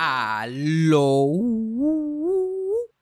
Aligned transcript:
Aló. 0.00 1.26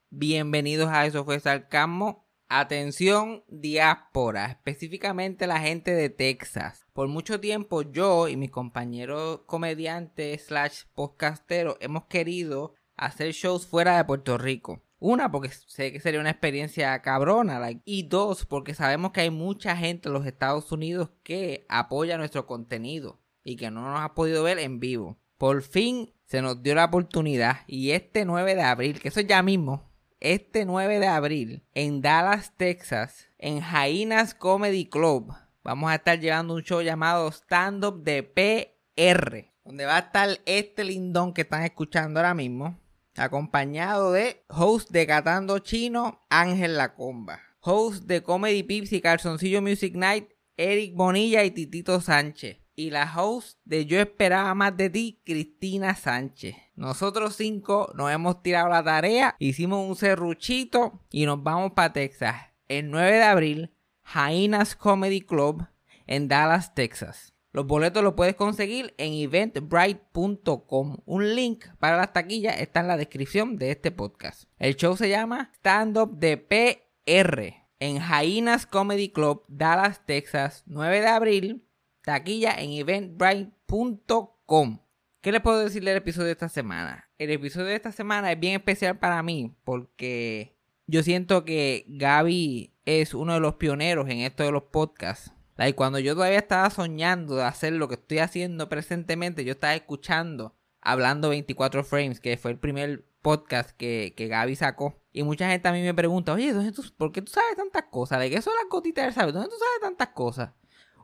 Bienvenidos 0.08 0.88
a 0.88 1.04
Eso 1.04 1.26
fue 1.26 1.38
Sarcasmo. 1.40 2.26
Atención, 2.48 3.44
diáspora, 3.48 4.46
específicamente 4.46 5.46
la 5.46 5.60
gente 5.60 5.90
de 5.90 6.08
Texas. 6.08 6.86
Por 6.94 7.08
mucho 7.08 7.38
tiempo 7.38 7.82
yo 7.82 8.28
y 8.28 8.38
mis 8.38 8.50
compañeros 8.50 9.42
comediantes 9.44 10.46
slash 10.46 10.84
podcasteros 10.94 11.76
hemos 11.80 12.06
querido 12.06 12.72
hacer 12.96 13.32
shows 13.32 13.66
fuera 13.66 13.98
de 13.98 14.04
Puerto 14.06 14.38
Rico. 14.38 14.82
Una, 14.98 15.30
porque 15.30 15.50
sé 15.50 15.92
que 15.92 16.00
sería 16.00 16.20
una 16.20 16.30
experiencia 16.30 17.02
cabrona. 17.02 17.60
y 17.84 18.04
dos, 18.04 18.46
porque 18.46 18.72
sabemos 18.72 19.12
que 19.12 19.20
hay 19.20 19.30
mucha 19.30 19.76
gente 19.76 20.08
en 20.08 20.14
los 20.14 20.24
Estados 20.24 20.72
Unidos 20.72 21.10
que 21.22 21.66
apoya 21.68 22.16
nuestro 22.16 22.46
contenido 22.46 23.20
y 23.44 23.56
que 23.56 23.70
no 23.70 23.82
nos 23.82 24.00
ha 24.00 24.14
podido 24.14 24.42
ver 24.44 24.58
en 24.58 24.80
vivo. 24.80 25.18
Por 25.36 25.60
fin 25.60 26.15
se 26.26 26.42
nos 26.42 26.62
dio 26.62 26.74
la 26.74 26.84
oportunidad 26.84 27.60
y 27.66 27.92
este 27.92 28.24
9 28.24 28.54
de 28.54 28.62
abril, 28.62 29.00
que 29.00 29.08
eso 29.08 29.20
ya 29.20 29.42
mismo, 29.42 29.90
este 30.20 30.64
9 30.64 30.98
de 30.98 31.06
abril 31.06 31.64
en 31.74 32.02
Dallas, 32.02 32.52
Texas, 32.56 33.28
en 33.38 33.60
Jainas 33.60 34.34
Comedy 34.34 34.88
Club, 34.88 35.32
vamos 35.62 35.90
a 35.90 35.94
estar 35.94 36.18
llevando 36.18 36.54
un 36.54 36.62
show 36.62 36.82
llamado 36.82 37.28
Stand 37.30 37.84
Up 37.84 38.02
de 38.02 38.22
PR, 38.22 39.52
donde 39.64 39.86
va 39.86 39.96
a 39.96 40.00
estar 40.00 40.28
este 40.46 40.84
lindón 40.84 41.32
que 41.32 41.42
están 41.42 41.62
escuchando 41.62 42.20
ahora 42.20 42.34
mismo 42.34 42.78
acompañado 43.16 44.12
de 44.12 44.44
host 44.48 44.90
de 44.90 45.06
Catando 45.06 45.58
Chino, 45.60 46.26
Ángel 46.28 46.76
Lacomba, 46.76 47.40
host 47.60 48.04
de 48.04 48.22
Comedy 48.22 48.62
Pips 48.62 48.92
y 48.92 49.00
Calzoncillo 49.00 49.62
Music 49.62 49.94
Night, 49.94 50.28
Eric 50.56 50.94
Bonilla 50.94 51.44
y 51.44 51.50
Titito 51.50 52.00
Sánchez. 52.00 52.65
Y 52.78 52.90
la 52.90 53.10
host 53.16 53.58
de 53.64 53.86
Yo 53.86 53.98
Esperaba 53.98 54.54
Más 54.54 54.76
de 54.76 54.90
Ti, 54.90 55.20
Cristina 55.24 55.94
Sánchez. 55.96 56.56
Nosotros 56.74 57.34
cinco 57.34 57.90
nos 57.94 58.12
hemos 58.12 58.42
tirado 58.42 58.68
la 58.68 58.84
tarea, 58.84 59.34
hicimos 59.38 59.88
un 59.88 59.96
serruchito 59.96 61.00
y 61.10 61.24
nos 61.24 61.42
vamos 61.42 61.72
para 61.72 61.94
Texas. 61.94 62.36
El 62.68 62.90
9 62.90 63.12
de 63.12 63.22
abril, 63.22 63.74
Jainas 64.02 64.76
Comedy 64.76 65.22
Club 65.22 65.66
en 66.06 66.28
Dallas, 66.28 66.74
Texas. 66.74 67.32
Los 67.50 67.66
boletos 67.66 68.04
los 68.04 68.12
puedes 68.12 68.34
conseguir 68.34 68.94
en 68.98 69.14
eventbrite.com. 69.14 70.98
Un 71.06 71.34
link 71.34 71.64
para 71.78 71.96
las 71.96 72.12
taquillas 72.12 72.60
está 72.60 72.80
en 72.80 72.88
la 72.88 72.98
descripción 72.98 73.56
de 73.56 73.70
este 73.70 73.90
podcast. 73.90 74.44
El 74.58 74.76
show 74.76 74.94
se 74.94 75.08
llama 75.08 75.50
Stand 75.54 75.96
Up 75.96 76.18
de 76.18 76.36
PR 76.36 77.66
en 77.80 77.98
Jainas 77.98 78.66
Comedy 78.66 79.08
Club, 79.08 79.44
Dallas, 79.48 80.04
Texas, 80.04 80.64
9 80.66 81.00
de 81.00 81.06
abril. 81.06 81.65
Taquilla 82.06 82.54
en 82.56 82.70
eventbrite.com. 82.70 84.78
¿Qué 85.20 85.32
les 85.32 85.40
puedo 85.40 85.58
decir 85.58 85.82
del 85.82 85.96
episodio 85.96 86.26
de 86.26 86.34
esta 86.34 86.48
semana? 86.48 87.10
El 87.18 87.32
episodio 87.32 87.66
de 87.66 87.74
esta 87.74 87.90
semana 87.90 88.30
es 88.30 88.38
bien 88.38 88.54
especial 88.54 89.00
para 89.00 89.24
mí 89.24 89.56
porque 89.64 90.56
yo 90.86 91.02
siento 91.02 91.44
que 91.44 91.84
Gaby 91.88 92.72
es 92.84 93.12
uno 93.12 93.34
de 93.34 93.40
los 93.40 93.56
pioneros 93.56 94.08
en 94.08 94.20
esto 94.20 94.44
de 94.44 94.52
los 94.52 94.62
podcasts 94.62 95.32
y 95.58 95.72
cuando 95.72 95.98
yo 95.98 96.14
todavía 96.14 96.38
estaba 96.38 96.70
soñando 96.70 97.34
de 97.34 97.42
hacer 97.42 97.72
lo 97.72 97.88
que 97.88 97.96
estoy 97.96 98.20
haciendo 98.20 98.68
presentemente, 98.68 99.44
yo 99.44 99.54
estaba 99.54 99.74
escuchando 99.74 100.54
Hablando 100.80 101.30
24 101.30 101.82
Frames, 101.82 102.20
que 102.20 102.36
fue 102.36 102.52
el 102.52 102.60
primer 102.60 103.04
podcast 103.20 103.70
que, 103.70 104.14
que 104.16 104.28
Gaby 104.28 104.54
sacó. 104.54 105.02
Y 105.12 105.24
mucha 105.24 105.50
gente 105.50 105.66
a 105.66 105.72
mí 105.72 105.82
me 105.82 105.94
pregunta, 105.94 106.32
oye, 106.32 106.54
¿por 106.96 107.10
qué 107.10 107.22
tú 107.22 107.32
sabes 107.32 107.56
tantas 107.56 107.86
cosas? 107.90 108.20
¿De 108.20 108.30
qué 108.30 108.40
son 108.40 108.54
las 108.54 108.70
gotitas 108.70 109.12
sabes? 109.12 109.34
¿Dónde 109.34 109.48
tú 109.48 109.56
sabes 109.58 109.80
tantas 109.80 110.14
cosas? 110.14 110.50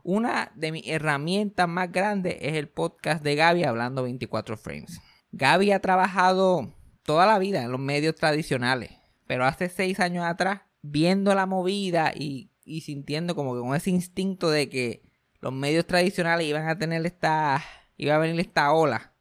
Una 0.03 0.51
de 0.55 0.73
mis 0.73 0.85
herramientas 0.85 1.67
más 1.69 1.89
grandes 1.89 2.35
es 2.41 2.53
el 2.55 2.67
podcast 2.67 3.23
de 3.23 3.35
Gaby 3.35 3.63
Hablando 3.63 4.03
24 4.03 4.57
Frames. 4.57 4.99
Gaby 5.31 5.71
ha 5.71 5.79
trabajado 5.79 6.73
toda 7.03 7.25
la 7.25 7.39
vida 7.39 7.63
en 7.63 7.71
los 7.71 7.79
medios 7.79 8.15
tradicionales, 8.15 8.91
pero 9.27 9.45
hace 9.45 9.69
seis 9.69 10.01
años 10.01 10.25
atrás, 10.25 10.61
viendo 10.81 11.33
la 11.33 11.45
movida 11.45 12.11
y 12.13 12.49
sintiendo 12.81 13.33
como 13.33 13.55
que 13.55 13.61
con 13.61 13.75
ese 13.75 13.91
instinto 13.91 14.49
de 14.49 14.67
que 14.67 15.03
los 15.39 15.53
medios 15.53 15.87
tradicionales 15.87 16.47
iban 16.47 16.67
a 16.67 16.77
tener 16.77 17.05
esta, 17.05 17.63
iba 17.95 18.15
a 18.15 18.19
venir 18.19 18.41
esta 18.41 18.73
ola 18.73 19.13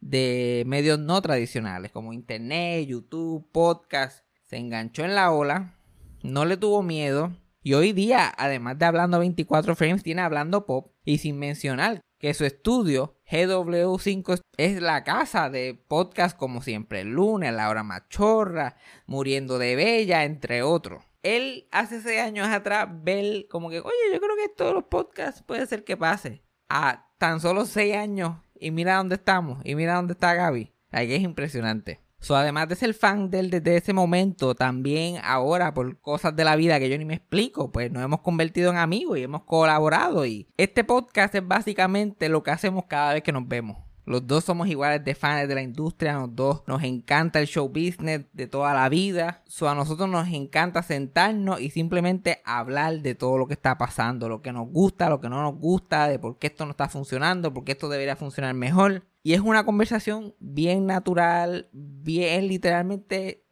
de 0.00 0.64
medios 0.66 0.98
no 0.98 1.20
tradicionales 1.20 1.92
como 1.92 2.14
internet, 2.14 2.86
YouTube, 2.86 3.46
podcast, 3.52 4.24
se 4.44 4.56
enganchó 4.56 5.04
en 5.04 5.14
la 5.14 5.32
ola, 5.32 5.78
no 6.22 6.46
le 6.46 6.56
tuvo 6.56 6.82
miedo 6.82 7.34
y 7.64 7.74
hoy 7.74 7.92
día, 7.92 8.32
además 8.36 8.78
de 8.78 8.84
hablando 8.84 9.18
24 9.18 9.74
frames, 9.74 10.04
tiene 10.04 10.22
hablando 10.22 10.66
pop 10.66 10.92
y 11.04 11.18
sin 11.18 11.38
mencionar 11.38 12.00
que 12.18 12.32
su 12.34 12.44
estudio 12.44 13.16
GW5 13.28 14.40
es 14.56 14.80
la 14.80 15.02
casa 15.02 15.50
de 15.50 15.74
podcast 15.88 16.36
como 16.36 16.62
siempre, 16.62 17.00
el 17.00 17.08
lunes, 17.08 17.52
la 17.52 17.68
hora 17.68 17.82
machorra, 17.82 18.76
muriendo 19.06 19.58
de 19.58 19.74
bella, 19.74 20.24
entre 20.24 20.62
otros 20.62 21.02
él 21.24 21.66
hace 21.72 22.00
seis 22.02 22.20
años 22.20 22.46
atrás 22.46 22.86
ve 23.02 23.48
como 23.50 23.70
que, 23.70 23.80
oye, 23.80 23.94
yo 24.12 24.20
creo 24.20 24.36
que 24.36 24.54
todos 24.54 24.74
los 24.74 24.84
podcasts 24.84 25.42
puede 25.42 25.66
ser 25.66 25.82
que 25.82 25.96
pase. 25.96 26.44
A 26.68 27.08
tan 27.18 27.40
solo 27.40 27.64
seis 27.64 27.96
años 27.96 28.36
y 28.54 28.70
mira 28.70 28.96
dónde 28.96 29.16
estamos 29.16 29.60
y 29.64 29.74
mira 29.74 29.94
dónde 29.94 30.12
está 30.12 30.34
Gaby. 30.34 30.72
Ahí 30.92 31.12
es 31.14 31.22
impresionante. 31.22 32.03
So, 32.24 32.34
además 32.34 32.70
de 32.70 32.74
ser 32.74 32.94
fan 32.94 33.28
de 33.28 33.40
él 33.40 33.50
desde 33.50 33.76
ese 33.76 33.92
momento, 33.92 34.54
también 34.54 35.18
ahora 35.22 35.74
por 35.74 36.00
cosas 36.00 36.34
de 36.34 36.42
la 36.42 36.56
vida 36.56 36.78
que 36.78 36.88
yo 36.88 36.96
ni 36.96 37.04
me 37.04 37.16
explico, 37.16 37.70
pues 37.70 37.92
nos 37.92 38.02
hemos 38.02 38.22
convertido 38.22 38.70
en 38.70 38.78
amigos 38.78 39.18
y 39.18 39.24
hemos 39.24 39.42
colaborado. 39.42 40.24
Y 40.24 40.48
este 40.56 40.84
podcast 40.84 41.34
es 41.34 41.46
básicamente 41.46 42.30
lo 42.30 42.42
que 42.42 42.50
hacemos 42.50 42.84
cada 42.88 43.12
vez 43.12 43.22
que 43.22 43.32
nos 43.32 43.46
vemos. 43.46 43.76
Los 44.06 44.26
dos 44.26 44.42
somos 44.44 44.68
iguales 44.68 45.04
de 45.04 45.14
fans 45.14 45.46
de 45.48 45.54
la 45.54 45.60
industria, 45.60 46.14
los 46.14 46.34
dos 46.34 46.62
nos 46.66 46.82
encanta 46.82 47.40
el 47.40 47.46
show 47.46 47.68
business 47.68 48.22
de 48.32 48.46
toda 48.46 48.72
la 48.72 48.88
vida. 48.88 49.42
So, 49.46 49.68
a 49.68 49.74
nosotros 49.74 50.08
nos 50.08 50.26
encanta 50.28 50.82
sentarnos 50.82 51.60
y 51.60 51.68
simplemente 51.68 52.40
hablar 52.46 53.02
de 53.02 53.14
todo 53.14 53.36
lo 53.36 53.46
que 53.46 53.54
está 53.54 53.76
pasando, 53.76 54.30
lo 54.30 54.40
que 54.40 54.50
nos 54.50 54.70
gusta, 54.70 55.10
lo 55.10 55.20
que 55.20 55.28
no 55.28 55.42
nos 55.42 55.56
gusta, 55.56 56.08
de 56.08 56.18
por 56.18 56.38
qué 56.38 56.46
esto 56.46 56.64
no 56.64 56.70
está 56.70 56.88
funcionando, 56.88 57.52
por 57.52 57.64
qué 57.64 57.72
esto 57.72 57.90
debería 57.90 58.16
funcionar 58.16 58.54
mejor. 58.54 59.04
Y 59.26 59.32
es 59.32 59.40
una 59.40 59.64
conversación 59.64 60.34
bien 60.38 60.84
natural, 60.84 61.70
bien 61.72 62.46
literalmente, 62.46 63.46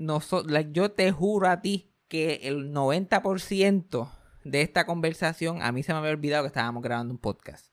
yo 0.70 0.90
te 0.90 1.10
juro 1.12 1.48
a 1.48 1.62
ti 1.62 1.94
que 2.08 2.40
el 2.42 2.74
90% 2.74 4.10
de 4.44 4.60
esta 4.60 4.84
conversación, 4.84 5.62
a 5.62 5.72
mí 5.72 5.82
se 5.82 5.94
me 5.94 6.00
había 6.00 6.10
olvidado 6.10 6.44
que 6.44 6.48
estábamos 6.48 6.82
grabando 6.82 7.14
un 7.14 7.18
podcast. 7.18 7.72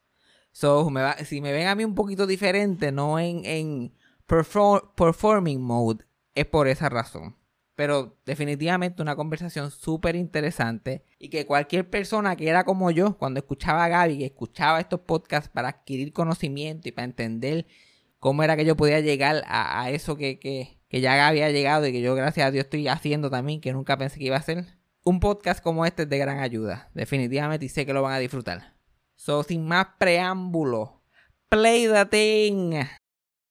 So, 0.54 0.90
si 1.26 1.42
me 1.42 1.52
ven 1.52 1.68
a 1.68 1.76
mí 1.76 1.84
un 1.84 1.94
poquito 1.94 2.26
diferente, 2.26 2.94
no 2.94 3.20
en, 3.20 3.44
en 3.44 3.94
performing 4.96 5.62
mode, 5.62 6.06
es 6.36 6.46
por 6.46 6.70
esa 6.70 6.88
razón. 6.88 7.36
Pero 7.76 8.18
definitivamente 8.26 9.02
una 9.02 9.18
conversación 9.18 9.72
súper 9.72 10.16
interesante 10.16 11.04
y 11.18 11.30
que 11.30 11.46
cualquier 11.46 11.90
persona 11.90 12.38
que 12.38 12.48
era 12.48 12.64
como 12.64 12.92
yo, 12.92 13.18
cuando 13.18 13.42
escuchaba 13.42 13.84
a 13.84 13.90
Gaby, 13.90 14.20
que 14.20 14.26
escuchaba 14.26 14.80
estos 14.80 15.02
podcasts 15.02 15.50
para 15.50 15.68
adquirir 15.68 16.14
conocimiento 16.14 16.88
y 16.88 16.94
para 16.94 17.04
entender 17.04 17.68
cómo 18.20 18.44
era 18.44 18.56
que 18.56 18.66
yo 18.66 18.76
podía 18.76 19.00
llegar 19.00 19.44
a, 19.48 19.90
eso 19.90 20.16
que, 20.16 20.40
que, 20.40 20.80
que 20.90 21.02
ya 21.02 21.16
Gaby 21.16 21.42
ha 21.42 21.52
llegado 21.52 21.88
y 21.88 21.92
que 21.92 22.02
yo 22.02 22.16
gracias 22.16 22.48
a 22.48 22.52
Dios 22.52 22.66
estoy 22.66 22.88
haciendo 22.88 23.30
también, 23.30 23.62
que 23.62 23.74
nunca 23.74 23.98
pensé 23.98 24.20
que 24.20 24.26
iba 24.26 24.36
a 24.36 24.40
hacer. 24.40 24.66
Un 25.04 25.20
podcast 25.20 25.64
como 25.64 25.86
este 25.86 26.04
es 26.04 26.10
de 26.10 26.18
gran 26.18 26.40
ayuda, 26.40 26.90
definitivamente, 26.94 27.66
y 27.66 27.70
sé 27.70 27.86
que 27.86 27.94
lo 27.94 28.02
van 28.02 28.14
a 28.14 28.20
disfrutar. 28.20 28.76
So, 29.16 29.44
sin 29.44 29.66
más 29.66 29.88
preámbulo, 29.98 31.02
play 31.50 31.88
the 31.88 32.06
thing. 32.06 32.86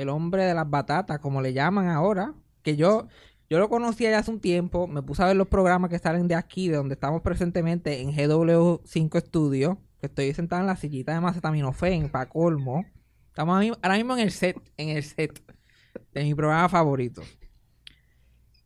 el 0.00 0.08
hombre 0.08 0.44
de 0.44 0.54
las 0.54 0.68
batatas, 0.68 1.18
como 1.20 1.40
le 1.42 1.52
llaman 1.52 1.88
ahora, 1.88 2.34
que 2.62 2.76
yo, 2.76 3.08
Yo 3.50 3.58
lo 3.58 3.70
conocía 3.70 4.10
ya 4.10 4.18
hace 4.18 4.30
un 4.30 4.40
tiempo, 4.40 4.86
me 4.86 5.00
puse 5.02 5.22
a 5.22 5.26
ver 5.26 5.34
los 5.36 5.48
programas 5.48 5.88
que 5.88 5.98
salen 5.98 6.28
de 6.28 6.34
aquí, 6.34 6.68
de 6.68 6.76
donde 6.76 6.92
estamos 6.94 7.22
presentemente 7.22 8.02
en 8.02 8.12
GW5 8.12 9.20
Studio, 9.20 9.78
que 10.00 10.06
estoy 10.06 10.34
sentado 10.34 10.60
en 10.60 10.66
la 10.66 10.76
sillita 10.76 11.14
de 11.14 11.20
Macetaminofen, 11.20 12.10
para 12.10 12.28
colmo. 12.28 12.84
Estamos 13.28 13.54
ahora 13.82 13.96
mismo- 13.96 14.14
en 14.16 14.20
el 14.20 14.32
set, 14.32 14.56
en 14.76 14.90
el 14.90 15.02
set 15.02 15.42
de 16.12 16.24
mi 16.24 16.34
programa 16.34 16.68
favorito. 16.68 17.22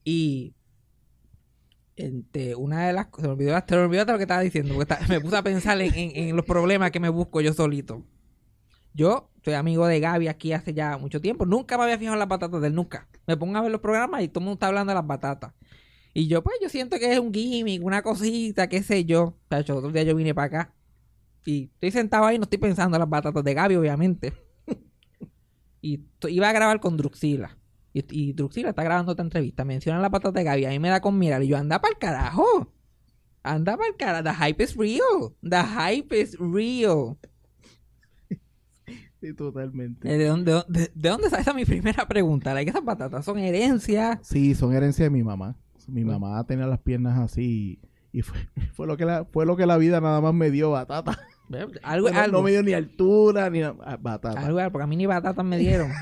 Y 0.04 0.54
este, 1.96 2.54
una 2.56 2.86
de 2.86 2.92
las 2.92 3.06
cosas, 3.06 3.22
se 3.22 3.28
me 3.28 3.34
olvidó, 3.34 3.62
te 3.62 3.76
me 3.76 3.82
olvidó 3.82 4.00
hasta 4.00 4.12
lo 4.12 4.18
que 4.18 4.24
estaba 4.24 4.40
diciendo, 4.40 4.74
porque 4.74 4.94
está- 4.94 5.06
me 5.08 5.20
puse 5.20 5.36
a 5.36 5.42
pensar 5.42 5.80
en, 5.80 5.94
en- 5.94 6.16
en 6.28 6.36
los 6.36 6.44
problemas 6.44 6.90
que 6.90 7.00
me 7.00 7.08
busco 7.08 7.40
yo 7.40 7.52
solito. 7.52 8.02
Yo 8.94 9.30
soy 9.44 9.54
amigo 9.54 9.86
de 9.86 9.98
Gaby 9.98 10.28
aquí 10.28 10.52
hace 10.52 10.72
ya 10.72 10.96
mucho 10.98 11.20
tiempo. 11.20 11.46
Nunca 11.46 11.76
me 11.76 11.84
había 11.84 11.98
fijado 11.98 12.14
en 12.14 12.20
las 12.20 12.28
batatas 12.28 12.60
de 12.60 12.68
él, 12.68 12.74
nunca. 12.74 13.08
Me 13.26 13.36
pongo 13.36 13.58
a 13.58 13.62
ver 13.62 13.72
los 13.72 13.80
programas 13.80 14.22
y 14.22 14.28
todo 14.28 14.40
el 14.40 14.44
mundo 14.44 14.54
está 14.54 14.68
hablando 14.68 14.90
de 14.92 14.94
las 14.94 15.06
batatas. 15.06 15.52
Y 16.14 16.28
yo, 16.28 16.42
pues, 16.42 16.56
yo 16.62 16.68
siento 16.68 16.98
que 16.98 17.12
es 17.12 17.18
un 17.18 17.32
gimmick, 17.32 17.82
una 17.82 18.02
cosita, 18.02 18.68
qué 18.68 18.82
sé 18.82 19.04
yo. 19.04 19.36
Hecho, 19.50 19.76
otro 19.76 19.90
día 19.90 20.02
yo 20.02 20.14
vine 20.14 20.34
para 20.34 20.46
acá. 20.46 20.74
Y 21.44 21.70
estoy 21.74 21.90
sentado 21.90 22.24
ahí, 22.26 22.38
no 22.38 22.44
estoy 22.44 22.58
pensando 22.58 22.96
en 22.96 23.00
las 23.00 23.08
batatas 23.08 23.42
de 23.42 23.54
Gaby, 23.54 23.76
obviamente. 23.76 24.32
y 25.80 26.00
iba 26.28 26.48
a 26.48 26.52
grabar 26.52 26.80
con 26.80 26.96
Druxila. 26.96 27.58
Y, 27.94 28.32
Druxila 28.32 28.70
está 28.70 28.84
grabando 28.84 29.12
esta 29.12 29.22
entrevista. 29.22 29.64
Mencionan 29.64 30.02
las 30.02 30.10
batatas 30.10 30.34
de 30.34 30.44
Gaby. 30.44 30.64
A 30.66 30.70
mí 30.70 30.78
me 30.78 30.88
da 30.88 31.00
con 31.00 31.18
mirar. 31.18 31.42
Y 31.42 31.48
yo, 31.48 31.56
anda 31.56 31.80
para 31.80 31.92
el 31.92 31.98
carajo. 31.98 32.72
Anda 33.42 33.76
para 33.76 33.88
el 33.88 33.96
carajo. 33.96 34.24
The 34.24 34.34
hype 34.34 34.62
is 34.62 34.76
real. 34.76 35.34
The 35.42 35.62
hype 35.62 36.20
is 36.20 36.36
real. 36.38 37.18
Sí, 39.22 39.34
totalmente. 39.34 40.12
Eh, 40.12 40.18
¿De 40.18 40.26
dónde, 40.26 40.64
de, 40.66 40.90
de 40.92 41.08
dónde 41.08 41.30
sale 41.30 41.42
esa 41.42 41.52
es 41.52 41.56
mi 41.56 41.64
primera 41.64 42.08
pregunta? 42.08 42.52
Like, 42.54 42.70
esas 42.70 42.82
patatas 42.82 43.24
son 43.24 43.38
herencia. 43.38 44.18
Sí, 44.20 44.56
son 44.56 44.74
herencia 44.74 45.04
de 45.04 45.10
mi 45.10 45.22
mamá. 45.22 45.56
Mi 45.86 46.04
mamá 46.04 46.44
tenía 46.44 46.66
las 46.66 46.80
piernas 46.80 47.16
así 47.20 47.78
y 48.10 48.22
fue, 48.22 48.36
fue 48.74 48.88
lo 48.88 48.96
que 48.96 49.04
la, 49.04 49.24
fue 49.24 49.46
lo 49.46 49.56
que 49.56 49.64
la 49.64 49.76
vida 49.78 50.00
nada 50.00 50.20
más 50.20 50.34
me 50.34 50.50
dio 50.50 50.72
batata. 50.72 51.20
Algo, 51.82 52.10
no, 52.10 52.18
algo, 52.18 52.38
no 52.38 52.42
me 52.42 52.50
dio 52.50 52.62
ni 52.62 52.72
altura 52.72 53.50
ni 53.50 53.62
ah, 53.62 53.74
batata. 54.00 54.40
algo, 54.40 54.58
porque 54.72 54.84
a 54.84 54.86
mí 54.86 54.96
ni 54.96 55.06
batatas 55.06 55.44
me 55.44 55.58
dieron. 55.58 55.92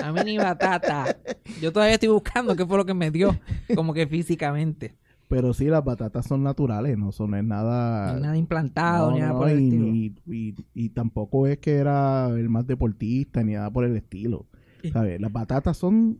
A 0.00 0.12
mí 0.12 0.20
ni 0.24 0.38
batata. 0.38 1.16
Yo 1.60 1.72
todavía 1.72 1.94
estoy 1.94 2.10
buscando 2.10 2.54
qué 2.54 2.66
fue 2.66 2.76
lo 2.76 2.84
que 2.84 2.94
me 2.94 3.10
dio, 3.10 3.34
como 3.74 3.94
que 3.94 4.06
físicamente. 4.06 4.96
Pero 5.30 5.54
sí, 5.54 5.66
las 5.66 5.82
batatas 5.84 6.26
son 6.26 6.42
naturales, 6.42 6.98
no 6.98 7.12
son 7.12 7.34
es 7.36 7.44
nada. 7.44 8.12
No 8.14 8.20
nada 8.20 8.36
implantado 8.36 9.08
No, 9.10 9.14
ni 9.14 9.20
nada 9.20 9.32
no, 9.32 9.38
por 9.38 9.48
el 9.48 9.60
y, 9.60 9.64
estilo. 9.64 9.86
y- 9.86 10.14
y- 10.26 10.54
y 10.74 10.88
tampoco 10.90 11.46
es 11.46 11.58
que 11.58 11.76
era 11.76 12.28
el 12.28 12.48
más 12.50 12.66
deportista 12.66 13.42
ni 13.42 13.52
nada 13.54 13.70
por 13.70 13.84
el 13.84 13.96
estilo. 13.96 14.46
¿Sabes? 14.92 15.20
Las 15.20 15.32
batatas 15.32 15.76
son. 15.76 16.18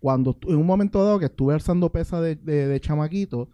Cuando 0.00 0.36
en 0.48 0.56
un 0.56 0.66
momento 0.66 1.04
dado 1.04 1.18
que 1.18 1.26
estuve 1.26 1.54
alzando 1.54 1.90
pesa 1.92 2.20
de, 2.20 2.36
de, 2.36 2.66
de 2.66 2.80
chamaquito, 2.80 3.48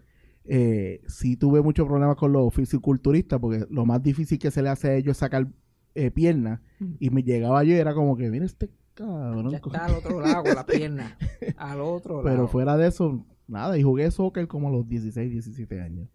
eh, 0.45 1.03
sí 1.07 1.37
tuve 1.37 1.61
muchos 1.63 1.87
problemas 1.87 2.17
con 2.17 2.33
los 2.33 2.53
fisiculturistas 2.55 3.39
porque 3.39 3.67
lo 3.71 3.85
más 3.87 4.03
difícil 4.03 4.39
que 4.39 4.51
se 4.51 4.63
le 4.63 4.71
hace 4.71 4.89
a 4.89 4.95
ellos 4.95 5.13
es 5.13 5.19
sacar 5.19 5.47
eh, 5.95 6.11
piernas. 6.11 6.61
Y 6.99 7.11
me 7.11 7.23
llegaba 7.23 7.63
yo 7.65 7.75
y 7.75 7.77
era 7.79 7.95
como 7.95 8.17
que, 8.17 8.31
mira 8.31 8.47
este 8.47 8.71
cabrón. 8.95 9.51
Ya 9.51 9.59
está 9.59 9.85
al 9.87 9.95
otro 9.95 10.21
lado 10.21 10.43
con 10.43 10.55
las 10.55 10.65
piernas. 10.65 11.13
Al 11.57 11.81
otro 11.83 12.23
Pero 12.23 12.35
lado. 12.35 12.49
fuera 12.49 12.77
de 12.77 12.89
eso, 12.89 13.25
nada. 13.49 13.77
Y 13.79 13.83
jugué 13.83 14.11
soccer 14.11 14.47
como 14.47 14.69
a 14.69 14.71
los 14.71 14.89
16, 14.89 15.31
17 15.31 15.81
años. 15.81 16.09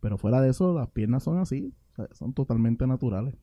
Pero 0.00 0.18
fuera 0.18 0.40
de 0.40 0.50
eso, 0.50 0.74
las 0.74 0.88
piernas 0.88 1.22
son 1.22 1.38
así. 1.38 1.72
o 1.92 1.96
sea, 1.96 2.08
son 2.12 2.32
totalmente 2.32 2.86
naturales. 2.86 3.34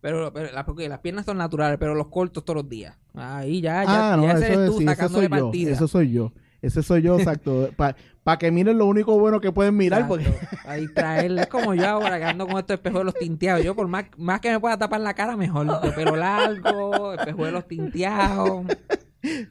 Pero, 0.00 0.30
porque 0.66 0.86
las 0.86 0.98
piernas 0.98 1.24
son 1.24 1.38
naturales, 1.38 1.78
pero 1.78 1.94
los 1.94 2.08
cortos 2.08 2.44
todos 2.44 2.62
los 2.62 2.68
días. 2.68 2.94
Ahí 3.14 3.62
ya, 3.62 3.84
ya, 3.84 4.12
ah, 4.12 4.16
no, 4.18 4.24
ya 4.24 4.32
ese 4.32 4.44
eso, 4.44 4.52
eres 4.52 4.58
es, 4.58 4.66
tú 4.66 4.76
sí, 4.76 4.84
eso 4.84 4.92
sacándole 4.92 5.28
soy 5.28 5.38
yo. 5.38 5.44
partida. 5.44 5.70
Eso 5.70 5.88
soy 5.88 6.12
yo. 6.12 6.32
Ese 6.60 6.82
soy 6.82 7.02
yo, 7.02 7.18
exacto. 7.18 7.70
Para 8.22 8.38
que 8.38 8.50
miren 8.50 8.76
lo 8.76 8.84
único 8.84 9.18
bueno 9.18 9.40
que 9.40 9.50
pueden 9.50 9.78
mirar. 9.78 10.06
Porque... 10.06 10.28
Exacto. 10.28 10.68
A 10.68 10.74
distraerle. 10.74 11.40
Es 11.40 11.46
como 11.46 11.72
yo 11.72 11.88
ahora 11.88 12.18
que 12.18 12.24
ando 12.24 12.46
con 12.46 12.58
estos 12.58 12.74
espejuelos 12.74 13.14
tinteados. 13.14 13.64
Yo, 13.64 13.74
por 13.74 13.88
más, 13.88 14.04
más 14.18 14.40
que 14.40 14.50
me 14.50 14.60
pueda 14.60 14.76
tapar 14.76 15.00
la 15.00 15.14
cara, 15.14 15.38
mejor. 15.38 15.80
De 15.80 15.92
pelo 15.92 16.16
largo, 16.16 17.14
espejuelos 17.14 17.66
tinteados. 17.66 18.66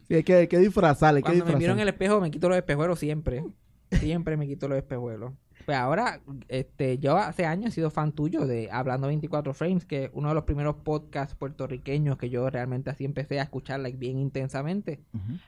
Sí, 0.08 0.14
hay, 0.14 0.22
que, 0.22 0.34
hay 0.34 0.46
que 0.46 0.58
disfrazar, 0.58 1.16
hay 1.16 1.22
que 1.22 1.26
Cuando 1.26 1.46
me 1.46 1.56
miro 1.56 1.72
en 1.72 1.80
el 1.80 1.88
espejo, 1.88 2.20
me 2.20 2.30
quito 2.30 2.48
los 2.48 2.56
espejuelos 2.56 2.98
siempre. 2.98 3.44
Siempre 3.90 4.36
me 4.36 4.46
quito 4.46 4.68
los 4.68 4.78
espejuelos. 4.78 5.32
Pues 5.64 5.78
ahora, 5.78 6.20
este, 6.48 6.98
yo 6.98 7.16
hace 7.16 7.46
años 7.46 7.70
he 7.70 7.74
sido 7.74 7.90
fan 7.90 8.12
tuyo 8.12 8.46
de 8.46 8.68
Hablando 8.70 9.06
24 9.06 9.54
Frames, 9.54 9.84
que 9.86 10.04
es 10.04 10.10
uno 10.12 10.28
de 10.28 10.34
los 10.34 10.44
primeros 10.44 10.76
podcasts 10.76 11.34
puertorriqueños 11.34 12.18
que 12.18 12.28
yo 12.28 12.48
realmente 12.50 12.90
así 12.90 13.04
empecé 13.04 13.40
a 13.40 13.44
escuchar 13.44 13.80
like, 13.80 13.96
bien 13.96 14.18
intensamente. 14.18 15.00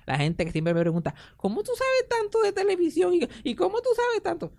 La 0.07 0.17
gente 0.17 0.45
que 0.45 0.53
siempre 0.53 0.73
me 0.73 0.81
pregunta, 0.81 1.15
¿cómo 1.37 1.63
tú 1.63 1.73
sabes 1.77 2.09
tanto 2.09 2.41
de 2.41 2.53
televisión? 2.53 3.15
¿Y, 3.15 3.29
y 3.45 3.55
cómo 3.55 3.81
tú 3.81 3.91
sabes 3.95 4.23
tanto? 4.23 4.53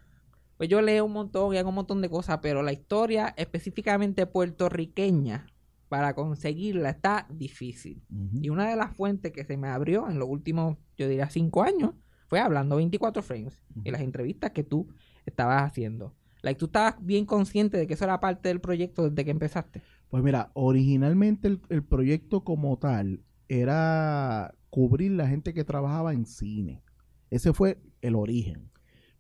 Pues 0.58 0.70
yo 0.70 0.82
leo 0.82 1.06
un 1.06 1.14
montón 1.14 1.54
y 1.54 1.58
hago 1.58 1.70
un 1.70 1.76
montón 1.76 2.02
de 2.02 2.10
cosas, 2.10 2.40
pero 2.42 2.62
la 2.62 2.74
historia 2.74 3.34
específicamente 3.38 4.26
puertorriqueña, 4.26 5.48
para 5.90 6.14
conseguirla 6.14 6.90
está 6.90 7.28
difícil. 7.30 8.04
Y 8.42 8.50
una 8.50 8.70
de 8.70 8.76
las 8.76 8.96
fuentes 8.96 9.32
que 9.32 9.44
se 9.46 9.58
me 9.58 9.70
abrió 9.70 10.10
en 10.10 10.20
los 10.20 10.28
últimos, 10.28 10.78
yo 10.98 11.08
diría, 11.08 11.30
cinco 11.30 11.64
años, 11.64 11.92
fue 12.28 12.40
hablando 12.40 12.76
24 12.76 13.22
frames 13.24 13.62
y 13.84 13.92
las 13.92 14.02
entrevistas 14.02 14.52
que 14.52 14.64
tú 14.64 14.88
estabas 15.26 15.64
haciendo. 15.64 16.14
Like, 16.42 16.60
tú 16.60 16.66
estabas 16.66 16.96
bien 17.00 17.26
consciente 17.26 17.78
de 17.78 17.88
que 17.88 17.94
eso 17.94 18.04
era 18.04 18.20
parte 18.20 18.50
del 18.50 18.62
proyecto 18.62 19.10
desde 19.10 19.26
que 19.26 19.32
empezaste. 19.32 19.82
Pues 20.10 20.24
mira, 20.24 20.52
originalmente 20.54 21.48
el, 21.48 21.62
el 21.70 21.84
proyecto 21.84 22.44
como 22.44 22.78
tal 22.78 23.24
era 23.48 24.54
cubrir 24.70 25.12
la 25.12 25.28
gente 25.28 25.54
que 25.54 25.64
trabajaba 25.64 26.14
en 26.14 26.26
cine. 26.26 26.84
Ese 27.30 27.54
fue 27.54 27.82
el 28.02 28.16
origen. 28.16 28.70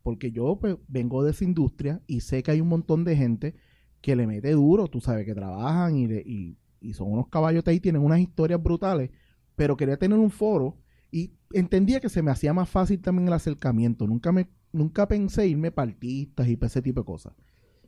Porque 0.04 0.32
yo 0.32 0.58
pues, 0.60 0.78
vengo 0.88 1.24
de 1.24 1.32
esa 1.32 1.44
industria 1.44 2.02
y 2.08 2.22
sé 2.22 2.44
que 2.44 2.52
hay 2.52 2.62
un 2.62 2.70
montón 2.70 3.04
de 3.04 3.16
gente 3.16 3.56
que 4.08 4.16
le 4.16 4.26
mete 4.26 4.52
duro, 4.54 4.88
tú 4.88 5.02
sabes, 5.02 5.26
que 5.26 5.36
trabajan 5.36 5.98
y, 5.98 6.06
y, 6.06 6.58
y 6.80 6.94
son 6.94 7.12
unos 7.12 7.28
caballotes 7.28 7.76
y 7.76 7.82
tienen 7.82 8.02
unas 8.02 8.22
historias 8.22 8.64
brutales, 8.64 9.12
pero 9.58 9.76
quería 9.76 9.98
tener 9.98 10.18
un 10.18 10.32
foro 10.32 10.78
y 11.12 11.34
entendía 11.52 12.00
que 12.00 12.08
se 12.08 12.22
me 12.22 12.32
hacía 12.32 12.54
más 12.54 12.70
fácil 12.70 13.02
también 13.02 13.28
el 13.28 13.34
acercamiento. 13.34 14.08
Nunca 14.08 14.32
me 14.32 14.48
nunca 14.72 15.10
pensé 15.10 15.50
irme 15.50 15.72
para 15.72 15.92
artistas 15.92 16.48
y 16.48 16.58
ese 16.62 16.82
tipo 16.82 17.02
de 17.02 17.06
cosas. 17.06 17.34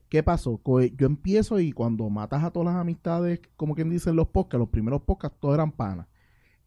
¿Qué 0.09 0.21
pasó? 0.21 0.59
Yo 0.97 1.07
empiezo 1.07 1.57
y 1.57 1.71
cuando 1.71 2.09
matas 2.09 2.43
a 2.43 2.51
todas 2.51 2.73
las 2.73 2.75
amistades, 2.75 3.39
como 3.55 3.73
quien 3.73 3.89
dice 3.89 4.09
en 4.09 4.17
los 4.17 4.27
podcasts, 4.27 4.59
los 4.59 4.67
primeros 4.67 5.03
podcasts 5.03 5.37
todos 5.39 5.53
eran 5.53 5.71
panas. 5.71 6.05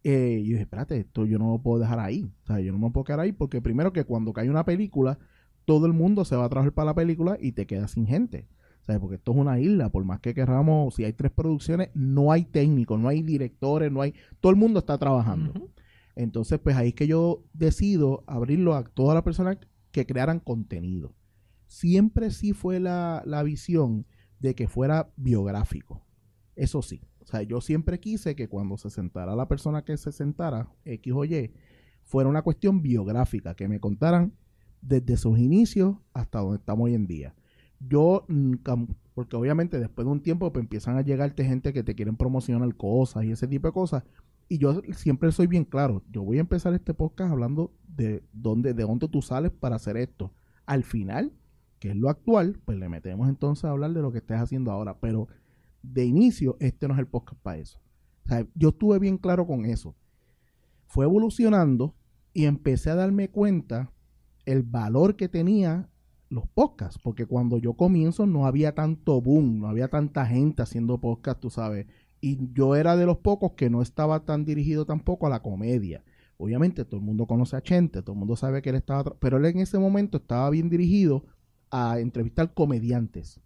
Eh, 0.02 0.40
yo 0.43 0.52
dije, 0.52 0.62
espérate, 0.62 0.96
esto 0.96 1.26
yo 1.26 1.38
no 1.38 1.50
lo 1.50 1.58
puedo 1.58 1.78
dejar 1.78 1.99
ahí. 1.99 2.32
O 2.44 2.46
sea, 2.46 2.58
yo 2.60 2.72
no 2.72 2.78
me 2.78 2.90
puedo 2.90 3.04
quedar 3.04 3.20
ahí 3.20 3.32
porque 3.32 3.60
primero 3.60 3.93
que 3.93 4.04
cuando 4.04 4.32
cae 4.32 4.49
una 4.49 4.64
película, 4.64 5.19
todo 5.66 5.85
el 5.85 5.92
mundo 5.92 6.25
se 6.25 6.37
va 6.37 6.47
a 6.47 6.49
trabajar 6.49 6.73
para 6.73 6.87
la 6.87 6.94
película 6.94 7.37
y 7.38 7.52
te 7.52 7.66
quedas 7.66 7.90
sin 7.90 8.06
gente. 8.06 8.49
Sea, 8.87 8.99
porque 8.99 9.17
esto 9.17 9.33
es 9.33 9.39
una 9.39 9.61
isla, 9.61 9.91
por 9.91 10.05
más 10.05 10.21
que 10.21 10.35
querramos, 10.35 10.95
si 10.95 11.05
hay 11.05 11.12
tres 11.12 11.31
producciones, 11.31 11.91
no 11.95 12.33
hay 12.33 12.45
técnicos, 12.45 12.99
no 12.99 13.09
hay 13.09 13.23
directores, 13.23 13.93
no 13.93 14.03
hay... 14.03 14.15
Todo 14.41 14.51
el 14.51 14.59
mundo 14.59 14.81
está 14.81 14.99
trabajando. 14.99 15.71
Entonces, 16.17 16.59
pues 16.59 16.77
ahí 16.77 16.89
es 16.89 16.95
que 16.95 17.07
yo 17.07 17.45
decido 17.53 18.25
abrirlo 18.27 18.75
a 18.75 18.85
todas 18.85 19.15
las 19.15 19.23
personas 19.23 19.59
que 19.93 20.05
crearan 20.05 20.41
contenido. 20.41 21.15
Siempre 21.69 22.31
sí 22.31 22.53
fue 22.53 22.81
la, 22.81 23.23
la 23.25 23.43
visión 23.43 24.05
de 24.41 24.55
que 24.55 24.67
fuera 24.67 25.12
biográfico. 25.17 26.05
Eso 26.57 26.83
sí. 26.83 27.01
O 27.21 27.27
sea, 27.27 27.43
yo 27.43 27.61
siempre 27.61 28.01
quise 28.01 28.35
que 28.35 28.49
cuando 28.49 28.77
se 28.77 28.91
sentara 28.91 29.37
la 29.37 29.47
persona 29.47 29.85
que 29.85 29.97
se 29.97 30.11
sentara, 30.11 30.69
X 30.85 31.12
o 31.15 31.25
Y, 31.25 31.53
fuera 32.03 32.29
una 32.29 32.43
cuestión 32.43 32.83
biográfica, 32.83 33.55
que 33.55 33.69
me 33.69 33.81
contaran 33.81 34.35
desde 34.81 35.17
sus 35.17 35.39
inicios 35.39 35.97
hasta 36.12 36.41
donde 36.41 36.59
estamos 36.59 36.87
hoy 36.87 36.95
en 36.95 37.07
día. 37.07 37.35
Yo 37.89 38.25
nunca, 38.29 38.77
porque 39.15 39.37
obviamente 39.37 39.81
después 39.81 40.07
de 40.07 40.12
un 40.12 40.23
tiempo 40.23 40.53
pues, 40.53 40.62
empiezan 40.62 40.97
a 40.97 41.03
llegarte 41.03 41.45
gente 41.45 41.73
que 41.73 41.83
te 41.83 41.95
quieren 41.95 42.17
promocionar 42.17 42.75
cosas 42.77 43.25
y 43.25 43.33
ese 43.33 43.47
tipo 43.49 43.69
de 43.69 43.73
cosas. 43.73 44.05
Y 44.49 44.59
yo 44.59 44.83
siempre 44.93 45.33
soy 45.33 45.47
bien 45.47 45.65
claro, 45.65 46.03
yo 46.11 46.23
voy 46.23 46.37
a 46.37 46.41
empezar 46.41 46.75
este 46.75 46.95
podcast 46.95 47.33
hablando 47.33 47.73
de 47.89 48.23
dónde, 48.33 48.75
de 48.75 48.83
dónde 48.83 49.09
tú 49.09 49.23
sales 49.23 49.51
para 49.51 49.77
hacer 49.77 49.97
esto. 49.97 50.33
Al 50.67 50.85
final, 50.85 51.33
que 51.79 51.91
es 51.91 51.97
lo 51.97 52.11
actual, 52.11 52.61
pues 52.65 52.79
le 52.79 52.89
metemos 52.89 53.29
entonces 53.29 53.65
a 53.65 53.71
hablar 53.71 53.93
de 53.93 54.03
lo 54.03 54.12
que 54.12 54.19
estés 54.19 54.39
haciendo 54.39 54.71
ahora. 54.71 54.99
Pero 55.01 55.29
de 55.83 56.05
inicio, 56.05 56.57
este 56.61 56.87
no 56.87 56.95
es 56.95 57.01
el 57.01 57.07
podcast 57.07 57.41
para 57.43 57.59
eso. 57.59 57.81
Yo 58.55 58.71
estuve 58.71 58.99
bien 58.99 59.19
claro 59.19 59.47
con 59.47 59.65
eso. 59.65 59.97
Fue 60.87 61.07
evolucionando 61.07 61.95
y 62.33 62.45
empecé 62.45 62.91
a 62.91 62.95
darme 62.95 63.31
cuenta 63.31 63.91
el 64.45 64.62
valor 64.62 65.17
que 65.17 65.29
tenía 65.29 65.89
los 66.33 66.47
podcasts, 66.49 66.99
porque 67.03 67.27
cuando 67.27 67.59
yo 67.59 67.75
comienzo 67.75 68.27
no 68.27 68.47
había 68.47 68.75
tanto 68.75 69.21
boom, 69.21 69.61
no 69.61 69.69
había 69.69 69.89
tanta 69.89 70.25
gente 70.25 70.62
haciendo 70.62 70.99
podcast, 70.99 71.39
tú 71.39 71.51
sabes, 71.51 71.87
y 72.23 72.39
yo 72.55 72.75
era 72.75 72.97
de 72.97 73.05
los 73.05 73.19
pocos 73.19 73.53
que 73.53 73.69
no 73.69 73.83
estaba 73.83 74.25
tan 74.25 74.45
dirigido 74.45 74.87
tampoco 74.87 75.27
a 75.27 75.31
la 75.31 75.43
comedia. 75.43 76.03
Obviamente 76.39 76.85
todo 76.85 76.97
el 76.97 77.07
mundo 77.07 77.27
conoce 77.27 77.57
a 77.57 77.62
Chente, 77.62 78.01
todo 78.01 78.15
el 78.15 78.21
mundo 78.21 78.37
sabe 78.37 78.62
que 78.62 78.71
él 78.71 78.77
estaba, 78.77 79.15
pero 79.21 79.37
él 79.37 79.45
en 79.45 79.59
ese 79.59 79.79
momento 79.79 80.19
estaba 80.19 80.49
bien 80.49 80.71
dirigido 80.71 81.25
a 81.71 82.01
entrevistar 82.01 82.55
comediantes. 82.55 83.41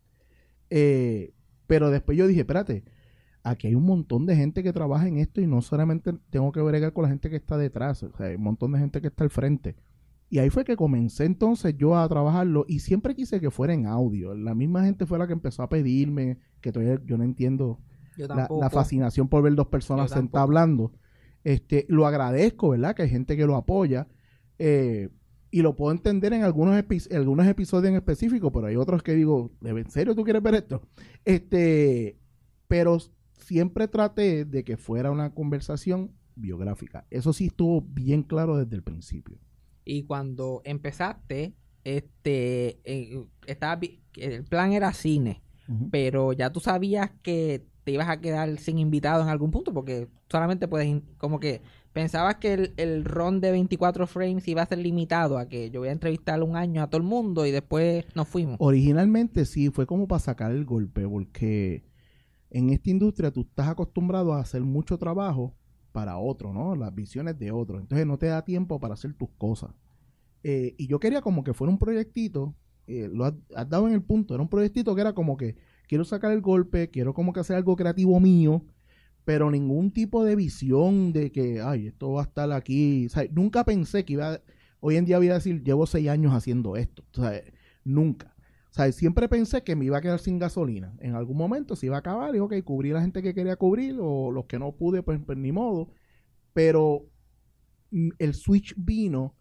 Eh, 0.71 1.35
pero 1.66 1.90
después 1.90 2.16
yo 2.16 2.28
dije, 2.28 2.40
espérate, 2.40 2.85
aquí 3.43 3.66
hay 3.66 3.75
un 3.75 3.85
montón 3.85 4.26
de 4.26 4.37
gente 4.37 4.62
que 4.62 4.73
trabaja 4.73 5.09
en 5.09 5.19
esto 5.19 5.40
y 5.40 5.47
no 5.47 5.61
solamente 5.61 6.12
tengo 6.31 6.52
que 6.52 6.61
bregar 6.61 6.93
con 6.93 7.02
la 7.02 7.09
gente 7.09 7.31
que 7.31 7.37
está 7.37 7.57
detrás, 7.59 8.05
o 8.05 8.16
sea, 8.16 8.26
hay 8.26 8.37
un 8.37 8.45
montón 8.45 8.73
de 8.73 8.78
gente 8.78 9.00
que 9.00 9.09
está 9.09 9.25
al 9.25 9.31
frente. 9.31 9.75
Y 10.28 10.38
ahí 10.38 10.50
fue 10.50 10.64
que 10.64 10.76
comencé 10.76 11.25
entonces 11.25 11.76
yo 11.78 11.97
a 11.97 12.09
trabajarlo 12.09 12.64
y 12.68 12.80
siempre 12.80 13.14
quise 13.14 13.40
que 13.40 13.50
fuera 13.50 13.75
en 13.75 13.87
audio. 13.87 14.35
La 14.35 14.54
misma 14.54 14.85
gente 14.85 15.06
fue 15.06 15.18
la 15.18 15.26
que 15.26 15.33
empezó 15.35 15.62
a 15.62 15.68
pedirme, 15.68 16.38
que 16.61 16.73
todavía 16.73 17.00
yo 17.04 17.16
no 17.16 17.23
entiendo 17.25 17.78
Yo 18.16 18.26
la, 18.26 18.49
fascinación 18.71 19.28
por 19.28 19.42
ver 19.42 19.54
dos 19.54 19.68
personas 19.68 20.11
sentadas 20.21 20.45
hablando. 20.45 20.92
Este, 21.45 21.87
lo 21.88 22.06
agradezco, 22.09 22.71
¿verdad? 22.71 22.97
Que 22.97 23.02
hay 23.02 23.09
gente 23.09 23.37
que 23.37 23.47
lo 23.47 23.54
apoya. 23.56 24.09
eh, 24.59 25.11
y 25.49 25.62
lo 25.62 25.76
puedo 25.76 25.92
entender 25.92 26.33
en 26.35 26.42
algunos, 26.42 26.75
epi- 26.76 27.14
algunos 27.14 27.47
episodios 27.47 27.88
en 27.90 27.95
específico, 27.97 28.50
pero 28.52 28.66
hay 28.66 28.76
otros 28.76 29.02
que 29.02 29.14
digo, 29.14 29.52
¿en 29.62 29.90
serio 29.90 30.14
tú 30.14 30.25
quieres 30.25 30.42
ver 30.42 30.56
esto? 30.56 30.83
Este, 31.25 32.18
pero 32.68 32.99
siempre 33.33 33.87
traté 33.88 34.45
de 34.45 34.64
que 34.64 34.76
fuera 34.76 35.11
una 35.11 35.33
conversación 35.33 36.11
biográfica. 36.35 37.06
Eso 37.11 37.33
sí 37.33 37.47
estuvo 37.47 37.80
bien 37.80 38.23
claro 38.23 38.56
desde 38.59 38.75
el 38.76 38.83
principio. 38.83 39.38
Y 39.87 40.02
cuando 40.02 40.61
empezaste, 40.64 41.55
este, 41.85 42.81
eh, 42.85 43.25
estaba, 43.47 43.81
el 44.16 44.45
plan 44.45 44.73
era 44.73 44.93
cine, 44.93 45.43
pero 45.93 46.33
ya 46.33 46.50
tú 46.50 46.59
sabías 46.61 47.12
que 47.23 47.64
te 47.85 47.93
ibas 47.93 48.09
a 48.09 48.21
quedar 48.21 48.59
sin 48.59 48.78
invitado 48.78 49.23
en 49.23 49.28
algún 49.28 49.52
punto, 49.52 49.73
porque 49.73 50.09
solamente 50.28 50.66
puedes, 50.66 51.02
como 51.19 51.38
que 51.38 51.62
pensabas 51.93 52.37
que 52.37 52.55
el, 52.55 52.75
el 52.78 53.05
ron 53.05 53.40
de 53.40 53.52
24 53.52 54.09
frames 54.09 54.49
iba 54.49 54.62
a 54.62 54.66
ser 54.66 54.78
limitado 54.78 55.38
a 55.38 55.49
que 55.49 55.71
yo 55.71 55.78
voy 55.81 55.90
a 55.90 55.93
entrevistar 55.93 56.43
un 56.43 56.57
año 56.57 56.83
a 56.83 56.90
todo 56.90 57.00
el 57.00 57.07
mundo 57.07 57.47
y 57.47 57.52
después 57.52 58.05
nos 58.16 58.26
fuimos. 58.26 58.57
Originalmente 58.59 59.45
sí, 59.45 59.71
fue 59.71 59.87
como 59.87 60.09
para 60.09 60.19
sacar 60.19 60.50
el 60.50 60.64
golpe, 60.64 61.07
porque 61.07 61.85
en 62.50 62.71
esta 62.71 62.90
industria 62.90 63.31
tú 63.31 63.43
estás 63.43 63.69
acostumbrado 63.69 64.33
a 64.33 64.40
hacer 64.40 64.62
mucho 64.62 64.99
trabajo 64.99 65.55
para 65.96 66.18
otro, 66.18 66.52
¿no? 66.52 66.76
Las 66.76 66.94
visiones 66.94 67.38
de 67.38 67.50
otro. 67.52 67.80
Entonces 67.80 68.06
no 68.06 68.18
te 68.18 68.26
da 68.26 68.44
tiempo 68.44 68.78
para 68.78 68.92
hacer 68.92 69.14
tus 69.14 69.30
cosas. 69.38 69.70
Eh, 70.42 70.74
y 70.76 70.88
yo 70.88 71.00
quería 71.00 71.22
como 71.22 71.42
que 71.42 71.54
fuera 71.54 71.70
un 71.72 71.78
proyectito, 71.78 72.54
eh, 72.86 73.08
lo 73.10 73.24
has, 73.24 73.32
dado 73.70 73.88
en 73.88 73.94
el 73.94 74.02
punto, 74.02 74.34
era 74.34 74.42
un 74.42 74.50
proyectito 74.50 74.94
que 74.94 75.00
era 75.00 75.14
como 75.14 75.38
que 75.38 75.56
quiero 75.88 76.04
sacar 76.04 76.32
el 76.32 76.42
golpe, 76.42 76.90
quiero 76.90 77.14
como 77.14 77.32
que 77.32 77.40
hacer 77.40 77.56
algo 77.56 77.76
creativo 77.76 78.20
mío, 78.20 78.62
pero 79.24 79.50
ningún 79.50 79.90
tipo 79.90 80.22
de 80.22 80.36
visión 80.36 81.14
de 81.14 81.32
que, 81.32 81.62
ay, 81.62 81.86
esto 81.86 82.12
va 82.12 82.20
a 82.20 82.24
estar 82.26 82.52
aquí. 82.52 83.06
O 83.06 83.08
sea, 83.08 83.24
nunca 83.32 83.64
pensé 83.64 84.04
que 84.04 84.12
iba, 84.12 84.34
a- 84.34 84.42
hoy 84.80 84.96
en 84.96 85.06
día 85.06 85.16
voy 85.16 85.30
a 85.30 85.34
decir, 85.34 85.64
llevo 85.64 85.86
seis 85.86 86.10
años 86.10 86.34
haciendo 86.34 86.76
esto. 86.76 87.04
O 87.14 87.22
sea, 87.22 87.40
nunca. 87.84 88.36
Sea, 88.76 88.92
siempre 88.92 89.26
pensé 89.26 89.62
que 89.62 89.75
me 89.75 89.87
iba 89.87 89.97
a 89.97 90.02
quedar 90.02 90.18
sin 90.18 90.38
gasolina. 90.38 90.95
En 91.00 91.14
algún 91.14 91.38
momento 91.38 91.76
se 91.76 91.87
iba 91.87 91.97
a 91.97 92.00
acabar 92.00 92.37
y, 92.37 92.40
ok, 92.40 92.62
cubrí 92.62 92.90
la 92.90 93.00
gente 93.00 93.23
que 93.23 93.33
quería 93.33 93.56
cubrir 93.56 93.97
o 93.99 94.30
los 94.30 94.45
que 94.45 94.59
no 94.59 94.73
pude, 94.73 95.02
pues, 95.02 95.18
pues, 95.25 95.38
ni 95.38 95.50
modo. 95.50 95.88
Pero 96.52 97.06
mm, 97.90 98.11
el 98.18 98.35
switch 98.35 98.75
vino 98.76 99.35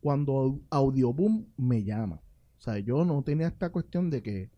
cuando 0.00 0.60
Audioboom 0.68 1.46
me 1.56 1.84
llama. 1.84 2.16
O 2.58 2.60
sea, 2.60 2.78
yo 2.80 3.02
no 3.06 3.22
tenía 3.22 3.46
esta 3.46 3.70
cuestión 3.70 4.10
de 4.10 4.22
que, 4.22 4.50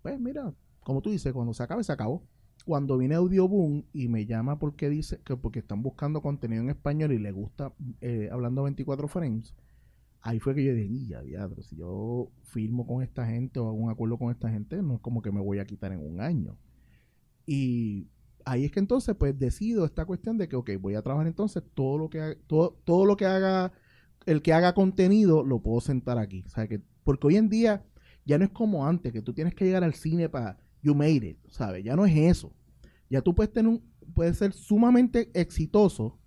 pues 0.00 0.20
mira, 0.20 0.54
como 0.84 1.02
tú 1.02 1.10
dices, 1.10 1.32
cuando 1.32 1.52
se 1.52 1.64
acabe, 1.64 1.82
se 1.82 1.90
acabó. 1.90 2.22
Cuando 2.64 2.96
viene 2.96 3.16
Audioboom 3.16 3.82
y 3.92 4.06
me 4.06 4.26
llama 4.26 4.60
porque 4.60 4.88
dice 4.88 5.20
que 5.24 5.36
porque 5.36 5.58
están 5.58 5.82
buscando 5.82 6.22
contenido 6.22 6.62
en 6.62 6.70
español 6.70 7.10
y 7.10 7.18
le 7.18 7.32
gusta 7.32 7.72
eh, 8.00 8.28
hablando 8.30 8.62
24 8.62 9.08
frames, 9.08 9.56
ahí 10.26 10.40
fue 10.40 10.56
que 10.56 10.64
yo 10.64 10.74
dije, 10.74 11.06
ya, 11.06 11.22
diablo, 11.22 11.62
si 11.62 11.76
yo 11.76 12.32
firmo 12.42 12.84
con 12.84 13.00
esta 13.00 13.24
gente 13.24 13.60
o 13.60 13.68
hago 13.68 13.76
un 13.76 13.90
acuerdo 13.90 14.18
con 14.18 14.32
esta 14.32 14.50
gente, 14.50 14.82
no 14.82 14.96
es 14.96 15.00
como 15.00 15.22
que 15.22 15.30
me 15.30 15.40
voy 15.40 15.60
a 15.60 15.64
quitar 15.64 15.92
en 15.92 16.00
un 16.00 16.20
año. 16.20 16.58
Y 17.46 18.08
ahí 18.44 18.64
es 18.64 18.72
que 18.72 18.80
entonces 18.80 19.14
pues 19.16 19.38
decido 19.38 19.84
esta 19.84 20.04
cuestión 20.04 20.36
de 20.36 20.48
que, 20.48 20.56
ok, 20.56 20.70
voy 20.80 20.96
a 20.96 21.02
trabajar 21.02 21.28
entonces 21.28 21.62
todo 21.74 21.96
lo 21.96 22.10
que 22.10 22.20
haga, 22.20 22.36
todo, 22.48 22.76
todo 22.84 23.06
lo 23.06 23.16
que 23.16 23.24
haga, 23.24 23.72
el 24.26 24.42
que 24.42 24.52
haga 24.52 24.74
contenido 24.74 25.44
lo 25.44 25.62
puedo 25.62 25.80
sentar 25.80 26.18
aquí. 26.18 26.42
O 26.44 26.48
sea, 26.48 26.66
que, 26.66 26.82
porque 27.04 27.28
hoy 27.28 27.36
en 27.36 27.48
día 27.48 27.84
ya 28.24 28.36
no 28.36 28.44
es 28.44 28.50
como 28.50 28.84
antes, 28.84 29.12
que 29.12 29.22
tú 29.22 29.32
tienes 29.32 29.54
que 29.54 29.64
llegar 29.64 29.84
al 29.84 29.94
cine 29.94 30.28
para, 30.28 30.58
you 30.82 30.92
made 30.92 31.24
it, 31.24 31.38
¿sabes? 31.48 31.84
Ya 31.84 31.94
no 31.94 32.04
es 32.04 32.16
eso. 32.16 32.52
Ya 33.08 33.22
tú 33.22 33.32
puedes 33.32 33.52
tener 33.52 33.70
un, 33.70 33.80
puedes 34.12 34.38
ser 34.38 34.52
sumamente 34.52 35.30
exitoso 35.34 36.18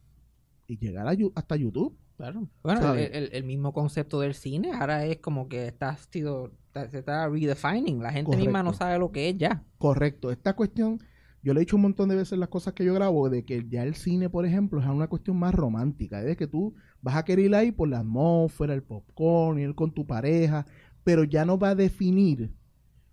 y 0.67 0.77
llegar 0.77 1.05
a 1.05 1.17
hasta 1.35 1.57
YouTube. 1.57 1.98
Claro. 2.19 2.49
Bueno, 2.63 2.81
el, 2.95 3.15
el- 3.15 3.29
el 3.31 3.43
mismo 3.45 3.71
concepto 3.71 4.19
del 4.19 4.33
cine 4.33 4.73
ahora 4.73 5.05
es 5.05 5.19
como 5.19 5.47
que 5.47 5.67
está 5.67 5.95
sido, 5.95 6.51
está- 6.67 6.89
se 6.89 6.99
está 6.99 7.29
redefining. 7.29 8.03
La 8.03 8.11
gente 8.11 8.31
misma 8.35 8.61
no 8.61 8.73
sabe 8.73 8.99
lo 8.99 9.09
que 9.13 9.29
es 9.29 9.37
ya. 9.37 9.63
Correcto. 9.77 10.29
Esta 10.29 10.53
cuestión, 10.53 10.99
yo 11.41 11.53
le 11.53 11.61
he 11.61 11.63
dicho 11.63 11.77
un 11.77 11.83
montón 11.83 12.09
de 12.09 12.17
veces 12.17 12.37
las 12.37 12.49
cosas 12.49 12.73
que 12.73 12.83
yo 12.83 12.93
grabo, 12.93 13.29
de 13.29 13.45
que 13.45 13.65
ya 13.69 13.83
el 13.83 13.95
cine, 13.95 14.29
por 14.29 14.45
ejemplo, 14.45 14.81
es 14.81 14.85
una 14.85 15.07
cuestión 15.07 15.37
más 15.37 15.55
romántica, 15.55 16.21
de 16.21 16.35
que 16.35 16.45
tú 16.45 16.75
vas 17.01 17.15
a 17.15 17.23
querer 17.23 17.45
ir 17.45 17.55
ahí 17.55 17.71
por 17.71 17.87
la 17.87 17.99
atmósfera, 17.99 18.73
el 18.73 18.83
popcorn, 18.83 19.57
ir 19.57 19.73
con 19.73 19.93
tu 19.93 20.05
pareja, 20.05 20.65
pero 21.05 21.23
ya 21.23 21.45
no 21.45 21.57
va 21.57 21.69
a 21.69 21.75
definir 21.75 22.53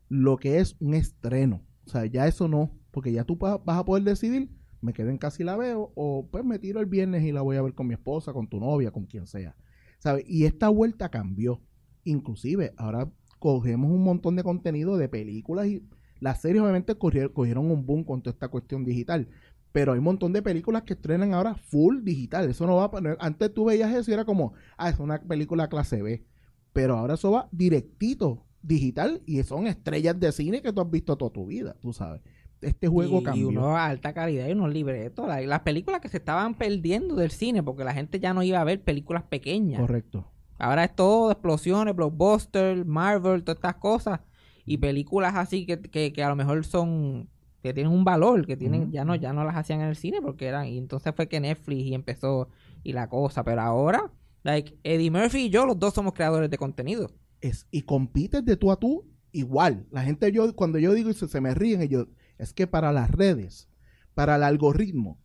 lo 0.08 0.36
que 0.36 0.58
es 0.58 0.74
un 0.80 0.94
estreno. 0.94 1.62
O 1.86 1.90
sea, 1.90 2.06
ya 2.06 2.26
eso 2.26 2.48
no, 2.48 2.72
porque 2.90 3.12
ya 3.12 3.22
tú 3.22 3.36
vas 3.36 3.60
a 3.64 3.84
poder 3.84 4.02
decidir, 4.02 4.50
me 4.80 4.92
quedo 4.92 5.10
en 5.10 5.18
casa 5.18 5.42
y 5.42 5.44
la 5.44 5.56
veo, 5.56 5.92
o 5.94 6.28
pues 6.30 6.44
me 6.44 6.58
tiro 6.58 6.80
el 6.80 6.86
viernes 6.86 7.24
y 7.24 7.32
la 7.32 7.42
voy 7.42 7.56
a 7.56 7.62
ver 7.62 7.74
con 7.74 7.86
mi 7.86 7.94
esposa, 7.94 8.32
con 8.32 8.48
tu 8.48 8.60
novia, 8.60 8.90
con 8.90 9.06
quien 9.06 9.26
sea. 9.26 9.56
¿Sabes? 9.98 10.24
Y 10.26 10.44
esta 10.44 10.68
vuelta 10.68 11.08
cambió. 11.08 11.62
Inclusive, 12.04 12.72
ahora 12.76 13.10
cogemos 13.38 13.90
un 13.90 14.04
montón 14.04 14.36
de 14.36 14.42
contenido 14.42 14.96
de 14.96 15.08
películas 15.08 15.66
y 15.66 15.82
las 16.20 16.40
series 16.40 16.62
obviamente 16.62 16.94
corrieron, 16.94 17.32
cogieron 17.32 17.70
un 17.70 17.84
boom 17.84 18.04
con 18.04 18.22
toda 18.22 18.32
esta 18.32 18.48
cuestión 18.48 18.84
digital. 18.84 19.28
Pero 19.72 19.92
hay 19.92 19.98
un 19.98 20.04
montón 20.04 20.32
de 20.32 20.40
películas 20.42 20.82
que 20.84 20.94
estrenan 20.94 21.34
ahora 21.34 21.54
full 21.54 22.02
digital. 22.02 22.48
Eso 22.48 22.66
no 22.66 22.76
va 22.76 22.84
a. 22.84 23.16
Antes 23.20 23.52
tú 23.52 23.66
veías 23.66 23.94
eso 23.94 24.10
y 24.10 24.14
era 24.14 24.24
como, 24.24 24.54
ah, 24.78 24.88
es 24.88 24.98
una 24.98 25.20
película 25.20 25.68
clase 25.68 26.02
B. 26.02 26.24
Pero 26.72 26.96
ahora 26.96 27.14
eso 27.14 27.30
va 27.30 27.48
directito 27.52 28.46
digital 28.62 29.22
y 29.26 29.42
son 29.42 29.66
estrellas 29.66 30.18
de 30.18 30.32
cine 30.32 30.62
que 30.62 30.72
tú 30.72 30.80
has 30.80 30.90
visto 30.90 31.16
toda 31.16 31.32
tu 31.32 31.46
vida, 31.46 31.76
tú 31.80 31.92
sabes. 31.92 32.22
Este 32.60 32.88
juego 32.88 33.20
y, 33.20 33.22
cambió. 33.24 33.42
y 33.50 33.56
uno 33.56 33.76
a 33.76 33.86
alta 33.86 34.12
calidad 34.14 34.48
y 34.48 34.52
unos 34.52 34.72
libretos. 34.72 35.26
La- 35.28 35.40
Las 35.42 35.60
películas 35.60 36.00
que 36.00 36.08
se 36.08 36.16
estaban 36.16 36.54
perdiendo 36.54 37.14
del 37.16 37.30
cine 37.30 37.62
porque 37.62 37.84
la 37.84 37.92
gente 37.94 38.18
ya 38.18 38.32
no 38.34 38.42
iba 38.42 38.60
a 38.60 38.64
ver 38.64 38.82
películas 38.82 39.22
pequeñas. 39.24 39.80
Correcto. 39.80 40.24
Ahora 40.58 40.84
es 40.84 40.94
todo 40.96 41.30
explosiones, 41.30 41.94
blockbuster, 41.94 42.84
Marvel, 42.86 43.44
todas 43.44 43.56
estas 43.58 43.74
cosas. 43.76 44.20
Y 44.64 44.78
películas 44.78 45.34
así 45.36 45.66
que, 45.66 45.80
que, 45.80 46.12
que 46.12 46.22
a 46.24 46.28
lo 46.28 46.36
mejor 46.36 46.64
son 46.64 47.28
que 47.62 47.74
tienen 47.74 47.92
un 47.92 48.04
valor, 48.04 48.46
que 48.46 48.56
tienen 48.56 48.90
ya 48.92 49.04
no 49.04 49.14
ya 49.16 49.32
no 49.32 49.44
las 49.44 49.56
hacían 49.56 49.80
en 49.80 49.88
el 49.88 49.96
cine 49.96 50.22
porque 50.22 50.46
eran 50.46 50.66
y 50.68 50.78
entonces 50.78 51.12
fue 51.16 51.28
que 51.28 51.40
Netflix 51.40 51.82
y 51.84 51.94
empezó 51.94 52.48
y 52.84 52.92
la 52.92 53.08
cosa, 53.08 53.42
pero 53.44 53.60
ahora 53.60 54.12
like 54.44 54.78
Eddie 54.84 55.10
Murphy 55.10 55.46
y 55.46 55.50
yo 55.50 55.66
los 55.66 55.76
dos 55.78 55.92
somos 55.92 56.12
creadores 56.14 56.48
de 56.48 56.58
contenido. 56.58 57.10
es, 57.40 57.66
y 57.72 57.82
compites 57.82 58.44
de 58.44 58.56
tú 58.56 58.70
a 58.70 58.76
tú 58.78 59.04
igual. 59.32 59.84
La 59.90 60.02
gente, 60.02 60.30
yo 60.32 60.54
cuando 60.54 60.78
yo 60.78 60.94
digo 60.94 61.10
y 61.10 61.14
se, 61.14 61.26
se 61.28 61.40
me 61.40 61.52
ríen, 61.54 61.82
yo, 61.88 62.06
es 62.38 62.52
que 62.52 62.66
para 62.66 62.92
las 62.92 63.10
redes, 63.10 63.68
para 64.14 64.36
el 64.36 64.42
algoritmo, 64.42 65.18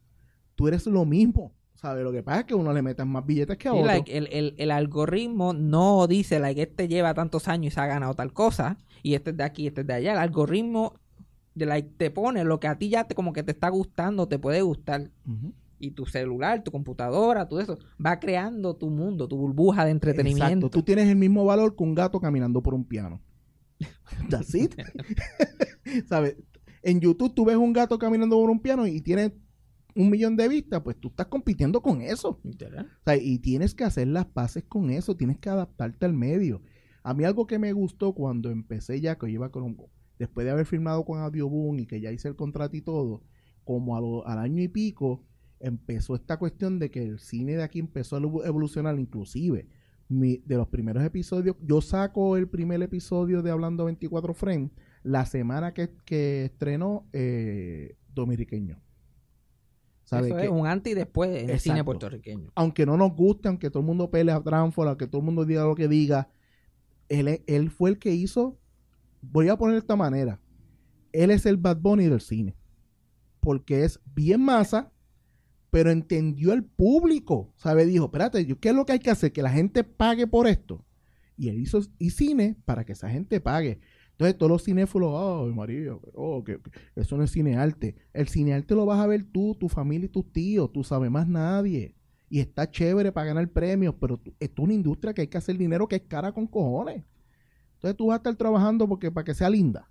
tú 0.56 0.68
eres 0.68 0.86
lo 0.88 1.06
mismo. 1.06 1.54
¿Sabes? 1.74 2.04
Lo 2.04 2.12
que 2.12 2.22
pasa 2.22 2.42
es 2.42 2.46
que 2.46 2.54
uno 2.54 2.72
le 2.74 2.84
metas 2.84 3.08
más 3.08 3.26
billetes 3.26 3.58
que 3.58 3.68
a 3.68 3.72
Sí, 3.72 3.78
otro. 3.80 3.88
like, 3.88 4.16
el, 4.16 4.28
el, 4.32 4.54
el 4.60 4.70
algoritmo 4.70 5.52
no 5.54 6.06
dice, 6.06 6.40
like, 6.40 6.62
este 6.62 6.88
lleva 6.88 7.16
tantos 7.16 7.48
años 7.48 7.74
y 7.74 7.76
se 7.76 7.82
ha 7.82 7.88
ganado 7.88 8.14
tal 8.14 8.34
cosa, 8.34 8.78
y 9.02 9.16
este 9.16 9.32
es 9.32 9.38
de 9.38 9.44
aquí, 9.44 9.66
este 9.66 9.82
es 9.82 9.88
de 9.88 9.94
allá. 9.96 10.12
El 10.12 10.20
algoritmo 10.20 11.00
de, 11.56 11.66
like, 11.66 11.90
te 11.98 12.12
pone 12.12 12.44
lo 12.44 12.60
que 12.60 12.68
a 12.68 12.78
ti 12.78 12.90
ya 12.90 13.06
te, 13.06 13.16
como 13.16 13.34
que 13.34 13.42
te 13.42 13.52
está 13.52 13.70
gustando, 13.70 14.28
te 14.28 14.38
puede 14.38 14.62
gustar. 14.62 15.10
Y 15.80 15.90
tu 15.92 16.06
celular, 16.06 16.64
tu 16.64 16.70
computadora, 16.70 17.50
todo 17.50 17.60
eso, 17.60 17.80
va 18.06 18.20
creando 18.20 18.76
tu 18.76 18.92
mundo, 18.92 19.28
tu 19.28 19.36
burbuja 19.38 19.84
de 19.84 19.90
entretenimiento. 19.90 20.68
Exacto. 20.68 20.70
Tú 20.70 20.84
tienes 20.84 21.08
el 21.10 21.16
mismo 21.16 21.46
valor 21.46 21.76
que 21.76 21.84
un 21.84 21.96
gato 21.96 22.20
caminando 22.20 22.62
por 22.62 22.76
un 22.76 22.86
piano. 22.86 23.20
That's 24.30 24.54
it. 24.54 24.76
¿Sabes? 26.08 26.36
En 26.84 27.00
YouTube 27.00 27.34
tú 27.34 27.46
ves 27.46 27.58
un 27.58 27.74
gato 27.74 27.98
caminando 28.00 28.36
por 28.38 28.50
un 28.50 28.60
piano 28.60 28.88
y 28.88 29.02
tiene 29.02 29.34
un 29.96 30.10
millón 30.10 30.36
de 30.38 30.48
vistas, 30.48 30.82
pues 30.82 30.98
tú 31.00 31.10
estás 31.10 31.28
compitiendo 31.28 31.82
con 31.82 32.02
eso. 32.02 32.40
O 33.02 33.04
sea, 33.06 33.18
y 33.18 33.40
tienes 33.40 33.76
que 33.76 33.84
hacer 33.84 34.08
las 34.08 34.26
paces 34.26 34.64
con 34.64 34.90
eso, 34.90 35.16
tienes 35.18 35.38
que 35.38 35.50
adaptarte 35.50 36.06
al 36.06 36.14
medio. 36.14 36.62
A 37.04 37.14
mí 37.14 37.24
algo 37.24 37.46
que 37.48 37.60
me 37.60 37.74
gustó 37.74 38.14
cuando 38.14 38.50
empecé 38.52 39.02
ya, 39.02 39.18
que 39.18 39.30
iba 39.30 39.52
con 39.52 39.64
un- 39.64 39.78
después 40.18 40.46
de 40.46 40.52
haber 40.52 40.66
firmado 40.66 41.04
con 41.04 41.20
Audioboom 41.20 41.80
y 41.80 41.86
que 41.88 42.00
ya 42.00 42.12
hice 42.12 42.28
el 42.30 42.36
contrato 42.36 42.78
y 42.78 42.82
todo, 42.82 43.24
como 43.64 43.96
a 43.98 44.02
lo- 44.02 44.26
al 44.28 44.40
año 44.40 44.62
y 44.62 44.68
pico, 44.68 45.24
empezó 45.60 46.16
esta 46.16 46.38
cuestión 46.38 46.80
de 46.80 46.90
que 46.90 47.04
el 47.04 47.20
cine 47.20 47.56
de 47.58 47.64
aquí 47.64 47.80
empezó 47.80 48.16
a 48.16 48.20
evo- 48.22 48.46
evolucionar 48.46 48.98
inclusive. 49.00 49.68
Mi- 50.10 50.38
de 50.46 50.56
los 50.58 50.68
primeros 50.68 51.04
episodios, 51.04 51.56
yo 51.62 51.80
saco 51.82 52.36
el 52.38 52.48
primer 52.48 52.82
episodio 52.82 53.42
de 53.42 53.52
Hablando 53.52 53.86
24 53.86 54.34
Frames 54.34 54.72
la 55.04 55.26
semana 55.26 55.74
que, 55.74 55.92
que 56.06 56.46
estrenó 56.46 57.08
eh, 57.14 57.96
Dominiqueño. 58.14 58.80
¿Sabe 60.04 60.28
Eso 60.28 60.38
que- 60.38 60.44
es 60.44 60.50
un 60.50 60.68
antes 60.68 60.92
y 60.92 60.96
después 60.96 61.44
en 61.44 61.50
el 61.50 61.60
cine 61.60 61.84
puertorriqueño. 61.84 62.52
aunque 62.56 62.86
no 62.86 62.98
nos 62.98 63.16
guste, 63.16 63.48
aunque 63.48 63.70
todo 63.70 63.80
el 63.80 63.86
mundo 63.88 64.12
pelea 64.12 64.36
a 64.38 64.44
Transfor, 64.44 64.88
aunque 64.88 65.08
todo 65.08 65.20
el 65.22 65.26
mundo 65.26 65.46
diga 65.46 65.64
lo 65.64 65.76
que 65.76 65.88
diga, 65.88 66.30
él, 67.08 67.42
él 67.48 67.70
fue 67.70 67.92
el 67.92 68.00
que 68.00 68.14
hizo, 68.14 68.60
voy 69.22 69.48
a 69.50 69.58
poner 69.58 69.76
de 69.76 69.80
esta 69.80 69.96
manera, 69.96 70.40
él 71.14 71.32
es 71.32 71.46
el 71.46 71.58
Bad 71.58 71.78
Bunny 71.78 72.08
del 72.08 72.22
cine, 72.22 72.56
porque 73.40 73.84
es 73.86 74.00
bien 74.14 74.42
masa, 74.42 74.92
pero 75.70 75.92
entendió 75.92 76.52
el 76.52 76.66
público, 76.66 77.54
¿sabe? 77.56 77.86
Dijo, 77.86 78.06
espérate, 78.06 78.46
yo- 78.46 78.60
¿qué 78.60 78.70
es 78.70 78.76
lo 78.76 78.86
que 78.86 78.94
hay 78.94 79.00
que 79.00 79.12
hacer? 79.12 79.32
Que 79.32 79.42
la 79.42 79.52
gente 79.52 79.84
pague 79.86 80.28
por 80.28 80.48
esto. 80.48 80.86
Y 81.38 81.48
él 81.48 81.58
hizo 81.60 81.80
y 81.98 82.10
cine 82.12 82.58
para 82.66 82.84
que 82.84 82.92
esa 82.92 83.10
gente 83.10 83.40
pague. 83.40 83.80
Entonces 84.12 84.38
todos 84.38 84.52
los 84.52 84.64
cinéfilos, 84.64 85.10
oh, 85.12 85.48
María, 85.54 85.94
oh, 86.14 86.44
que, 86.44 86.60
que 86.60 86.72
eso 86.96 87.18
no 87.18 87.24
es 87.24 87.32
cinearte. 87.32 87.96
El 88.14 88.28
cinearte 88.28 88.76
lo 88.76 88.86
vas 88.86 89.00
a 89.00 89.08
ver 89.08 89.24
tú, 89.24 89.56
tu 89.56 89.68
familia 89.68 90.06
y 90.06 90.10
tus 90.10 90.32
tíos, 90.32 90.72
tú 90.72 90.84
sabes 90.84 91.10
más 91.10 91.28
nadie. 91.28 91.96
Y 92.30 92.40
está 92.40 92.70
chévere 92.70 93.12
para 93.12 93.28
ganar 93.28 93.50
premios, 93.50 93.96
pero 94.00 94.18
tú- 94.18 94.34
esto 94.40 94.62
es 94.62 94.66
una 94.66 94.74
industria 94.74 95.14
que 95.14 95.22
hay 95.22 95.28
que 95.28 95.38
hacer 95.38 95.58
dinero 95.58 95.88
que 95.88 95.96
es 95.98 96.04
cara 96.04 96.32
con 96.32 96.46
cojones. 96.48 97.04
Entonces 97.76 97.98
tú 97.98 98.08
vas 98.08 98.16
a 98.16 98.18
estar 98.18 98.36
trabajando 98.36 98.88
porque 98.88 99.12
para 99.12 99.26
que 99.26 99.34
sea 99.34 99.50
linda. 99.50 99.90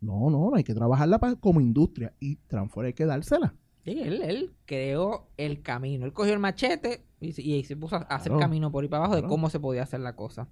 No, 0.00 0.30
no, 0.30 0.54
hay 0.54 0.64
que 0.64 0.74
trabajarla 0.74 1.18
como 1.40 1.60
industria 1.60 2.14
y 2.18 2.36
Transfor 2.48 2.86
hay 2.86 2.92
que 2.94 3.04
dársela. 3.06 3.54
Sí, 3.84 4.00
él, 4.00 4.22
él 4.22 4.54
creó 4.64 5.28
el 5.36 5.62
camino. 5.62 6.06
Él 6.06 6.12
cogió 6.12 6.32
el 6.32 6.38
machete 6.40 7.04
y, 7.20 7.40
y 7.40 7.62
se 7.64 7.76
puso 7.76 7.96
a 7.96 7.98
hacer 8.00 8.30
Claro. 8.32 8.40
camino 8.40 8.72
por 8.72 8.82
ahí 8.82 8.88
para 8.88 9.04
abajo 9.04 9.20
de 9.20 9.28
cómo 9.28 9.48
se 9.50 9.60
podía 9.60 9.82
hacer 9.84 10.00
la 10.00 10.16
cosa. 10.16 10.48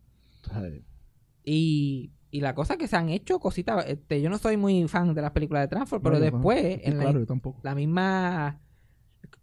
Y, 1.45 2.13
y 2.35 2.41
la 2.41 2.53
cosa 2.55 2.77
que 2.77 2.89
se 2.89 2.97
han 2.97 3.11
hecho 3.11 3.39
cositas. 3.39 3.87
Este, 3.87 4.21
yo 4.21 4.29
no 4.29 4.39
soy 4.39 4.57
muy 4.57 4.89
fan 4.89 5.15
de 5.15 5.23
las 5.23 5.31
películas 5.31 5.63
de 5.63 5.69
Transform, 5.69 6.03
pero 6.03 6.19
después, 6.19 6.81
en 6.83 6.99
la, 6.99 7.05
claro, 7.05 7.21
la 7.63 7.75
misma. 7.77 8.61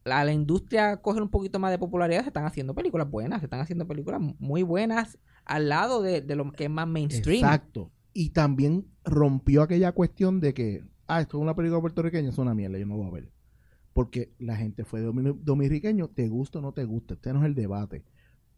La, 0.03 0.25
la 0.25 0.33
industria 0.33 0.97
coge 0.97 1.21
un 1.21 1.29
poquito 1.29 1.57
más 1.57 1.71
de 1.71 1.77
popularidad, 1.79 2.21
se 2.21 2.27
están 2.27 2.45
haciendo 2.45 2.75
películas 2.75 3.09
buenas, 3.09 3.39
se 3.39 3.45
están 3.45 3.61
haciendo 3.61 3.87
películas 3.87 4.19
muy 4.39 4.63
buenas 4.63 5.17
al 5.45 5.69
lado 5.69 6.01
de, 6.01 6.19
de 6.21 6.35
lo 6.35 6.51
que 6.51 6.65
es 6.65 6.69
más 6.69 6.87
mainstream. 6.87 7.45
Exacto. 7.45 7.91
Y 8.13 8.31
también 8.31 8.87
rompió 9.05 9.61
aquella 9.61 9.93
cuestión 9.93 10.41
de 10.41 10.53
que, 10.53 10.83
ah, 11.07 11.21
esto 11.21 11.37
es 11.37 11.41
una 11.41 11.55
película 11.55 11.79
puertorriqueña, 11.79 12.27
es 12.29 12.37
una 12.39 12.53
mierda, 12.53 12.77
yo 12.77 12.85
no 12.85 12.97
voy 12.97 13.07
a 13.07 13.11
ver. 13.11 13.31
Porque 13.93 14.33
la 14.37 14.57
gente 14.57 14.83
fue 14.83 15.01
domi- 15.01 15.37
dominiqueño, 15.43 16.09
te 16.09 16.27
gusta 16.27 16.59
o 16.59 16.61
no 16.61 16.73
te 16.73 16.83
gusta, 16.83 17.13
este 17.13 17.31
no 17.31 17.39
es 17.39 17.45
el 17.45 17.55
debate. 17.55 18.03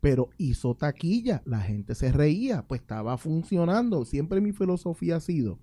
Pero 0.04 0.32
hizo 0.38 0.76
taquilla, 0.76 1.42
la 1.46 1.62
gente 1.62 1.96
se 1.96 2.12
reía, 2.12 2.68
pues 2.68 2.82
estaba 2.82 3.18
funcionando. 3.18 4.04
Siempre 4.04 4.42
mi 4.42 4.52
filosofía 4.52 5.16
ha 5.16 5.20
sido, 5.22 5.60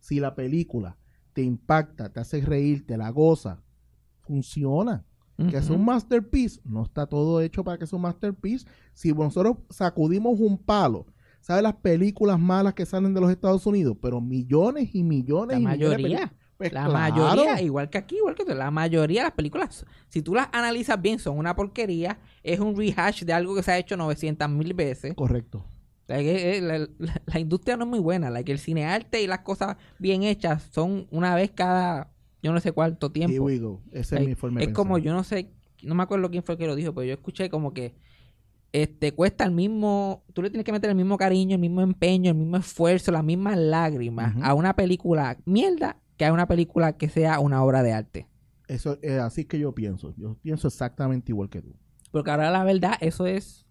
si 0.00 0.18
la 0.18 0.34
película 0.34 0.96
te 1.34 1.42
impacta, 1.42 2.10
te 2.10 2.18
hace 2.18 2.40
reír, 2.40 2.86
te 2.86 2.96
la 2.96 3.10
goza, 3.10 3.62
funciona. 4.22 5.04
Que 5.36 5.58
es 5.58 5.68
un 5.68 5.84
masterpiece, 5.84 6.58
no 6.64 6.84
está 6.84 7.06
todo 7.06 7.42
hecho 7.42 7.64
para 7.64 7.76
que 7.76 7.86
sea 7.86 7.96
un 7.96 8.02
masterpiece. 8.04 8.66
Si 8.94 9.12
nosotros 9.12 9.58
sacudimos 9.68 10.40
un 10.40 10.56
palo, 10.56 11.04
¿sabes 11.42 11.62
las 11.62 11.74
películas 11.74 12.40
malas 12.40 12.72
que 12.72 12.86
salen 12.86 13.12
de 13.12 13.20
los 13.20 13.30
Estados 13.30 13.66
Unidos? 13.66 13.98
Pero 14.00 14.22
millones 14.22 14.94
y 14.94 15.02
millones 15.02 15.60
La 15.60 15.60
y 15.60 15.66
millones 15.66 15.96
de 15.98 16.02
mayoría. 16.02 16.32
Pues 16.58 16.72
La 16.72 16.84
claro. 16.84 16.92
mayoría, 17.16 17.60
igual 17.60 17.90
que 17.90 17.98
aquí, 17.98 18.16
igual 18.16 18.34
que 18.34 18.44
tú, 18.44 18.54
la 18.54 18.70
mayoría 18.70 19.22
de 19.22 19.24
las 19.24 19.32
películas, 19.34 19.84
si 20.08 20.22
tú 20.22 20.34
las 20.34 20.48
analizas 20.52 21.00
bien, 21.00 21.18
son 21.18 21.38
una 21.38 21.56
porquería. 21.56 22.18
Es 22.42 22.60
un 22.60 22.76
rehash 22.76 23.24
de 23.24 23.32
algo 23.32 23.54
que 23.54 23.62
se 23.62 23.72
ha 23.72 23.78
hecho 23.78 23.96
900 23.96 24.48
mil 24.48 24.72
veces. 24.74 25.14
Correcto. 25.14 25.64
Eh, 26.08 26.58
eh, 26.58 26.60
la, 26.60 26.78
la- 26.98 27.22
la 27.24 27.40
industria 27.40 27.76
no 27.76 27.84
es 27.84 27.90
muy 27.90 27.98
buena. 27.98 28.28
Like, 28.30 28.52
el 28.52 28.58
cinearte 28.58 29.22
y 29.22 29.26
las 29.26 29.40
cosas 29.40 29.76
bien 29.98 30.22
hechas 30.24 30.68
son 30.72 31.06
una 31.10 31.34
vez 31.34 31.50
cada 31.52 32.10
yo 32.42 32.52
no 32.52 32.60
sé 32.60 32.72
cuánto 32.72 33.10
tiempo. 33.12 33.32
Esa 33.92 34.16
es 34.16 34.20
mi 34.26 34.34
de 34.34 34.34
es 34.64 34.68
como, 34.74 34.98
yo 34.98 35.12
no 35.14 35.22
sé, 35.24 35.52
no 35.82 35.94
me 35.94 36.02
acuerdo 36.02 36.28
quién 36.30 36.42
fue 36.42 36.54
el 36.54 36.58
que 36.58 36.66
lo 36.66 36.74
dijo, 36.74 36.92
pero 36.92 37.04
yo 37.06 37.14
escuché 37.14 37.48
como 37.48 37.72
que 37.72 37.94
este 38.72 39.12
cuesta 39.12 39.44
el 39.44 39.52
mismo, 39.52 40.24
tú 40.32 40.42
le 40.42 40.50
tienes 40.50 40.64
que 40.64 40.72
meter 40.72 40.90
el 40.90 40.96
mismo 40.96 41.16
cariño, 41.18 41.54
el 41.54 41.60
mismo 41.60 41.82
empeño, 41.82 42.30
el 42.30 42.36
mismo 42.36 42.56
esfuerzo, 42.56 43.12
las 43.12 43.22
mismas 43.24 43.56
lágrimas 43.58 44.34
a 44.42 44.54
una 44.54 44.74
película 44.74 45.36
mierda 45.44 45.98
que 46.22 46.26
a 46.26 46.32
una 46.32 46.46
película 46.46 46.96
que 46.96 47.08
sea 47.08 47.40
una 47.40 47.64
obra 47.64 47.82
de 47.82 47.92
arte. 47.92 48.28
Eso 48.68 48.96
es 49.02 49.18
así 49.18 49.44
que 49.44 49.58
yo 49.58 49.74
pienso. 49.74 50.14
Yo 50.16 50.36
pienso 50.40 50.68
exactamente 50.68 51.32
igual 51.32 51.50
que 51.50 51.60
tú. 51.60 51.74
Porque 52.12 52.30
ahora 52.30 52.50
la 52.52 52.62
verdad, 52.62 52.94
eso 53.00 53.26
es 53.26 53.66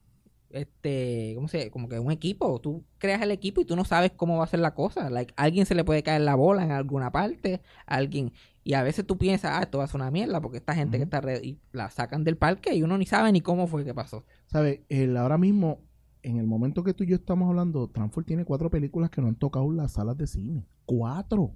este, 0.50 1.32
¿cómo 1.36 1.48
se 1.48 1.72
Como 1.72 1.88
que 1.88 1.98
un 1.98 2.12
equipo. 2.12 2.60
Tú 2.60 2.84
creas 2.98 3.22
el 3.22 3.32
equipo 3.32 3.62
y 3.62 3.66
tú 3.66 3.78
no 3.78 3.86
sabes 3.86 4.12
cómo 4.12 4.38
va 4.38 4.44
a 4.44 4.48
ser 4.48 4.60
la 4.60 4.74
cosa. 4.74 5.10
Like, 5.10 5.34
a 5.38 5.44
alguien 5.44 5.66
se 5.66 5.76
le 5.76 5.86
puede 5.86 6.04
caer 6.04 6.22
la 6.22 6.36
bola 6.36 6.66
en 6.66 6.72
alguna 6.72 7.10
parte, 7.10 7.62
a 7.86 7.96
alguien. 7.96 8.34
Y 8.66 8.74
a 8.74 8.84
veces 8.84 9.08
tú 9.08 9.18
piensas, 9.18 9.52
ah, 9.56 9.64
esto 9.64 9.78
va 9.78 9.86
a 9.86 9.88
ser 9.88 10.02
una 10.02 10.12
mierda, 10.12 10.42
porque 10.42 10.58
esta 10.58 10.76
gente 10.76 10.98
que 10.98 11.06
está 11.06 11.22
y 11.42 11.58
la 11.72 11.90
sacan 11.90 12.26
del 12.26 12.36
parque 12.36 12.76
y 12.76 12.84
uno 12.84 12.98
ni 12.98 13.06
sabe 13.06 13.32
ni 13.32 13.40
cómo 13.40 13.66
fue 13.66 13.86
que 13.86 13.94
pasó. 13.94 14.26
¿Sabes? 14.48 14.82
El, 14.90 15.16
ahora 15.16 15.38
mismo, 15.38 15.80
en 16.22 16.38
el 16.38 16.48
momento 16.48 16.84
que 16.84 16.94
tú 16.94 17.06
y 17.06 17.08
yo 17.08 17.16
estamos 17.16 17.48
hablando, 17.48 17.88
Transform 17.88 18.26
tiene 18.26 18.44
cuatro 18.44 18.70
películas 18.70 19.10
que 19.10 19.22
no 19.22 19.30
han 19.30 19.36
tocado 19.36 19.72
las 19.72 19.94
salas 19.94 20.18
de 20.18 20.28
cine. 20.28 20.66
Cuatro. 20.86 21.56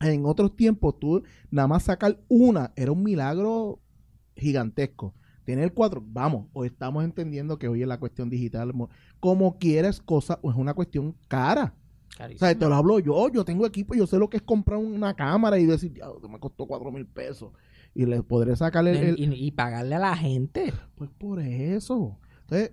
En 0.00 0.24
otros 0.24 0.56
tiempos, 0.56 0.98
tú 0.98 1.22
nada 1.50 1.68
más 1.68 1.82
sacar 1.84 2.18
una 2.28 2.72
era 2.76 2.90
un 2.92 3.02
milagro 3.02 3.80
gigantesco. 4.36 5.14
Tener 5.44 5.72
cuatro, 5.74 6.02
vamos, 6.06 6.46
hoy 6.52 6.68
estamos 6.68 7.04
entendiendo 7.04 7.58
que 7.58 7.68
hoy 7.68 7.82
es 7.82 7.88
la 7.88 7.98
cuestión 7.98 8.30
digital. 8.30 8.72
mo- 8.72 8.88
Como 9.18 9.58
quieres 9.58 10.00
cosa, 10.00 10.38
o 10.42 10.50
es 10.50 10.56
una 10.56 10.74
cuestión 10.74 11.16
cara. 11.28 11.74
O 12.34 12.38
sea, 12.38 12.58
te 12.58 12.68
lo 12.68 12.74
hablo 12.74 12.98
yo, 12.98 13.28
yo 13.30 13.44
tengo 13.44 13.66
equipo, 13.66 13.94
yo 13.94 14.06
sé 14.06 14.18
lo 14.18 14.28
que 14.30 14.36
es 14.38 14.42
comprar 14.42 14.78
una 14.78 15.14
cámara 15.14 15.58
y 15.58 15.66
decir, 15.66 15.92
ya, 15.94 16.06
me 16.28 16.38
costó 16.38 16.66
cuatro 16.66 16.90
mil 16.92 17.06
pesos. 17.06 17.52
Y 17.94 18.06
le 18.06 18.22
podré 18.22 18.54
sacar 18.56 18.86
el, 18.86 18.96
el- 18.96 19.18
y, 19.20 19.46
y 19.46 19.50
pagarle 19.50 19.96
a 19.96 19.98
la 19.98 20.16
gente. 20.16 20.72
pues 20.96 21.10
por 21.10 21.40
eso. 21.40 22.18
Entonces, 22.42 22.72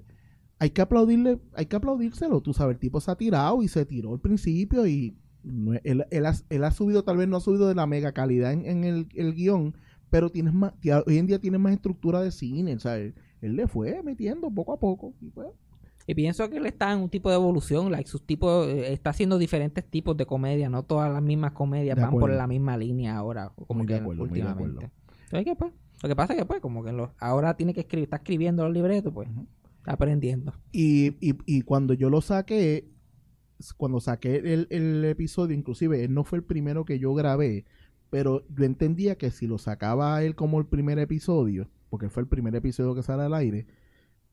hay 0.60 0.70
que 0.70 0.82
aplaudirle, 0.82 1.40
hay 1.54 1.66
que 1.66 1.76
aplaudírselo. 1.76 2.42
Tú 2.42 2.54
sabes, 2.54 2.76
el 2.76 2.80
tipo 2.80 3.00
se 3.02 3.12
ha 3.12 3.16
tirado 3.16 3.64
y 3.64 3.68
se 3.68 3.86
tiró 3.86 4.14
al 4.14 4.20
principio 4.20 4.86
y 4.86 5.16
él, 5.84 6.06
él 6.10 6.26
ha, 6.26 6.34
él 6.50 6.64
ha 6.64 6.72
subido, 6.72 7.04
tal 7.04 7.18
vez 7.18 7.28
no 7.28 7.38
ha 7.38 7.42
subido 7.42 7.68
de 7.68 7.76
la 7.76 7.88
mega 7.88 8.12
calidad 8.12 8.52
en, 8.54 8.66
en 8.66 8.84
el, 8.84 9.08
el 9.16 9.34
guion, 9.34 9.76
pero 10.10 10.30
tienes 10.30 10.54
más, 10.54 10.74
tía- 10.80 11.04
hoy 11.06 11.18
en 11.18 11.28
día 11.28 11.40
tiene 11.40 11.58
más 11.58 11.74
estructura 11.74 12.22
de 12.22 12.32
cine, 12.32 12.80
¿sabes? 12.80 13.14
Él 13.42 13.56
le 13.56 13.68
fue 13.68 14.02
metiendo 14.04 14.50
poco 14.50 14.74
a 14.74 14.80
poco. 14.80 15.14
Y 15.22 15.30
pues, 15.30 15.48
Y 16.08 16.16
pienso 16.16 16.50
que 16.50 16.58
él 16.58 16.66
está 16.66 16.92
en 16.94 17.00
un 17.00 17.10
tipo 17.10 17.30
de 17.30 17.36
evolución, 17.36 17.92
like 17.92 18.10
sus 18.10 18.26
tipos, 18.26 18.68
eh, 18.68 18.94
está 18.94 19.10
haciendo 19.12 19.38
diferentes 19.38 19.84
tipos 19.86 20.16
de 20.18 20.26
comedia, 20.26 20.70
no 20.70 20.84
todas 20.84 21.12
las 21.12 21.22
mismas 21.22 21.52
comedias 21.52 21.96
De 21.96 22.02
van 22.02 22.12
por 22.12 22.22
acuerdo. 22.22 22.38
la 22.38 22.48
misma 22.48 22.78
línea 22.78 23.18
ahora, 23.18 23.52
como 23.68 23.80
Muy 23.80 23.88
de 23.88 23.94
que 23.96 24.00
acuerdo, 24.02 24.24
de 24.24 24.30
últimamente. 24.30 24.64
acuerdo. 24.86 24.92
Entonces, 25.26 25.46
¿qué, 25.46 25.56
pues? 25.56 25.74
Lo 26.04 26.10
que 26.10 26.16
pasa 26.16 26.34
es 26.34 26.40
que 26.40 26.46
pues, 26.46 26.62
como 26.62 26.84
que 26.84 26.92
los- 26.94 27.10
ahora 27.20 27.56
tiene 27.58 27.74
que 27.74 27.82
escribir, 27.82 28.06
está 28.06 28.18
escribiendo 28.18 28.64
los 28.64 28.74
libretos, 28.74 29.12
pues, 29.14 29.28
está 29.80 29.94
aprendiendo. 29.94 30.54
Y, 30.72 31.08
y, 31.20 31.36
y 31.46 31.62
cuando 31.64 31.94
yo 31.94 32.10
lo 32.10 32.22
saqué, 32.22 32.88
cuando 33.78 34.00
saqué 34.00 34.38
el, 34.38 34.68
el 34.70 35.06
episodio, 35.06 35.56
inclusive 35.56 36.08
no 36.08 36.24
fue 36.24 36.40
el 36.40 36.44
primero 36.44 36.86
que 36.86 37.00
yo 37.00 37.14
grabé, 37.14 37.66
pero 38.10 38.46
yo 38.50 38.64
entendía 38.66 39.18
que 39.18 39.32
si 39.32 39.48
lo 39.48 39.58
sacaba 39.58 40.24
él 40.24 40.36
como 40.36 40.60
el 40.60 40.66
primer 40.66 41.00
episodio, 41.00 41.70
porque 41.90 42.10
fue 42.10 42.24
el 42.24 42.30
primer 42.30 42.56
episodio 42.56 42.96
que 42.96 43.04
sale 43.04 43.24
al 43.24 43.34
aire, 43.34 43.68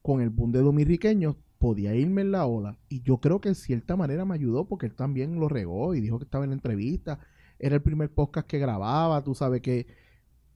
con 0.03 0.21
el 0.21 0.31
boom 0.31 0.53
de 0.53 0.61
dominiqueños, 0.61 1.37
podía 1.59 1.95
irme 1.95 2.21
en 2.21 2.33
la 2.33 2.47
ola. 2.47 2.79
Y 2.89 3.01
yo 3.03 3.19
creo 3.19 3.41
que 3.41 3.49
en 3.49 3.55
cierta 3.55 3.97
manera 3.97 4.25
me 4.25 4.35
ayudó 4.35 4.67
porque 4.67 4.87
él 4.87 4.95
también 4.95 5.41
lo 5.41 5.49
regó 5.49 5.95
y 5.95 6.01
dijo 6.01 6.19
que 6.19 6.25
estaba 6.25 6.45
en 6.45 6.51
la 6.51 6.57
entrevista. 6.57 7.21
Era 7.59 7.77
el 7.77 7.83
primer 7.83 8.11
podcast 8.11 8.47
que 8.47 8.59
grababa, 8.59 9.25
tú 9.25 9.35
sabes 9.35 9.63
que 9.63 9.87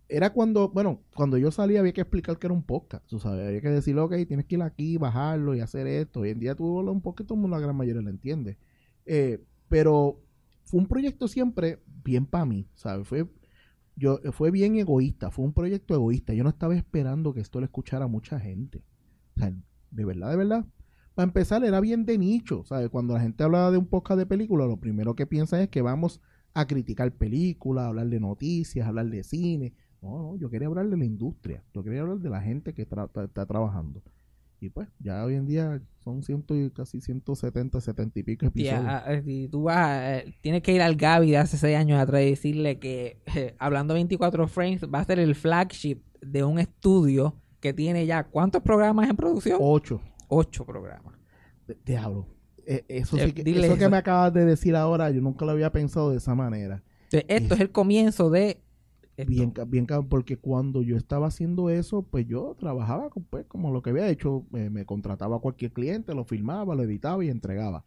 era 0.09 0.33
cuando, 0.33 0.71
bueno, 0.71 1.03
cuando 1.15 1.37
yo 1.37 1.51
salía 1.51 1.81
había 1.81 1.93
que 1.93 2.01
explicar 2.01 2.39
que 2.39 2.47
era 2.47 2.55
un 2.55 2.63
podcast, 2.63 3.07
tú 3.07 3.19
sabes, 3.19 3.47
había 3.47 3.61
que 3.61 3.69
decirle, 3.69 4.01
ok, 4.01 4.15
tienes 4.27 4.47
que 4.47 4.55
ir 4.55 4.63
aquí, 4.63 4.97
bajarlo 4.97 5.55
y 5.55 5.61
hacer 5.61 5.87
esto. 5.87 6.21
Hoy 6.21 6.31
en 6.31 6.41
día 6.41 6.55
tú 6.55 6.79
hablas 6.79 6.95
un 6.95 7.03
poquito, 7.03 7.37
la 7.37 7.59
gran 7.59 7.77
mayoría 7.77 8.01
lo 8.01 8.09
entiende. 8.09 8.57
Eh, 9.05 9.45
pero 9.69 10.23
fue 10.65 10.81
un 10.81 10.87
proyecto 10.87 11.29
siempre 11.29 11.83
bien 12.05 12.25
para 12.25 12.47
mí, 12.47 12.67
¿sabes? 12.75 13.07
Fue, 13.07 13.29
yo, 13.97 14.19
fue 14.33 14.51
bien 14.51 14.77
egoísta, 14.77 15.31
fue 15.31 15.45
un 15.45 15.53
proyecto 15.53 15.95
egoísta. 15.95 16.33
Yo 16.33 16.43
no 16.43 16.51
estaba 16.51 16.75
esperando 16.75 17.35
que 17.35 17.41
esto 17.41 17.61
lo 17.61 17.67
escuchara 17.67 18.07
mucha 18.07 18.41
gente. 18.41 18.83
De 19.91 20.05
verdad, 20.05 20.31
de 20.31 20.37
verdad. 20.37 20.67
Para 21.15 21.27
empezar, 21.27 21.65
era 21.65 21.81
bien 21.81 22.07
de 22.07 22.17
nicho, 22.17 22.65
¿sabes? 22.65 22.89
Cuando 22.89 23.15
la 23.15 23.21
gente 23.21 23.45
hablaba 23.45 23.71
de 23.71 23.79
un 23.79 23.87
podcast 23.87 24.19
de 24.19 24.27
película, 24.27 24.67
lo 24.67 24.79
primero 24.79 25.15
que 25.15 25.27
piensan 25.27 25.61
es 25.61 25.69
que 25.69 25.83
vamos 25.83 26.21
a 26.55 26.67
criticar 26.67 27.13
películas, 27.13 27.87
hablar 27.87 28.09
de 28.09 28.21
noticias, 28.21 28.87
hablar 28.87 29.11
de 29.11 29.23
cine. 29.23 29.75
No, 30.03 30.19
no, 30.23 30.37
yo 30.37 30.49
quería 30.51 30.69
hablar 30.69 30.89
de 30.89 30.97
la 30.97 31.05
industria, 31.05 31.63
yo 31.75 31.83
quería 31.83 32.03
hablar 32.03 32.19
de 32.19 32.31
la 32.31 32.41
gente 32.41 32.73
que 32.73 32.89
tra- 32.89 33.11
tra- 33.11 33.25
está 33.27 33.47
trabajando. 33.47 34.03
Y 34.61 34.71
pues, 34.71 34.89
ya 34.99 35.25
hoy 35.25 35.35
en 35.37 35.47
día 35.47 35.81
son 36.03 36.23
ciento 36.23 36.57
y 36.57 36.71
casi 36.71 37.01
170, 37.01 37.81
70 37.81 38.19
y 38.19 38.23
pico 38.25 38.47
episodios. 38.47 38.81
Tía, 38.81 38.97
ah, 39.07 39.13
eh, 39.15 39.23
si 39.23 39.49
tú 39.49 39.63
vas, 39.65 40.01
eh, 40.25 40.35
tienes 40.41 40.63
que 40.63 40.73
ir 40.73 40.83
al 40.83 40.97
Gaby 40.97 41.31
de 41.31 41.37
hace 41.39 41.57
seis 41.57 41.77
años 41.77 42.01
atrás 42.01 42.23
y 42.23 42.31
decirle 42.31 42.79
que 42.81 43.21
eh, 43.37 43.55
hablando 43.59 43.95
24 43.95 44.49
frames 44.49 44.83
va 44.93 45.01
a 45.01 45.05
ser 45.05 45.21
el 45.21 45.35
flagship 45.37 46.01
de 46.21 46.43
un 46.43 46.59
estudio 46.59 47.37
que 47.61 47.73
tiene 47.73 48.07
ya 48.07 48.25
¿cuántos 48.25 48.63
programas 48.63 49.09
en 49.09 49.17
producción? 49.17 49.59
Ocho. 49.61 50.01
Ocho 50.29 50.67
programas. 50.67 51.15
Te, 51.67 51.75
te 51.77 51.97
hablo. 51.97 52.27
Eh, 52.67 52.85
eso 52.89 53.17
sí 53.17 53.33
que, 53.33 53.45
dile 53.45 53.67
eso 53.67 53.77
que 53.77 53.83
eso. 53.85 53.91
me 53.91 53.97
acabas 53.97 54.33
de 54.35 54.45
decir 54.45 54.75
ahora, 54.77 55.11
yo 55.11 55.21
nunca 55.23 55.45
lo 55.45 55.53
había 55.53 55.71
pensado 55.71 56.11
de 56.11 56.17
esa 56.19 56.35
manera. 56.35 56.83
Entonces, 57.05 57.25
esto 57.29 57.55
es 57.55 57.61
el 57.61 57.71
comienzo 57.71 58.29
de 58.29 58.61
esto. 59.19 59.51
Bien, 59.51 59.53
bien, 59.67 59.87
porque 60.09 60.39
cuando 60.39 60.81
yo 60.83 60.97
estaba 60.97 61.27
haciendo 61.27 61.71
eso, 61.71 62.03
pues 62.03 62.27
yo 62.27 62.57
trabajaba 62.59 63.11
pues, 63.31 63.45
como 63.47 63.71
lo 63.73 63.83
que 63.83 63.91
había 63.91 64.09
hecho, 64.09 64.47
eh, 64.55 64.71
me 64.71 64.87
contrataba 64.87 65.37
a 65.37 65.41
cualquier 65.41 65.73
cliente, 65.73 66.15
lo 66.15 66.25
filmaba, 66.25 66.75
lo 66.77 66.83
editaba 66.85 67.25
y 67.25 67.29
entregaba. 67.29 67.85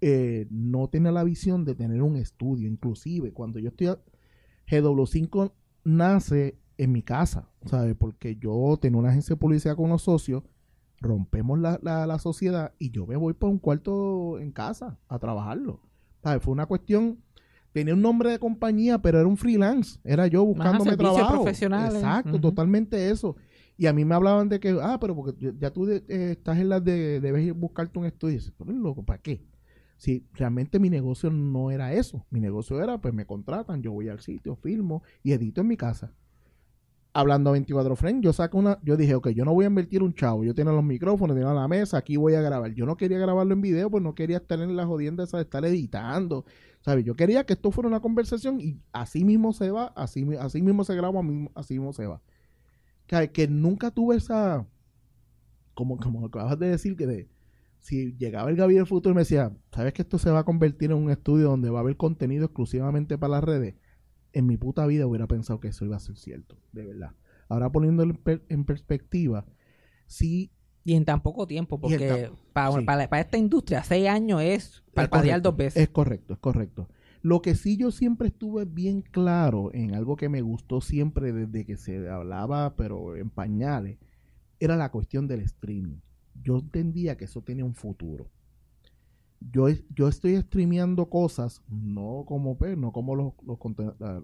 Eh, 0.00 0.46
no 0.50 0.88
tenía 0.88 1.12
la 1.12 1.24
visión 1.24 1.64
de 1.64 1.74
tener 1.74 2.02
un 2.02 2.16
estudio, 2.16 2.68
inclusive 2.68 3.32
cuando 3.32 3.58
yo 3.60 3.70
estoy, 3.70 3.88
a- 3.88 4.00
GW5 4.70 5.52
nace 5.84 6.58
en 6.78 6.92
mi 6.92 7.02
casa, 7.02 7.48
¿sabes? 7.66 7.96
Porque 7.96 8.36
yo 8.36 8.78
tenía 8.80 8.98
una 9.00 9.10
agencia 9.10 9.34
de 9.36 9.40
publicidad 9.40 9.76
con 9.76 9.86
unos 9.86 10.02
socios, 10.02 10.44
rompemos 11.00 11.58
la, 11.58 11.78
la, 11.82 12.06
la 12.06 12.18
sociedad 12.18 12.72
y 12.78 12.90
yo 12.90 13.06
me 13.06 13.16
voy 13.16 13.32
para 13.34 13.50
un 13.52 13.58
cuarto 13.58 14.38
en 14.40 14.52
casa 14.52 14.98
a 15.08 15.18
trabajarlo. 15.18 15.80
¿Sabes? 16.22 16.42
Fue 16.42 16.52
una 16.52 16.66
cuestión, 16.66 17.18
tenía 17.72 17.94
un 17.94 18.02
nombre 18.02 18.30
de 18.30 18.38
compañía, 18.38 18.98
pero 19.00 19.18
era 19.18 19.28
un 19.28 19.36
freelance, 19.36 19.98
era 20.04 20.26
yo 20.26 20.44
buscándome 20.44 20.90
servicios 20.90 21.14
trabajo. 21.16 21.42
profesionales. 21.42 21.94
Exacto, 21.94 22.40
totalmente 22.40 23.10
eso. 23.10 23.36
Y 23.76 23.86
a 23.86 23.92
mí 23.92 24.04
me 24.04 24.14
hablaban 24.14 24.48
de 24.48 24.58
que, 24.58 24.76
ah, 24.82 24.98
pero 25.00 25.14
porque 25.14 25.34
ya- 25.40 25.52
ya 25.58 25.70
tú 25.72 25.84
de- 25.86 26.04
eh, 26.08 26.32
estás 26.32 26.58
en 26.58 26.68
las 26.68 26.82
de, 26.82 27.20
debes 27.20 27.46
ir 27.46 27.52
buscarte 27.52 27.98
un 27.98 28.06
estudio. 28.06 28.34
Y 28.34 28.38
dices, 28.38 28.52
eres 28.60 28.74
loco, 28.76 29.04
¿para 29.04 29.20
qué? 29.22 29.44
Si 29.96 30.26
realmente 30.34 30.78
mi 30.78 30.90
negocio 30.90 31.30
no 31.30 31.70
era 31.70 31.92
eso. 31.92 32.24
Mi 32.30 32.40
negocio 32.40 32.82
era, 32.82 33.00
pues 33.00 33.12
me 33.14 33.24
contratan, 33.26 33.82
yo 33.82 33.92
voy 33.92 34.08
al 34.08 34.20
sitio, 34.20 34.56
filmo 34.56 35.02
y 35.22 35.32
edito 35.32 35.60
en 35.60 35.66
mi 35.68 35.76
casa. 35.76 36.12
Hablando 37.18 37.50
a 37.50 37.54
24 37.54 37.96
frames, 37.96 38.22
yo 38.22 38.32
saco 38.32 38.58
una, 38.58 38.78
yo 38.84 38.96
dije, 38.96 39.16
ok, 39.16 39.30
yo 39.30 39.44
no 39.44 39.52
voy 39.52 39.64
a 39.64 39.68
invertir 39.68 40.04
un 40.04 40.14
chavo, 40.14 40.44
yo 40.44 40.54
tengo 40.54 40.70
los 40.70 40.84
micrófonos, 40.84 41.36
tengo 41.36 41.52
la 41.52 41.66
mesa, 41.66 41.98
aquí 41.98 42.16
voy 42.16 42.34
a 42.34 42.40
grabar. 42.40 42.72
Yo 42.74 42.86
no 42.86 42.96
quería 42.96 43.18
grabarlo 43.18 43.54
en 43.54 43.60
video, 43.60 43.90
pues 43.90 44.04
no 44.04 44.14
quería 44.14 44.36
estar 44.36 44.60
en 44.60 44.76
la 44.76 44.86
jodienda 44.86 45.24
esa 45.24 45.38
de 45.38 45.42
estar 45.42 45.64
editando, 45.64 46.44
¿sabes? 46.80 47.04
Yo 47.04 47.16
quería 47.16 47.42
que 47.44 47.54
esto 47.54 47.72
fuera 47.72 47.88
una 47.88 47.98
conversación 47.98 48.60
y 48.60 48.80
así 48.92 49.24
mismo 49.24 49.52
se 49.52 49.72
va, 49.72 49.86
así, 49.96 50.24
así 50.38 50.62
mismo 50.62 50.84
se 50.84 50.94
graba, 50.94 51.20
así 51.56 51.74
mismo 51.74 51.92
se 51.92 52.06
va. 52.06 52.22
Que, 53.08 53.32
que 53.32 53.48
nunca 53.48 53.90
tuve 53.90 54.14
esa, 54.14 54.64
como, 55.74 55.96
como 55.96 56.24
acabas 56.24 56.56
de 56.56 56.68
decir, 56.68 56.96
que 56.96 57.08
de, 57.08 57.28
si 57.80 58.14
llegaba 58.16 58.48
el 58.48 58.54
Gaby 58.54 58.74
del 58.74 58.86
futuro 58.86 59.10
y 59.12 59.16
me 59.16 59.22
decía, 59.22 59.50
¿sabes 59.72 59.92
que 59.92 60.02
esto 60.02 60.18
se 60.18 60.30
va 60.30 60.40
a 60.40 60.44
convertir 60.44 60.92
en 60.92 60.98
un 60.98 61.10
estudio 61.10 61.48
donde 61.48 61.68
va 61.68 61.78
a 61.78 61.82
haber 61.82 61.96
contenido 61.96 62.44
exclusivamente 62.44 63.18
para 63.18 63.32
las 63.32 63.44
redes? 63.44 63.74
En 64.32 64.46
mi 64.46 64.56
puta 64.56 64.86
vida 64.86 65.06
hubiera 65.06 65.26
pensado 65.26 65.60
que 65.60 65.68
eso 65.68 65.84
iba 65.84 65.96
a 65.96 66.00
ser 66.00 66.16
cierto, 66.16 66.56
de 66.72 66.86
verdad. 66.86 67.12
Ahora 67.48 67.70
poniéndolo 67.70 68.12
en, 68.12 68.18
per- 68.18 68.44
en 68.48 68.64
perspectiva, 68.64 69.46
sí, 70.06 70.50
Y 70.84 70.94
en 70.94 71.04
tan 71.04 71.22
poco 71.22 71.46
tiempo, 71.46 71.78
porque 71.80 72.30
para, 72.52 72.72
sí. 72.72 72.84
para, 72.84 73.08
para 73.08 73.20
esta 73.22 73.38
industria, 73.38 73.82
seis 73.84 74.08
años 74.08 74.40
es 74.42 74.82
parpadear 74.94 75.42
dos 75.42 75.56
veces. 75.56 75.82
Es 75.82 75.88
correcto, 75.88 76.34
es 76.34 76.38
correcto. 76.40 76.88
Lo 77.20 77.42
que 77.42 77.54
sí 77.56 77.76
yo 77.76 77.90
siempre 77.90 78.28
estuve 78.28 78.64
bien 78.64 79.02
claro 79.02 79.70
en 79.74 79.94
algo 79.94 80.16
que 80.16 80.28
me 80.28 80.40
gustó 80.40 80.80
siempre 80.80 81.32
desde 81.32 81.64
que 81.64 81.76
se 81.76 82.08
hablaba, 82.08 82.74
pero 82.76 83.16
en 83.16 83.28
pañales, 83.30 83.98
era 84.60 84.76
la 84.76 84.90
cuestión 84.90 85.26
del 85.26 85.40
streaming. 85.40 85.98
Yo 86.42 86.58
entendía 86.58 87.16
que 87.16 87.24
eso 87.24 87.42
tenía 87.42 87.64
un 87.64 87.74
futuro. 87.74 88.30
Yo, 89.40 89.68
yo 89.94 90.08
estoy 90.08 90.36
streameando 90.36 91.08
cosas, 91.08 91.62
no 91.68 92.24
como, 92.26 92.58
pues, 92.58 92.76
no 92.76 92.92
como 92.92 93.14
los, 93.14 93.32
los, 93.46 93.58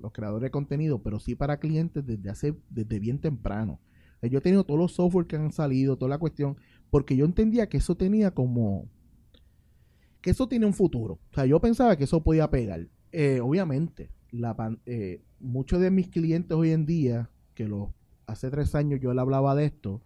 los 0.02 0.12
creadores 0.12 0.42
de 0.42 0.50
contenido, 0.50 1.02
pero 1.02 1.20
sí 1.20 1.34
para 1.36 1.58
clientes 1.60 2.04
desde 2.04 2.30
hace, 2.30 2.54
desde 2.68 2.98
bien 2.98 3.20
temprano. 3.20 3.80
Eh, 4.22 4.28
Yo 4.30 4.38
he 4.38 4.42
tenido 4.42 4.64
todos 4.64 4.80
los 4.80 4.92
software 4.92 5.26
que 5.26 5.36
han 5.36 5.52
salido, 5.52 5.96
toda 5.96 6.08
la 6.08 6.18
cuestión, 6.18 6.56
porque 6.90 7.16
yo 7.16 7.24
entendía 7.24 7.68
que 7.68 7.76
eso 7.76 7.96
tenía 7.96 8.32
como, 8.32 8.88
que 10.20 10.30
eso 10.30 10.48
tiene 10.48 10.66
un 10.66 10.72
futuro. 10.74 11.20
O 11.30 11.34
sea, 11.34 11.46
yo 11.46 11.60
pensaba 11.60 11.96
que 11.96 12.04
eso 12.04 12.22
podía 12.22 12.50
pegar. 12.50 12.88
Eh, 13.12 13.40
obviamente, 13.40 14.10
la 14.30 14.56
eh, 14.86 15.22
muchos 15.38 15.80
de 15.80 15.90
mis 15.90 16.08
clientes 16.08 16.56
hoy 16.56 16.70
en 16.70 16.86
día, 16.86 17.30
que 17.54 17.68
los 17.68 17.90
hace 18.26 18.50
tres 18.50 18.74
años 18.74 19.00
yo 19.00 19.12
le 19.14 19.20
hablaba 19.20 19.54
de 19.54 19.66
esto, 19.66 20.02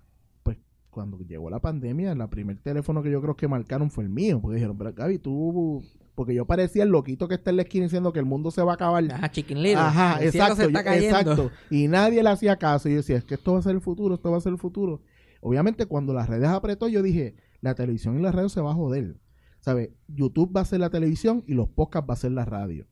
cuando 0.90 1.18
llegó 1.18 1.50
la 1.50 1.60
pandemia, 1.60 2.12
el 2.12 2.28
primer 2.28 2.58
teléfono 2.58 3.02
que 3.02 3.10
yo 3.10 3.20
creo 3.20 3.36
que 3.36 3.46
marcaron 3.48 3.90
fue 3.90 4.04
el 4.04 4.10
mío, 4.10 4.40
porque 4.40 4.56
dijeron, 4.56 4.76
pero 4.78 4.92
Gaby, 4.92 5.18
tú, 5.18 5.82
porque 6.14 6.34
yo 6.34 6.46
parecía 6.46 6.82
el 6.82 6.88
loquito 6.88 7.28
que 7.28 7.34
está 7.36 7.50
en 7.50 7.56
la 7.56 7.62
esquina 7.62 7.84
diciendo 7.84 8.12
que 8.12 8.18
el 8.18 8.24
mundo 8.24 8.50
se 8.50 8.62
va 8.62 8.72
a 8.72 8.74
acabar. 8.74 9.04
Ajá, 9.12 9.30
Chicken 9.30 9.62
Little. 9.62 9.76
Ajá, 9.80 10.18
El 10.20 10.28
exacto, 10.28 10.68
yo- 10.68 10.78
exacto. 11.06 11.50
Y 11.70 11.88
nadie 11.88 12.22
le 12.22 12.30
hacía 12.30 12.56
caso. 12.56 12.88
Y 12.88 12.92
yo 12.92 12.96
decía, 12.98 13.16
es 13.16 13.24
que 13.24 13.34
esto 13.34 13.52
va 13.52 13.58
a 13.60 13.62
ser 13.62 13.74
el 13.74 13.80
futuro, 13.80 14.14
esto 14.14 14.30
va 14.30 14.38
a 14.38 14.40
ser 14.40 14.52
el 14.52 14.58
futuro. 14.58 15.02
Obviamente, 15.40 15.86
cuando 15.86 16.12
las 16.12 16.28
redes 16.28 16.48
apretó, 16.48 16.88
yo 16.88 17.02
dije, 17.02 17.36
la 17.60 17.74
televisión 17.74 18.18
y 18.18 18.22
la 18.22 18.32
radio 18.32 18.48
se 18.48 18.60
va 18.60 18.72
a 18.72 18.74
joder. 18.74 19.16
¿Sabes? 19.60 19.90
YouTube 20.08 20.56
va 20.56 20.62
a 20.62 20.64
ser 20.64 20.80
la 20.80 20.90
televisión 20.90 21.44
y 21.46 21.54
los 21.54 21.68
podcasts 21.68 22.08
va 22.08 22.14
a 22.14 22.16
ser 22.16 22.32
la 22.32 22.44
radio. 22.44 22.86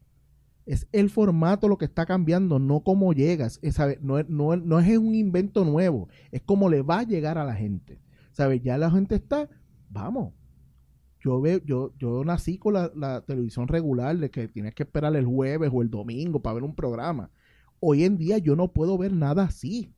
Es 0.66 0.88
el 0.92 1.10
formato 1.10 1.68
lo 1.68 1.78
que 1.78 1.84
está 1.84 2.04
cambiando, 2.06 2.58
no 2.58 2.80
cómo 2.80 3.12
llegas. 3.12 3.58
Es, 3.62 3.78
no 4.00 4.18
es 4.18 4.98
un 4.98 5.14
invento 5.14 5.64
nuevo, 5.64 6.08
es 6.32 6.42
cómo 6.42 6.68
le 6.68 6.82
va 6.82 7.00
a 7.00 7.04
llegar 7.04 7.38
a 7.38 7.44
la 7.44 7.54
gente. 7.54 8.00
¿Sabes? 8.32 8.62
Ya 8.62 8.76
la 8.76 8.90
gente 8.90 9.14
está, 9.14 9.48
vamos. 9.88 10.34
Yo 11.20 11.40
veo, 11.40 11.60
yo, 11.64 11.92
yo 11.98 12.22
nací 12.24 12.58
con 12.58 12.74
la, 12.74 12.92
la 12.94 13.22
televisión 13.22 13.66
regular 13.66 14.18
de 14.18 14.30
que 14.30 14.48
tienes 14.48 14.74
que 14.74 14.82
esperar 14.82 15.16
el 15.16 15.24
jueves 15.24 15.70
o 15.72 15.80
el 15.82 15.90
domingo 15.90 16.42
para 16.42 16.54
ver 16.54 16.62
un 16.64 16.74
programa. 16.74 17.30
Hoy 17.80 18.04
en 18.04 18.18
día 18.18 18.38
yo 18.38 18.56
no 18.56 18.72
puedo 18.72 18.98
ver 18.98 19.12
nada 19.12 19.44
así. 19.44 19.95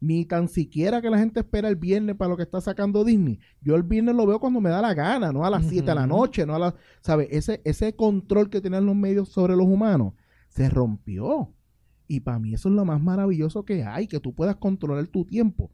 Ni 0.00 0.24
tan 0.24 0.48
siquiera 0.48 1.02
que 1.02 1.10
la 1.10 1.18
gente 1.18 1.40
espera 1.40 1.68
el 1.68 1.76
viernes 1.76 2.16
para 2.16 2.30
lo 2.30 2.36
que 2.36 2.44
está 2.44 2.60
sacando 2.60 3.04
Disney. 3.04 3.40
Yo 3.60 3.74
el 3.74 3.82
viernes 3.82 4.14
lo 4.14 4.26
veo 4.26 4.38
cuando 4.38 4.60
me 4.60 4.70
da 4.70 4.80
la 4.80 4.94
gana, 4.94 5.32
no 5.32 5.44
a 5.44 5.50
las 5.50 5.66
7 5.66 5.84
de 5.84 5.94
la 5.94 6.06
noche, 6.06 6.46
no 6.46 6.54
a 6.54 6.58
las, 6.58 6.74
¿sabes? 7.00 7.28
Ese, 7.30 7.60
ese 7.64 7.96
control 7.96 8.48
que 8.48 8.60
tenían 8.60 8.86
los 8.86 8.94
medios 8.94 9.28
sobre 9.28 9.56
los 9.56 9.66
humanos 9.66 10.14
se 10.48 10.68
rompió. 10.68 11.52
Y 12.06 12.20
para 12.20 12.38
mí 12.38 12.54
eso 12.54 12.68
es 12.68 12.74
lo 12.74 12.84
más 12.84 13.00
maravilloso 13.00 13.64
que 13.64 13.84
hay, 13.84 14.06
que 14.06 14.20
tú 14.20 14.34
puedas 14.34 14.56
controlar 14.56 15.06
tu 15.08 15.24
tiempo. 15.24 15.70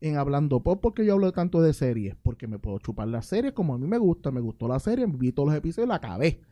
En 0.00 0.18
Hablando 0.18 0.62
Pop, 0.62 0.80
porque 0.82 1.06
yo 1.06 1.14
hablo 1.14 1.32
tanto 1.32 1.62
de 1.62 1.72
series, 1.72 2.14
porque 2.22 2.46
me 2.46 2.58
puedo 2.58 2.78
chupar 2.78 3.08
las 3.08 3.24
series 3.24 3.54
como 3.54 3.74
a 3.74 3.78
mí 3.78 3.86
me 3.86 3.96
gusta, 3.96 4.30
me 4.30 4.40
gustó 4.40 4.68
la 4.68 4.78
serie, 4.78 5.06
vi 5.06 5.32
todos 5.32 5.48
los 5.48 5.56
episodios 5.56 5.86
y 5.86 5.88
la 5.88 5.94
acabé. 5.94 6.42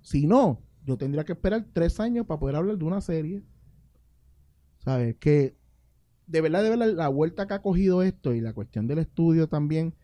Si 0.00 0.28
no, 0.28 0.62
yo 0.84 0.96
tendría 0.96 1.24
que 1.24 1.32
esperar 1.32 1.66
tres 1.72 1.98
años 1.98 2.24
para 2.26 2.38
poder 2.38 2.56
hablar 2.56 2.78
de 2.78 2.84
una 2.84 3.00
serie. 3.00 3.42
¿Sabes? 4.78 5.16
Que 5.16 5.56
de 6.26 6.40
verdad, 6.40 6.62
de 6.62 6.70
verdad, 6.70 6.92
la 6.94 7.08
vuelta 7.08 7.46
que 7.46 7.54
ha 7.54 7.62
cogido 7.62 8.02
esto 8.02 8.34
y 8.34 8.40
la 8.40 8.52
cuestión 8.52 8.86
del 8.86 8.98
estudio 8.98 9.48
también, 9.48 9.94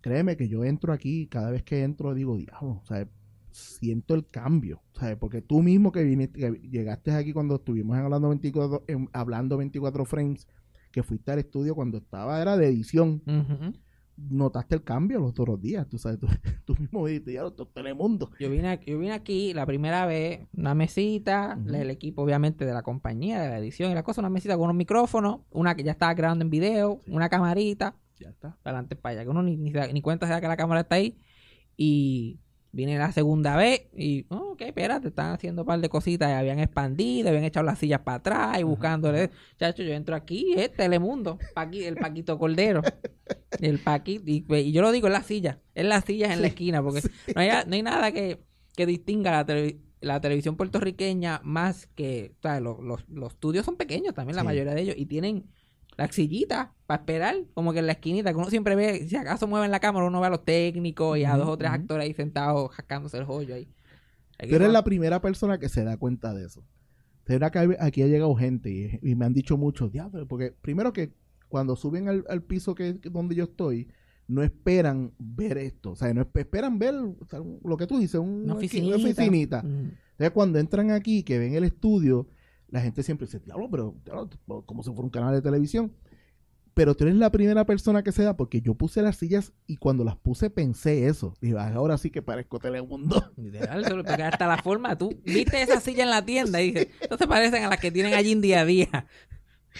créeme 0.00 0.36
que 0.36 0.48
yo 0.48 0.64
entro 0.64 0.92
aquí, 0.92 1.26
cada 1.26 1.50
vez 1.50 1.62
que 1.62 1.82
entro 1.82 2.14
digo, 2.14 2.36
diablo, 2.36 2.82
¿sabes? 2.84 3.08
Siento 3.50 4.14
el 4.14 4.28
cambio, 4.28 4.82
¿sabes? 4.94 5.16
Porque 5.16 5.40
tú 5.42 5.62
mismo 5.62 5.90
que, 5.90 6.04
viniste, 6.04 6.38
que 6.38 6.68
llegaste 6.68 7.12
aquí 7.12 7.32
cuando 7.32 7.56
estuvimos 7.56 7.96
hablando 7.96 8.28
24, 8.28 8.84
en 8.86 9.08
hablando 9.12 9.56
24 9.56 10.04
frames, 10.04 10.46
que 10.92 11.02
fuiste 11.02 11.32
al 11.32 11.38
estudio 11.38 11.74
cuando 11.74 11.98
estaba, 11.98 12.40
era 12.40 12.56
de 12.56 12.68
edición. 12.68 13.22
Notaste 14.16 14.74
el 14.74 14.82
cambio 14.82 15.18
los 15.20 15.30
otros 15.30 15.60
días, 15.60 15.86
tú 15.88 15.98
sabes, 15.98 16.18
tú, 16.18 16.26
tú 16.64 16.74
mismo 16.78 17.06
dijiste, 17.06 17.34
ya, 17.34 17.42
es 17.46 17.52
Telemundo. 17.74 18.30
Yo 18.40 18.50
vine, 18.50 18.68
aquí, 18.68 18.90
yo 18.90 18.98
vine 18.98 19.12
aquí 19.12 19.52
la 19.52 19.66
primera 19.66 20.06
vez, 20.06 20.46
una 20.56 20.74
mesita, 20.74 21.58
el 21.66 21.90
equipo 21.90 22.22
obviamente 22.22 22.64
de 22.64 22.72
la 22.72 22.82
compañía, 22.82 23.40
de 23.40 23.48
la 23.48 23.58
edición 23.58 23.90
y 23.90 23.94
la 23.94 24.02
cosa, 24.02 24.20
una 24.20 24.30
mesita 24.30 24.54
con 24.54 24.64
unos 24.64 24.76
micrófonos, 24.76 25.40
una 25.50 25.74
que 25.74 25.82
ya 25.84 25.92
estaba 25.92 26.14
grabando 26.14 26.44
en 26.44 26.50
video, 26.50 27.02
una 27.08 27.28
camarita, 27.28 27.96
Ya 28.18 28.30
está. 28.30 28.56
para 28.62 28.76
adelante 28.78 28.96
para 28.96 29.12
allá, 29.14 29.24
que 29.24 29.30
uno 29.30 29.42
ni, 29.42 29.56
ni, 29.56 29.70
ni 29.70 30.00
cuenta 30.02 30.26
se 30.26 30.32
da 30.32 30.40
que 30.40 30.48
la 30.48 30.56
cámara 30.56 30.80
está 30.82 30.96
ahí. 30.96 31.18
Y 31.76 32.40
vine 32.76 32.98
la 32.98 33.10
segunda 33.10 33.56
vez 33.56 33.88
y, 33.96 34.26
oh, 34.28 34.52
ok, 34.52 34.60
espérate, 34.60 35.08
están 35.08 35.32
haciendo 35.32 35.62
un 35.62 35.66
par 35.66 35.80
de 35.80 35.88
cositas, 35.88 36.30
habían 36.30 36.58
expandido, 36.60 37.28
habían 37.30 37.44
echado 37.44 37.64
las 37.64 37.78
sillas 37.78 38.00
para 38.00 38.18
atrás 38.18 38.60
y 38.60 38.62
buscándole. 38.64 39.30
Chacho, 39.58 39.82
yo 39.82 39.94
entro 39.94 40.14
aquí, 40.14 40.52
es 40.56 40.72
Telemundo, 40.74 41.38
Paqui- 41.54 41.84
el 41.84 41.96
Paquito 41.96 42.38
Cordero. 42.38 42.82
El 43.60 43.78
Paquito, 43.78 44.24
y, 44.26 44.44
y 44.54 44.72
yo 44.72 44.82
lo 44.82 44.92
digo, 44.92 45.06
es 45.06 45.12
la 45.12 45.22
silla, 45.22 45.58
es 45.74 45.86
las 45.86 46.04
sillas 46.04 46.30
en 46.32 46.42
la 46.42 46.48
esquina, 46.48 46.82
porque 46.82 47.00
no, 47.34 47.40
hay, 47.40 47.48
no 47.66 47.74
hay 47.74 47.82
nada 47.82 48.12
que, 48.12 48.40
que 48.76 48.84
distinga 48.86 49.30
la, 49.32 49.46
televi- 49.46 49.80
la 50.00 50.20
televisión 50.20 50.56
puertorriqueña 50.56 51.40
más 51.42 51.86
que, 51.86 52.34
o 52.38 52.42
sea, 52.42 52.60
los, 52.60 52.78
los, 52.80 53.08
los 53.08 53.32
estudios 53.32 53.64
son 53.64 53.76
pequeños 53.76 54.12
también, 54.14 54.36
la 54.36 54.42
Sí. 54.42 54.46
mayoría 54.46 54.74
de 54.74 54.82
ellos, 54.82 54.96
y 54.98 55.06
tienen 55.06 55.46
las 55.96 56.14
sillitas 56.14 56.68
para 56.86 57.00
esperar, 57.00 57.34
como 57.54 57.72
que 57.72 57.78
en 57.80 57.86
la 57.86 57.92
esquinita, 57.92 58.30
que 58.30 58.36
uno 58.36 58.50
siempre 58.50 58.76
ve, 58.76 59.06
si 59.08 59.16
acaso 59.16 59.46
mueven 59.46 59.70
la 59.70 59.80
cámara, 59.80 60.06
uno 60.06 60.20
ve 60.20 60.26
a 60.26 60.30
los 60.30 60.44
técnicos 60.44 61.18
y 61.18 61.24
a 61.24 61.36
dos 61.36 61.48
o 61.48 61.56
tres 61.56 61.70
actores 61.70 62.04
ahí 62.04 62.14
sentados 62.14 62.70
jascándose 62.72 63.16
el 63.18 63.24
joyo 63.24 63.54
ahí. 63.54 63.68
Que 64.38 64.48
Tú 64.48 64.56
eres 64.56 64.70
la 64.70 64.84
primera 64.84 65.20
persona 65.22 65.58
que 65.58 65.68
se 65.70 65.82
da 65.84 65.96
cuenta 65.96 66.34
de 66.34 66.44
eso. 66.46 66.62
Pero 67.24 67.46
acá, 67.46 67.66
aquí 67.80 68.02
ha 68.02 68.06
llegado 68.06 68.34
gente 68.36 68.70
y, 68.70 68.98
y 69.02 69.14
me 69.14 69.24
han 69.24 69.32
dicho 69.32 69.56
muchos, 69.56 69.90
diablo, 69.90 70.28
porque 70.28 70.52
primero 70.60 70.92
que 70.92 71.12
cuando 71.48 71.74
suben 71.74 72.08
al, 72.08 72.24
al 72.28 72.42
piso 72.42 72.74
que, 72.74 73.00
que 73.00 73.08
donde 73.08 73.34
yo 73.34 73.44
estoy, 73.44 73.88
no 74.28 74.42
esperan 74.42 75.12
ver 75.18 75.56
esto. 75.58 75.92
O 75.92 75.96
sea, 75.96 76.12
no 76.12 76.20
esp- 76.20 76.38
esperan 76.38 76.78
ver 76.78 76.94
o 76.94 77.16
sea, 77.30 77.40
un- 77.40 77.58
lo 77.64 77.76
que 77.76 77.86
tú 77.86 77.98
dices, 77.98 78.20
un- 78.20 78.28
una 78.28 78.44
una 78.44 78.54
oficinita. 78.56 78.96
oficinita. 78.96 79.62
Mm. 79.62 79.90
Entonces, 80.12 80.30
cuando 80.34 80.58
entran 80.58 80.90
aquí, 80.90 81.22
que 81.22 81.38
ven 81.38 81.54
el 81.54 81.64
estudio, 81.64 82.28
la 82.68 82.80
gente 82.80 83.02
siempre 83.02 83.26
dice, 83.26 83.40
diablo, 83.40 83.68
pero 83.70 83.94
como 84.64 84.82
si 84.82 84.90
fuera 84.90 85.04
un 85.04 85.10
canal 85.10 85.34
de 85.34 85.42
televisión. 85.42 85.92
Pero 86.74 86.94
tú 86.94 87.04
eres 87.04 87.16
la 87.16 87.32
primera 87.32 87.64
persona 87.64 88.02
que 88.02 88.12
se 88.12 88.22
da 88.22 88.36
porque 88.36 88.60
yo 88.60 88.74
puse 88.74 89.00
las 89.00 89.16
sillas 89.16 89.54
y 89.66 89.78
cuando 89.78 90.04
las 90.04 90.16
puse 90.16 90.50
pensé 90.50 91.06
eso. 91.06 91.34
Dije, 91.40 91.54
"Ah, 91.58 91.72
ahora 91.74 91.96
sí 91.96 92.10
que 92.10 92.20
parezco 92.20 92.58
Telemundo. 92.58 93.32
Solo 93.88 94.04
porque 94.04 94.22
hasta 94.22 94.46
la 94.46 94.58
forma, 94.58 94.94
tú 94.98 95.18
viste 95.24 95.62
esa 95.62 95.80
silla 95.80 96.02
en 96.02 96.10
la 96.10 96.26
tienda 96.26 96.60
y 96.60 96.72
dices, 96.72 96.88
no 97.10 97.16
se 97.16 97.26
parecen 97.26 97.64
a 97.64 97.68
las 97.70 97.80
que 97.80 97.90
tienen 97.90 98.12
allí 98.12 98.32
en 98.32 98.42
día 98.42 98.60
a 98.60 98.64
día. 98.66 99.06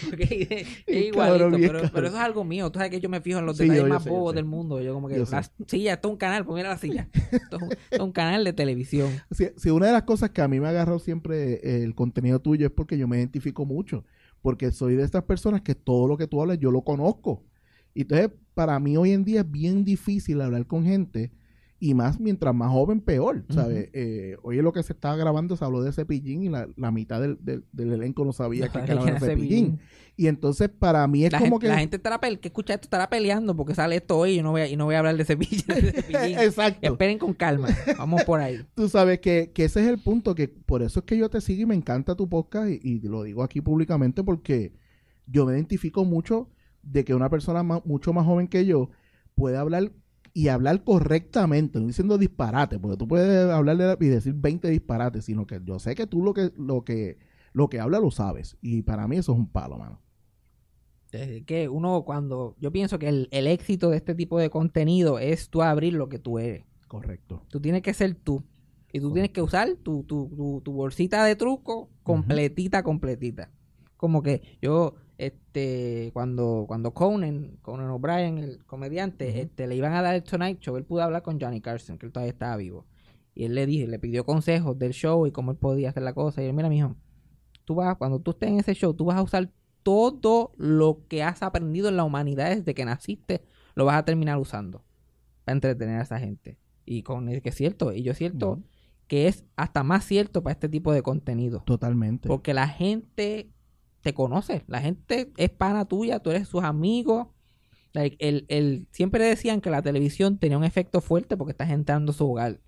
Es, 0.19 0.67
igualito, 0.87 1.49
Cabrón, 1.51 1.61
pero, 1.91 2.07
eso 2.07 2.15
es 2.17 2.21
algo 2.23 2.43
mío. 2.43 2.69
Tú 2.71 2.79
sabes 2.79 2.91
que 2.91 2.99
yo 2.99 3.09
me 3.09 3.21
fijo 3.21 3.39
en 3.39 3.45
los 3.45 3.57
Sí, 3.57 3.63
detalles 3.63 3.81
yo- 3.83 3.87
yo 3.87 3.93
más 3.93 4.03
sé, 4.03 4.09
bobos 4.09 4.33
del 4.35 4.45
mundo. 4.45 4.81
Yo 4.81 4.93
como 4.93 5.07
que 5.07 5.15
Yo 5.17 5.25
la 5.29 5.43
sé. 5.43 5.51
silla, 5.67 5.93
esto 5.93 6.07
es 6.07 6.11
un 6.11 6.17
canal, 6.17 6.45
pues 6.45 6.55
mira 6.55 6.69
la 6.69 6.77
silla. 6.77 7.07
Esto 7.31 7.55
es 7.57 7.61
un, 7.61 7.71
esto 7.71 7.79
es 7.91 7.99
un 7.99 8.11
canal 8.11 8.43
de 8.43 8.53
televisión. 8.53 9.09
Si, 9.31 9.47
si 9.57 9.69
una 9.69 9.87
de 9.87 9.91
las 9.93 10.03
cosas 10.03 10.29
que 10.31 10.41
a 10.41 10.47
mí 10.47 10.59
me 10.59 10.67
ha 10.67 10.69
agarrado 10.69 10.99
siempre 10.99 11.83
el 11.83 11.95
contenido 11.95 12.39
tuyo 12.39 12.65
es 12.67 12.71
porque 12.71 12.97
yo 12.97 13.07
me 13.07 13.17
identifico 13.17 13.65
mucho. 13.65 14.05
porque 14.41 14.71
soy 14.71 14.95
de 14.95 15.03
estas 15.03 15.23
personas 15.23 15.61
que 15.61 15.75
todo 15.75 16.07
lo 16.07 16.15
que 16.17 16.27
tú 16.27 16.41
hablas 16.41 16.59
yo 16.59 16.71
lo 16.71 16.81
conozco. 16.83 17.43
Y 17.93 18.01
entonces, 18.01 18.29
para 18.53 18.79
mí 18.79 18.95
hoy 18.95 19.11
en 19.11 19.23
día 19.25 19.41
es 19.41 19.51
bien 19.51 19.83
difícil 19.83 20.39
hablar 20.41 20.65
con 20.67 20.85
gente 20.85 21.31
y 21.79 21.93
más 21.93 22.19
mientras 22.19 22.55
más 22.55 22.71
joven, 22.71 23.01
peor, 23.01 23.43
¿sabes? 23.49 23.89
Eh, 23.93 24.35
oye, 24.41 24.63
lo 24.63 24.73
que 24.73 24.81
se 24.81 24.93
estaba 24.93 25.15
grabando 25.15 25.55
se 25.55 25.63
habló 25.63 25.83
de 25.83 25.91
Cepillín 25.91 26.41
y 26.43 26.49
la, 26.49 26.67
la 26.75 26.89
mitad 26.91 27.21
del, 27.21 27.37
del, 27.39 27.65
del 27.71 27.93
elenco 27.93 28.25
no 28.25 28.33
sabía 28.33 28.67
que 28.69 28.79
sabía 28.79 28.93
era 28.93 29.19
Cepillín. 29.19 29.19
Cepillín. 29.19 29.79
Y 30.19 30.25
entonces, 30.25 30.69
para 30.69 31.05
mí 31.07 31.23
es 31.25 31.31
la, 31.31 31.37
como 31.37 31.57
gente, 31.59 31.67
que... 31.67 31.73
la 31.73 31.79
gente 31.79 31.97
estará 31.97 32.19
pe- 32.19 32.39
que 32.39 32.47
escucha 32.47 32.73
esto 32.73 32.85
estará 32.87 33.07
peleando 33.07 33.55
porque 33.55 33.75
sale 33.75 33.97
esto 33.97 34.17
hoy 34.17 34.39
y 34.39 34.41
no 34.41 34.49
voy 34.49 34.61
a, 34.61 34.67
y 34.67 34.75
no 34.75 34.85
voy 34.85 34.95
a 34.95 34.99
hablar 34.99 35.15
de 35.15 35.23
cepillo. 35.25 35.61
de 35.67 35.91
cepillín. 36.01 36.39
Exacto. 36.39 36.79
Esperen 36.93 37.19
con 37.19 37.33
calma. 37.35 37.67
Vamos 37.95 38.23
por 38.23 38.39
ahí. 38.39 38.65
Tú 38.75 38.89
sabes 38.89 39.19
que, 39.19 39.51
que 39.53 39.65
ese 39.65 39.81
es 39.81 39.87
el 39.87 39.99
punto, 39.99 40.33
que 40.33 40.47
por 40.47 40.81
eso 40.81 41.01
es 41.01 41.05
que 41.05 41.15
yo 41.15 41.29
te 41.29 41.39
sigo 41.41 41.61
y 41.61 41.65
me 41.67 41.75
encanta 41.75 42.15
tu 42.15 42.27
podcast 42.27 42.71
y, 42.71 42.79
y 42.81 42.99
lo 43.01 43.21
digo 43.21 43.43
aquí 43.43 43.61
públicamente 43.61 44.23
porque 44.23 44.73
yo 45.27 45.45
me 45.45 45.53
identifico 45.53 46.03
mucho 46.05 46.49
de 46.81 47.05
que 47.05 47.13
una 47.13 47.29
persona 47.29 47.61
ma- 47.61 47.83
mucho 47.85 48.11
más 48.13 48.25
joven 48.25 48.47
que 48.47 48.65
yo 48.65 48.89
puede 49.35 49.57
hablar 49.57 49.91
y 50.37 50.49
hablar 50.49 50.83
correctamente, 50.83 51.79
no 51.79 51.87
diciendo 51.87 52.19
disparate, 52.19 52.77
porque 52.77 52.95
tú 52.97 53.07
puedes 53.07 53.49
hablar 53.49 53.77
de- 53.77 54.05
y 54.05 54.09
decir 54.09 54.33
20 54.35 54.69
disparates, 54.69 55.25
sino 55.25 55.47
que 55.47 55.59
yo 55.65 55.79
sé 55.79 55.95
que 55.95 56.05
tú 56.05 56.23
lo 56.23 56.33
que 56.35 56.51
lo 56.57 56.83
que 56.83 57.17
lo 57.53 57.69
que 57.69 57.79
habla 57.79 57.99
lo 57.99 58.11
sabes 58.11 58.55
y 58.61 58.83
para 58.83 59.07
mí 59.07 59.17
eso 59.17 59.31
es 59.31 59.39
un 59.39 59.47
palo, 59.49 59.79
mano. 59.79 59.99
Desde 61.11 61.43
que 61.43 61.69
uno 61.69 62.03
cuando... 62.03 62.55
Yo 62.59 62.71
pienso 62.71 62.99
que 62.99 63.07
el, 63.07 63.29
el 63.31 63.47
éxito 63.47 63.89
de 63.89 63.97
este 63.97 64.13
tipo 64.13 64.37
de 64.37 64.49
contenido 64.49 65.17
es 65.19 65.49
tú 65.49 65.63
abrir 65.63 65.93
lo 65.93 66.07
que 66.09 66.19
tú 66.19 66.37
eres. 66.37 66.65
Correcto. 66.87 67.43
Tú 67.49 67.59
tienes 67.59 67.81
que 67.81 67.93
ser 67.95 68.13
tú. 68.13 68.43
Y 68.93 68.99
tú 68.99 69.11
tienes 69.13 69.31
que 69.31 69.41
usar 69.41 69.69
tu, 69.81 70.03
tu, 70.03 70.29
tu, 70.35 70.61
tu 70.63 70.71
bolsita 70.73 71.23
de 71.23 71.35
truco 71.35 71.89
completita, 72.03 72.83
completita. 72.83 73.49
Como 73.95 74.21
que 74.21 74.41
yo, 74.61 74.95
este, 75.17 76.11
cuando, 76.13 76.65
cuando 76.67 76.93
Conan, 76.93 77.57
Conan 77.61 77.89
O'Brien, 77.89 78.37
el 78.37 78.65
comediante, 78.65 79.41
este, 79.41 79.67
le 79.67 79.75
iban 79.75 79.93
a 79.93 80.01
dar 80.01 80.15
el 80.15 80.23
Tonight 80.23 80.59
Show, 80.59 80.77
él 80.77 80.85
pudo 80.85 81.01
hablar 81.01 81.23
con 81.23 81.39
Johnny 81.39 81.61
Carson, 81.61 81.97
que 81.97 82.05
él 82.05 82.11
todavía 82.11 82.31
estaba 82.31 82.55
vivo. 82.57 82.85
Y 83.33 83.45
él 83.45 83.55
le 83.55 83.65
dijo, 83.65 83.87
le 83.87 83.99
pidió 83.99 84.25
consejos 84.25 84.77
del 84.77 84.93
show 84.93 85.27
y 85.27 85.31
cómo 85.31 85.51
él 85.51 85.57
podía 85.57 85.89
hacer 85.89 86.03
la 86.03 86.13
cosa. 86.13 86.41
Y 86.41 86.45
él, 86.45 86.53
mira, 86.53 86.69
mijo, 86.69 86.95
tú 87.65 87.75
vas, 87.75 87.95
cuando 87.97 88.19
tú 88.19 88.31
estés 88.31 88.49
en 88.49 88.59
ese 88.59 88.73
show, 88.73 88.93
tú 88.93 89.05
vas 89.05 89.17
a 89.17 89.21
usar 89.21 89.51
todo 89.83 90.51
lo 90.57 91.05
que 91.07 91.23
has 91.23 91.43
aprendido 91.43 91.87
en 91.89 91.97
la 91.97 92.03
humanidad 92.03 92.49
desde 92.49 92.73
que 92.73 92.83
naciste, 92.83 93.43
lo 93.75 93.85
vas 93.85 93.97
a 93.97 94.05
terminar 94.05 94.37
usando 94.37 94.83
para 95.45 95.53
entretener 95.53 95.99
a 95.99 96.03
esa 96.03 96.19
gente. 96.19 96.57
Y 96.85 97.03
con 97.03 97.29
es 97.29 97.41
que 97.41 97.49
es 97.49 97.55
cierto, 97.55 97.93
y 97.93 98.03
yo 98.03 98.13
siento 98.13 98.51
Ujú. 98.51 98.63
que 99.07 99.27
es 99.27 99.45
hasta 99.55 99.83
más 99.83 100.03
cierto 100.03 100.43
para 100.43 100.53
este 100.53 100.67
tipo 100.67 100.91
de 100.91 101.03
contenido. 101.03 101.61
Totalmente. 101.65 102.27
Porque 102.27 102.53
la 102.53 102.67
gente 102.67 103.49
te 104.07 104.13
conoce, 104.13 104.63
la 104.67 104.79
gente 104.79 105.33
es 105.35 105.49
pana 105.49 105.83
tuya, 105.83 106.19
tú 106.19 106.31
eres 106.31 106.47
sus 106.47 106.63
amigos. 106.63 107.27
Like, 107.91 108.15
el, 108.25 108.45
el, 108.47 108.87
siempre 108.91 109.25
decían 109.25 109.59
que 109.59 109.69
la 109.69 109.81
televisión 109.81 110.37
tenía 110.37 110.57
un 110.57 110.63
efecto 110.63 111.01
fuerte 111.01 111.35
porque 111.35 111.51
estás 111.51 111.71
entrando 111.71 112.13
a 112.13 112.15
su 112.15 112.31
hogar. 112.31 112.61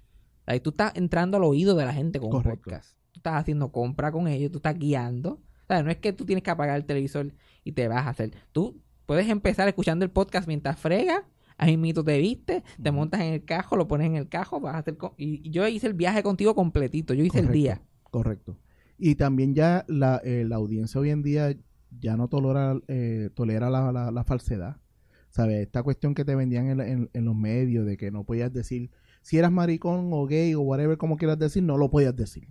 Like, 0.46 0.62
tú 0.62 0.72
estás 0.72 0.92
entrando 0.96 1.38
al 1.38 1.46
oído 1.46 1.76
de 1.76 1.86
la 1.86 1.94
gente 1.94 2.20
con 2.20 2.30
Correcto. 2.30 2.50
un 2.50 2.56
podcast. 2.56 2.98
Tú 3.14 3.20
estás 3.20 3.36
haciendo 3.36 3.72
compra 3.72 4.12
con 4.12 4.28
ellos, 4.28 4.52
tú 4.52 4.58
estás 4.58 4.78
guiando. 4.78 5.36
O 5.36 5.66
sea, 5.70 5.82
no 5.82 5.92
es 5.92 5.98
que 5.98 6.12
tú 6.12 6.26
tienes 6.26 6.44
que 6.44 6.52
apagar 6.52 6.76
el 6.76 6.86
televisor 6.86 7.34
y 7.64 7.72
te 7.72 7.88
vas 7.88 8.06
a 8.06 8.10
hacer. 8.10 8.32
Tú 8.52 8.82
puedes 9.06 9.30
empezar 9.30 9.66
escuchando 9.70 10.04
el 10.04 10.12
podcast 10.12 10.46
mientras 10.46 10.78
fregas. 10.78 11.22
Ahí 11.58 11.78
mito 11.78 12.04
te 12.04 12.18
viste, 12.18 12.64
te 12.82 12.92
montas 12.92 13.22
en 13.22 13.34
el 13.34 13.46
cajo, 13.46 13.78
lo 13.78 13.88
pones 13.88 14.08
en 14.08 14.18
el 14.18 14.28
cajo, 14.28 14.60
vas 14.60 14.76
a 14.76 14.80
hacer... 14.80 14.98
Y, 15.16 15.48
y 15.48 15.52
yo 15.52 15.66
hice 15.70 15.88
el 15.88 15.94
viaje 15.94 16.22
contigo 16.22 16.54
completito, 16.54 17.14
yo 17.14 17.24
hice 17.24 17.40
el 17.40 17.52
día. 17.54 17.82
Correcto. 18.04 18.58
Y 19.00 19.16
también 19.16 19.56
ya 19.56 19.86
la, 19.88 20.22
eh, 20.24 20.44
la 20.48 20.58
audiencia 20.58 21.00
hoy 21.00 21.10
en 21.10 21.24
día 21.24 21.56
ya 22.00 22.18
no 22.18 22.28
tolera, 22.28 22.78
eh, 22.88 23.30
tolera 23.34 23.70
la, 23.70 23.92
la- 23.92 24.12
la 24.12 24.24
falsedad. 24.24 24.78
¿Sabes? 25.30 25.62
Esta 25.62 25.84
cuestión 25.84 26.14
que 26.16 26.26
te 26.26 26.36
vendían 26.36 26.68
en, 26.68 26.80
en- 26.82 27.10
en 27.14 27.26
los 27.26 27.36
medios 27.36 27.86
de 27.86 27.98
que 27.98 28.12
no 28.12 28.24
podías 28.24 28.52
decir, 28.52 28.90
si 29.22 29.38
eras 29.38 29.52
maricón 29.52 30.10
o 30.12 30.26
gay 30.26 30.54
o 30.56 30.62
whatever, 30.62 30.98
como 30.98 31.18
quieras 31.18 31.38
decir, 31.40 31.64
no 31.64 31.78
lo 31.78 31.90
podías 31.90 32.16
decir. 32.16 32.48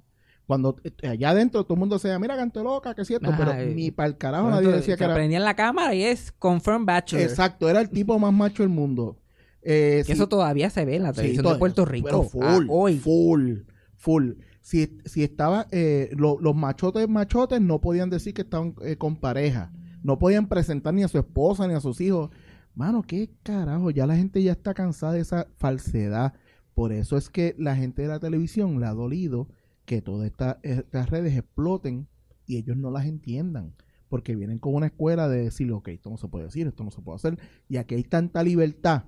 Cuando 0.47 0.77
eh, 0.85 1.09
allá 1.09 1.31
adentro 1.31 1.65
todo 1.65 1.75
el 1.75 1.81
mundo 1.81 1.97
decía, 1.97 2.19
mira, 2.19 2.37
canto 2.37 2.63
loca, 2.65 2.95
que 2.95 3.03
es 3.03 3.09
cierto, 3.09 3.29
Ajá, 3.31 3.37
pero 3.39 3.53
eh, 3.61 3.75
ni 3.75 3.91
para 3.91 4.07
el 4.09 4.17
carajo 4.17 4.49
nadie 4.49 4.69
decía 4.69 4.95
se 4.95 4.99
que 4.99 5.05
era. 5.05 5.15
prendía 5.15 5.39
en 5.39 5.45
la 5.45 5.55
cámara 5.57 5.95
y 5.95 6.05
es 6.05 6.33
Confirm 6.33 6.87
Bachelor. 6.87 7.23
Exacto, 7.25 7.69
era 7.69 7.81
el 7.81 7.91
tipo 7.91 8.19
más 8.19 8.33
macho 8.33 8.63
del 8.63 8.71
mundo. 8.71 9.19
Eh, 9.61 9.99
Que 9.99 10.05
sí, 10.05 10.13
eso 10.13 10.29
todavía 10.29 10.71
se 10.71 10.85
ve 10.87 10.97
en 10.97 11.03
la 11.03 11.13
televisión 11.13 11.45
de 11.53 11.59
Puerto 11.59 11.85
Rico. 11.85 12.07
Pero 12.07 12.23
Ah, 12.43 12.55
full, 12.55 12.67
hoy. 12.71 12.99
full, 12.99 13.55
full. 13.97 14.33
Si, 14.61 14.99
si 15.05 15.23
estaba, 15.23 15.67
eh, 15.71 16.11
lo- 16.17 16.39
los 16.41 16.55
machotes 16.55 17.09
machotes 17.09 17.61
no 17.61 17.81
podían 17.81 18.11
decir 18.11 18.35
que 18.35 18.43
estaban 18.43 18.75
eh, 18.83 18.97
con 18.97 19.17
pareja. 19.17 19.73
No 20.03 20.19
podían 20.19 20.49
presentar 20.49 20.95
ni 20.95 21.03
a 21.03 21.09
su 21.09 21.19
esposa 21.19 21.67
ni 21.67 21.75
a 21.75 21.81
sus 21.81 22.01
hijos. 22.01 22.31
Mano, 22.75 23.03
qué 23.03 23.31
carajo, 23.43 23.91
ya 23.91 24.07
la 24.07 24.17
gente 24.17 24.43
ya 24.43 24.53
está 24.53 24.75
cansada 24.75 25.15
de 25.15 25.21
esa 25.21 25.49
falsedad. 25.57 26.35
Por 26.75 26.93
eso 26.93 27.17
es 27.17 27.29
que 27.31 27.55
la 27.59 27.75
gente 27.75 28.03
de 28.03 28.09
la 28.09 28.21
televisión 28.21 28.79
le 28.79 28.87
ha 28.87 28.93
dolido 28.95 29.49
que 29.85 30.01
todas 30.03 30.27
esta- 30.27 30.61
estas 30.63 31.09
redes 31.11 31.37
exploten 31.37 32.07
y 32.47 32.57
ellos 32.59 32.77
no 32.77 32.91
las 32.91 33.07
entiendan. 33.07 33.75
Porque 34.09 34.35
vienen 34.37 34.59
con 34.59 34.75
una 34.75 34.87
escuela 34.87 35.29
de 35.29 35.45
decir, 35.45 35.71
ok, 35.73 35.89
esto 35.89 36.09
no 36.11 36.17
se 36.17 36.29
puede 36.29 36.45
decir, 36.47 36.67
esto 36.67 36.85
no 36.85 36.91
se 36.91 37.03
puede 37.03 37.17
hacer. 37.17 37.39
Y 37.69 37.77
aquí 37.79 37.95
hay 37.95 38.05
tanta 38.05 38.43
libertad 38.43 39.05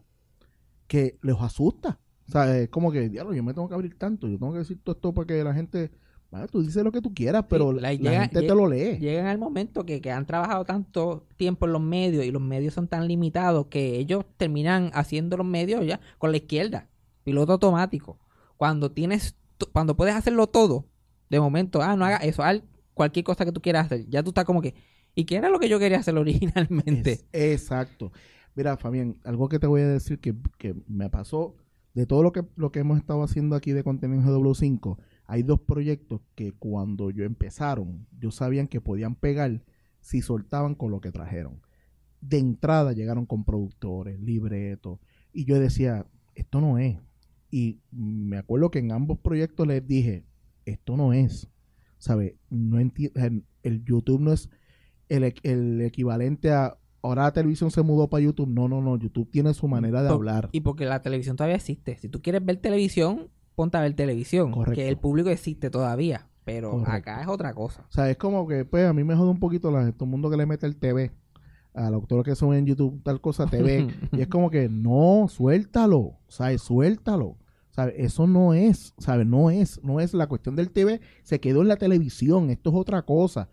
que 0.87 1.19
les 1.23 1.37
asusta. 1.41 2.01
O 2.31 2.33
sea, 2.33 2.59
es 2.59 2.69
como 2.69 2.93
que, 2.93 3.09
diablo, 3.09 3.35
yo 3.35 3.43
me 3.43 3.53
tengo 3.53 3.69
que 3.69 3.75
abrir 3.75 3.99
tanto, 3.99 4.29
yo 4.29 4.39
tengo 4.39 4.53
que 4.53 4.61
decir 4.61 4.79
todo 4.83 4.95
esto 4.95 5.13
para 5.13 5.27
que 5.27 5.43
la 5.43 5.53
gente, 5.53 5.91
bueno, 6.31 6.47
tú 6.47 6.63
dices 6.63 6.85
lo 6.85 6.93
que 6.93 7.01
tú 7.03 7.13
quieras, 7.13 7.45
pero 7.49 7.73
la, 7.73 7.83
like, 7.83 8.05
la 8.05 8.11
llega- 8.11 8.23
gente 8.23 8.41
llega- 8.41 8.53
te 8.53 8.57
lo 8.57 8.69
lee. 8.69 8.99
Llegan 8.99 9.27
al 9.27 9.39
momento 9.39 9.85
que, 9.85 10.01
que 10.01 10.13
han 10.13 10.27
trabajado 10.27 10.65
tanto 10.65 11.27
tiempo 11.37 11.67
en 11.67 11.73
los 11.73 11.83
medios 11.83 12.25
y 12.25 12.31
los 12.31 12.41
medios 12.41 12.73
son 12.75 12.87
tan 12.87 13.09
limitados 13.09 13.67
que 13.67 13.97
ellos 13.99 14.25
terminan 14.37 14.91
haciendo 14.95 15.37
los 15.37 15.47
medios 15.47 15.85
ya 15.85 15.99
con 16.19 16.31
la 16.31 16.37
izquierda, 16.37 16.89
piloto 17.25 17.53
automático. 17.55 18.19
Cuando 18.57 18.93
tienes, 18.93 19.35
cuando 19.73 19.97
puedes 19.97 20.15
hacerlo 20.15 20.47
todo, 20.47 20.87
de 21.31 21.41
momento, 21.41 21.83
ah, 21.83 21.97
no 21.97 22.05
haga 22.05 22.19
eso, 22.19 22.43
haz 22.45 22.63
cualquier 22.95 23.25
cosa 23.25 23.45
que 23.45 23.53
tú 23.53 23.61
quieras 23.61 23.87
hacer, 23.87 24.07
ya 24.09 24.23
tú 24.23 24.31
estás 24.31 24.45
como 24.45 24.63
que, 24.63 24.75
¿y 25.17 25.25
qué 25.25 25.35
era 25.37 25.49
lo 25.49 25.59
que 25.59 25.69
yo 25.69 25.79
quería 25.81 25.99
hacer 25.99 26.15
originalmente? 26.19 27.13
Es- 27.13 27.25
exacto. 27.33 28.13
Mira, 28.55 28.77
Fabián, 28.77 29.17
algo 29.25 29.49
que 29.49 29.59
te 29.59 29.67
voy 29.67 29.81
a 29.81 29.89
decir 29.89 30.21
que, 30.21 30.35
que 30.59 30.75
me 30.87 31.09
pasó 31.11 31.57
de 31.95 32.07
todo 32.07 32.23
lo 32.23 32.33
que, 32.33 32.45
lo 32.57 32.71
que 32.73 32.81
hemos 32.81 32.99
estado 32.99 33.23
haciendo 33.23 33.57
aquí 33.57 33.73
de 33.73 33.83
contenido 33.85 34.21
en 34.21 34.27
GW5, 34.27 34.99
hay 35.27 35.43
dos 35.43 35.61
proyectos 35.61 36.21
que 36.35 36.53
cuando 36.53 37.11
yo 37.11 37.25
empezaron, 37.25 38.07
yo 38.19 38.31
sabían 38.31 38.69
que 38.69 38.81
podían 38.81 39.15
pegar 39.15 39.63
si 40.01 40.23
soltaban 40.23 40.75
con 40.75 40.91
lo 40.91 41.01
que 41.01 41.13
trajeron. 41.13 41.61
De 42.21 42.39
entrada 42.39 42.93
llegaron 42.93 43.27
con 43.27 43.45
productores, 43.45 44.21
libretos, 44.21 44.99
y 45.33 45.45
yo 45.45 45.59
decía, 45.59 46.07
esto 46.35 46.61
no 46.61 46.79
es. 46.79 46.99
Y 47.51 47.81
me 47.91 48.39
acuerdo 48.39 48.71
que 48.71 48.79
en 48.79 48.93
ambos 48.93 49.19
proyectos 49.19 49.67
les 49.67 49.87
dije, 49.87 50.25
esto 50.65 50.97
no 50.97 51.13
es. 51.13 51.49
¿Sabe? 51.99 52.37
No 52.49 52.79
el, 52.81 53.45
el 53.63 53.85
YouTube 53.85 54.21
no 54.21 54.33
es 54.33 54.49
el, 55.09 55.23
equ- 55.25 55.41
el 55.43 55.81
equivalente 55.83 56.51
a 56.51 56.79
ahora 57.03 57.23
la 57.25 57.33
televisión 57.33 57.71
se 57.71 57.83
mudó 57.83 58.09
para 58.09 58.23
YouTube. 58.23 58.49
No, 58.49 58.69
no, 58.69 58.81
no. 58.81 58.97
YouTube 58.97 59.31
tiene 59.31 59.55
su 59.55 59.69
manera 59.69 60.03
de 60.03 60.09
Por- 60.09 60.17
hablar. 60.19 60.49
Y 60.53 60.61
porque 60.61 60.85
la 60.87 61.03
televisión 61.03 61.37
todavía 61.37 61.57
existe. 61.57 61.97
Si 61.99 62.09
tú 62.09 62.21
quieres 62.23 62.45
ver 62.45 62.57
televisión, 62.59 63.29
ponte 63.55 63.77
a 63.77 63.81
ver 63.81 63.95
televisión. 63.95 64.53
Correcto. 64.53 64.75
Que 64.77 64.89
el 64.89 64.97
público 64.99 65.31
existe 65.31 65.71
todavía. 65.71 66.27
Pero 66.45 66.71
Correcto. 66.71 66.93
acá 66.93 67.23
es 67.23 67.29
otra 67.29 67.53
cosa. 67.55 67.85
O 67.89 67.93
sea, 67.93 68.11
es 68.11 68.17
como 68.17 68.47
que, 68.49 68.65
pues, 68.65 68.87
a 68.87 68.93
mí 68.93 69.05
me 69.05 69.15
jode 69.15 69.31
un 69.31 69.39
poquito 69.39 69.71
la, 69.71 69.93
todo 69.93 70.05
el 70.07 70.11
mundo 70.11 70.31
que 70.31 70.37
le 70.37 70.47
mete 70.47 70.67
el 70.67 70.77
TV. 70.77 71.13
A 71.73 71.85
los 71.91 72.01
doctores 72.01 72.25
que 72.25 72.35
son 72.35 72.55
en 72.55 72.67
YouTube, 72.67 73.01
tal 73.05 73.21
cosa, 73.21 73.47
TV. 73.47 73.87
y 74.13 74.21
es 74.21 74.27
como 74.29 74.51
que, 74.51 74.69
no, 74.69 75.27
suéltalo. 75.29 76.15
¿Sabes? 76.29 76.63
Suéltalo. 76.63 77.37
¿Sabes? 77.71 77.95
Eso 77.99 78.27
no 78.27 78.53
es, 78.55 78.95
¿sabes? 78.99 79.27
No 79.27 79.51
es, 79.51 79.81
no 79.85 80.01
es 80.01 80.13
la 80.13 80.27
cuestión 80.27 80.57
del 80.57 80.71
TV. 80.71 81.01
Se 81.23 81.39
quedó 81.39 81.63
en 81.63 81.69
la 81.69 81.77
televisión. 81.77 82.51
Esto 82.51 82.71
es 82.71 82.77
otra 82.77 83.03
cosa. 83.03 83.49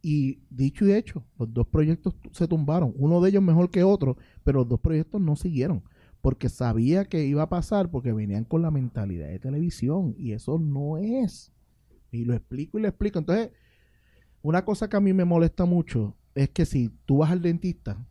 Y 0.00 0.40
dicho 0.50 0.86
y 0.86 0.92
hecho, 0.92 1.24
los 1.38 1.52
dos 1.52 1.66
proyectos 1.66 2.14
se 2.32 2.46
tumbaron. 2.46 2.92
Uno 2.96 3.20
de 3.20 3.30
ellos 3.30 3.42
mejor 3.42 3.70
que 3.70 3.82
otro, 3.82 4.16
pero 4.44 4.60
los 4.60 4.68
dos 4.68 4.80
proyectos 4.80 5.20
no 5.20 5.34
siguieron. 5.36 5.82
Porque 6.20 6.48
sabía 6.48 7.04
que 7.04 7.24
iba 7.24 7.42
a 7.42 7.48
pasar, 7.48 7.90
porque 7.90 8.12
venían 8.12 8.44
con 8.44 8.62
la 8.62 8.70
mentalidad 8.70 9.28
de 9.28 9.38
televisión. 9.38 10.14
Y 10.16 10.32
eso 10.32 10.58
no 10.58 10.98
es. 10.98 11.52
Y 12.10 12.24
lo 12.24 12.34
explico 12.34 12.78
y 12.78 12.82
lo 12.82 12.88
explico. 12.88 13.18
Entonces, 13.18 13.50
una 14.42 14.64
cosa 14.64 14.88
que 14.88 14.96
a 14.96 15.00
mí 15.00 15.12
me 15.12 15.24
molesta 15.24 15.64
mucho 15.64 16.16
es 16.34 16.48
que 16.50 16.64
si 16.64 16.90
tú 17.04 17.18
vas 17.18 17.30
al 17.30 17.42
dentista, 17.42 18.06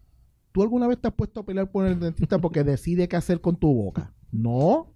¿tú 0.52 0.62
alguna 0.62 0.88
vez 0.88 1.00
te 1.00 1.08
has 1.08 1.14
puesto 1.14 1.40
a 1.40 1.46
pelear 1.46 1.72
por 1.72 1.86
el 1.86 2.00
dentista 2.00 2.40
porque 2.40 2.64
decide 2.64 3.08
qué 3.08 3.16
hacer 3.16 3.40
con 3.42 3.56
tu 3.56 3.74
boca? 3.74 4.14
No. 4.32 4.94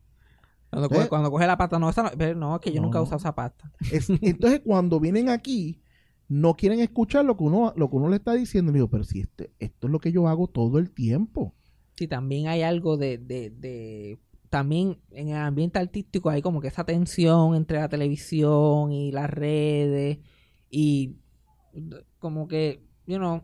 Cuando, 0.70 0.90
coge, 0.90 1.10
cuando 1.10 1.32
coge 1.32 1.48
la 1.48 1.58
pata, 1.58 1.80
no, 1.80 1.90
esa 1.90 2.04
no, 2.04 2.36
no, 2.36 2.56
es 2.56 2.62
que 2.62 2.72
yo 2.72 2.82
nunca 2.82 3.00
he 3.00 3.02
usado 3.02 3.18
esa 3.18 3.36
pasta. 3.36 3.72
Es- 3.92 4.10
entonces, 4.22 4.62
cuando 4.66 5.00
vienen 5.00 5.30
aquí, 5.30 5.82
no 6.32 6.54
quieren 6.56 6.80
escuchar 6.80 7.26
lo 7.26 7.36
que 7.36 7.44
uno, 7.44 7.74
lo 7.76 7.90
que 7.90 7.96
uno 7.98 8.08
le 8.10 8.16
está 8.16 8.34
diciendo. 8.34 8.72
Y 8.72 8.76
digo, 8.76 8.88
pero 8.90 9.04
si 9.04 9.20
este, 9.20 9.52
esto 9.60 9.88
es 9.88 9.92
lo 9.92 10.00
que 10.00 10.12
yo 10.14 10.28
hago 10.28 10.48
todo 10.48 10.80
el 10.80 10.90
tiempo. 10.92 11.54
Sí, 11.98 12.08
también 12.08 12.48
hay 12.48 12.62
algo 12.62 12.96
de, 12.98 13.18
de, 13.18 13.50
de... 13.50 14.18
También 14.50 14.98
en 15.12 15.30
el 15.30 15.36
ambiente 15.38 15.78
artístico 15.80 16.30
hay 16.30 16.42
como 16.42 16.62
que 16.62 16.68
esa 16.70 16.84
tensión 16.86 17.56
entre 17.56 17.80
la 17.80 17.90
televisión 17.90 18.92
y 18.92 19.12
las 19.12 19.30
redes. 19.30 20.20
Y 20.70 21.16
como 22.20 22.48
que 22.48 22.82
you 23.08 23.18
know, 23.18 23.42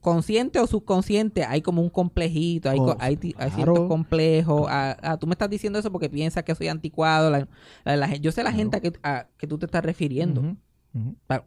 consciente 0.00 0.60
o 0.60 0.66
subconsciente, 0.66 1.44
hay 1.44 1.60
como 1.62 1.82
un 1.82 1.90
complejito, 1.90 2.70
hay, 2.70 2.78
Oh, 2.80 2.94
hay, 3.00 3.16
claro. 3.16 3.50
ciertos 3.54 3.88
complejos. 3.88 4.66
Ah, 4.68 4.96
ah, 5.02 5.16
tú 5.18 5.26
me 5.26 5.32
estás 5.32 5.50
diciendo 5.50 5.78
eso 5.78 5.90
porque 5.90 6.08
piensas 6.08 6.44
que 6.44 6.54
soy 6.54 6.68
anticuado. 6.68 7.30
la- 7.30 7.48
la- 7.84 7.96
la 7.96 8.14
yo 8.16 8.30
sé 8.30 8.42
la 8.44 8.50
Claro. 8.50 8.56
gente 8.58 8.76
a 8.76 8.80
que, 8.80 8.92
a 9.02 9.26
que 9.38 9.46
tú 9.46 9.58
te 9.58 9.66
estás 9.66 9.84
refiriendo. 9.84 10.40
Ujú, 10.40 10.56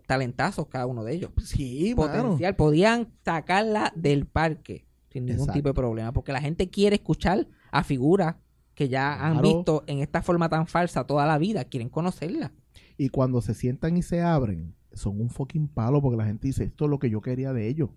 Talentazos 0.06 0.68
cada 0.68 0.86
uno 0.86 1.04
de 1.04 1.14
ellos. 1.14 1.32
Sí, 1.44 1.94
mano. 1.96 2.12
Potencial. 2.12 2.56
Podían 2.56 3.08
sacarla 3.24 3.94
del 3.96 4.26
parque 4.26 4.86
sin 5.10 5.26
ningún 5.26 5.42
Exacto. 5.42 5.60
tipo 5.60 5.70
de 5.70 5.74
problema. 5.74 6.12
Porque 6.12 6.32
la 6.32 6.42
gente 6.42 6.70
quiere 6.70 6.98
escuchar 6.98 7.48
a 7.72 7.84
figuras 7.84 8.36
que 8.74 8.90
ya 8.90 9.26
han 9.26 9.42
visto 9.42 9.84
en 9.88 10.00
esta 10.00 10.22
forma 10.22 10.50
tan 10.50 10.68
falsa 10.68 11.06
toda 11.06 11.26
la 11.26 11.38
vida. 11.38 11.64
Quieren 11.64 11.90
conocerla. 11.90 12.52
Y 12.98 13.10
cuando 13.10 13.42
se 13.42 13.54
sientan 13.54 13.98
y 13.98 14.02
se 14.02 14.22
abren, 14.22 14.76
son 14.94 15.20
un 15.22 15.30
fucking 15.30 15.68
palo 15.68 16.02
porque 16.02 16.18
la 16.18 16.26
gente 16.26 16.48
dice, 16.48 16.66
esto 16.66 16.86
es 16.86 16.92
lo 16.92 17.00
que 17.00 17.10
yo 17.10 17.22
quería 17.22 17.54
de 17.54 17.68
ellos. 17.68 17.90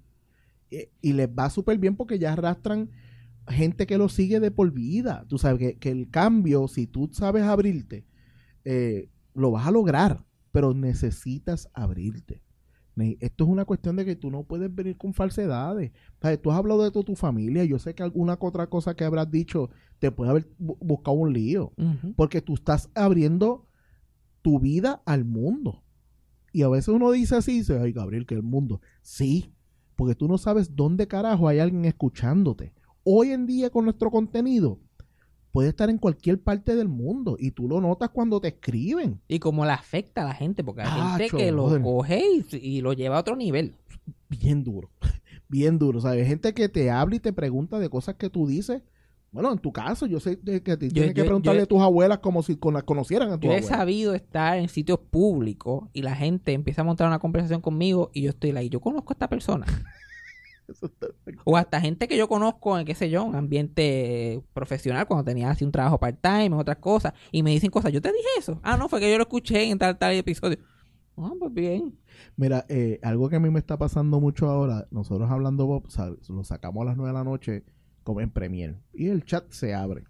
Y, 0.70 0.88
y 1.00 1.12
les 1.14 1.28
va 1.28 1.50
súper 1.50 1.78
bien 1.78 1.96
porque 1.96 2.18
ya 2.18 2.32
arrastran 2.32 2.90
gente 3.48 3.86
que 3.86 3.98
lo 3.98 4.08
sigue 4.08 4.40
de 4.40 4.50
por 4.50 4.70
vida. 4.72 5.24
Tú 5.28 5.38
sabes 5.38 5.58
que, 5.58 5.78
que 5.78 5.90
el 5.90 6.10
cambio, 6.10 6.68
si 6.68 6.86
tú 6.86 7.10
sabes 7.12 7.42
abrirte, 7.42 8.04
eh, 8.64 9.08
lo 9.34 9.50
vas 9.50 9.66
a 9.66 9.70
lograr, 9.70 10.24
pero 10.52 10.74
necesitas 10.74 11.68
abrirte. 11.74 12.42
Esto 13.20 13.44
es 13.44 13.50
una 13.50 13.64
cuestión 13.64 13.96
de 13.96 14.04
que 14.04 14.14
tú 14.14 14.30
no 14.30 14.42
puedes 14.42 14.74
venir 14.74 14.98
con 14.98 15.14
falsedades. 15.14 15.90
Tú 16.42 16.50
has 16.50 16.58
hablado 16.58 16.82
de 16.84 16.90
toda 16.90 17.04
tu 17.06 17.16
familia. 17.16 17.64
Yo 17.64 17.78
sé 17.78 17.94
que 17.94 18.02
alguna 18.02 18.36
que 18.36 18.44
otra 18.44 18.66
cosa 18.68 18.94
que 18.94 19.04
habrás 19.04 19.30
dicho 19.30 19.70
te 19.98 20.10
puede 20.12 20.30
haber 20.30 20.48
bu- 20.58 20.76
buscado 20.80 21.16
un 21.16 21.32
lío. 21.32 21.72
Porque 22.14 22.42
tú 22.42 22.54
estás 22.54 22.90
abriendo 22.94 23.66
tu 24.42 24.58
vida 24.60 25.02
al 25.06 25.24
mundo. 25.24 25.82
Y 26.52 26.60
a 26.62 26.68
veces 26.68 26.88
uno 26.88 27.10
dice 27.10 27.36
así, 27.36 27.58
dice, 27.58 27.78
ay 27.78 27.92
Gabriel, 27.92 28.26
que 28.26 28.34
el 28.34 28.42
mundo. 28.42 28.82
Sí, 29.00 29.54
porque 29.96 30.14
tú 30.14 30.28
no 30.28 30.36
sabes 30.36 30.76
dónde 30.76 31.06
carajo 31.08 31.48
hay 31.48 31.58
alguien 31.58 31.86
escuchándote. 31.86 32.74
Hoy 33.02 33.30
en 33.30 33.46
día 33.46 33.70
con 33.70 33.84
nuestro 33.84 34.10
contenido, 34.10 34.78
puede 35.52 35.68
estar 35.70 35.90
en 35.90 35.98
cualquier 35.98 36.40
parte 36.40 36.76
del 36.76 36.88
mundo 36.88 37.36
y 37.38 37.50
tú 37.50 37.68
lo 37.68 37.80
notas 37.80 38.10
cuando 38.10 38.40
te 38.40 38.48
escriben. 38.48 39.20
Y 39.28 39.38
como 39.38 39.64
le 39.64 39.72
afecta 39.72 40.22
a 40.22 40.24
la 40.26 40.34
gente, 40.34 40.62
porque 40.64 40.82
hay 40.82 41.18
gente 41.18 41.36
que 41.36 41.50
lo 41.52 41.64
brother. 41.64 41.82
coge 41.82 42.22
y, 42.52 42.56
y 42.56 42.80
lo 42.80 42.92
lleva 42.92 43.16
a 43.16 43.20
otro 43.20 43.36
nivel. 43.36 43.74
Bien 44.28 44.62
duro, 44.64 44.90
bien 45.48 45.78
duro. 45.78 46.00
¿sabes? 46.00 46.26
Gente 46.28 46.54
que 46.54 46.68
te 46.68 46.90
habla 46.90 47.16
y 47.16 47.20
te 47.20 47.32
pregunta 47.32 47.78
de 47.78 47.88
cosas 47.88 48.14
que 48.16 48.30
tú 48.30 48.46
dices. 48.46 48.82
Bueno, 49.32 49.52
en 49.52 49.58
tu 49.60 49.72
caso, 49.72 50.06
yo 50.06 50.18
sé 50.18 50.40
que 50.40 50.60
te 50.60 50.88
tienes 50.88 51.14
que 51.14 51.20
yo- 51.20 51.24
preguntarle 51.24 51.60
yo- 51.60 51.64
a 51.64 51.68
tus 51.68 51.80
abuelas 51.80 52.18
como 52.18 52.42
si 52.42 52.56
con- 52.56 52.80
conocieran 52.80 53.30
a 53.30 53.38
tu 53.38 53.46
Yo 53.46 53.52
he 53.52 53.62
sabido 53.62 54.12
estar 54.12 54.58
en 54.58 54.68
sitios 54.68 54.98
públicos 54.98 55.88
y 55.92 56.02
la 56.02 56.16
gente 56.16 56.52
empieza 56.52 56.80
a 56.80 56.84
montar 56.84 57.06
una 57.06 57.20
conversación 57.20 57.60
conmigo 57.60 58.10
y 58.12 58.22
yo 58.22 58.30
estoy 58.30 58.50
ahí, 58.56 58.68
yo 58.68 58.80
conozco 58.80 59.12
a 59.12 59.14
esta 59.14 59.28
persona. 59.28 59.66
O 61.44 61.56
hasta 61.56 61.80
gente 61.80 62.08
que 62.08 62.16
yo 62.16 62.28
conozco 62.28 62.78
en, 62.78 62.84
qué 62.84 62.94
sé 62.94 63.10
yo, 63.10 63.24
un 63.24 63.34
ambiente 63.34 64.42
profesional, 64.52 65.06
cuando 65.06 65.24
tenía 65.24 65.50
así 65.50 65.64
un 65.64 65.72
trabajo 65.72 65.98
part-time, 65.98 66.54
otras 66.54 66.78
cosas, 66.78 67.12
y 67.32 67.42
me 67.42 67.50
dicen 67.50 67.70
cosas, 67.70 67.92
yo 67.92 68.00
te 68.00 68.12
dije 68.12 68.28
eso. 68.38 68.60
Ah, 68.62 68.76
no, 68.76 68.88
fue 68.88 69.00
que 69.00 69.10
yo 69.10 69.16
lo 69.16 69.24
escuché 69.24 69.70
en 69.70 69.78
tal, 69.78 69.98
tal 69.98 70.14
episodio. 70.14 70.58
Ah, 71.16 71.32
pues 71.38 71.52
bien. 71.52 71.98
Mira, 72.36 72.64
eh, 72.68 72.98
algo 73.02 73.28
que 73.28 73.36
a 73.36 73.40
mí 73.40 73.50
me 73.50 73.58
está 73.58 73.78
pasando 73.78 74.20
mucho 74.20 74.48
ahora, 74.48 74.86
nosotros 74.90 75.30
hablando 75.30 75.66
Bob, 75.66 75.86
lo 76.28 76.44
sacamos 76.44 76.82
a 76.82 76.84
las 76.86 76.96
9 76.96 77.08
de 77.08 77.18
la 77.18 77.24
noche 77.24 77.64
como 78.02 78.20
en 78.20 78.30
Premiere 78.30 78.76
y 78.92 79.08
el 79.08 79.24
chat 79.24 79.50
se 79.50 79.74
abre. 79.74 80.04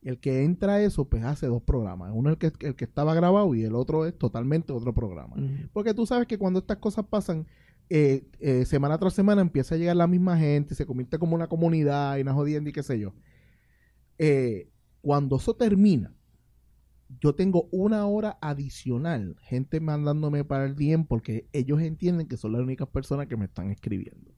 Y 0.00 0.08
el 0.08 0.18
que 0.18 0.44
entra 0.44 0.74
a 0.74 0.82
eso, 0.82 1.04
pues 1.08 1.22
hace 1.22 1.46
dos 1.46 1.62
programas. 1.62 2.10
Uno 2.12 2.30
el 2.30 2.36
que, 2.36 2.52
el 2.60 2.74
que 2.74 2.84
estaba 2.84 3.14
grabado 3.14 3.54
y 3.54 3.62
el 3.62 3.76
otro 3.76 4.04
es 4.04 4.18
totalmente 4.18 4.72
otro 4.72 4.92
programa. 4.92 5.36
Porque 5.72 5.94
tú 5.94 6.06
sabes 6.06 6.26
que 6.26 6.38
cuando 6.38 6.58
estas 6.58 6.78
cosas 6.78 7.06
pasan, 7.08 7.46
eh, 7.94 8.24
eh, 8.40 8.64
semana 8.64 8.96
tras 8.96 9.12
semana 9.12 9.42
empieza 9.42 9.74
a 9.74 9.78
llegar 9.78 9.94
la 9.94 10.06
misma 10.06 10.38
gente, 10.38 10.74
se 10.74 10.86
convierte 10.86 11.18
como 11.18 11.34
una 11.34 11.46
comunidad 11.46 12.16
y 12.16 12.22
una 12.22 12.32
jodienda 12.32 12.70
y 12.70 12.72
qué 12.72 12.82
sé 12.82 12.98
yo. 12.98 13.12
Eh, 14.16 14.70
cuando 15.02 15.36
eso 15.36 15.54
termina, 15.54 16.16
yo 17.20 17.34
tengo 17.34 17.68
una 17.70 18.06
hora 18.06 18.38
adicional, 18.40 19.36
gente 19.42 19.78
mandándome 19.78 20.42
para 20.42 20.64
el 20.64 20.74
DM 20.74 21.04
porque 21.04 21.50
ellos 21.52 21.82
entienden 21.82 22.28
que 22.28 22.38
son 22.38 22.52
las 22.52 22.62
únicas 22.62 22.88
personas 22.88 23.26
que 23.26 23.36
me 23.36 23.44
están 23.44 23.70
escribiendo. 23.70 24.31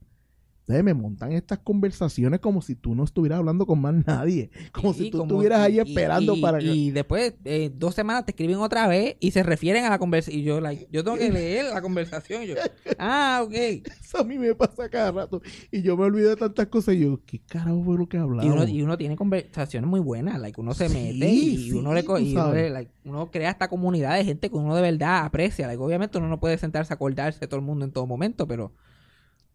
Entonces 0.67 0.83
me 0.83 0.95
montan 0.95 1.33
estas 1.33 1.59
conversaciones 1.59 2.41
como 2.41 2.63
si 2.63 2.75
tú 2.75 2.95
no 2.95 3.05
estuvieras 3.05 3.39
hablando 3.39 3.67
con 3.67 3.83
más 3.83 3.95
nadie, 4.07 4.51
como 4.73 4.95
Sí, 4.95 5.05
si 5.05 5.11
tú 5.11 5.19
como- 5.19 5.33
estuvieras 5.33 5.61
ahí 5.61 5.77
y- 5.77 5.81
esperando 5.81 6.35
y- 6.37 6.41
para 6.41 6.59
que... 6.59 6.65
Y 6.65 6.91
después, 6.91 7.35
eh, 7.45 7.71
dos 7.75 7.95
semanas 7.95 8.25
te 8.25 8.31
escriben 8.31 8.57
otra 8.57 8.89
vez 8.89 9.17
y 9.21 9.33
se 9.33 9.43
refieren 9.43 9.85
a 9.85 9.91
la 9.91 9.99
conversación. 9.99 10.41
Y 10.41 10.45
yo, 10.45 10.63
like, 10.63 10.89
yo 10.91 11.05
tengo 11.05 11.19
que 11.19 11.31
leer 11.31 11.67
la 11.67 11.83
conversación. 11.83 12.45
Y 12.45 12.47
yo, 12.47 12.55
ah, 12.99 13.43
ok. 13.45 13.53
Eso 14.03 14.21
a 14.21 14.25
mí 14.25 14.39
me 14.39 14.55
pasa 14.55 14.89
cada 14.89 15.13
rato. 15.13 15.43
Y 15.71 15.83
yo 15.83 15.99
me 15.99 16.05
olvido 16.05 16.31
de 16.31 16.37
tantas 16.37 16.67
cosas 16.69 16.95
y 16.95 17.01
yo, 17.01 17.21
¿qué 17.27 17.41
carajo 17.41 17.83
fue 17.85 17.99
lo 17.99 18.09
que 18.09 18.17
Y 18.17 18.21
hablamos? 18.21 18.55
uno, 18.55 18.67
y 18.67 18.83
uno 18.83 18.97
tiene 18.97 19.17
conversaciones 19.17 19.91
muy 19.91 20.01
buenas, 20.01 20.41
like 20.41 20.59
uno 20.59 20.73
se 20.73 20.89
Sí, 20.89 20.95
mete 20.95 21.29
y 21.31 21.57
sí, 21.59 21.73
uno 21.73 21.93
le 21.93 22.01
y 22.01 22.33
uno, 22.33 22.55
le- 22.55 22.71
like, 22.71 22.91
uno 23.05 23.31
crea 23.31 23.51
esta 23.51 23.69
comunidad 23.69 24.17
de 24.17 24.25
gente 24.25 24.49
que 24.49 24.57
uno 24.57 24.75
de 24.75 24.81
verdad 24.81 25.27
aprecia. 25.27 25.67
Like, 25.67 25.83
obviamente 25.83 26.17
uno 26.17 26.29
no 26.29 26.41
puede 26.41 26.57
sentarse 26.57 26.91
a 26.93 26.97
acordarse 26.97 27.39
de 27.41 27.49
todo 27.49 27.61
el 27.61 27.67
mundo 27.67 27.85
en 27.85 27.93
todo 27.93 28.07
momento, 28.07 28.47
pero 28.47 28.73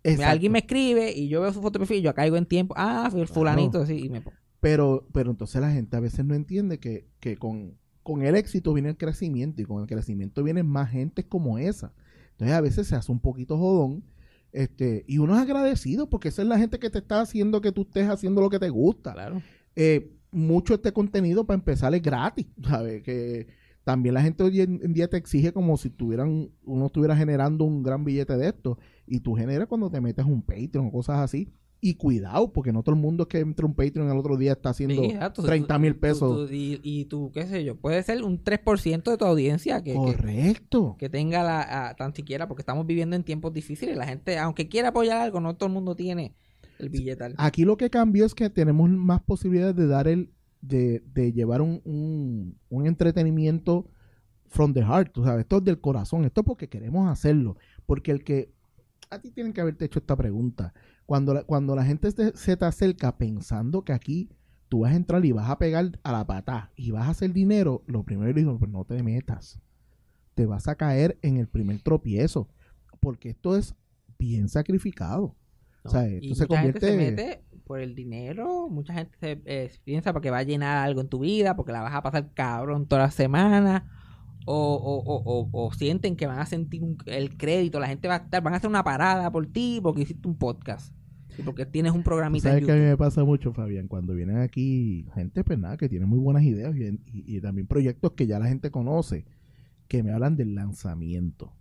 Exacto. 0.03 0.31
alguien 0.31 0.51
me 0.51 0.59
escribe 0.59 1.11
y 1.11 1.27
yo 1.27 1.41
veo 1.41 1.51
su 1.51 1.61
foto 1.61 1.77
de 1.77 1.79
perfil 1.79 1.97
y 1.97 2.01
yo 2.03 2.13
caigo 2.13 2.37
en 2.37 2.45
tiempo. 2.45 2.73
Ah, 2.77 3.11
el 3.13 3.27
fulanito, 3.27 3.81
así, 3.81 4.05
y 4.05 4.09
me 4.09 4.21
pongo. 4.21 4.37
Pero, 4.59 5.07
pero 5.13 5.31
entonces 5.31 5.61
la 5.61 5.71
gente 5.71 5.95
a 5.95 5.99
veces 5.99 6.25
no 6.25 6.35
entiende 6.35 6.79
que, 6.79 7.07
que 7.19 7.37
con, 7.37 7.77
con 8.03 8.23
el 8.23 8.35
éxito 8.35 8.73
viene 8.73 8.89
el 8.89 8.97
crecimiento 8.97 9.61
y 9.61 9.65
con 9.65 9.81
el 9.81 9.87
crecimiento 9.87 10.43
vienen 10.43 10.67
más 10.67 10.91
gente 10.91 11.27
como 11.27 11.57
esa. 11.57 11.93
Entonces 12.31 12.55
a 12.55 12.61
veces 12.61 12.87
se 12.87 12.95
hace 12.95 13.11
un 13.11 13.19
poquito 13.19 13.57
jodón 13.57 14.03
este, 14.51 15.05
y 15.07 15.19
uno 15.19 15.35
es 15.35 15.41
agradecido 15.41 16.09
porque 16.09 16.29
esa 16.29 16.41
es 16.41 16.47
la 16.47 16.57
gente 16.57 16.79
que 16.79 16.89
te 16.89 16.99
está 16.99 17.21
haciendo 17.21 17.61
que 17.61 17.71
tú 17.71 17.83
estés 17.83 18.09
haciendo 18.09 18.41
lo 18.41 18.49
que 18.49 18.59
te 18.59 18.69
gusta. 18.69 19.13
Claro. 19.13 19.41
Eh, 19.75 20.11
mucho 20.31 20.75
este 20.75 20.91
contenido 20.91 21.45
para 21.45 21.55
empezar 21.55 21.93
es 21.93 22.01
gratis, 22.01 22.47
¿sabes? 22.63 23.03
Que 23.03 23.47
también 23.89 24.13
la 24.13 24.21
gente 24.21 24.43
hoy 24.43 24.61
en 24.61 24.93
día 24.93 25.07
te 25.07 25.17
exige 25.17 25.51
como 25.51 25.75
si 25.75 25.89
tuvieran, 25.89 26.51
uno 26.63 26.85
estuviera 26.85 27.15
generando 27.15 27.65
un 27.65 27.81
gran 27.81 28.05
billete 28.05 28.37
de 28.37 28.49
esto 28.49 28.77
y 29.07 29.21
tú 29.21 29.33
generas 29.33 29.67
cuando 29.67 29.89
te 29.89 29.99
metes 29.99 30.25
un 30.25 30.43
Patreon 30.43 30.85
o 30.87 30.91
cosas 30.91 31.17
así. 31.17 31.49
Y 31.81 31.95
cuidado, 31.95 32.53
porque 32.53 32.71
no 32.71 32.83
todo 32.83 32.93
el 32.93 33.01
mundo 33.01 33.23
es 33.23 33.29
que 33.29 33.39
entra 33.39 33.65
un 33.65 33.73
Patreon 33.73 34.11
el 34.11 34.17
otro 34.17 34.37
día 34.37 34.51
está 34.51 34.69
haciendo 34.69 35.01
exacto. 35.03 35.41
30 35.41 35.79
mil 35.79 35.95
pesos. 35.95 36.47
tú- 36.49 36.53
y, 36.53 36.79
y 36.83 37.05
tú, 37.05 37.31
qué 37.33 37.47
sé 37.47 37.63
yo, 37.63 37.77
puede 37.77 38.03
ser 38.03 38.21
un 38.23 38.43
3% 38.43 39.09
de 39.09 39.17
tu 39.17 39.25
audiencia 39.25 39.81
que, 39.81 39.95
Correcto. 39.95 40.95
que 40.99 41.09
tenga 41.09 41.41
la, 41.43 41.87
a- 41.89 41.95
tan 41.95 42.13
siquiera, 42.13 42.47
porque 42.47 42.61
estamos 42.61 42.85
viviendo 42.85 43.15
en 43.15 43.23
tiempos 43.23 43.53
difíciles. 43.53 43.97
La 43.97 44.05
gente, 44.05 44.37
aunque 44.37 44.67
quiera 44.69 44.89
apoyar 44.89 45.17
algo, 45.17 45.39
no 45.39 45.55
todo 45.55 45.65
el 45.67 45.73
mundo 45.73 45.95
tiene 45.95 46.35
el 46.77 46.89
billetal. 46.89 47.33
Aquí 47.37 47.63
lo 47.65 47.75
que 47.77 47.89
cambió 47.89 48.25
es 48.25 48.35
que 48.35 48.51
tenemos 48.51 48.87
más 48.89 49.23
posibilidades 49.23 49.75
de 49.75 49.87
dar 49.87 50.07
el, 50.07 50.31
de, 50.61 51.03
de 51.13 51.31
llevar 51.31 51.61
un, 51.61 51.81
un, 51.85 52.57
un 52.69 52.85
entretenimiento 52.87 53.89
from 54.47 54.73
the 54.73 54.81
heart, 54.81 55.11
tú 55.13 55.23
sabes, 55.23 55.41
esto 55.41 55.57
es 55.57 55.63
del 55.63 55.79
corazón, 55.79 56.25
esto 56.25 56.41
es 56.41 56.45
porque 56.45 56.69
queremos 56.69 57.07
hacerlo, 57.09 57.55
porque 57.85 58.11
el 58.11 58.23
que, 58.23 58.51
a 59.09 59.19
ti 59.19 59.31
tienen 59.31 59.53
que 59.53 59.61
haberte 59.61 59.85
hecho 59.85 59.99
esta 59.99 60.15
pregunta, 60.15 60.73
cuando 61.05 61.33
la, 61.33 61.43
cuando 61.43 61.75
la 61.75 61.85
gente 61.85 62.11
se, 62.11 62.35
se 62.35 62.57
te 62.57 62.65
acerca 62.65 63.17
pensando 63.17 63.83
que 63.83 63.93
aquí 63.93 64.29
tú 64.67 64.81
vas 64.81 64.93
a 64.93 64.95
entrar 64.95 65.23
y 65.25 65.31
vas 65.31 65.49
a 65.49 65.57
pegar 65.57 65.99
a 66.03 66.11
la 66.11 66.25
pata 66.27 66.71
y 66.75 66.91
vas 66.91 67.07
a 67.07 67.11
hacer 67.11 67.33
dinero, 67.33 67.83
lo 67.87 68.03
primero 68.03 68.33
digo, 68.33 68.57
pues 68.59 68.71
no 68.71 68.85
te 68.85 69.01
metas, 69.01 69.59
te 70.35 70.45
vas 70.45 70.67
a 70.67 70.75
caer 70.75 71.17
en 71.21 71.37
el 71.37 71.47
primer 71.47 71.81
tropiezo, 71.81 72.49
porque 72.99 73.29
esto 73.29 73.55
es 73.55 73.75
bien 74.17 74.49
sacrificado. 74.49 75.35
¿no? 75.83 75.89
o 75.89 75.93
sea, 75.93 76.07
y 76.09 76.15
esto 76.17 76.35
se 76.35 76.43
mucha 76.47 76.61
gente 76.61 76.79
se 76.79 76.87
convierte- 76.87 76.97
mete 76.97 77.43
por 77.69 77.79
el 77.81 77.93
dinero, 77.93 78.67
mucha 78.67 78.95
gente 78.95 79.15
se, 79.19 79.41
eh, 79.45 79.69
piensa 79.83 80.11
porque 80.11 80.31
va 80.31 80.39
a 80.39 80.43
llenar 80.43 80.79
algo 80.79 81.01
en 81.01 81.07
tu 81.07 81.19
vida, 81.19 81.55
porque 81.55 81.71
la 81.71 81.83
vas 81.83 81.93
a 81.93 82.01
pasar 82.01 82.33
cabrón 82.33 82.87
toda 82.87 83.03
la 83.03 83.11
semana, 83.11 83.85
o, 84.47 84.55
o, 84.73 85.03
o, 85.05 85.49
o- 85.51 85.71
sienten 85.73 86.15
que 86.15 86.25
van 86.25 86.39
a 86.39 86.47
sentir 86.47 86.81
un- 86.81 86.97
el 87.05 87.37
crédito, 87.37 87.79
la 87.79 87.85
gente 87.87 88.07
va 88.07 88.15
a 88.15 88.17
estar, 88.17 88.41
van 88.41 88.55
a 88.55 88.57
hacer 88.57 88.71
una 88.71 88.83
parada 88.83 89.31
por 89.31 89.45
ti 89.45 89.79
porque 89.83 90.01
hiciste 90.01 90.27
un 90.27 90.35
podcast, 90.35 90.95
y 91.37 91.43
porque 91.43 91.67
tienes 91.67 91.91
un 91.91 92.01
programita 92.01 92.49
¿Sabes 92.49 92.65
qué 92.65 92.71
a 92.71 92.75
mí 92.75 92.81
me 92.81 92.97
pasa 92.97 93.23
mucho, 93.23 93.53
Fabián? 93.53 93.87
Cuando 93.87 94.15
vienen 94.15 94.37
aquí 94.39 95.05
gente, 95.13 95.43
pues 95.43 95.59
nada, 95.59 95.77
que 95.77 95.87
tiene 95.89 96.07
muy 96.07 96.17
buenas 96.17 96.41
ideas 96.41 96.75
y, 96.75 96.85
y- 96.85 97.37
y 97.37 97.39
también 97.39 97.67
proyectos 97.67 98.13
que 98.13 98.25
ya 98.25 98.39
la 98.39 98.47
gente 98.47 98.71
conoce, 98.71 99.25
que 99.87 100.01
me 100.01 100.11
hablan 100.11 100.35
del 100.37 100.55
lanzamiento. 100.55 101.53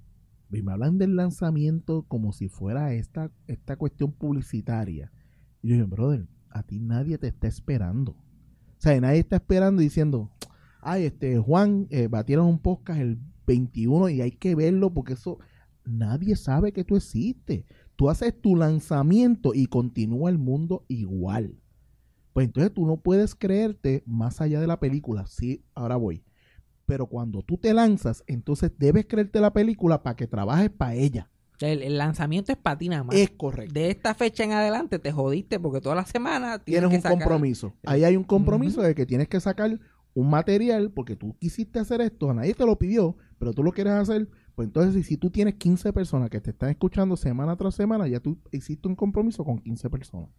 Y 0.51 0.63
me 0.63 0.73
hablan 0.73 0.97
del 0.97 1.17
lanzamiento 1.17 2.07
como 2.09 2.33
si 2.33 2.49
fuera 2.49 2.95
esta, 2.95 3.31
esta 3.47 3.77
cuestión 3.77 4.13
publicitaria. 4.13 5.13
Y 5.63 5.69
yo 5.69 5.75
digo, 5.75 5.89
brother, 5.89 6.27
a 6.51 6.63
ti 6.63 6.79
nadie 6.79 7.19
te 7.19 7.29
está 7.29 7.47
esperando. 7.47 8.13
O 8.13 8.81
sea, 8.81 9.01
nadie 9.01 9.21
está 9.21 9.37
esperando 9.37 9.83
diciendo, 9.83 10.31
ay, 10.81 11.05
este, 11.05 11.39
Juan, 11.39 11.87
eh, 11.91 12.09
batieron 12.09 12.47
un 12.47 12.59
podcast 12.59 13.01
el 13.01 13.19
21 13.47 14.11
y 14.11 14.21
hay 14.21 14.31
que 14.33 14.55
verlo 14.55 14.93
porque 14.93 15.15
eso, 15.15 15.39
nadie 15.85 16.37
sabe 16.37 16.73
que 16.73 16.85
tú 16.85 16.97
existes. 16.97 17.65
Tú 17.97 18.09
haces 18.09 18.41
tu 18.41 18.55
lanzamiento 18.55 19.55
y 19.55 19.67
continúa 19.67 20.31
el 20.31 20.39
mundo 20.39 20.85
igual. 20.87 21.59
Pues 22.33 22.47
entonces 22.47 22.73
tú 22.73 22.87
no 22.87 22.99
puedes 22.99 23.35
creerte 23.35 24.05
más 24.07 24.41
allá 24.41 24.61
de 24.61 24.69
la 24.69 24.79
película. 24.79 25.27
Sí, 25.27 25.65
ahora 25.75 25.97
voy. 25.97 26.23
Pero 26.87 27.07
cuando 27.07 27.43
tú 27.43 27.59
te 27.59 27.75
lanzas, 27.75 28.23
entonces 28.29 28.71
debes 28.79 29.07
creerte 29.07 29.41
la 29.41 29.53
película 29.53 30.03
para 30.03 30.15
que 30.15 30.29
trabajes 30.29 30.71
para 30.71 30.95
ella. 30.95 31.29
El, 31.61 31.83
el 31.83 31.99
lanzamiento 31.99 32.53
es 32.53 32.59
patina 32.59 33.03
más. 33.03 33.17
Es 33.17 33.31
correcto. 33.31 33.73
De 33.75 33.91
esta 33.91 34.15
fecha 34.15 34.45
en 34.45 34.53
adelante 34.53 34.99
te 34.99 35.11
jodiste 35.13 35.59
porque 35.59 35.81
toda 35.81 35.95
la 35.97 36.05
semana 36.07 36.59
tienes 36.59 36.89
que 36.91 36.97
un 36.97 37.03
sacar- 37.03 37.19
compromiso. 37.19 37.75
Ahí 37.85 38.05
hay 38.05 38.17
un 38.17 38.25
compromiso 38.25 38.81
de 38.83 38.95
que 38.95 39.07
tienes 39.07 39.29
que 39.29 39.41
sacar 39.41 39.79
un 40.15 40.31
material 40.31 40.91
porque 40.91 41.17
tú 41.17 41.37
quisiste 41.39 41.79
hacer 41.79 42.01
esto, 42.01 42.31
a 42.31 42.35
nadie 42.35 42.55
te 42.55 42.65
lo 42.67 42.79
pidió, 42.79 43.17
pero 43.39 43.53
tú 43.53 43.63
lo 43.63 43.73
quieres 43.73 43.93
hacer. 43.95 44.29
Pues 44.55 44.67
entonces, 44.67 45.07
si, 45.07 45.17
tú 45.17 45.31
tienes 45.31 45.55
15 45.55 45.93
personas 45.93 46.31
que 46.31 46.41
te 46.41 46.51
están 46.51 46.71
escuchando 46.71 47.17
semana 47.17 47.57
tras 47.57 47.75
semana, 47.77 48.09
ya 48.09 48.19
tú 48.19 48.39
hiciste 48.51 48.89
un 48.89 48.97
compromiso 48.97 49.45
con 49.45 49.59
15 49.61 49.89
personas. 49.91 50.31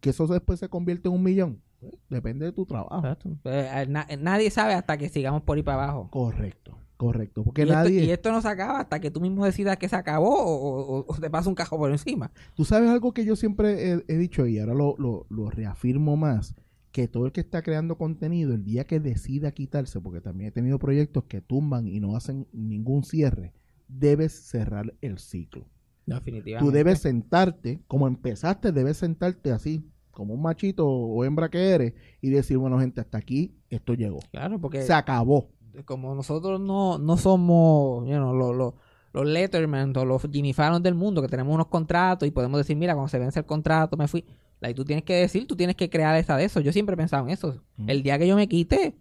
Que 0.00 0.10
eso 0.10 0.26
después 0.26 0.58
se 0.60 0.68
convierte 0.68 1.08
en 1.08 1.14
un 1.14 1.22
millón. 1.22 1.60
Pues, 1.80 1.92
depende 2.08 2.46
de 2.46 2.52
tu 2.52 2.64
trabajo. 2.64 2.96
Exacto. 2.98 3.36
Eh, 3.44 3.86
na- 3.88 4.06
nadie 4.18 4.50
sabe 4.50 4.72
hasta 4.74 4.96
que 4.96 5.08
sigamos 5.08 5.42
por 5.42 5.56
ahí 5.58 5.62
para 5.62 5.82
abajo. 5.84 6.08
Correcto, 6.10 6.78
correcto. 6.98 7.42
Porque 7.44 7.62
y, 7.62 7.64
esto, 7.64 7.74
nadie. 7.74 8.04
y 8.04 8.10
esto 8.10 8.30
no 8.30 8.42
se 8.42 8.48
acaba 8.48 8.80
hasta 8.80 9.00
que 9.00 9.10
tú 9.10 9.20
mismo 9.22 9.46
decidas 9.46 9.78
que 9.78 9.88
se 9.88 9.96
acabó 9.96 10.28
o, 10.28 10.98
o- 10.98 11.04
o 11.08 11.14
te 11.18 11.30
pasa 11.30 11.48
un 11.48 11.54
cajo 11.54 11.78
por 11.78 11.90
encima. 11.90 12.30
Tú 12.54 12.66
sabes 12.66 12.90
algo 12.90 13.12
que 13.14 13.24
yo 13.24 13.36
siempre 13.36 13.92
he, 13.92 14.04
he 14.08 14.18
dicho 14.18 14.46
y 14.46 14.58
ahora 14.58 14.74
lo, 14.74 14.94
lo- 14.98 15.26
lo 15.30 15.48
reafirmo 15.48 16.16
más, 16.18 16.54
que 16.92 17.08
todo 17.08 17.24
el 17.26 17.32
que 17.32 17.40
está 17.40 17.62
creando 17.62 17.96
contenido, 17.96 18.52
el 18.52 18.64
día 18.64 18.84
que 18.84 18.98
decida 19.00 19.52
quitarse, 19.52 20.00
porque 20.00 20.20
también 20.20 20.48
he 20.48 20.52
tenido 20.52 20.78
proyectos 20.78 21.24
que 21.24 21.40
tumban 21.40 21.86
y 21.86 22.00
no 22.00 22.16
hacen 22.16 22.46
ningún 22.52 23.04
cierre, 23.04 23.52
debes 23.88 24.32
cerrar 24.48 24.92
el 25.00 25.18
ciclo. 25.18 25.66
Definitivamente. 26.06 26.64
Tú 26.64 26.72
debes 26.76 26.98
sentarte, 27.00 27.80
como 27.86 28.08
empezaste, 28.08 28.72
debes 28.72 28.96
sentarte 28.96 29.52
así, 29.52 29.84
como 30.10 30.34
un 30.34 30.42
machito 30.42 30.88
o 30.88 31.24
hembra 31.24 31.48
que 31.50 31.58
eres, 31.70 31.92
y 32.20 32.30
decir, 32.30 32.56
bueno, 32.58 32.80
gente, 32.80 33.00
hasta 33.00 33.18
aquí 33.18 33.54
esto 33.70 33.94
llegó. 33.94 34.18
Claro, 34.32 34.58
porque 34.58 34.82
Se 34.82 34.92
acabó. 34.92 35.50
Como 35.84 36.14
nosotros 36.14 36.60
no, 36.60 36.98
no 36.98 37.16
somos 37.16 38.06
you 38.06 38.16
know, 38.16 38.34
los, 38.34 38.56
los, 38.56 38.74
los 39.12 39.26
Letterman 39.26 39.96
o 39.96 40.04
los 40.04 40.22
Jimmy 40.30 40.52
Fallon 40.52 40.82
del 40.82 40.94
mundo, 40.94 41.22
que 41.22 41.28
tenemos 41.28 41.54
unos 41.54 41.68
contratos 41.68 42.26
y 42.28 42.30
podemos 42.30 42.58
decir, 42.58 42.76
mira, 42.76 42.94
cuando 42.94 43.08
se 43.08 43.18
vence 43.18 43.38
el 43.40 43.46
contrato, 43.46 43.96
me 43.96 44.08
fui. 44.08 44.24
Like, 44.60 44.74
tú 44.74 44.84
tienes 44.84 45.04
que 45.04 45.14
decir, 45.14 45.46
tú 45.46 45.56
tienes 45.56 45.76
que 45.76 45.88
crear 45.88 46.16
esa 46.16 46.36
de 46.36 46.44
eso. 46.44 46.60
Yo 46.60 46.72
siempre 46.72 46.94
he 46.94 46.96
pensado 46.96 47.24
en 47.24 47.30
eso. 47.30 47.62
Mm. 47.76 47.90
El 47.90 48.02
día 48.02 48.18
que 48.18 48.26
yo 48.26 48.34
me 48.34 48.48
quite, 48.48 48.96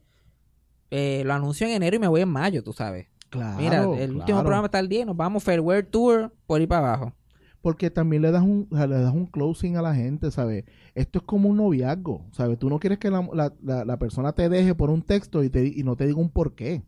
eh, 0.92 1.24
lo 1.26 1.34
anuncio 1.34 1.68
en 1.68 1.74
enero 1.74 1.96
y 1.96 2.00
me 2.00 2.08
voy 2.08 2.22
en 2.22 2.30
mayo, 2.30 2.64
tú 2.64 2.74
sabes. 2.74 3.08
Claro. 3.30 3.58
Mira, 3.58 3.84
el 3.84 4.16
último 4.16 4.40
programa 4.40 4.66
está 4.66 4.80
el 4.80 4.88
día 4.88 5.02
y 5.02 5.06
nos 5.06 5.18
vamos 5.18 5.44
Farewell 5.44 5.86
Tour 5.86 6.32
por 6.46 6.62
ir 6.62 6.68
para 6.68 6.88
abajo. 6.88 7.14
Porque 7.68 7.92
también 7.92 8.22
le 8.22 8.32
das 8.32 8.44
un, 8.44 8.66
le 8.72 8.88
das 8.88 9.14
un 9.14 9.26
closing 9.26 9.76
a 9.76 9.82
la 9.82 9.94
gente, 9.94 10.32
¿sabes? 10.32 10.64
Esto 10.96 11.20
es 11.20 11.26
como 11.26 11.50
un 11.50 11.58
noviazgo, 11.58 12.26
¿sabes? 12.32 12.58
Tú 12.58 12.70
no 12.70 12.80
quieres 12.80 12.98
que 12.98 13.12
la, 13.12 13.28
la- 13.34 13.52
la- 13.62 13.84
la 13.84 14.00
persona 14.00 14.32
te 14.32 14.48
deje 14.48 14.74
por 14.74 14.90
un 14.90 15.02
texto 15.02 15.44
y, 15.44 15.50
te, 15.50 15.66
y 15.68 15.84
no 15.84 15.98
te 15.98 16.08
diga 16.08 16.18
un 16.18 16.30
por 16.30 16.56
qué. 16.56 16.82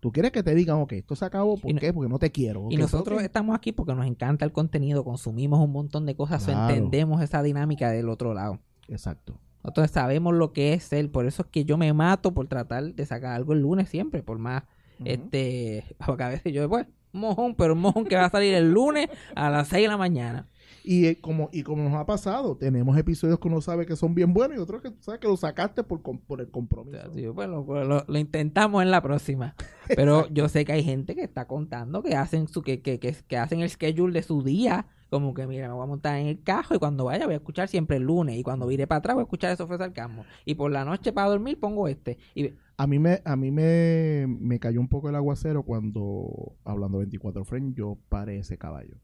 Tú 0.00 0.12
quieres 0.12 0.32
que 0.32 0.42
te 0.42 0.54
digan, 0.54 0.78
ok, 0.78 0.92
esto 0.94 1.14
se 1.14 1.26
acabó, 1.26 1.58
¿por 1.58 1.74
no- 1.74 1.78
qué? 1.78 1.92
Porque 1.92 2.08
no 2.08 2.18
te 2.18 2.32
quiero. 2.32 2.68
Y 2.70 2.78
nosotros 2.78 3.22
estamos 3.22 3.54
aquí 3.54 3.72
porque 3.72 3.94
nos 3.94 4.06
encanta 4.06 4.46
el 4.46 4.52
contenido, 4.52 5.04
consumimos 5.04 5.60
un 5.60 5.72
montón 5.72 6.06
de 6.06 6.16
cosas, 6.16 6.42
Claro. 6.42 6.74
entendemos 6.74 7.20
esa 7.20 7.42
dinámica 7.42 7.90
del 7.90 8.08
otro 8.08 8.32
lado. 8.32 8.60
Exacto. 8.88 9.38
Nosotros 9.62 9.90
sabemos 9.90 10.32
lo 10.32 10.54
que 10.54 10.72
es 10.72 10.84
ser, 10.84 11.12
por 11.12 11.26
eso 11.26 11.42
es 11.42 11.48
que 11.48 11.66
yo 11.66 11.76
me 11.76 11.92
mato 11.92 12.32
por 12.32 12.48
tratar 12.48 12.94
de 12.94 13.04
sacar 13.04 13.32
algo 13.32 13.52
el 13.52 13.60
lunes 13.60 13.90
siempre, 13.90 14.22
por 14.22 14.38
más, 14.38 14.62
este, 15.04 15.84
porque 16.06 16.22
a 16.22 16.28
veces 16.30 16.50
yo, 16.50 16.66
pues, 16.66 16.86
un 16.86 16.92
mojón, 17.20 17.54
pero 17.56 17.74
un 17.74 17.80
mojón 17.80 18.06
que 18.06 18.16
va 18.16 18.26
a 18.26 18.30
salir 18.30 18.54
el 18.54 18.70
lunes 18.72 19.08
a 19.34 19.50
las 19.50 19.68
6 19.68 19.82
de 19.84 19.88
la 19.88 19.96
mañana. 19.96 20.48
Y, 20.82 21.06
eh, 21.06 21.20
como, 21.20 21.48
y 21.52 21.62
como 21.62 21.82
nos 21.82 21.94
ha 21.94 22.04
pasado, 22.06 22.56
tenemos 22.58 22.96
episodios 22.98 23.38
que 23.38 23.48
uno 23.48 23.60
sabe 23.62 23.86
que 23.86 23.96
son 23.96 24.14
bien 24.14 24.34
buenos 24.34 24.58
y 24.58 24.60
otros 24.60 24.82
que 24.82 24.90
tú 24.90 24.98
sabes 25.00 25.20
que 25.20 25.28
lo 25.28 25.36
sacaste 25.36 25.82
por, 25.82 26.02
por 26.02 26.40
el 26.40 26.50
O 26.50 26.50
compromiso. 26.50 26.90
sea, 26.90 27.08
digo, 27.08 27.32
bueno, 27.32 27.64
pues 27.64 27.86
lo, 27.86 28.04
lo 28.06 28.18
intentamos 28.18 28.82
en 28.82 28.90
la 28.90 29.02
próxima. 29.02 29.54
Pero 29.94 30.28
yo 30.28 30.48
sé 30.48 30.64
que 30.64 30.72
hay 30.72 30.84
gente 30.84 31.14
que 31.14 31.22
está 31.22 31.46
contando 31.46 32.02
que 32.02 32.16
hacen 32.16 32.48
su, 32.48 32.62
que, 32.62 32.82
que, 32.82 32.98
que, 33.00 33.14
que 33.26 33.36
hacen 33.38 33.60
el 33.60 33.70
schedule 33.70 34.12
de 34.12 34.22
su 34.22 34.42
día. 34.42 34.86
Como 35.10 35.32
que, 35.34 35.46
mira, 35.46 35.68
me 35.68 35.74
voy 35.74 35.84
a 35.84 35.86
montar 35.86 36.18
en 36.18 36.26
el 36.26 36.42
cajo 36.42 36.74
y 36.74 36.78
cuando 36.78 37.04
vaya 37.04 37.24
voy 37.26 37.34
a 37.34 37.38
escuchar 37.38 37.68
siempre 37.68 37.96
el 37.98 38.02
lunes. 38.04 38.36
Y 38.36 38.42
cuando 38.42 38.66
vire 38.66 38.86
para 38.86 38.98
atrás 38.98 39.14
voy 39.14 39.22
a 39.22 39.24
escuchar 39.24 39.52
eso 39.52 39.66
fue 39.66 39.78
sarcasmo. 39.78 40.26
Y 40.44 40.54
por 40.54 40.70
la 40.70 40.84
noche 40.84 41.12
para 41.12 41.28
dormir 41.28 41.58
pongo 41.60 41.88
este. 41.88 42.18
Y 42.34 42.50
A 42.76 42.86
mí 42.86 42.98
me, 42.98 43.20
a 43.24 43.36
mí 43.36 43.50
me, 43.50 44.26
me 44.26 44.58
cayó 44.58 44.80
un 44.80 44.88
poco 44.88 45.08
el 45.08 45.14
aguacero 45.14 45.62
cuando, 45.62 46.56
hablando 46.64 46.98
24 46.98 47.44
frames, 47.44 47.74
yo 47.74 47.98
paré 48.08 48.38
ese 48.38 48.58
caballo. 48.58 48.96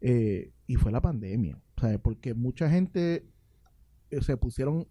Eh, 0.00 0.52
y 0.66 0.76
fue 0.76 0.90
la 0.90 1.00
pandemia, 1.00 1.60
¿sabes? 1.78 1.98
Porque 1.98 2.34
mucha 2.34 2.70
gente 2.70 3.24
eh, 4.10 4.20
se 4.22 4.36
pusieron 4.36 4.88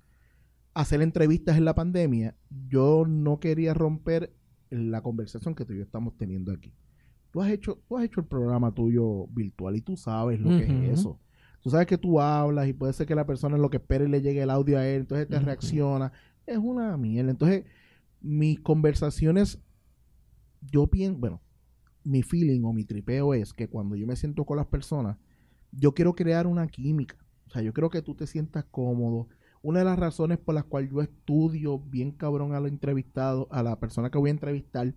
a 0.73 0.81
hacer 0.81 1.01
entrevistas 1.01 1.57
en 1.57 1.65
la 1.65 1.75
pandemia. 1.75 2.35
Yo 2.69 3.05
no 3.07 3.39
quería 3.39 3.73
romper 3.73 4.33
la 4.69 5.01
conversación 5.01 5.53
que 5.53 5.65
tú 5.65 5.73
y 5.73 5.77
yo 5.77 5.83
estamos 5.83 6.15
teniendo 6.15 6.51
aquí. 6.51 6.73
Tú 7.31 7.41
has 7.41 7.49
hecho, 7.49 7.81
tú 7.87 7.97
has 7.97 8.05
hecho 8.05 8.21
el 8.21 8.27
programa 8.27 8.73
tuyo 8.73 9.27
virtual 9.27 9.75
y 9.75 9.81
tú 9.81 9.97
sabes 9.97 10.39
lo 10.39 10.49
que 10.49 10.63
es 10.63 10.99
eso. 10.99 11.19
Tú 11.61 11.69
sabes 11.69 11.87
que 11.87 11.97
tú 11.97 12.19
hablas 12.19 12.67
y 12.67 12.73
puede 12.73 12.93
ser 12.93 13.05
que 13.05 13.15
la 13.15 13.25
persona 13.25 13.55
en 13.55 13.61
lo 13.61 13.69
que 13.69 13.77
espera 13.77 14.03
y 14.03 14.09
le 14.09 14.21
llegue 14.21 14.41
el 14.41 14.49
audio 14.49 14.77
a 14.77 14.87
él, 14.87 15.01
entonces 15.01 15.27
te 15.27 15.39
reacciona. 15.39 16.11
Es 16.45 16.57
una 16.57 16.97
mierda. 16.97 17.31
Entonces, 17.31 17.65
mis 18.21 18.59
conversaciones, 18.59 19.59
yo 20.61 20.87
pienso, 20.87 21.19
bueno, 21.19 21.41
mi 22.03 22.23
feeling 22.23 22.63
o 22.63 22.73
mi 22.73 22.83
tripeo 22.85 23.33
es 23.33 23.53
que 23.53 23.67
cuando 23.67 23.95
yo 23.95 24.07
me 24.07 24.15
siento 24.15 24.45
con 24.45 24.57
las 24.57 24.67
personas, 24.67 25.17
yo 25.71 25.93
quiero 25.93 26.13
crear 26.13 26.47
una 26.47 26.67
química. 26.67 27.15
O 27.47 27.49
sea, 27.51 27.61
yo 27.61 27.73
creo 27.73 27.89
que 27.89 28.01
tú 28.01 28.15
te 28.15 28.27
sientas 28.27 28.65
cómodo. 28.71 29.27
Una 29.61 29.79
de 29.79 29.85
las 29.85 29.99
razones 29.99 30.37
por 30.39 30.55
las 30.55 30.63
cuales 30.65 30.89
yo 30.91 31.01
estudio 31.01 31.79
bien 31.79 32.11
cabrón 32.11 32.53
a 32.53 32.59
lo 32.59 32.67
entrevistado, 32.67 33.47
a 33.51 33.61
la 33.61 33.79
persona 33.79 34.09
que 34.09 34.17
voy 34.17 34.29
a 34.29 34.31
entrevistar, 34.31 34.93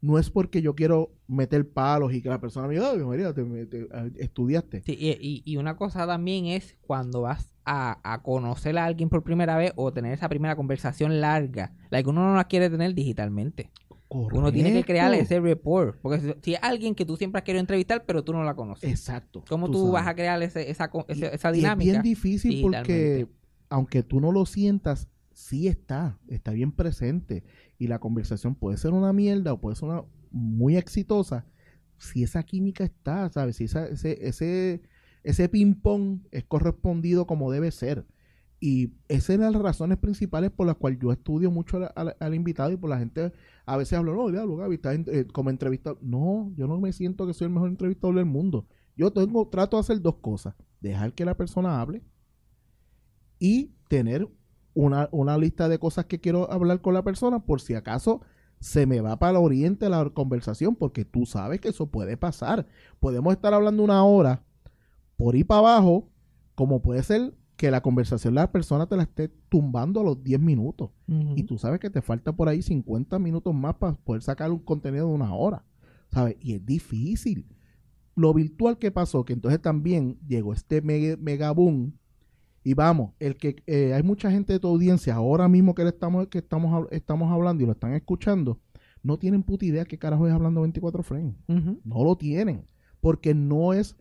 no 0.00 0.18
es 0.18 0.30
porque 0.30 0.60
yo 0.62 0.74
quiero 0.74 1.14
meter 1.28 1.70
palos 1.70 2.12
y 2.12 2.20
que 2.20 2.28
la 2.28 2.40
persona 2.40 2.66
me 2.66 2.74
diga, 2.74 2.90
"Ay, 2.90 2.98
María, 3.04 3.32
te, 3.32 3.44
te- 3.66 3.88
estudiaste. 4.18 4.82
Sí, 4.84 4.96
y- 4.98 5.42
y 5.44 5.56
una 5.56 5.76
cosa 5.76 6.06
también 6.06 6.46
es 6.46 6.76
cuando 6.82 7.22
vas 7.22 7.51
a, 7.64 8.00
a 8.12 8.22
conocer 8.22 8.76
a 8.78 8.84
alguien 8.84 9.08
por 9.08 9.22
primera 9.22 9.56
vez 9.56 9.72
o 9.76 9.92
tener 9.92 10.12
esa 10.12 10.28
primera 10.28 10.56
conversación 10.56 11.20
larga, 11.20 11.72
la 11.90 12.02
que 12.02 12.08
uno 12.08 12.24
no 12.28 12.34
la 12.36 12.44
quiere 12.44 12.68
tener 12.70 12.94
digitalmente. 12.94 13.70
Uno 14.08 14.52
tiene 14.52 14.72
que 14.74 14.84
crear 14.84 15.10
ese 15.14 15.40
report. 15.40 15.98
Porque 16.02 16.20
si, 16.20 16.34
si 16.42 16.54
es 16.54 16.60
alguien 16.62 16.94
que 16.94 17.06
tú 17.06 17.16
siempre 17.16 17.38
has 17.38 17.44
querido 17.44 17.60
entrevistar, 17.60 18.04
pero 18.04 18.22
tú 18.22 18.32
no 18.34 18.44
la 18.44 18.54
conoces. 18.54 18.90
Exacto. 18.90 19.42
¿Cómo 19.48 19.70
tú, 19.70 19.90
vas 19.92 20.06
a 20.06 20.14
crear 20.14 20.42
ese- 20.42 20.70
esa, 20.70 20.90
Y 21.08 21.54
dinámica? 21.54 21.72
Es 21.72 21.76
bien 21.78 22.02
difícil 22.02 22.60
porque, 22.60 23.26
aunque 23.70 24.02
tú 24.02 24.20
no 24.20 24.30
lo 24.30 24.44
sientas, 24.44 25.08
sí 25.32 25.66
está, 25.66 26.18
está 26.28 26.50
bien 26.52 26.72
presente. 26.72 27.42
Y 27.78 27.86
la 27.86 28.00
conversación 28.00 28.54
puede 28.54 28.76
ser 28.76 28.92
una 28.92 29.14
mierda 29.14 29.54
o 29.54 29.60
puede 29.62 29.76
ser 29.76 29.88
una 29.88 30.04
muy 30.30 30.76
exitosa. 30.76 31.46
Si 31.96 32.22
esa 32.22 32.42
química 32.42 32.84
está, 32.84 33.30
¿sabes? 33.30 33.56
Si 33.56 33.64
esa- 33.64 33.86
ese, 33.86 34.28
ese, 34.28 34.82
ese 35.22 35.48
ping-pong 35.48 36.20
es 36.30 36.44
correspondido 36.44 37.26
como 37.26 37.50
debe 37.50 37.70
ser. 37.70 38.06
Y 38.60 38.92
esa 39.08 39.32
es 39.32 39.38
una 39.38 39.46
de 39.46 39.52
las 39.54 39.62
razones 39.62 39.98
principales 39.98 40.52
por 40.52 40.66
las 40.68 40.76
cuales 40.76 41.00
yo 41.00 41.10
estudio 41.10 41.50
mucho 41.50 41.80
al 41.96 42.34
invitado 42.34 42.70
y 42.70 42.76
por 42.76 42.90
la 42.90 42.98
gente 42.98 43.32
a 43.66 43.76
veces 43.76 43.98
hablo, 43.98 44.14
no, 44.14 44.28
diablo, 44.30 44.56
Gaby, 44.56 44.74
estás 44.76 44.94
en- 44.94 45.04
eh, 45.08 45.26
como 45.32 45.50
entrevistado. 45.50 45.98
No, 46.00 46.52
yo 46.56 46.68
no 46.68 46.78
me 46.80 46.92
siento 46.92 47.26
que 47.26 47.34
soy 47.34 47.46
el 47.46 47.52
mejor 47.52 47.70
entrevistador 47.70 48.14
del 48.16 48.26
mundo. 48.26 48.66
Yo 48.96 49.12
tengo, 49.12 49.48
trato 49.48 49.76
de 49.76 49.80
hacer 49.80 50.00
dos 50.00 50.16
cosas. 50.16 50.54
Dejar 50.80 51.12
que 51.12 51.24
la 51.24 51.36
persona 51.36 51.80
hable 51.80 52.02
y 53.38 53.72
tener 53.88 54.28
una, 54.74 55.08
una 55.12 55.36
lista 55.38 55.68
de 55.68 55.78
cosas 55.78 56.06
que 56.06 56.20
quiero 56.20 56.50
hablar 56.50 56.80
con 56.80 56.94
la 56.94 57.02
persona 57.02 57.44
por 57.44 57.60
si 57.60 57.74
acaso 57.74 58.22
se 58.60 58.86
me 58.86 59.00
va 59.00 59.18
para 59.18 59.38
el 59.38 59.44
oriente 59.44 59.88
la 59.88 60.08
conversación, 60.10 60.76
porque 60.76 61.04
tú 61.04 61.26
sabes 61.26 61.60
que 61.60 61.68
eso 61.70 61.90
puede 61.90 62.16
pasar. 62.16 62.68
Podemos 63.00 63.32
estar 63.34 63.52
hablando 63.54 63.82
una 63.82 64.04
hora 64.04 64.44
por 65.22 65.36
ir 65.36 65.46
para 65.46 65.60
abajo, 65.60 66.10
como 66.56 66.82
puede 66.82 67.00
ser 67.04 67.32
que 67.56 67.70
la 67.70 67.80
conversación 67.80 68.34
la 68.34 68.50
persona 68.50 68.88
te 68.88 68.96
la 68.96 69.04
esté 69.04 69.28
tumbando 69.48 70.00
a 70.00 70.02
los 70.02 70.24
10 70.24 70.40
minutos. 70.40 70.90
Y 71.36 71.44
tú 71.44 71.58
sabes 71.58 71.78
que 71.78 71.90
te 71.90 72.02
falta 72.02 72.34
por 72.34 72.48
ahí 72.48 72.60
50 72.60 73.20
minutos 73.20 73.54
más 73.54 73.76
para 73.76 73.94
poder 73.94 74.22
sacar 74.22 74.50
un 74.50 74.58
contenido 74.58 75.06
de 75.06 75.14
una 75.14 75.32
hora. 75.32 75.64
¿Sabes? 76.10 76.36
Y 76.40 76.54
es 76.54 76.66
difícil. 76.66 77.46
Lo 78.16 78.34
virtual 78.34 78.78
que 78.78 78.90
pasó, 78.90 79.24
que 79.24 79.32
entonces 79.32 79.62
también 79.62 80.18
llegó 80.26 80.52
este 80.52 80.82
mega, 80.82 81.16
mega 81.20 81.52
boom. 81.52 81.96
Y 82.64 82.74
vamos, 82.74 83.12
el 83.20 83.36
que 83.36 83.62
eh, 83.68 83.94
hay 83.94 84.02
mucha 84.02 84.28
gente 84.28 84.54
de 84.54 84.58
tu 84.58 84.66
audiencia 84.66 85.14
ahora 85.14 85.48
mismo 85.48 85.76
que 85.76 85.84
le 85.84 85.90
estamos, 85.90 86.26
que 86.26 86.38
estamos, 86.38 86.88
estamos 86.90 87.30
hablando 87.30 87.62
y 87.62 87.66
lo 87.66 87.72
están 87.72 87.94
escuchando, 87.94 88.58
no 89.04 89.18
tienen 89.18 89.44
puta 89.44 89.66
idea 89.66 89.84
qué 89.84 89.98
carajo 89.98 90.26
es 90.26 90.32
hablando 90.32 90.62
24 90.62 91.04
frames. 91.04 91.36
No 91.46 92.02
lo 92.02 92.16
tienen. 92.16 92.66
Porque 93.00 93.34
no 93.34 93.72
es, 93.72 93.96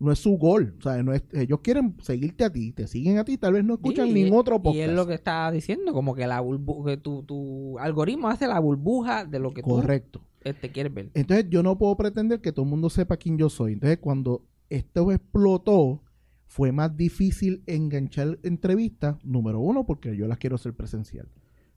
no 0.00 0.10
es 0.10 0.18
su 0.18 0.32
gol. 0.38 0.74
O 0.78 0.82
sea, 0.82 1.00
no 1.02 1.12
es, 1.12 1.22
ellos 1.32 1.60
quieren 1.62 1.94
seguirte 2.02 2.42
a 2.44 2.50
ti, 2.50 2.72
te 2.72 2.86
siguen 2.88 3.18
a 3.18 3.24
ti, 3.24 3.36
tal 3.38 3.52
vez 3.52 3.64
no 3.64 3.74
escuchan 3.74 4.08
Sí, 4.08 4.14
ningún 4.14 4.38
otro 4.40 4.56
podcast. 4.60 4.76
Y 4.76 4.80
es 4.80 4.92
lo 4.92 5.06
que 5.06 5.14
estaba 5.14 5.52
diciendo, 5.52 5.92
como 5.92 6.14
que 6.14 6.26
la 6.26 6.42
burbu- 6.42 6.84
que 6.86 6.96
tu, 6.96 7.22
tu 7.22 7.78
algoritmo 7.78 8.28
hace 8.28 8.48
la 8.48 8.58
burbuja 8.58 9.24
de 9.24 9.38
lo 9.38 9.52
que 9.54 9.62
Correcto. 9.62 10.18
tú 10.20 10.48
este, 10.48 10.70
quieres 10.72 10.92
ver. 10.92 11.10
Entonces 11.14 11.46
yo 11.50 11.62
no 11.62 11.78
puedo 11.78 11.96
pretender 11.96 12.40
que 12.40 12.50
todo 12.50 12.64
el 12.64 12.70
mundo 12.70 12.90
sepa 12.90 13.16
quién 13.18 13.36
yo 13.38 13.48
soy. 13.50 13.74
Entonces 13.74 13.98
cuando 13.98 14.42
esto 14.70 15.12
explotó, 15.12 16.02
fue 16.46 16.72
más 16.72 16.96
difícil 16.96 17.62
enganchar 17.66 18.38
entrevistas, 18.42 19.16
número 19.22 19.60
uno, 19.60 19.86
porque 19.86 20.16
yo 20.16 20.26
las 20.26 20.38
quiero 20.38 20.56
hacer 20.56 20.74
presencial. 20.74 21.28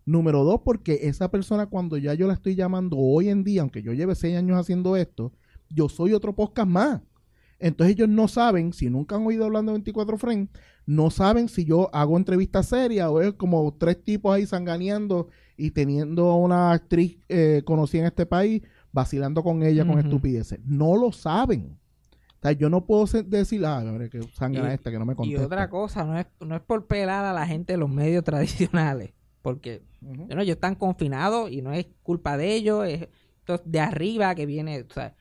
Número 0.05 0.43
dos, 0.43 0.61
porque 0.65 0.99
esa 1.03 1.29
persona 1.29 1.67
cuando 1.67 1.97
ya 1.97 2.13
yo 2.13 2.27
la 2.27 2.33
estoy 2.33 2.55
llamando 2.55 2.97
hoy 2.97 3.29
en 3.29 3.43
día, 3.43 3.61
aunque 3.61 3.81
yo 3.83 3.93
lleve 3.93 4.15
seis 4.15 4.35
años 4.35 4.57
haciendo 4.57 4.95
esto, 4.97 5.31
yo 5.69 5.89
soy 5.89 6.13
otro 6.13 6.33
podcast 6.35 6.67
más. 6.67 7.01
Entonces 7.63 7.95
ellos 7.95 8.09
no 8.09 8.27
saben, 8.27 8.73
si 8.73 8.89
nunca 8.89 9.15
han 9.15 9.25
oído 9.25 9.45
hablando 9.45 9.71
de 9.71 9.77
24 9.77 10.17
frames, 10.17 10.49
no 10.85 11.09
saben 11.09 11.47
si 11.47 11.63
yo 11.63 11.89
hago 11.95 12.17
entrevistas 12.17 12.65
serias 12.67 13.07
o 13.07 13.21
es 13.21 13.33
como 13.33 13.73
tres 13.73 14.03
tipos 14.03 14.35
ahí 14.35 14.45
sanganeando 14.45 15.29
y 15.55 15.71
teniendo 15.71 16.29
a 16.29 16.35
una 16.37 16.71
actriz 16.73 17.17
eh, 17.29 17.61
conocida 17.63 18.01
en 18.01 18.07
este 18.07 18.25
país, 18.25 18.61
vacilando 18.91 19.43
con 19.43 19.63
ella 19.63 19.85
con 19.87 19.97
estupideces. 19.97 20.59
No 20.65 20.97
lo 20.97 21.11
saben. 21.13 21.77
O 22.11 22.41
sea, 22.41 22.51
yo 22.51 22.69
no 22.69 22.85
puedo 22.85 23.05
decir, 23.05 23.65
ah, 23.65 23.77
hombre, 23.79 24.09
que 24.09 24.21
sangana 24.33 24.71
Y- 24.71 24.73
esta 24.73 24.91
que 24.91 24.99
no 24.99 25.05
me 25.05 25.13
Y 25.13 25.15
contesta. 25.15 25.45
otra 25.45 25.69
cosa, 25.69 26.03
no 26.03 26.19
es, 26.19 26.25
no 26.41 26.55
es 26.57 26.61
por 26.61 26.85
pelar 26.87 27.23
a 27.23 27.31
la 27.31 27.47
gente 27.47 27.71
de 27.73 27.77
los 27.77 27.89
medios 27.89 28.23
tradicionales, 28.25 29.13
porque 29.41 29.81
bueno, 30.01 30.41
ellos 30.41 30.55
están 30.55 30.75
confinados 30.75 31.49
y 31.49 31.61
no 31.61 31.71
es 31.71 31.87
culpa 32.03 32.35
de 32.35 32.53
ellos, 32.55 32.85
es 32.85 33.07
de 33.63 33.79
arriba 33.79 34.35
que 34.35 34.45
viene, 34.45 34.81
o 34.89 34.93
sea, 34.93 35.15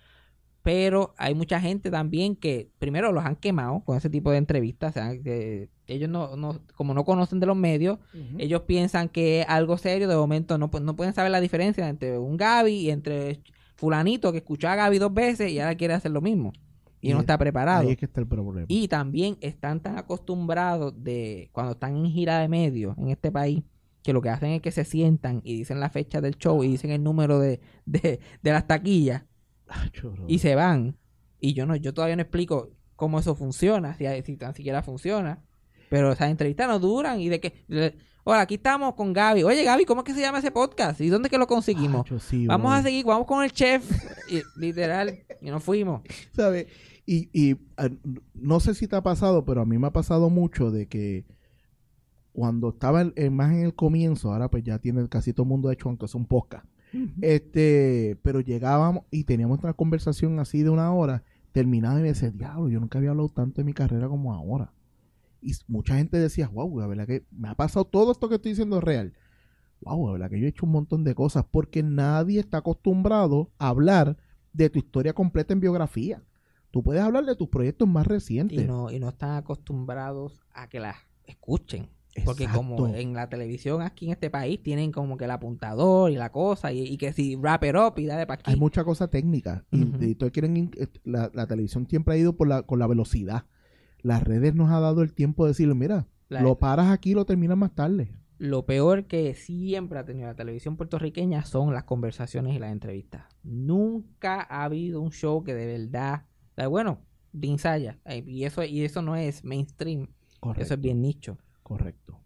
pero 0.63 1.15
hay 1.19 1.35
mucha 1.35 1.61
gente 1.61 1.91
también 1.91 2.37
que 2.37 2.71
primero 2.79 3.13
los 3.13 3.25
han 3.25 3.37
quemado 3.37 3.81
con 3.85 3.97
ese 3.97 4.09
tipo 4.09 4.31
de 4.31 4.39
entrevistas, 4.39 4.91
o 4.91 4.95
sea, 4.95 5.21
que 5.21 5.69
ellos 5.87 6.09
no, 6.09 6.37
no, 6.37 6.61
como 6.77 6.95
no 6.95 7.05
conocen 7.05 7.41
de 7.41 7.47
los 7.47 7.57
medios, 7.57 7.99
ellos 8.39 8.63
piensan 8.63 9.09
que 9.09 9.41
es 9.41 9.49
algo 9.49 9.77
serio, 9.77 10.09
de 10.09 10.17
momento 10.17 10.59
no, 10.59 10.71
no 10.81 10.97
pueden 10.97 11.15
saber 11.15 11.33
la 11.33 11.41
diferencia 11.41 11.89
entre 11.89 12.17
un 12.19 12.37
Gaby 12.37 12.73
y 12.73 12.91
entre 12.91 13.41
fulanito 13.77 14.31
que 14.31 14.39
escuchó 14.39 14.69
a 14.69 14.77
Gaby 14.77 14.99
dos 14.99 15.13
veces 15.13 15.51
y 15.51 15.59
ahora 15.59 15.75
quiere 15.75 15.95
hacer 15.95 16.13
lo 16.13 16.21
mismo 16.21 16.53
y, 17.01 17.11
Y 17.11 17.13
no 17.15 17.21
está 17.21 17.37
preparado. 17.37 17.81
Ahí 17.81 17.91
es 17.91 17.97
que 17.97 18.05
está 18.05 18.21
el 18.21 18.29
problema. 18.29 18.67
Y 18.69 18.87
también 18.87 19.37
están 19.41 19.81
tan 19.81 19.99
acostumbrados 19.99 20.95
de 21.03 21.51
cuando 21.53 21.73
están 21.73 21.97
en 21.97 22.07
gira 22.07 22.39
de 22.39 22.49
medios 22.49 22.97
en 22.97 23.09
este 23.09 23.33
país 23.33 23.65
que 24.05 24.13
lo 24.13 24.23
que 24.23 24.31
hacen 24.31 24.51
es 24.51 24.63
que 24.63 24.71
se 24.71 24.85
sientan 24.85 25.41
y 25.45 25.57
dicen 25.57 25.81
la 25.81 25.91
fecha 25.91 26.21
del 26.21 26.37
show 26.37 26.63
y 26.63 26.69
dicen 26.69 26.91
el 26.91 27.03
número 27.03 27.39
de, 27.39 27.61
de, 27.87 28.21
de 28.43 28.53
las 28.53 28.67
taquillas. 28.67 29.25
Y 30.29 30.39
se 30.39 30.55
van. 30.55 30.97
Y 31.41 31.55
yo 31.55 31.67
no, 31.67 31.77
yo 31.77 31.93
todavía 31.93 32.17
no 32.17 32.23
explico 32.23 32.71
cómo 32.97 33.19
eso 33.19 33.35
funciona, 33.35 33.95
si, 33.97 34.05
si 34.25 34.37
tan 34.37 34.55
siquiera 34.55 34.83
funciona. 34.83 35.43
Pero 35.91 36.13
esas 36.13 36.31
entrevistas 36.31 36.69
no 36.69 36.79
duran 36.79 37.21
y 37.21 37.29
de 37.29 37.41
que... 37.41 37.65
Hola, 38.25 38.43
aquí 38.43 38.55
estamos 38.55 38.95
con 38.95 39.13
Gaby. 39.13 39.43
Oye, 39.43 39.65
Gaby, 39.65 39.85
¿cómo 39.85 40.03
es 40.03 40.05
que 40.05 40.15
se 40.15 40.21
llama 40.21 40.39
ese 40.39 40.53
podcast? 40.53 41.01
¿Y 41.01 41.09
dónde 41.09 41.29
que 41.29 41.39
lo 41.39 41.49
conseguimos? 41.49 42.07
Sí, 42.21 42.47
Vamos 42.47 42.71
bro. 42.71 42.79
a 42.79 42.83
seguir, 42.83 43.05
vamos 43.05 43.27
con 43.27 43.43
el 43.43 43.51
chef. 43.51 43.85
Y, 44.31 44.41
literal, 44.61 45.19
y 45.41 45.51
nos 45.51 45.63
fuimos. 45.63 46.03
¿Sabes? 46.33 46.69
Y, 47.05 47.29
y 47.33 47.57
ah, 47.77 47.89
no 48.35 48.61
sé 48.61 48.75
si 48.75 48.87
te 48.87 48.95
ha 48.95 49.03
pasado, 49.03 49.45
pero 49.45 49.61
a 49.63 49.67
mí 49.67 49.77
me 49.77 49.89
ha 49.89 49.93
pasado 49.93 50.31
mucho 50.31 50.71
de 50.71 50.87
que 50.87 51.25
cuando 52.33 52.71
estaba 52.71 53.05
más 53.33 53.53
en 53.53 53.65
el 53.65 53.75
comienzo, 53.75 54.33
ahora 54.33 54.49
pues 54.49 54.63
ya 54.63 54.79
tiene 54.79 55.09
casi 55.09 55.33
todo 55.33 55.43
el 55.43 55.49
mundo 55.49 55.71
hecho, 55.73 55.89
aunque 55.89 56.07
es 56.07 56.15
un 56.15 56.27
podcast. 56.27 56.65
Este, 57.21 58.19
pero 58.23 58.41
llegábamos 58.41 59.05
y 59.11 59.25
teníamos 59.25 59.63
una 59.63 59.73
conversación 59.73 60.39
así 60.39 60.63
de 60.63 60.71
una 60.71 60.93
hora, 60.93 61.25
terminaba 61.53 61.99
y 61.99 62.03
me 62.03 62.09
decía, 62.09 62.31
diablo, 62.31 62.69
yo 62.69 62.81
nunca 62.81 62.99
había 62.99 63.11
hablado 63.11 63.29
tanto 63.29 63.61
de 63.61 63.65
mi 63.65 63.73
carrera 63.73 64.09
como 64.09 64.33
ahora. 64.33 64.73
Y 65.41 65.53
mucha 65.67 65.97
gente 65.97 66.19
decía, 66.19 66.49
wow, 66.49 66.79
la 66.79 66.87
verdad 66.87 67.07
que 67.07 67.25
me 67.31 67.49
ha 67.49 67.55
pasado 67.55 67.85
todo 67.85 68.13
esto 68.13 68.29
que 68.29 68.37
estoy 68.37 68.53
diciendo 68.53 68.79
es 68.79 68.85
real. 68.85 69.13
Wow, 69.81 70.07
la 70.07 70.13
verdad 70.13 70.31
que 70.31 70.41
yo 70.41 70.47
he 70.47 70.51
hecho 70.51 70.67
un 70.67 70.73
montón 70.73 71.03
de 71.03 71.15
cosas 71.15 71.45
porque 71.51 71.83
nadie 71.83 72.39
está 72.39 72.59
acostumbrado 72.59 73.51
a 73.59 73.69
hablar 73.69 74.17
de 74.53 74.71
tu 74.71 74.79
historia 74.79 75.13
completa 75.13 75.53
en 75.53 75.61
biografía. 75.61 76.23
Tú 76.71 76.83
puedes 76.83 77.03
hablar 77.03 77.25
de 77.25 77.35
tus 77.35 77.49
proyectos 77.49 77.89
más 77.89 78.07
recientes. 78.07 78.63
y 78.63 78.65
no, 78.65 78.91
y 78.91 79.01
no 79.01 79.09
están 79.09 79.37
acostumbrados 79.37 80.41
a 80.53 80.69
que 80.69 80.81
las 80.81 80.97
escuchen. 81.25 81.89
Porque 82.25 82.47
como 82.47 82.89
en 82.95 83.15
la 83.15 83.29
televisión 83.31 83.81
aquí 83.81 84.07
en 84.07 84.13
este 84.13 84.29
país 84.29 84.63
tienen 84.63 84.93
como 84.93 85.17
que 85.17 85.25
el 85.25 85.31
apuntador 85.31 86.11
y 86.11 86.17
la 86.17 86.31
cosa, 86.31 86.73
y, 86.73 86.81
y 86.83 86.99
que 86.99 87.13
si 87.13 87.37
wrap 87.37 87.65
it 87.65 87.75
up 87.75 87.99
y 87.99 88.07
dale 88.07 88.27
para 88.27 88.41
aquí. 88.41 88.51
Hay 88.51 88.59
mucha 88.59 88.85
cosa 88.85 89.09
técnica. 89.09 89.65
Y, 89.71 90.15
todos 90.15 90.31
quieren 90.33 90.71
la, 91.05 91.31
la 91.33 91.47
televisión 91.47 91.87
siempre 91.89 92.15
ha 92.15 92.19
ido 92.19 92.37
por 92.37 92.49
la, 92.49 92.63
con 92.63 92.79
la 92.79 92.87
velocidad. 92.87 93.47
Las 94.03 94.23
redes 94.23 94.55
nos 94.55 94.71
ha 94.71 94.81
dado 94.81 95.03
el 95.03 95.15
tiempo 95.15 95.45
de 95.45 95.53
decirle, 95.53 95.75
mira, 95.75 96.07
La- 96.29 96.43
lo 96.43 96.59
paras 96.59 96.91
aquí 96.91 97.13
y 97.13 97.15
lo 97.15 97.25
terminas 97.25 97.57
más 97.57 97.75
tarde. 97.75 98.13
Lo 98.39 98.67
peor 98.67 99.05
que 99.07 99.35
siempre 99.35 99.99
ha 100.01 100.05
tenido 100.05 100.27
la 100.27 100.35
televisión 100.35 100.77
puertorriqueña 100.77 101.45
son 101.45 101.73
las 101.73 101.85
conversaciones 101.85 102.57
y 102.57 102.59
las 102.59 102.73
entrevistas. 102.73 103.23
Nunca 103.45 104.41
ha 104.43 104.65
habido 104.65 105.01
un 105.01 105.13
show 105.13 105.43
que 105.45 105.55
de 105.55 105.79
verdad, 105.79 106.25
bueno, 106.69 106.99
de 107.33 107.49
ensaya. 107.49 107.99
eh, 108.05 108.25
Y 108.27 108.45
eso, 108.45 108.65
y 108.65 108.83
eso 108.85 109.01
no 109.01 109.15
es 109.17 109.45
mainstream, 109.45 110.09
Correcto. 110.41 110.65
eso 110.65 110.75
es 110.75 110.81
bien 110.81 111.01
nicho. 111.01 111.39
Correcto. 111.63 112.19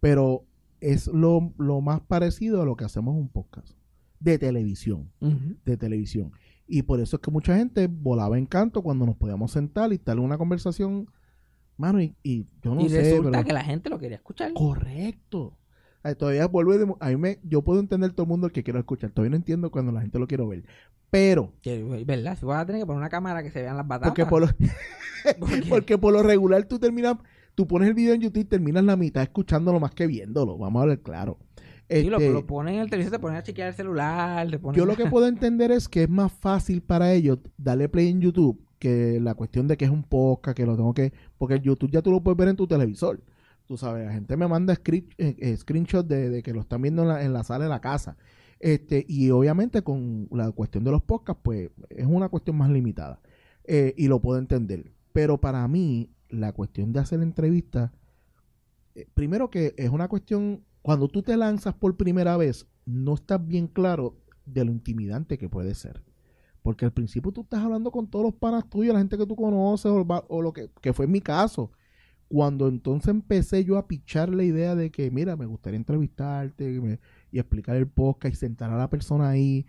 Pero 0.00 0.44
es 0.80 1.06
lo, 1.08 1.52
lo 1.58 1.80
más 1.80 2.00
parecido 2.00 2.60
a 2.62 2.64
lo 2.66 2.76
que 2.76 2.84
hacemos 2.84 3.14
en 3.14 3.20
un 3.22 3.28
podcast. 3.28 3.76
De 4.20 4.38
televisión. 4.38 5.10
De 5.64 5.76
televisión. 5.76 6.32
Y 6.66 6.82
por 6.82 7.00
eso 7.00 7.16
es 7.16 7.22
que 7.22 7.30
mucha 7.30 7.56
gente 7.56 7.88
volaba 7.88 8.38
en 8.38 8.46
canto 8.46 8.82
cuando 8.82 9.04
nos 9.06 9.16
podíamos 9.16 9.50
sentar 9.52 9.92
y 9.92 9.96
estar 9.96 10.16
en 10.16 10.22
una 10.22 10.38
conversación. 10.38 11.10
Mano, 11.76 12.00
y, 12.00 12.14
y 12.22 12.46
yo 12.62 12.74
no 12.74 12.80
y 12.80 12.88
sé, 12.88 13.00
resulta 13.02 13.30
pero- 13.32 13.44
que 13.44 13.52
la 13.52 13.64
gente 13.64 13.90
lo 13.90 13.98
quería 13.98 14.16
escuchar. 14.16 14.52
Correcto. 14.54 15.58
Ay, 16.02 16.14
todavía 16.14 16.46
vuelve 16.46 16.78
de- 16.78 16.94
a 17.00 17.08
mí 17.08 17.16
me, 17.16 17.38
yo 17.42 17.62
puedo 17.62 17.80
entender 17.80 18.12
todo 18.12 18.24
el 18.24 18.28
mundo 18.28 18.46
el 18.46 18.52
que 18.52 18.62
quiero 18.62 18.78
escuchar. 18.78 19.10
Todavía 19.10 19.30
no 19.30 19.36
entiendo 19.36 19.70
cuando 19.70 19.90
la 19.92 20.00
gente 20.00 20.18
lo 20.18 20.26
quiere 20.26 20.46
ver. 20.46 20.64
Pero, 21.10 21.52
¿Verdad? 22.06 22.36
Si 22.38 22.44
vas 22.46 22.62
a 22.62 22.66
tener 22.66 22.80
que 22.82 22.86
poner 22.86 22.98
una 22.98 23.08
cámara 23.08 23.42
que 23.42 23.50
se 23.50 23.62
vean 23.62 23.76
las 23.76 23.86
batatas. 23.86 24.10
porque 24.10 24.26
por 24.26 24.42
lo, 24.42 24.48
porque 25.68 25.98
por 25.98 26.12
lo 26.12 26.22
regular 26.22 26.64
tú 26.64 26.78
terminas, 26.78 27.16
tú 27.54 27.66
pones 27.66 27.88
el 27.88 27.94
video 27.94 28.14
en 28.14 28.20
YouTube 28.20 28.42
y 28.42 28.44
terminas 28.44 28.84
la 28.84 28.96
mitad 28.96 29.22
escuchándolo 29.22 29.80
más 29.80 29.94
que 29.94 30.06
viéndolo. 30.06 30.58
Vamos 30.58 30.80
a 30.80 30.82
hablar 30.82 31.00
claro. 31.00 31.38
Sí, 31.88 32.04
lo, 32.04 32.16
Este, 32.16 32.32
lo 32.32 32.46
ponen 32.46 32.76
en 32.76 32.80
el 32.80 32.90
televisor, 32.90 33.12
te 33.12 33.18
ponen 33.18 33.36
a 33.38 33.42
chequear 33.42 33.68
el 33.68 33.74
celular, 33.74 34.50
te 34.50 34.58
ponen... 34.58 34.78
yo 34.78 34.86
lo 34.86 34.96
que 34.96 35.06
puedo 35.06 35.26
entender 35.26 35.70
es 35.70 35.88
que 35.88 36.04
es 36.04 36.08
más 36.08 36.32
fácil 36.32 36.82
para 36.82 37.12
ellos 37.12 37.38
darle 37.58 37.88
play 37.88 38.08
en 38.08 38.20
YouTube 38.20 38.60
que 38.78 39.20
la 39.20 39.34
cuestión 39.34 39.68
de 39.68 39.76
que 39.76 39.84
es 39.84 39.90
un 39.90 40.02
podcast, 40.02 40.56
que 40.56 40.66
lo 40.66 40.76
tengo 40.76 40.94
que... 40.94 41.12
Porque 41.38 41.54
el 41.54 41.62
YouTube 41.62 41.90
ya 41.90 42.02
tú 42.02 42.10
lo 42.10 42.22
puedes 42.22 42.38
ver 42.38 42.48
en 42.48 42.56
tu 42.56 42.66
televisor. 42.66 43.22
Tú 43.66 43.76
sabes, 43.76 44.06
la 44.06 44.12
gente 44.12 44.36
me 44.36 44.46
manda 44.48 44.74
screen, 44.74 45.08
eh, 45.16 45.36
eh, 45.38 45.56
screenshots 45.56 46.08
de, 46.08 46.28
de 46.28 46.42
que 46.42 46.52
lo 46.52 46.60
están 46.60 46.82
viendo 46.82 47.02
en 47.02 47.08
la, 47.08 47.24
en 47.24 47.32
la 47.32 47.44
sala 47.44 47.64
de 47.64 47.70
la 47.70 47.80
casa. 47.80 48.16
Este, 48.60 49.04
y 49.08 49.30
obviamente 49.30 49.82
con 49.82 50.28
la 50.32 50.50
cuestión 50.52 50.84
de 50.84 50.90
los 50.90 51.02
podcasts, 51.02 51.40
pues 51.42 51.70
es 51.90 52.06
una 52.06 52.28
cuestión 52.28 52.56
más 52.56 52.70
limitada. 52.70 53.20
Eh, 53.64 53.94
y 53.96 54.08
lo 54.08 54.20
puedo 54.20 54.38
entender. 54.38 54.92
Pero 55.12 55.40
para 55.40 55.66
mí, 55.68 56.10
la 56.34 56.52
cuestión 56.52 56.92
de 56.92 57.00
hacer 57.00 57.20
entrevistas, 57.20 57.90
eh, 58.94 59.06
primero 59.14 59.50
que 59.50 59.74
es 59.76 59.90
una 59.90 60.08
cuestión, 60.08 60.64
cuando 60.82 61.08
tú 61.08 61.22
te 61.22 61.36
lanzas 61.36 61.74
por 61.74 61.96
primera 61.96 62.36
vez, 62.36 62.66
no 62.86 63.14
estás 63.14 63.44
bien 63.46 63.66
claro 63.66 64.16
de 64.46 64.64
lo 64.64 64.72
intimidante 64.72 65.38
que 65.38 65.48
puede 65.48 65.74
ser. 65.74 66.02
Porque 66.62 66.84
al 66.84 66.92
principio 66.92 67.32
tú 67.32 67.42
estás 67.42 67.60
hablando 67.60 67.90
con 67.90 68.08
todos 68.08 68.24
los 68.24 68.34
panas 68.34 68.68
tuyos, 68.68 68.94
la 68.94 69.00
gente 69.00 69.18
que 69.18 69.26
tú 69.26 69.36
conoces, 69.36 69.90
o, 69.90 70.42
lo 70.42 70.52
que, 70.52 70.70
que 70.80 70.92
fue 70.92 71.06
mi 71.06 71.20
caso. 71.20 71.70
Cuando 72.28 72.68
entonces 72.68 73.08
empecé 73.08 73.64
yo 73.64 73.76
a 73.76 73.86
pichar 73.86 74.30
la 74.30 74.44
idea 74.44 74.74
de 74.74 74.90
que, 74.90 75.10
mira, 75.10 75.36
me 75.36 75.46
gustaría 75.46 75.76
entrevistarte 75.76 76.72
y, 76.72 76.98
y 77.30 77.38
explicar 77.38 77.76
el 77.76 77.86
podcast 77.86 78.34
y 78.34 78.36
sentar 78.36 78.70
a 78.70 78.78
la 78.78 78.88
persona 78.88 79.28
ahí, 79.28 79.66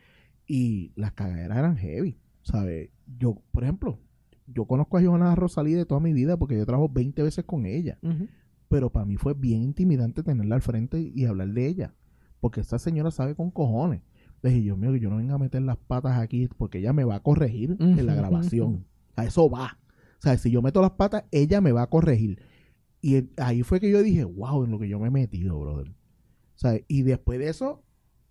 y 0.47 0.91
las 0.95 1.13
cagaderas 1.13 1.57
eran 1.57 1.78
heavy, 1.78 2.18
¿sabes? 2.43 2.89
Yo, 3.18 3.41
por 3.51 3.63
ejemplo, 3.63 3.99
yo 4.48 4.66
conozco 4.66 4.98
a 4.98 5.04
Johanna 5.04 5.34
Rosalí 5.36 5.74
de 5.74 5.86
toda 5.86 6.00
mi 6.00 6.14
vida 6.14 6.38
porque 6.38 6.58
yo 6.58 6.66
trabajo 6.66 6.89
20 6.89 7.24
veces 7.24 7.43
con 7.46 7.66
ella 7.66 7.98
pero 8.70 8.91
para 8.91 9.06
mí 9.06 9.16
fue 9.18 9.34
bien 9.34 9.62
intimidante 9.64 10.24
tenerla 10.24 10.56
al 10.56 10.62
frente 10.62 11.00
y 11.14 11.26
hablar 11.26 11.50
de 11.54 11.68
ella, 11.68 11.93
porque 12.39 12.62
esta 12.62 12.80
señora 12.80 13.12
sabe 13.12 13.36
con 13.36 13.52
cojones. 13.52 14.02
Le 14.41 14.50
dije, 14.50 14.62
Dios 14.64 14.78
mío, 14.78 14.91
que 14.91 15.00
yo 15.00 15.10
no 15.10 15.18
venga 15.18 15.36
a 15.36 15.38
meter 15.39 15.62
las 15.62 15.78
patas 15.78 16.20
aquí, 16.20 16.48
porque 16.58 16.80
ella 16.80 16.91
me 16.93 17.04
va 17.04 17.16
a 17.16 17.20
corregir 17.22 17.78
en 17.80 18.06
la 18.06 18.14
grabación. 18.32 18.86
A 19.16 19.26
eso 19.26 19.50
va. 19.50 19.78
O 20.20 20.22
sea, 20.22 20.38
si 20.38 20.52
yo 20.52 20.62
meto 20.62 20.82
las 20.82 20.91
patas, 20.91 21.24
ella 21.32 21.62
me 21.62 21.72
va 21.72 21.84
a 21.84 21.89
corregir. 21.89 22.41
Y 23.02 23.16
el- 23.16 23.30
ahí 23.38 23.62
fue 23.64 23.80
que 23.80 23.89
yo 23.89 24.02
dije, 24.04 24.24
wow, 24.26 24.64
en 24.66 24.72
lo 24.72 24.80
que 24.80 24.89
yo 24.89 25.00
me 25.00 25.08
he 25.08 25.12
metido, 25.12 25.60
brother. 25.60 25.89
O 25.89 26.58
sea, 26.58 26.80
y 26.88 27.04
después 27.04 27.39
de 27.39 27.50
eso, 27.50 27.84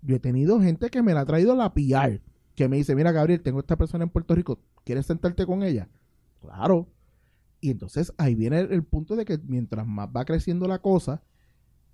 yo 0.02 0.16
he 0.16 0.20
tenido 0.20 0.60
gente 0.60 0.90
que 0.90 1.02
me 1.02 1.14
la 1.14 1.20
ha 1.20 1.26
traído 1.26 1.54
la 1.54 1.72
PR, 1.74 2.20
que 2.54 2.68
me 2.68 2.76
dice, 2.76 2.94
mira, 2.94 3.12
Gabriel, 3.12 3.40
tengo 3.40 3.60
esta 3.60 3.76
persona 3.76 4.04
en 4.04 4.10
Puerto 4.10 4.34
Rico, 4.34 4.60
¿quieres 4.84 5.06
sentarte 5.06 5.46
con 5.46 5.62
ella? 5.62 5.88
Claro. 6.44 6.88
Y 7.60 7.70
entonces 7.70 8.12
ahí 8.18 8.34
viene 8.34 8.60
el, 8.60 8.84
punto 8.84 9.16
de 9.16 9.24
que 9.24 9.38
mientras 9.38 9.86
más 9.86 10.08
va 10.14 10.24
creciendo 10.24 10.68
la 10.68 10.80
cosa, 10.80 11.22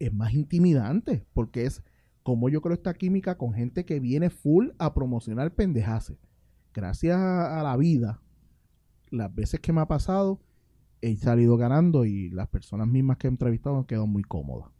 es 0.01 0.13
más 0.13 0.35
intimidante, 0.35 1.25
porque 1.33 1.65
es 1.65 1.83
como 2.25 2.49
yo 2.49 2.61
creo 2.61 2.75
esta 2.75 2.95
química 2.95 3.39
con 3.39 3.55
gente 3.55 3.85
que 3.85 4.01
viene 4.01 4.31
full 4.31 4.71
a 4.79 4.95
promocionar 4.95 5.55
pendejase. 5.55 6.19
Gracias 6.75 7.17
a, 7.17 7.63
la 7.63 7.77
vida, 7.77 8.21
las 9.11 9.33
veces 9.33 9.61
que 9.61 9.73
me 9.73 9.81
ha 9.81 9.87
pasado, 9.87 10.41
he 11.03 11.17
salido 11.17 11.57
ganando 11.57 12.05
y 12.05 12.31
las 12.31 12.49
personas 12.49 12.89
mismas 12.89 13.19
que 13.19 13.29
he 13.29 13.31
entrevistado 13.31 13.79
han 13.79 13.85
quedado 13.85 14.07
muy 14.07 14.23
cómodas. 14.23 14.71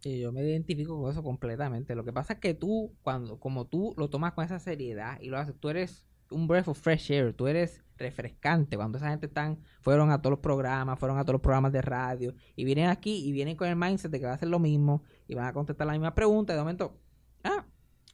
Sí, 0.00 0.18
yo 0.18 0.32
me 0.32 0.42
identifico 0.42 1.00
con 1.00 1.10
eso 1.10 1.22
completamente. 1.22 1.94
Lo 1.94 2.04
que 2.04 2.12
pasa 2.12 2.32
es 2.34 2.38
que 2.40 2.54
tú, 2.54 2.92
cuando, 3.02 3.38
como 3.38 3.66
tú 3.66 3.94
lo 3.96 4.10
tomas 4.10 4.32
con 4.32 4.44
esa 4.44 4.58
seriedad 4.58 5.18
y 5.20 5.28
lo 5.28 5.38
haces, 5.38 5.54
tú 5.60 5.68
eres 5.68 6.09
un 6.30 6.46
breath 6.46 6.68
of 6.68 6.78
fresh 6.78 7.10
air, 7.10 7.32
tú 7.34 7.46
eres 7.46 7.82
refrescante. 7.96 8.76
Cuando 8.76 8.98
esa 8.98 9.10
gente 9.10 9.26
están, 9.26 9.58
fueron 9.80 10.10
a 10.10 10.20
todos 10.22 10.30
los 10.32 10.40
programas, 10.40 10.98
fueron 10.98 11.18
a 11.18 11.22
todos 11.22 11.34
los 11.34 11.40
programas 11.42 11.72
de 11.72 11.82
radio 11.82 12.34
y 12.56 12.64
vienen 12.64 12.86
aquí 12.88 13.26
y 13.26 13.32
vienen 13.32 13.56
con 13.56 13.68
el 13.68 13.76
mindset 13.76 14.10
de 14.10 14.18
que 14.20 14.26
va 14.26 14.32
a 14.32 14.34
hacer 14.36 14.48
lo 14.48 14.58
mismo 14.58 15.02
y 15.28 15.34
van 15.34 15.46
a 15.46 15.52
contestar 15.52 15.86
la 15.86 15.92
misma 15.92 16.14
pregunta 16.14 16.52
y 16.52 16.56
de 16.56 16.62
momento, 16.62 16.98
ah, 17.44 17.66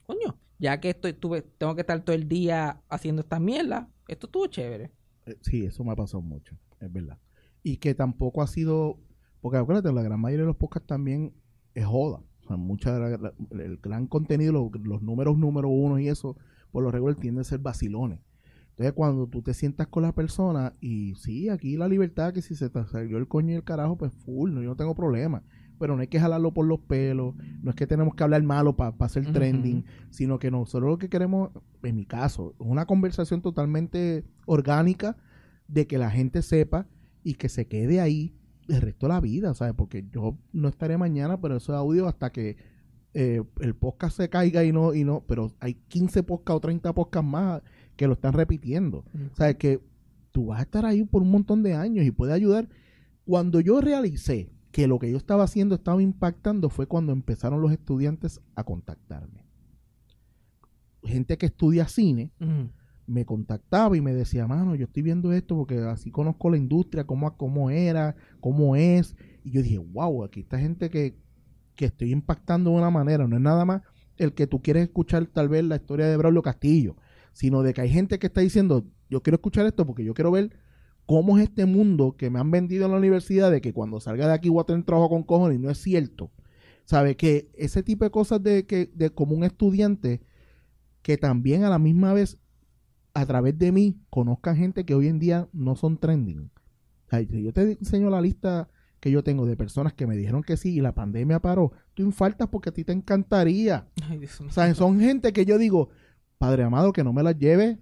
coño, 0.05 0.37
ya 0.59 0.79
que 0.79 0.89
estoy, 0.89 1.13
tuve, 1.13 1.41
tengo 1.41 1.75
que 1.75 1.81
estar 1.81 1.99
todo 2.01 2.15
el 2.15 2.27
día 2.27 2.81
haciendo 2.89 3.21
esta 3.21 3.39
mierda, 3.39 3.89
esto 4.07 4.27
estuvo 4.27 4.47
chévere. 4.47 4.91
Eh, 5.25 5.37
Sí, 5.41 5.65
eso 5.65 5.83
me 5.83 5.91
ha 5.91 5.95
pasado 5.95 6.21
mucho, 6.21 6.57
es 6.79 6.91
verdad. 6.91 7.17
Y 7.63 7.77
que 7.77 7.93
tampoco 7.93 8.41
ha 8.41 8.47
sido, 8.47 8.99
porque 9.41 9.57
acuérdate, 9.57 9.91
la 9.93 10.01
gran 10.03 10.19
mayoría 10.19 10.43
de 10.43 10.47
los 10.47 10.55
podcasts 10.57 10.87
también 10.87 11.33
es 11.73 11.85
joda. 11.85 12.21
O 12.43 12.47
sea, 12.47 12.57
mucha 12.57 12.97
de 12.97 13.17
la- 13.17 13.33
el 13.63 13.77
gran 13.77 14.07
contenido, 14.07 14.53
lo- 14.53 14.71
los, 14.83 15.01
números 15.01 15.37
número 15.37 15.67
uno 15.69 15.99
y 15.99 16.07
eso, 16.07 16.37
por 16.71 16.83
lo 16.83 16.91
regular 16.91 17.15
tienden 17.15 17.41
a 17.41 17.43
ser 17.43 17.59
vacilones. 17.59 18.19
Entonces, 18.77 18.93
cuando 18.93 19.25
tú 19.25 19.41
te 19.41 19.55
sientas 19.55 19.87
con 19.87 20.03
la 20.03 20.13
persona 20.13 20.75
y 20.79 21.15
sí, 21.15 21.49
aquí 21.49 21.77
la 21.77 21.87
libertad, 21.87 22.31
que 22.31 22.43
si 22.43 22.53
se 22.53 22.69
te 22.69 22.85
salió 22.85 23.17
el 23.17 23.27
coño 23.27 23.53
y 23.53 23.55
el 23.55 23.63
carajo, 23.63 23.97
pues 23.97 24.13
full, 24.13 24.53
no, 24.53 24.61
yo 24.61 24.69
no 24.69 24.75
tengo 24.75 24.93
problema. 24.93 25.41
Pero 25.79 25.95
no 25.95 26.01
hay 26.01 26.07
que 26.07 26.19
jalarlo 26.19 26.53
por 26.53 26.67
los 26.67 26.79
pelos, 26.81 27.35
no 27.63 27.71
es 27.71 27.75
que 27.75 27.87
tenemos 27.87 28.13
que 28.13 28.23
hablar 28.23 28.43
malo 28.43 28.75
para 28.75 28.95
hacer 28.99 29.23
Ujú. 29.23 29.33
trending, 29.33 29.85
sino 30.11 30.37
que 30.37 30.51
nosotros 30.51 30.91
lo 30.91 30.97
que 30.99 31.09
queremos, 31.09 31.49
en 31.81 31.95
mi 31.95 32.05
caso, 32.05 32.53
es 32.59 32.67
una 32.67 32.85
conversación 32.85 33.41
totalmente 33.41 34.25
orgánica 34.45 35.17
de 35.67 35.87
que 35.87 35.97
la 35.97 36.11
gente 36.11 36.43
sepa 36.43 36.87
y 37.23 37.33
que 37.33 37.49
se 37.49 37.67
quede 37.67 37.99
ahí 37.99 38.35
el 38.67 38.81
resto 38.81 39.07
de 39.07 39.13
la 39.13 39.21
vida, 39.21 39.53
¿sabes? 39.53 39.73
Porque 39.75 40.05
yo 40.11 40.37
no 40.53 40.67
estaré 40.67 40.97
mañana, 40.97 41.41
pero 41.41 41.57
eso 41.57 41.73
es 41.73 41.77
audio 41.77 42.07
hasta 42.07 42.31
que 42.31 42.57
eh, 43.19 43.41
el 43.61 43.73
podcast 43.73 44.15
se 44.15 44.29
caiga 44.29 44.63
y 44.63 44.71
no, 44.71 44.93
y 44.93 45.03
no, 45.03 45.23
pero 45.27 45.51
hay 45.59 45.73
15 45.87 46.21
podcasts 46.21 46.57
o 46.57 46.59
30 46.59 46.93
podcasts 46.93 47.27
más 47.27 47.63
que 47.95 48.05
lo 48.05 48.13
están 48.13 48.33
repitiendo. 48.33 49.05
¿Sabes? 49.33 49.55
Que 49.55 49.81
tú 50.31 50.45
vas 50.45 50.59
a 50.59 50.61
estar 50.61 50.85
ahí 50.85 51.03
por 51.03 51.23
un 51.23 51.31
montón 51.31 51.63
de 51.63 51.73
años 51.73 52.05
y 52.05 52.11
puede 52.11 52.33
ayudar. 52.33 52.69
Cuando 53.25 53.59
yo 53.59 53.81
realicé 53.81 54.51
que 54.71 54.85
lo 54.85 54.99
que 54.99 55.09
yo 55.09 55.17
estaba 55.17 55.45
haciendo 55.45 55.73
estaba 55.73 55.99
impactando 56.03 56.69
fue 56.69 56.85
cuando 56.85 57.11
empezaron 57.11 57.59
los 57.59 57.71
estudiantes 57.71 58.39
a 58.53 58.63
contactarme. 58.63 59.47
Gente 61.01 61.39
que 61.39 61.47
estudia 61.47 61.87
cine 61.87 62.31
me 63.07 63.25
contactaba 63.25 63.97
y 63.97 64.01
me 64.01 64.13
decía, 64.13 64.45
mano, 64.45 64.75
yo 64.75 64.85
estoy 64.85 65.01
viendo 65.01 65.33
esto 65.33 65.55
porque 65.55 65.79
así 65.79 66.11
conozco 66.11 66.51
la 66.51 66.57
industria, 66.57 67.07
cómo, 67.07 67.35
cómo 67.35 67.71
era, 67.71 68.15
cómo 68.41 68.75
es. 68.75 69.15
Y 69.43 69.49
yo 69.53 69.63
dije, 69.63 69.79
wow, 69.79 70.23
aquí 70.23 70.41
está 70.41 70.59
gente 70.59 70.91
que, 70.91 71.17
que 71.77 71.85
estoy 71.85 72.11
impactando 72.11 72.71
de 72.71 72.75
una 72.75 72.89
manera. 72.89 73.25
No 73.25 73.37
es 73.37 73.41
nada 73.41 73.63
más 73.63 73.81
el 74.17 74.33
que 74.33 74.47
tú 74.47 74.61
quieres 74.61 74.83
escuchar 74.83 75.27
tal 75.27 75.47
vez 75.47 75.63
la 75.63 75.77
historia 75.77 76.07
de 76.07 76.17
Braulio 76.17 76.41
Castillo, 76.41 76.97
sino 77.31 77.63
de 77.63 77.73
que 77.73 77.81
hay 77.81 77.89
gente 77.89 78.19
que 78.19 78.27
está 78.27 78.41
diciendo, 78.41 78.85
yo 79.09 79.23
quiero 79.23 79.35
escuchar 79.35 79.65
esto 79.65 79.85
porque 79.85 80.03
yo 80.03 80.13
quiero 80.13 80.31
ver 80.31 80.51
cómo 81.05 81.37
es 81.37 81.45
este 81.45 81.65
mundo 81.65 82.17
que 82.17 82.29
me 82.29 82.39
han 82.39 82.51
vendido 82.51 82.85
en 82.85 82.91
la 82.91 82.97
universidad 82.97 83.49
de 83.49 83.61
que 83.61 83.71
cuando 83.71 84.01
salga 84.01 84.27
de 84.27 84.33
aquí 84.33 84.49
voy 84.49 84.61
a 84.61 84.65
tener 84.65 84.83
trabajo 84.83 85.09
con 85.09 85.23
cojones 85.23 85.57
y 85.57 85.61
no 85.61 85.69
es 85.69 85.77
cierto. 85.77 86.31
¿Sabe? 86.83 87.15
Que 87.15 87.49
ese 87.53 87.83
tipo 87.83 88.03
de 88.03 88.11
cosas 88.11 88.43
de 88.43 88.65
que 88.65 88.89
de 88.93 89.09
como 89.09 89.35
un 89.35 89.43
estudiante 89.43 90.21
que 91.01 91.17
también 91.17 91.63
a 91.63 91.69
la 91.69 91.79
misma 91.79 92.13
vez 92.13 92.37
a 93.13 93.25
través 93.25 93.57
de 93.57 93.71
mí 93.71 93.99
conozcan 94.09 94.57
gente 94.57 94.85
que 94.85 94.93
hoy 94.95 95.07
en 95.07 95.19
día 95.19 95.47
no 95.53 95.75
son 95.75 95.97
trending. 95.97 96.51
Yo 97.31 97.53
te 97.53 97.71
enseño 97.71 98.09
la 98.09 98.21
lista 98.21 98.69
que 98.99 99.11
yo 99.11 99.23
tengo 99.23 99.45
de 99.45 99.55
personas 99.55 99.93
que 99.93 100.07
me 100.07 100.15
dijeron 100.17 100.41
que 100.43 100.57
sí 100.57 100.75
y 100.75 100.81
la 100.81 100.93
pandemia 100.95 101.39
paró, 101.39 101.71
tú 101.93 102.03
infaltas 102.03 102.47
porque 102.49 102.69
a 102.69 102.73
ti 102.73 102.83
te 102.83 102.93
encantaría. 102.93 103.87
Ay, 104.09 104.17
Dios. 104.17 104.41
O 104.41 104.49
sea, 104.51 104.73
son 104.75 104.99
gente 104.99 105.33
que 105.33 105.45
yo 105.45 105.57
digo, 105.57 105.89
Padre 106.37 106.63
amado, 106.63 106.93
que 106.93 107.03
no 107.03 107.13
me 107.13 107.21
las 107.23 107.37
lleve, 107.37 107.77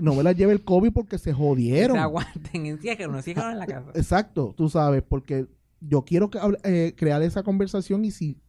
no 0.00 0.14
me 0.14 0.22
las 0.22 0.36
lleve 0.36 0.52
el 0.52 0.64
COVID 0.64 0.92
porque 0.92 1.18
se 1.18 1.30
Que 1.30 1.34
jodieron. 1.34 1.96
se 1.96 2.00
aguanten, 2.02 2.66
enciérrenlo, 2.66 3.16
enciérrenlo 3.18 3.52
en 3.52 3.58
la 3.58 3.66
casa. 3.66 3.90
Exacto, 3.94 4.54
tú 4.56 4.68
sabes, 4.68 5.02
porque 5.02 5.46
yo 5.80 6.02
quiero 6.02 6.30
que 6.30 6.38
eh, 6.64 6.94
crear 6.96 7.22
esa 7.22 7.42
conversación 7.42 8.04
y 8.06 8.10
si, 8.10 8.40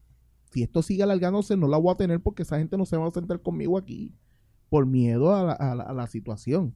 si 0.52 0.64
esto 0.64 0.82
sigue 0.82 1.04
alargándose, 1.04 1.58
no 1.58 1.68
la 1.68 1.78
voy 1.78 1.92
a 1.94 1.98
tener 1.98 2.22
porque 2.22 2.44
esa 2.44 2.58
gente 2.58 2.78
no 2.78 2.86
se 2.86 2.96
va 2.98 3.08
a 3.08 3.12
sentar 3.12 3.42
conmigo 3.42 3.78
aquí 3.78 4.14
por 4.70 4.86
miedo 4.86 5.36
a 5.36 5.44
la, 5.44 5.52
a 5.54 5.76
la- 5.76 5.84
a 5.84 5.94
la 5.94 6.08
situación. 6.08 6.74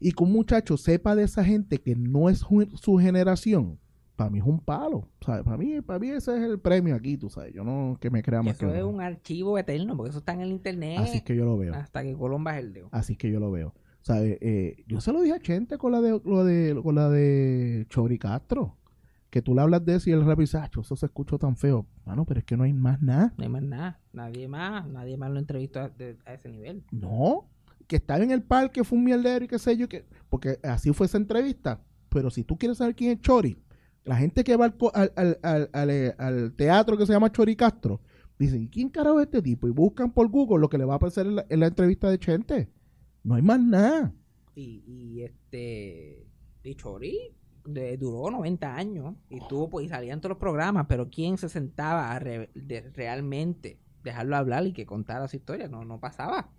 Y 0.00 0.12
que 0.12 0.22
un 0.22 0.32
muchacho 0.32 0.76
sepa 0.76 1.16
de 1.16 1.24
esa 1.24 1.42
gente 1.44 1.78
que 1.78 1.96
no 1.96 2.28
es 2.28 2.38
su 2.74 2.96
generación, 2.98 3.78
para 4.18 4.30
mí 4.30 4.38
es 4.40 4.44
un 4.44 4.58
palo. 4.58 5.08
¿sabes? 5.24 5.44
Para 5.44 5.56
mí, 5.56 5.80
para 5.80 6.00
mí 6.00 6.08
ese 6.10 6.36
es 6.36 6.42
el 6.42 6.58
premio 6.58 6.96
aquí, 6.96 7.16
tú 7.16 7.30
sabes. 7.30 7.54
Yo 7.54 7.62
no 7.62 7.96
que 8.00 8.10
me 8.10 8.20
crea 8.22 8.42
más 8.42 8.58
que 8.58 8.66
eso 8.66 8.74
es 8.74 8.82
un 8.82 9.00
archivo 9.00 9.56
eterno, 9.56 9.96
porque 9.96 10.10
eso 10.10 10.18
está 10.18 10.32
en 10.32 10.40
el 10.40 10.50
internet 10.50 10.98
Así 10.98 11.18
es 11.18 11.22
que 11.22 11.36
yo 11.36 11.44
lo 11.44 11.56
veo. 11.56 11.72
hasta 11.74 12.02
que 12.02 12.14
Colón 12.14 12.42
baje 12.42 12.58
el 12.58 12.72
dedo. 12.72 12.88
Así 12.90 13.14
que 13.16 13.30
yo 13.30 13.38
lo 13.38 13.52
veo. 13.52 13.74
¿Sabe? 14.00 14.38
Eh, 14.40 14.84
yo 14.88 15.00
se 15.00 15.12
lo 15.12 15.20
dije 15.22 15.36
a 15.36 15.40
Chente 15.40 15.78
con 15.78 15.92
la 15.92 16.00
de, 16.00 16.20
lo 16.24 16.44
de, 16.44 16.78
con 16.82 16.94
la 16.96 17.08
de 17.08 17.86
Chori 17.88 18.18
Castro. 18.18 18.74
Que 19.30 19.40
tú 19.42 19.54
le 19.54 19.60
hablas 19.60 19.84
de 19.84 19.94
eso 19.96 20.08
y 20.10 20.14
él 20.14 20.20
rápido 20.24 20.40
dice, 20.42 20.56
"Acho, 20.58 20.80
eso 20.80 20.96
se 20.96 21.06
escuchó 21.06 21.38
tan 21.38 21.56
feo. 21.56 21.86
Mano, 22.06 22.24
pero 22.24 22.40
es 22.40 22.44
que 22.46 22.56
no 22.56 22.64
hay 22.64 22.72
más 22.72 23.00
nada. 23.02 23.34
No 23.36 23.44
hay 23.44 23.50
más 23.50 23.62
nada. 23.62 24.00
Nadie 24.12 24.48
más, 24.48 24.86
nadie 24.88 25.16
más 25.18 25.30
lo 25.30 25.38
entrevistó 25.38 25.80
a, 25.80 25.88
de- 25.90 26.16
a 26.26 26.32
ese 26.34 26.48
nivel. 26.48 26.82
No. 26.90 27.48
Que 27.86 27.96
estaba 27.96 28.24
en 28.24 28.30
el 28.30 28.42
parque, 28.42 28.82
fue 28.84 28.98
un 28.98 29.04
mierdero 29.04 29.44
y 29.44 29.48
qué 29.48 29.58
sé 29.58 29.76
yo. 29.76 29.88
Que, 29.88 30.04
porque 30.28 30.58
así 30.64 30.92
fue 30.92 31.06
esa 31.06 31.18
entrevista. 31.18 31.80
Pero 32.08 32.30
si 32.30 32.42
tú 32.42 32.56
quieres 32.58 32.78
saber 32.78 32.94
quién 32.96 33.12
es 33.12 33.20
Chori, 33.20 33.58
la 34.04 34.16
gente 34.16 34.42
que 34.44 34.56
va 34.56 34.66
al, 34.66 34.74
al, 34.94 35.12
al- 35.16 35.38
al- 35.42 35.70
al, 35.72 35.90
eh, 35.90 36.14
al 36.18 36.52
teatro 36.54 36.96
que 36.96 37.06
se 37.06 37.12
llama 37.12 37.30
Chori 37.32 37.56
Castro, 37.56 38.00
dicen, 38.38 38.62
¿y 38.62 38.68
quién 38.68 38.88
carajo 38.88 39.20
es 39.20 39.26
este 39.26 39.42
tipo? 39.42 39.68
Y 39.68 39.70
buscan 39.70 40.12
por 40.12 40.28
Google 40.28 40.60
lo 40.60 40.68
que 40.68 40.78
le 40.78 40.84
va 40.84 40.94
a 40.94 40.96
aparecer 40.96 41.26
en 41.26 41.36
la, 41.36 41.46
en 41.48 41.60
la 41.60 41.66
entrevista 41.66 42.08
de 42.10 42.18
Chente. 42.18 42.68
No 43.24 43.34
hay 43.34 43.42
más 43.42 43.60
nada. 43.60 44.14
Y, 44.54 44.82
y 44.86 45.22
este. 45.22 46.26
Y 46.62 46.74
Chori 46.74 47.18
de- 47.66 47.96
duró 47.98 48.30
90 48.30 48.74
años 48.74 49.14
y 49.28 49.38
tuvo 49.48 49.68
pues, 49.68 49.86
y 49.86 49.88
salía 49.88 50.12
en 50.14 50.20
todos 50.20 50.30
los 50.30 50.38
programas, 50.38 50.86
pero 50.88 51.10
¿quién 51.10 51.36
se 51.36 51.48
sentaba 51.48 52.10
a 52.12 52.18
re- 52.18 52.50
de- 52.54 52.90
realmente 52.94 53.78
dejarlo 54.02 54.36
hablar 54.36 54.66
y 54.66 54.72
que 54.72 54.86
contara 54.86 55.28
su 55.28 55.36
historia? 55.36 55.68
No, 55.68 55.84
no 55.84 56.00
pasaba. 56.00 56.50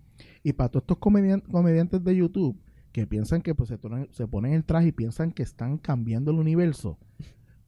Y 0.44 0.52
para 0.52 0.68
todos 0.68 0.82
estos 0.84 0.98
comedian- 0.98 1.42
comediantes 1.50 2.04
de 2.04 2.14
YouTube 2.16 2.60
que 2.92 3.06
piensan 3.06 3.42
que 3.42 3.54
pues 3.54 3.68
se, 3.68 3.78
se 4.12 4.26
ponen 4.26 4.52
el 4.52 4.64
traje 4.64 4.88
y 4.88 4.92
piensan 4.92 5.32
que 5.32 5.42
están 5.42 5.78
cambiando 5.78 6.30
el 6.30 6.38
universo, 6.38 6.98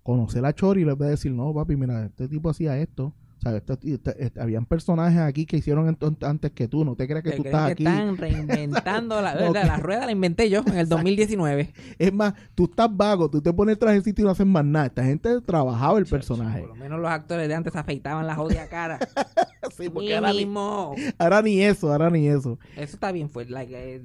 conocer 0.02 0.44
a 0.44 0.52
Chori 0.52 0.84
les 0.84 0.96
voy 0.96 1.06
a 1.06 1.10
decir, 1.10 1.32
no, 1.32 1.52
papi, 1.54 1.76
mira, 1.76 2.06
este 2.06 2.28
tipo 2.28 2.50
hacía 2.50 2.78
esto. 2.78 3.14
O 3.45 3.49
sea, 3.49 3.57
este- 3.57 4.14
este- 4.24 4.40
habían 4.40 4.66
personajes 4.66 5.18
aquí 5.18 5.47
que 5.47 5.57
hicieron 5.57 5.97
antes 6.22 6.51
que 6.53 6.68
tú. 6.68 6.84
No 6.84 6.95
te 6.95 7.09
creas 7.09 7.24
que 7.24 7.30
¿Te 7.30 7.36
tú 7.38 7.43
estás 7.45 7.66
que 7.66 7.72
aquí. 7.72 7.82
están 7.86 8.16
reinventando 8.16 9.20
la, 9.20 9.34
No, 9.34 9.53
la, 9.53 9.64
la 9.64 9.76
rueda? 9.78 10.07
La 10.07 10.12
inventé 10.12 10.49
yo 10.49 10.62
en 10.66 10.76
el 10.76 10.88
2019. 10.88 11.72
Es 11.99 12.12
más, 12.12 12.34
tú 12.55 12.64
estás 12.64 12.88
vago, 12.97 13.28
tú 13.30 13.40
te 13.43 13.53
pones 13.53 13.72
el 13.74 13.78
trajecito 13.78 14.20
y 14.22 14.24
no 14.24 14.30
haces 14.30 14.47
más 14.47 14.64
nada. 14.64 14.86
Esta 14.86 15.05
gente 15.05 15.40
trabajaba 15.40 15.99
el 15.99 16.07
personaje. 16.07 16.61
Por 16.61 16.68
lo 16.70 16.76
menos 16.76 17.01
los 17.01 17.11
actores 17.11 17.49
de 17.49 17.55
antes 17.55 17.72
se 17.72 17.78
afeitaban 17.78 18.26
la 18.26 18.34
jodida 18.36 18.68
cara. 18.68 18.99
Sí, 19.76 19.88
porque 19.88 20.14
ahora, 20.16 20.32
ni, 20.32 20.45
ahora 21.18 21.40
ni 21.40 21.62
eso, 21.62 21.90
ahora 21.93 22.11
ni 22.11 22.28
eso. 22.28 22.59
Eso 22.76 22.95
está 22.95 23.11
bien 23.12 23.30
fuerte. 23.30 23.53
like, 23.53 23.72
eh, 23.72 24.03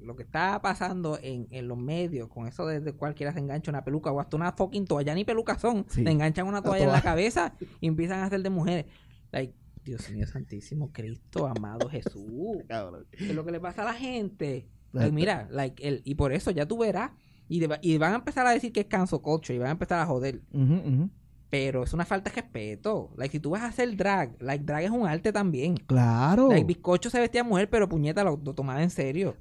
lo, 0.00 0.16
que 0.16 0.22
está 0.24 0.60
pasando 0.62 1.18
en, 1.22 1.46
en 1.50 1.68
los 1.68 1.76
medios, 1.78 2.28
con 2.28 2.48
eso 2.48 2.66
de, 2.66 2.80
de 2.80 2.92
cualquiera 2.94 3.32
se 3.32 3.38
engancha 3.38 3.70
una 3.70 3.84
peluca 3.84 4.10
o 4.10 4.18
hasta 4.18 4.34
una 4.36 4.52
fucking 4.52 4.86
toalla, 4.86 5.14
ni 5.14 5.24
pelucas 5.24 5.60
son. 5.60 5.84
Sí. 5.88 6.02
Se 6.02 6.10
enganchan 6.10 6.46
una 6.46 6.58
La 6.58 6.62
toalla 6.62 6.84
en 6.84 6.88
la 6.88 6.94
toalla. 6.94 7.02
cabeza 7.10 7.52
y 7.80 7.86
empiezan 7.86 8.20
a 8.20 8.24
hacer 8.24 8.42
de 8.42 8.50
mujeres. 8.82 8.92
Like, 9.32 9.54
Dios 9.84 10.10
mío, 10.10 10.26
santísimo 10.26 10.90
Cristo, 10.92 11.46
amado 11.46 11.88
Jesús. 11.88 12.58
Cabrón. 12.68 13.06
¿Qué 13.10 13.26
es 13.28 13.34
lo 13.34 13.44
que 13.44 13.52
le 13.52 13.60
pasa 13.60 13.82
a 13.82 13.86
la 13.86 13.94
gente? 13.94 14.68
Like, 14.92 15.12
mira, 15.12 15.46
like, 15.50 15.86
el, 15.86 16.00
y 16.04 16.14
por 16.14 16.32
eso 16.32 16.50
ya 16.50 16.66
tú 16.66 16.78
verás. 16.78 17.10
Y, 17.48 17.60
de- 17.60 17.78
y 17.82 17.98
van 17.98 18.12
a 18.12 18.16
empezar 18.16 18.46
a 18.46 18.50
decir 18.52 18.72
que 18.72 18.80
es 18.80 18.86
cancel 18.86 19.20
culture 19.20 19.54
y 19.54 19.58
van 19.58 19.68
a 19.68 19.72
empezar 19.72 20.00
a 20.00 20.06
joder. 20.06 20.40
Pero 21.50 21.84
es 21.84 21.92
una 21.92 22.04
falta 22.04 22.30
de 22.30 22.36
respeto. 22.40 23.10
Like, 23.16 23.32
si 23.32 23.40
tú 23.40 23.50
vas 23.50 23.62
a 23.62 23.66
hacer 23.66 23.94
drag, 23.96 24.36
like, 24.42 24.64
drag 24.64 24.84
es 24.84 24.90
un 24.90 25.06
arte 25.06 25.32
también. 25.32 25.76
Claro. 25.76 26.48
Like, 26.48 26.64
bizcocho 26.64 27.10
se 27.10 27.20
vestía 27.20 27.44
mujer, 27.44 27.68
pero 27.70 27.88
puñeta 27.88 28.24
lo, 28.24 28.40
lo 28.42 28.54
tomaba 28.54 28.82
en 28.82 28.90
serio. 28.90 29.36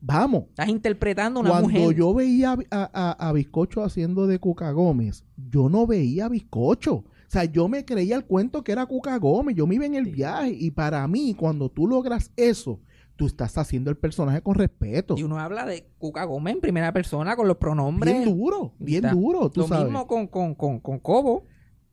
Vamos. 0.00 0.44
Estás 0.50 0.68
interpretando 0.68 1.40
a 1.40 1.42
una 1.42 1.50
Cuando 1.50 1.68
mujer. 1.68 1.94
yo 1.96 2.14
veía 2.14 2.56
a, 2.70 2.90
a, 2.92 3.28
a 3.28 3.32
Bizcocho 3.32 3.82
haciendo 3.84 4.26
de 4.26 4.38
Cuca 4.38 4.70
Gómez, 4.72 5.24
yo 5.36 5.68
no 5.68 5.86
veía 5.86 6.26
a 6.26 6.28
Bizcocho. 6.28 7.04
O 7.28 7.30
sea, 7.30 7.44
yo 7.44 7.68
me 7.68 7.84
creía 7.84 8.16
el 8.16 8.24
cuento 8.24 8.64
que 8.64 8.72
era 8.72 8.86
Cuca 8.86 9.16
Gómez. 9.18 9.54
Yo 9.54 9.66
me 9.66 9.74
iba 9.74 9.84
en 9.84 9.94
el 9.96 10.06
Sí. 10.06 10.12
viaje. 10.12 10.56
Y 10.58 10.70
para 10.70 11.06
mí, 11.06 11.34
cuando 11.34 11.68
tú 11.70 11.86
logras 11.86 12.32
eso, 12.36 12.80
tú 13.16 13.26
estás 13.26 13.58
haciendo 13.58 13.90
el 13.90 13.98
personaje 13.98 14.40
con 14.42 14.54
respeto. 14.54 15.14
Y 15.18 15.24
uno 15.24 15.38
habla 15.38 15.66
de 15.66 15.86
Cuca 15.98 16.24
Gómez 16.24 16.54
en 16.54 16.60
primera 16.62 16.90
persona 16.92 17.36
con 17.36 17.46
los 17.46 17.58
pronombres. 17.58 18.14
Bien 18.14 18.34
duro, 18.34 18.72
bien 18.78 19.04
Está. 19.04 19.14
duro, 19.14 19.50
tú 19.50 19.60
lo 19.60 19.68
sabes. 19.68 19.84
mismo 19.84 20.06
con, 20.06 20.26
con, 20.28 20.54
con, 20.54 20.80
con 20.80 20.98
Cobo. 21.00 21.44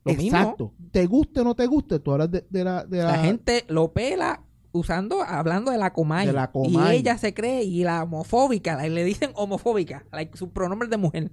Lo 0.06 0.12
Exacto. 0.12 0.72
Te 0.90 1.04
guste 1.06 1.40
o 1.40 1.44
no 1.44 1.54
te 1.54 1.66
guste, 1.66 1.98
tú 1.98 2.12
hablas 2.12 2.30
de, 2.30 2.46
de 2.48 2.64
la... 2.64 2.84
De 2.84 2.96
mismo. 2.98 3.10
La 3.10 3.18
gente 3.18 3.64
lo 3.68 3.92
pela 3.92 4.42
usando, 4.72 5.20
hablando 5.22 5.70
de 5.70 5.78
la 5.78 5.92
Comay. 5.92 6.28
De 6.28 6.32
la 6.32 6.50
Comay. 6.50 6.96
Y 6.96 7.00
ella 7.00 7.18
se 7.18 7.34
cree, 7.34 7.64
y 7.64 7.82
la 7.84 8.04
homofóbica, 8.04 8.76
like, 8.76 8.94
le 8.94 9.04
dicen 9.04 9.30
homofóbica, 9.34 10.06
like, 10.12 10.34
sus 10.38 10.48
pronombres 10.50 10.88
de 10.90 10.96
mujer. 10.96 11.32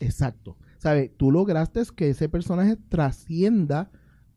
Exacto. 0.00 0.56
¿Sabes? 0.84 1.10
Tú 1.16 1.30
lograste 1.32 1.80
que 1.96 2.10
ese 2.10 2.28
personaje 2.28 2.76
trascienda 2.90 3.90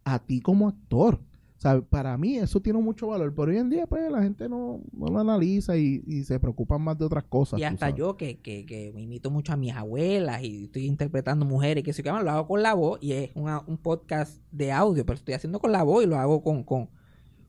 a 0.06 0.20
ti 0.20 0.40
como 0.40 0.70
actor. 0.70 1.20
¿Sabes? 1.58 1.84
Para 1.90 2.16
mí 2.18 2.38
eso 2.38 2.62
tiene 2.62 2.80
mucho 2.80 3.08
valor. 3.08 3.34
Pero 3.36 3.52
hoy 3.52 3.58
en 3.58 3.70
día, 3.70 3.86
pues, 3.86 4.10
la 4.10 4.22
gente 4.24 4.48
no, 4.48 4.80
no 4.94 5.08
lo 5.08 5.20
analiza 5.20 5.76
y, 5.76 6.04
y 6.08 6.24
se 6.24 6.40
preocupan 6.40 6.82
más 6.82 6.98
de 6.98 7.04
otras 7.04 7.26
cosas. 7.26 7.60
Y 7.60 7.64
hasta 7.66 7.90
yo, 7.90 8.16
que, 8.16 8.40
que, 8.40 8.66
que 8.66 8.94
me 8.96 9.02
imito 9.02 9.30
mucho 9.30 9.52
a 9.52 9.58
mis 9.58 9.74
abuelas 9.76 10.42
y 10.42 10.66
estoy 10.66 10.86
interpretando 10.86 11.46
mujeres, 11.46 11.84
que 11.84 11.92
se 11.92 12.02
llama, 12.02 12.24
lo 12.24 12.32
hago 12.32 12.48
con 12.48 12.62
la 12.64 12.74
voz 12.76 13.00
y 13.02 13.12
es 13.12 13.32
una- 13.36 13.60
un 13.68 13.78
podcast 13.78 14.40
de 14.52 14.72
audio, 14.72 15.06
pero 15.06 15.18
estoy 15.18 15.34
haciendo 15.34 15.60
con 15.60 15.74
la 15.74 15.84
voz 15.84 16.04
y 16.06 16.08
lo 16.08 16.16
hago 16.18 16.42
con, 16.44 16.64
con, 16.64 16.90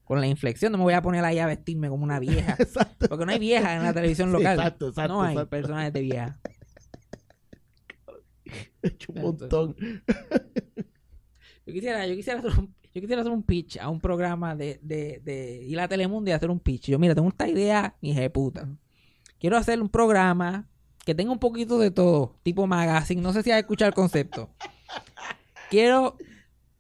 con 0.03 0.21
la 0.21 0.27
inflexión. 0.27 0.73
No 0.73 0.79
me 0.79 0.85
voy 0.85 0.95
a 0.95 1.03
poner 1.03 1.25
ahí 1.25 1.39
a 1.39 1.47
vestirme 1.47 1.89
como 1.89 2.03
una 2.03 2.19
vieja. 2.19 2.57
Exacto. 2.59 3.07
Porque 3.11 3.27
no 3.27 3.31
hay 3.33 3.39
viejas 3.39 3.77
en 3.77 3.83
la 3.85 3.93
televisión 3.93 4.31
Sí, 4.31 4.33
local. 4.39 4.57
exacto, 4.59 4.89
exacto, 4.89 5.13
no 5.13 5.23
hay 5.23 5.35
exacto. 5.35 5.51
personajes 5.51 5.93
de 5.93 6.01
viejas. 6.01 6.37
He 8.83 8.89
hecho 8.89 9.13
un 9.13 9.23
montón. 9.23 9.77
Yo 11.67 11.75
quisiera, 11.75 12.07
yo 12.07 12.17
quisiera 12.17 12.39
hacer 12.39 12.59
un, 12.59 12.75
yo 12.95 13.01
quisiera 13.03 13.21
hacer 13.21 13.33
un 13.33 13.43
pitch 13.43 13.77
a 13.77 13.91
un 13.91 14.01
programa 14.01 14.57
de, 14.57 14.81
de, 14.83 15.21
de 15.23 15.63
ir 15.65 15.79
a 15.79 15.87
Telemundo 15.87 16.31
y 16.31 16.33
hacer 16.33 16.51
un 16.51 16.61
pitch. 16.61 16.87
Yo, 16.87 16.99
mira, 16.99 17.15
tengo 17.15 17.29
esta 17.29 17.47
idea, 17.47 17.95
hija 18.01 18.23
de 18.23 18.31
puta. 18.31 18.67
Quiero 19.39 19.59
hacer 19.59 19.83
un 19.83 19.91
programa 19.91 20.67
que 21.05 21.15
tenga 21.15 21.31
un 21.31 21.39
poquito 21.39 21.79
de 21.79 21.91
todo, 21.91 22.39
tipo 22.43 22.67
magazine. 22.67 23.21
No 23.21 23.35
sé 23.35 23.43
si 23.43 23.51
has 23.51 23.59
escuchado 23.59 23.91
el 23.91 23.95
concepto. 23.95 24.51
Quiero 25.71 26.17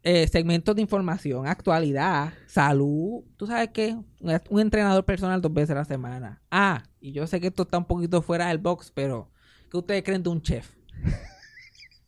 eh, 0.02 0.26
segmentos 0.28 0.74
de 0.74 0.80
información, 0.80 1.46
actualidad, 1.46 2.32
salud. 2.46 3.24
¿Tú 3.36 3.46
sabes 3.46 3.68
qué? 3.74 3.94
Un, 4.20 4.40
un 4.48 4.60
entrenador 4.60 5.04
personal 5.04 5.42
dos 5.42 5.52
veces 5.52 5.70
a 5.70 5.80
la 5.80 5.84
semana. 5.84 6.40
Ah, 6.50 6.82
y 6.98 7.12
yo 7.12 7.26
sé 7.26 7.40
que 7.40 7.48
esto 7.48 7.64
está 7.64 7.76
un 7.76 7.84
poquito 7.84 8.22
fuera 8.22 8.48
del 8.48 8.58
box, 8.58 8.90
pero 8.94 9.30
¿qué 9.70 9.76
ustedes 9.76 10.02
creen 10.02 10.22
de 10.22 10.30
un 10.30 10.40
chef? 10.40 10.70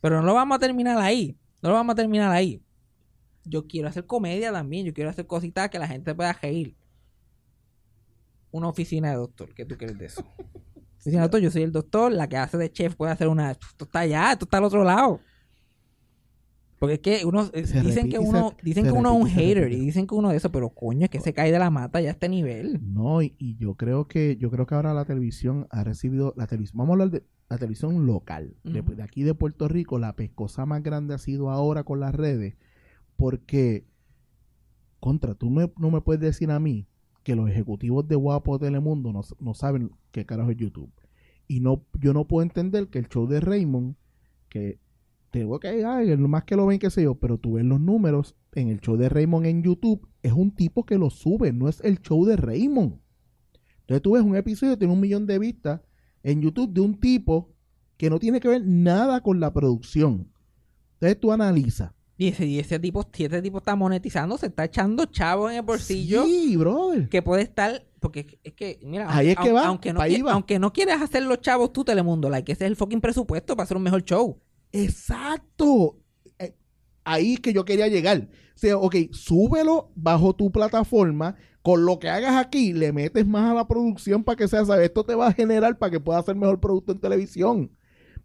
Pero 0.01 0.19
no 0.19 0.25
lo 0.27 0.33
vamos 0.33 0.55
a 0.55 0.59
terminar 0.59 0.97
ahí. 0.97 1.37
No 1.61 1.69
lo 1.69 1.75
vamos 1.75 1.93
a 1.93 1.95
terminar 1.95 2.31
ahí. 2.31 2.61
Yo 3.45 3.67
quiero 3.67 3.87
hacer 3.87 4.05
comedia 4.05 4.51
también. 4.51 4.85
Yo 4.85 4.93
quiero 4.93 5.09
hacer 5.09 5.25
cositas 5.27 5.69
que 5.69 5.79
la 5.79 5.87
gente 5.87 6.13
pueda 6.15 6.33
reír. 6.33 6.75
Una 8.51 8.67
oficina 8.67 9.11
de 9.11 9.15
doctor. 9.15 9.53
¿Qué 9.53 9.65
tú 9.65 9.77
crees 9.77 9.97
de 9.97 10.05
eso? 10.07 10.23
Oficina 10.99 11.21
de 11.21 11.27
doctor, 11.27 11.39
yo 11.41 11.51
soy 11.51 11.63
el 11.63 11.71
doctor. 11.71 12.11
La 12.11 12.27
que 12.27 12.37
hace 12.37 12.57
de 12.57 12.71
chef 12.71 12.95
puede 12.95 13.11
hacer 13.11 13.27
una. 13.27 13.51
Esto 13.51 13.85
está 13.85 13.99
allá, 13.99 14.31
esto 14.33 14.45
está 14.45 14.57
al 14.57 14.65
otro 14.65 14.83
lado. 14.83 15.19
Porque 16.79 16.95
es 16.95 16.99
que 16.99 17.25
uno. 17.25 17.43
eh, 17.53 17.65
Se 17.67 17.81
dicen 17.81 17.85
repite 18.05 18.09
que 18.09 18.19
uno, 18.19 18.49
se- 18.49 18.65
dicen 18.65 18.85
se 18.85 18.91
que 18.91 18.97
uno 18.97 19.13
es 19.15 19.21
un 19.23 19.29
hater. 19.29 19.63
repite. 19.65 19.81
Y 19.81 19.85
dicen 19.85 20.07
que 20.07 20.15
uno 20.15 20.29
de 20.29 20.37
eso. 20.37 20.51
Pero 20.51 20.69
coño, 20.71 21.05
es 21.05 21.09
que 21.11 21.19
se 21.19 21.33
cae 21.33 21.51
de 21.51 21.59
la 21.59 21.69
mata 21.69 22.01
ya 22.01 22.09
a 22.09 22.11
este 22.13 22.27
nivel. 22.27 22.79
No, 22.93 23.21
y, 23.21 23.35
y 23.37 23.55
yo 23.57 23.75
creo 23.75 24.07
que 24.07 24.35
yo 24.37 24.49
creo 24.51 24.65
que 24.65 24.75
ahora 24.75 24.93
la 24.93 25.05
televisión 25.05 25.67
ha 25.69 25.83
recibido 25.83 26.33
la 26.35 26.47
televisión, 26.47 26.79
vamos 26.79 26.89
a 26.89 26.93
hablar 26.93 27.11
de 27.11 27.23
la 27.51 27.57
televisión 27.57 28.05
local, 28.05 28.55
de, 28.63 29.03
aquí 29.03 29.23
de 29.23 29.33
Puerto 29.33 29.67
Rico, 29.67 29.99
la 29.99 30.15
pescosa 30.15 30.65
más 30.65 30.81
grande 30.83 31.13
ha 31.13 31.17
sido 31.17 31.49
ahora 31.51 31.83
con 31.83 31.99
las 31.99 32.15
redes, 32.15 32.55
porque 33.17 33.85
contra, 34.99 35.35
tú 35.35 35.49
me- 35.49 35.71
no 35.77 35.91
me 35.91 36.01
puedes 36.01 36.21
decir 36.21 36.51
a 36.51 36.59
mí 36.59 36.87
que 37.23 37.35
los 37.35 37.49
ejecutivos 37.49 38.07
de 38.07 38.15
Guapo 38.15 38.57
Telemundo 38.59 39.11
no, 39.13 39.21
no 39.39 39.53
saben 39.53 39.91
qué 40.11 40.25
carajo 40.25 40.51
es 40.51 40.57
YouTube. 40.57 40.91
Y 41.47 41.59
no, 41.59 41.83
yo 41.99 42.13
no 42.13 42.25
puedo 42.27 42.43
entender 42.43 42.87
que 42.87 42.99
el 42.99 43.09
show 43.09 43.27
de 43.27 43.39
Raymond, 43.41 43.95
que 44.49 44.79
tengo 45.31 45.59
que, 45.59 45.83
ay, 45.85 46.15
más 46.17 46.45
que 46.45 46.55
lo 46.55 46.65
ven, 46.67 46.79
qué 46.79 46.89
sé 46.89 47.03
yo, 47.03 47.15
pero 47.15 47.37
tú 47.37 47.53
ves 47.53 47.65
los 47.65 47.79
números 47.79 48.35
en 48.53 48.69
el 48.69 48.79
show 48.79 48.95
de 48.97 49.09
Raymond 49.09 49.45
en 49.45 49.63
YouTube, 49.63 50.07
es 50.23 50.33
un 50.33 50.51
tipo 50.55 50.85
que 50.85 50.97
lo 50.97 51.09
sube, 51.09 51.51
no 51.51 51.67
es 51.67 51.81
el 51.81 51.99
show 52.01 52.25
de 52.25 52.37
Raymond. 52.37 52.99
Entonces 53.81 54.01
tú 54.01 54.13
ves 54.13 54.23
un 54.23 54.35
episodio, 54.35 54.77
tiene 54.77 54.93
un 54.93 54.99
millón 55.01 55.25
de 55.25 55.39
vistas 55.39 55.81
en 56.23 56.41
YouTube 56.41 56.71
de 56.73 56.81
un 56.81 56.99
tipo 56.99 57.49
que 57.97 58.09
no 58.09 58.19
tiene 58.19 58.39
que 58.39 58.47
ver 58.47 58.63
nada 58.65 59.21
con 59.21 59.39
la 59.39 59.53
producción. 59.53 60.27
Entonces 60.93 61.19
tú 61.19 61.31
analizas. 61.31 61.91
Y 62.17 62.27
ese, 62.27 62.45
y 62.45 62.59
ese 62.59 62.77
tipo, 62.79 63.07
si 63.11 63.25
ese 63.25 63.41
tipo 63.41 63.57
está 63.57 63.75
monetizando, 63.75 64.37
se 64.37 64.47
está 64.47 64.65
echando 64.65 65.05
chavo 65.05 65.49
en 65.49 65.55
el 65.57 65.61
bolsillo. 65.63 66.23
Sí, 66.25 66.55
brother. 66.55 67.09
que 67.09 67.21
puede 67.21 67.41
estar 67.43 67.83
porque 67.99 68.39
es 68.43 68.53
que 68.53 68.79
mira 68.83 69.05
Ahí 69.15 69.29
es 69.29 69.37
que 69.37 69.51
va, 69.51 69.65
aunque 69.67 69.93
no 69.93 70.01
ahí 70.01 70.21
va. 70.21 70.33
aunque 70.33 70.57
no 70.57 70.73
quieras 70.73 71.01
hacer 71.03 71.21
los 71.23 71.39
chavos 71.39 71.71
tú 71.71 71.83
Telemundo 71.83 72.29
like 72.31 72.51
ese 72.51 72.65
es 72.65 72.71
el 72.71 72.75
fucking 72.75 72.99
presupuesto 72.99 73.55
para 73.55 73.65
hacer 73.65 73.77
un 73.77 73.83
mejor 73.83 74.03
show 74.03 74.39
Exacto. 74.71 75.97
Eh, 76.39 76.55
Ahí 77.03 77.33
es 77.33 77.39
que 77.39 77.53
yo 77.53 77.65
quería 77.65 77.87
llegar. 77.87 78.27
O 78.55 78.57
sea, 78.57 78.77
ok, 78.77 78.95
súbelo 79.11 79.91
bajo 79.95 80.33
tu 80.35 80.51
plataforma. 80.51 81.35
Con 81.61 81.85
lo 81.85 81.99
que 81.99 82.09
hagas 82.09 82.35
aquí, 82.43 82.73
le 82.73 82.91
metes 82.91 83.27
más 83.27 83.51
a 83.51 83.53
la 83.53 83.67
producción 83.67 84.23
para 84.23 84.35
que 84.35 84.47
sea, 84.47 84.65
¿sabes? 84.65 84.85
Esto 84.85 85.03
te 85.03 85.13
va 85.15 85.27
a 85.27 85.33
generar 85.33 85.77
para 85.77 85.91
que 85.91 85.99
puedas 85.99 86.23
hacer 86.23 86.35
mejor 86.35 86.59
producto 86.59 86.91
en 86.91 86.99
televisión. 86.99 87.71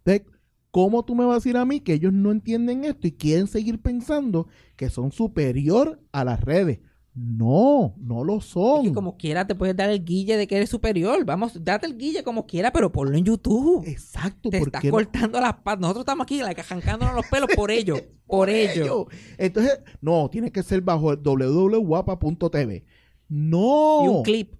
Entonces, 0.03 0.23
¿cómo 0.71 1.05
tú 1.05 1.13
me 1.15 1.23
vas 1.25 1.33
a 1.33 1.37
decir 1.37 1.55
a 1.57 1.65
mí 1.65 1.79
que 1.81 1.93
ellos 1.93 2.13
no 2.13 2.31
entienden 2.31 2.83
esto 2.85 3.07
y 3.07 3.11
quieren 3.11 3.47
seguir 3.47 3.79
pensando 3.81 4.47
que 4.75 4.89
son 4.89 5.11
superior 5.11 6.01
a 6.11 6.23
las 6.23 6.41
redes? 6.41 6.79
No, 7.19 7.95
no 7.97 8.23
lo 8.23 8.37
Es 8.37 8.45
son. 8.45 8.83
que 8.85 8.93
como 8.93 9.17
quiera 9.17 9.47
te 9.47 9.55
puedes 9.55 9.75
dar 9.75 9.89
el 9.89 10.05
guille 10.05 10.37
de 10.37 10.45
que 10.45 10.55
eres 10.57 10.69
superior 10.69 11.25
vamos 11.25 11.63
date 11.65 11.87
el 11.87 11.97
guille 11.97 12.21
como 12.23 12.45
quiera 12.45 12.71
pero 12.71 12.91
ponlo 12.91 13.17
en 13.17 13.23
YouTube 13.25 13.83
Exacto. 13.87 14.51
te 14.51 14.59
¿por 14.59 14.67
estás 14.67 14.81
qué 14.83 14.89
no? 14.89 14.91
cortando 14.91 15.41
las 15.41 15.55
patas 15.55 15.79
nosotros 15.79 16.03
estamos 16.03 16.25
aquí 16.25 16.41
like, 16.43 16.61
arrancándonos 16.61 17.15
los 17.15 17.25
pelos 17.25 17.49
por 17.55 17.71
ello 17.71 17.95
por 18.27 18.49
ello 18.49 18.83
ello. 18.83 19.07
Entonces, 19.39 19.79
no, 19.99 20.29
tiene 20.29 20.51
que 20.51 20.61
ser 20.61 20.81
bajo 20.81 21.11
el 21.13 21.17
www.guapa.tv. 21.23 22.83
No. 23.29 24.01
y 24.03 24.07
un 24.07 24.23
clip 24.23 24.53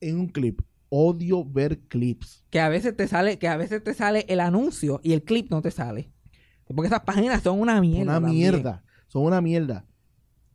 en 0.00 0.20
un 0.20 0.28
clip. 0.28 0.62
Odio 0.90 1.44
ver 1.44 1.80
clips. 1.80 2.44
que 2.50 2.60
a 2.60 2.68
veces 2.68 2.96
te 2.96 3.06
sale 3.08 3.38
que 3.38 3.48
a 3.48 3.56
veces 3.56 3.84
te 3.84 3.92
sale 3.92 4.24
el 4.28 4.40
anuncio 4.40 5.00
y 5.02 5.12
el 5.12 5.22
clip 5.22 5.50
no 5.50 5.60
te 5.60 5.70
sale 5.70 6.10
porque 6.74 6.86
esas 6.88 7.00
páginas 7.00 7.42
son 7.42 7.60
una 7.60 7.80
mierda 7.80 8.18
una 8.18 8.26
también. 8.26 8.52
mierda. 8.52 8.84
Son 9.08 9.22
una 9.22 9.40
mierda. 9.40 9.86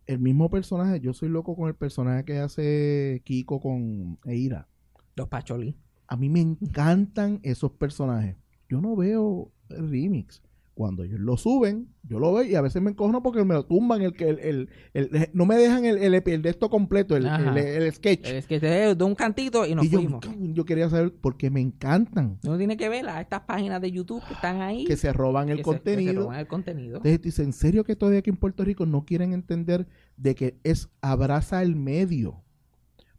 El 0.06 0.20
mismo 0.20 0.49
personaje, 0.49 0.99
yo 0.99 1.14
soy 1.14 1.30
loco 1.30 1.56
con 1.56 1.68
el 1.68 1.76
personaje 1.76 2.24
que 2.26 2.38
hace 2.39 3.22
Kiko 3.26 3.60
con 3.60 4.20
Eira. 4.26 4.68
los 5.16 5.28
pacholí 5.28 5.78
A 6.08 6.18
mí 6.18 6.30
me 6.30 6.41
encantan 6.41 7.39
esos 7.43 7.72
personajes. 7.72 8.36
Yo 8.70 8.82
no 8.82 8.95
veo 8.95 9.51
remix. 9.70 10.43
Cuando 10.76 11.03
ellos 11.03 11.19
lo 11.19 11.38
suben, 11.38 11.88
yo 12.01 12.17
lo 12.17 12.34
veo 12.34 12.43
y 12.43 12.55
a 12.55 12.61
veces 12.61 12.82
me 12.82 12.89
encojo 12.89 13.21
porque 13.21 13.43
me 13.45 13.53
lo 13.53 13.63
tumban 13.63 14.01
el 14.01 14.13
que 14.13 14.28
el, 14.30 14.39
el- 14.39 14.69
el- 14.95 15.30
no 15.32 15.45
me 15.45 15.55
dejan 15.55 15.86
el, 15.86 15.99
el, 15.99 16.15
el 16.15 16.41
de 16.41 16.49
esto 16.49 16.71
completo, 16.71 17.15
el, 17.15 17.28
el- 17.28 17.57
el 17.57 17.93
sketch. 17.93 18.28
que 18.47 18.59
te 18.59 18.95
de 18.95 19.03
un 19.03 19.13
cantito 19.13 19.67
y 19.67 19.76
nos 19.76 19.86
y 19.86 19.89
fuimos 19.89 20.21
yo 20.53 20.65
quería 20.65 20.89
saber 20.89 21.13
por 21.13 21.38
qué 21.38 21.51
me 21.51 21.61
encantan. 21.61 22.39
Uno 22.43 22.57
tiene 22.57 22.76
que 22.76 22.89
ver 22.89 23.07
a 23.07 23.21
estas 23.21 23.41
páginas 23.41 23.82
de 23.82 23.91
YouTube 23.91 24.24
que 24.28 24.34
están 24.34 24.61
ahí. 24.61 24.86
Que 24.86 24.97
se 24.97 25.13
roban 25.13 25.49
el 25.49 25.57
que 25.57 25.63
se- 25.63 25.69
que 25.69 25.76
se 25.78 25.84
contenido. 25.84 26.21
roban 26.24 26.39
el 26.39 26.47
contenido. 26.47 26.97
Entonces, 26.97 27.21
dice, 27.21 27.43
¿en 27.43 27.53
serio 27.53 27.84
que 27.84 27.95
todavía 27.95 28.19
aquí 28.21 28.32
en 28.32 28.38
Puerto 28.38 28.63
Rico 28.63 28.88
no 28.88 29.05
quieren 29.05 29.32
entender 29.34 29.88
de 30.17 30.34
que 30.34 30.57
es 30.63 30.89
abraza 31.01 31.61
el 31.61 31.76
medio? 31.76 32.41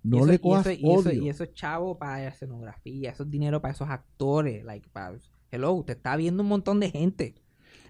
No 0.03 0.19
eso- 0.19 0.27
le 0.27 0.39
cojas 0.41 0.67
y 0.77 0.81
eso, 0.91 1.09
odio. 1.09 1.23
y 1.23 1.29
eso 1.29 1.45
es 1.45 1.55
chavo 1.55 1.99
para 1.99 2.27
escenografía, 2.29 3.11
eso 3.13 3.23
es 3.23 3.31
dinero 3.31 3.63
para 3.63 3.73
esos 3.73 3.89
actores. 3.89 4.65
Like, 4.65 4.89
para, 4.93 5.17
hello, 5.53 5.83
te 5.87 5.93
está 5.93 6.17
viendo 6.17 6.43
un 6.43 6.49
montón 6.49 6.81
de 6.81 6.91
gente. 6.91 7.37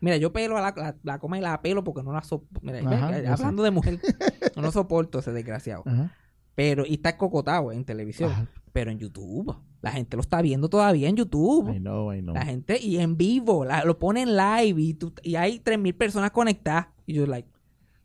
Mira, 0.00 0.16
yo 0.16 0.32
pelo 0.32 0.56
a 0.56 0.60
la, 0.60 0.74
la, 0.76 0.96
la 1.02 1.18
coma 1.18 1.38
y 1.38 1.40
la 1.40 1.60
pelo 1.62 1.82
porque 1.84 2.02
no 2.02 2.12
la 2.12 2.22
soporto. 2.22 2.60
Mira, 2.62 2.78
Ajá, 2.80 3.10
ya- 3.12 3.18
ya 3.18 3.22
yo 3.28 3.32
hablando 3.34 3.62
de 3.62 3.70
mujer, 3.70 4.00
no 4.56 4.62
lo 4.62 4.70
soporto 4.72 5.18
ese 5.20 5.32
desgraciado. 5.32 5.82
Ajá, 5.86 6.12
Pero, 6.54 6.84
y 6.86 6.94
está 6.94 7.16
cocotado 7.16 7.72
en 7.72 7.84
televisión. 7.84 8.30
ajá. 8.32 8.46
Pero 8.72 8.90
en 8.90 8.98
YouTube, 8.98 9.56
la 9.82 9.92
gente 9.92 10.16
lo 10.16 10.20
está 10.20 10.42
viendo 10.42 10.68
todavía 10.68 11.08
en 11.08 11.14
YouTube. 11.16 11.72
I 11.72 11.78
know, 11.78 12.12
I 12.12 12.20
know. 12.22 12.34
La 12.34 12.44
gente, 12.44 12.76
y 12.80 12.98
en 12.98 13.16
vivo, 13.16 13.64
la- 13.64 13.84
lo 13.84 13.98
pone 14.00 14.22
en 14.22 14.36
live 14.36 14.80
y, 14.82 14.94
tú- 14.94 15.14
y 15.22 15.36
hay 15.36 15.60
3.000 15.60 15.96
personas 15.96 16.30
conectadas. 16.32 16.88
Y 17.06 17.14
yo, 17.14 17.26
like, 17.26 17.48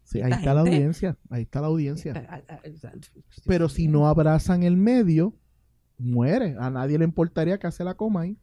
Sí, 0.03 0.21
ahí 0.21 0.31
está 0.31 0.53
la 0.55 0.61
audiencia, 0.61 1.17
ahí 1.29 1.43
está 1.43 1.61
la 1.61 1.67
audiencia. 1.67 2.27
ah, 2.29 2.41
ah, 2.49 2.59
Pero 3.45 3.69
si 3.69 3.87
no 3.87 4.07
abrazan 4.07 4.63
el 4.63 4.75
medio, 4.75 5.35
muere. 5.97 6.55
A 6.59 6.69
nadie 6.69 6.97
le 6.97 7.05
importaría 7.05 7.59
que 7.59 7.67
hace 7.67 7.83
la 7.83 7.93
coma 7.95 8.21
ahí. 8.21 8.37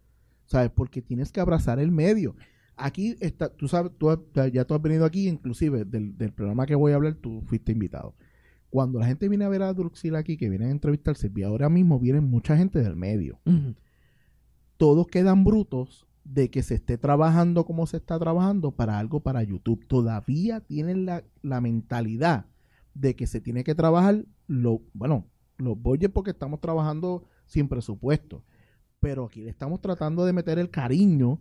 ¿Sabes? 0.46 0.70
Porque 0.70 1.02
tienes 1.02 1.32
que 1.32 1.40
abrazar 1.40 1.80
el 1.80 1.90
medio. 1.90 2.36
Aquí 2.76 3.16
está, 3.20 3.48
tú 3.48 3.68
sabes, 3.68 3.92
tú 3.96 4.10
has- 4.10 4.18
ya 4.52 4.64
tú 4.66 4.74
has 4.74 4.82
venido 4.82 5.04
aquí, 5.06 5.28
inclusive 5.28 5.84
del, 5.84 6.16
del 6.16 6.32
programa 6.32 6.66
que 6.66 6.74
voy 6.74 6.92
a 6.92 6.96
hablar, 6.96 7.14
tú 7.14 7.42
fuiste 7.46 7.72
invitado. 7.72 8.14
Cuando 8.68 8.98
la 8.98 9.06
gente 9.06 9.28
viene 9.28 9.44
a 9.44 9.48
ver 9.48 9.62
a 9.62 9.72
Druxila 9.72 10.18
aquí, 10.18 10.36
que 10.36 10.50
viene 10.50 10.66
a 10.66 10.70
entrevistarse, 10.70 11.32
y 11.34 11.42
ahora 11.42 11.68
mismo 11.70 11.98
viene 11.98 12.20
mucha 12.20 12.56
gente 12.56 12.82
del 12.82 12.96
medio. 12.96 13.40
Todos 14.76 15.06
quedan 15.06 15.44
brutos 15.44 16.06
de 16.24 16.50
que 16.50 16.62
se 16.62 16.74
esté 16.74 16.98
trabajando 16.98 17.64
como 17.64 17.86
se 17.86 17.96
está 17.96 18.18
trabajando 18.18 18.72
para 18.72 18.98
algo 18.98 19.20
para 19.20 19.42
YouTube. 19.42 19.86
Todavía 19.86 20.60
tienen 20.60 21.06
la, 21.06 21.24
la 21.42 21.60
mentalidad 21.60 22.46
de 22.94 23.14
que 23.14 23.26
se 23.26 23.40
tiene 23.40 23.64
que 23.64 23.74
trabajar 23.74 24.26
lo, 24.48 24.82
bueno, 24.92 25.26
los 25.56 25.80
budgets 25.80 26.12
porque 26.12 26.32
estamos 26.32 26.60
trabajando 26.60 27.24
sin 27.46 27.68
presupuesto. 27.68 28.42
Pero 29.00 29.24
aquí 29.26 29.42
le 29.42 29.50
estamos 29.50 29.80
tratando 29.80 30.24
de 30.26 30.32
meter 30.32 30.58
el 30.58 30.68
cariño 30.70 31.40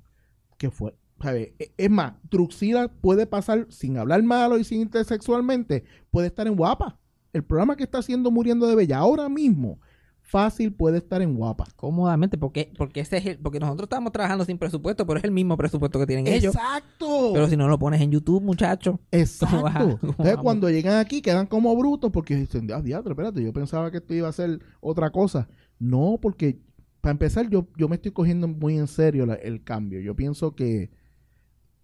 que 0.58 0.70
fue. 0.70 0.96
E- 1.24 1.72
Es 1.78 1.90
más, 1.90 2.14
Truxila 2.30 2.88
puede 2.90 3.26
pasar 3.26 3.68
sin 3.70 3.98
hablar 3.98 4.22
malo 4.24 4.58
y 4.58 4.64
sin 4.64 4.82
intersexualmente, 4.82 5.84
puede 6.12 6.28
estar 6.28 6.48
en 6.48 6.56
guapa. 6.56 7.00
El 7.34 7.44
programa 7.44 7.76
que 7.76 7.84
está 7.84 8.00
haciendo 8.00 8.32
Muriendo 8.32 8.68
de 8.68 8.76
Bella 8.76 9.00
ahora 9.00 9.28
mismo, 9.30 9.80
fácil 10.22 10.74
puede 10.74 10.98
estar 10.98 11.22
en 11.22 11.36
guapa. 11.36 11.66
Cómodamente, 11.76 12.38
porque, 12.38 12.72
porque 12.78 13.02
ese 13.02 13.18
es 13.18 13.26
el- 13.26 13.38
porque 13.40 13.60
nosotros 13.60 13.86
estamos 13.86 14.12
trabajando 14.12 14.44
sin 14.46 14.58
presupuesto, 14.58 15.06
pero 15.06 15.20
es 15.20 15.24
el 15.24 15.32
mismo 15.32 15.56
presupuesto 15.56 16.00
que 16.00 16.08
tienen 16.08 16.28
ellos. 16.28 16.56
Exacto. 16.56 17.32
Pero 17.34 17.48
si 17.48 17.56
no 17.58 17.68
lo 17.68 17.78
pones 17.78 18.02
en 18.02 18.12
YouTube, 18.12 18.42
muchacho. 18.42 19.00
Exacto. 19.12 19.48
¿Cómo 19.52 19.64
vas 19.64 19.76
a- 19.76 19.80
cómo 19.80 19.96
Entonces, 20.12 20.38
cuando 20.38 20.70
llegan 20.70 20.98
aquí, 21.00 21.22
quedan 21.22 21.46
como 21.46 21.76
brutos 21.76 22.12
porque 22.12 22.36
dicen, 22.36 22.68
ah, 22.74 22.82
diablo, 22.82 23.12
espérate, 23.12 23.44
yo 23.44 23.54
pensaba 23.54 23.92
que 23.92 23.98
esto 23.98 24.14
iba 24.14 24.28
a 24.28 24.32
ser 24.34 24.60
otra 24.82 25.12
cosa. 25.12 25.48
No, 25.80 26.18
porque 26.22 26.60
para 27.02 27.12
empezar, 27.12 27.48
yo, 27.50 27.68
yo 27.78 27.88
me 27.88 27.96
estoy 27.98 28.12
cogiendo 28.12 28.48
muy 28.48 28.78
en 28.78 28.88
serio 28.88 29.26
la- 29.28 29.36
el 29.36 29.64
cambio. 29.64 30.00
Yo 30.00 30.16
pienso 30.16 30.56
que 30.56 30.90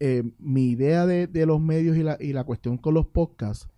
eh, 0.03 0.23
mi 0.39 0.65
idea 0.71 1.05
de, 1.05 1.27
de 1.27 1.45
los 1.45 1.61
medios 1.61 1.95
y 1.95 2.01
la, 2.01 2.17
y 2.19 2.33
la 2.33 2.43
cuestión 2.43 2.77
con 2.77 2.95
los 2.95 3.05
podcasts, 3.05 3.69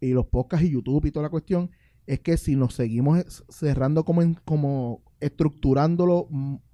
y 0.00 0.12
los 0.12 0.26
podcasts 0.26 0.66
y 0.66 0.70
YouTube 0.70 1.06
y 1.06 1.10
toda 1.10 1.24
la 1.24 1.30
cuestión, 1.30 1.70
es 2.06 2.20
que 2.20 2.36
si 2.36 2.56
nos 2.56 2.74
seguimos 2.74 3.42
cerrando 3.48 4.04
como, 4.04 4.20
en- 4.20 4.34
como 4.44 5.02
estructurándolo, 5.20 6.28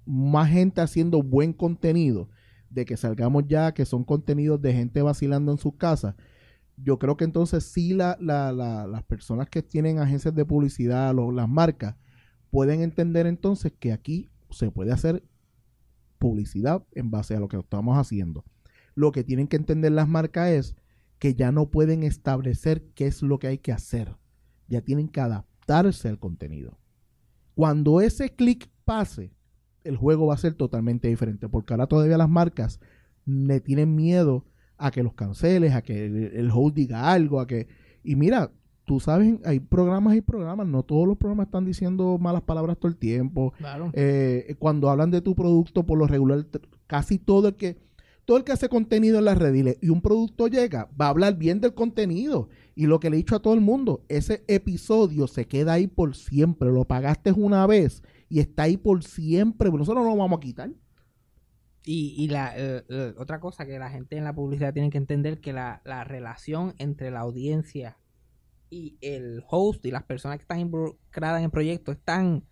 más 0.05 0.49
gente 0.49 0.81
haciendo 0.81 1.23
buen 1.23 1.53
contenido, 1.53 2.29
de 2.69 2.83
que 2.85 2.97
salgamos 2.97 3.45
ya, 3.47 3.73
que 3.73 3.85
son 3.85 4.03
contenidos 4.03 4.61
de 4.61 4.73
gente 4.73 5.01
vacilando 5.01 5.51
en 5.53 5.57
sus 5.59 5.75
casas, 5.75 6.15
yo 6.75 6.99
creo 6.99 7.15
que 7.15 7.23
entonces 7.25 7.63
sí 7.63 7.93
la- 7.93 8.17
la- 8.19 8.51
las 8.51 9.03
personas 9.03 9.47
que 9.49 9.61
tienen 9.63 9.99
agencias 9.99 10.35
de 10.35 10.43
publicidad, 10.45 11.15
lo- 11.15 11.31
las 11.31 11.47
marcas, 11.47 11.95
pueden 12.51 12.81
entender 12.81 13.27
entonces 13.27 13.71
que 13.79 13.93
aquí 13.93 14.27
se 14.49 14.71
puede 14.71 14.91
hacer 14.91 15.23
publicidad 16.17 16.83
en 16.93 17.11
base 17.11 17.35
a 17.35 17.39
lo 17.39 17.47
que 17.47 17.57
estamos 17.57 17.97
haciendo. 17.97 18.43
Lo 18.99 19.13
que 19.13 19.23
tienen 19.23 19.47
que 19.47 19.55
entender 19.55 19.93
las 19.93 20.09
marcas 20.09 20.49
es 20.49 20.75
que 21.19 21.33
ya 21.33 21.53
no 21.53 21.69
pueden 21.69 22.03
establecer 22.03 22.83
qué 22.95 23.07
es 23.07 23.21
lo 23.21 23.39
que 23.39 23.47
hay 23.47 23.57
que 23.57 23.71
hacer. 23.71 24.17
Ya 24.67 24.81
tienen 24.81 25.07
que 25.07 25.21
adaptarse 25.21 26.09
al 26.09 26.19
contenido. 26.19 26.77
Cuando 27.55 28.01
ese 28.01 28.35
clic 28.35 28.69
pase, 28.83 29.31
el 29.85 29.95
juego 29.95 30.27
va 30.27 30.33
a 30.33 30.37
ser 30.37 30.53
totalmente 30.53 31.07
diferente, 31.07 31.47
porque 31.47 31.71
ahora 31.71 31.87
todavía 31.87 32.17
las 32.17 32.27
marcas 32.27 32.81
le 33.23 33.61
tienen 33.61 33.95
miedo 33.95 34.43
a 34.77 34.91
que 34.91 35.01
los 35.01 35.13
canceles, 35.13 35.73
a 35.75 35.81
que 35.81 36.05
el, 36.05 36.51
host 36.53 36.75
diga 36.75 37.09
algo, 37.09 37.39
a 37.39 37.47
que... 37.47 37.69
Y 38.03 38.17
mira, 38.17 38.51
tú 38.83 38.99
sabes, 38.99 39.39
hay 39.45 39.61
programas 39.61 40.17
y 40.17 40.21
programas, 40.21 40.67
no 40.67 40.83
todos 40.83 41.07
los 41.07 41.17
programas 41.17 41.45
están 41.45 41.63
diciendo 41.63 42.17
malas 42.17 42.41
palabras 42.41 42.77
todo 42.77 42.89
el 42.89 42.97
tiempo. 42.97 43.53
Claro. 43.59 43.91
Eh, 43.93 44.57
cuando 44.59 44.89
hablan 44.89 45.09
de 45.09 45.21
tu 45.21 45.35
producto, 45.35 45.85
por 45.85 45.97
lo 45.97 46.05
regular, 46.05 46.45
casi 46.85 47.17
todo 47.17 47.47
el 47.47 47.55
que 47.55 47.88
el 48.37 48.43
que 48.43 48.51
hace 48.51 48.69
contenido 48.69 49.19
en 49.19 49.25
las 49.25 49.37
redes 49.37 49.77
y 49.81 49.89
un 49.89 50.01
producto 50.01 50.47
llega, 50.47 50.89
va 50.99 51.07
a 51.07 51.09
hablar 51.09 51.35
bien 51.37 51.61
del 51.61 51.73
contenido. 51.73 52.49
Y 52.75 52.85
lo 52.85 52.99
que 52.99 53.09
le 53.09 53.15
he 53.15 53.17
dicho 53.17 53.35
a 53.35 53.41
todo 53.41 53.53
el 53.53 53.61
mundo, 53.61 54.05
ese 54.07 54.43
episodio 54.47 55.27
se 55.27 55.47
queda 55.47 55.73
ahí 55.73 55.87
por 55.87 56.15
siempre. 56.15 56.69
Lo 56.69 56.85
pagaste 56.85 57.31
una 57.31 57.65
vez 57.67 58.03
y 58.29 58.39
está 58.39 58.63
ahí 58.63 58.77
por 58.77 59.03
siempre. 59.03 59.69
Nosotros 59.69 60.03
no 60.03 60.11
lo 60.11 60.17
vamos 60.17 60.37
a 60.37 60.41
quitar. 60.41 60.69
Y, 61.83 62.15
y 62.17 62.27
la 62.27 62.53
eh, 62.57 62.83
eh, 62.89 63.13
otra 63.17 63.39
cosa 63.39 63.65
que 63.65 63.79
la 63.79 63.89
gente 63.89 64.17
en 64.17 64.23
la 64.23 64.35
publicidad 64.35 64.73
tiene 64.73 64.89
que 64.89 64.97
entender 64.97 65.39
que 65.39 65.53
la, 65.53 65.81
la 65.85 66.03
relación 66.03 66.75
entre 66.77 67.09
la 67.09 67.21
audiencia 67.21 67.97
y 68.69 68.97
el 69.01 69.43
host 69.49 69.85
y 69.85 69.91
las 69.91 70.03
personas 70.03 70.37
que 70.37 70.43
están 70.43 70.59
involucradas 70.59 71.39
en 71.39 71.45
el 71.45 71.51
proyecto 71.51 71.91
es 71.91 71.99
tan 72.03 72.45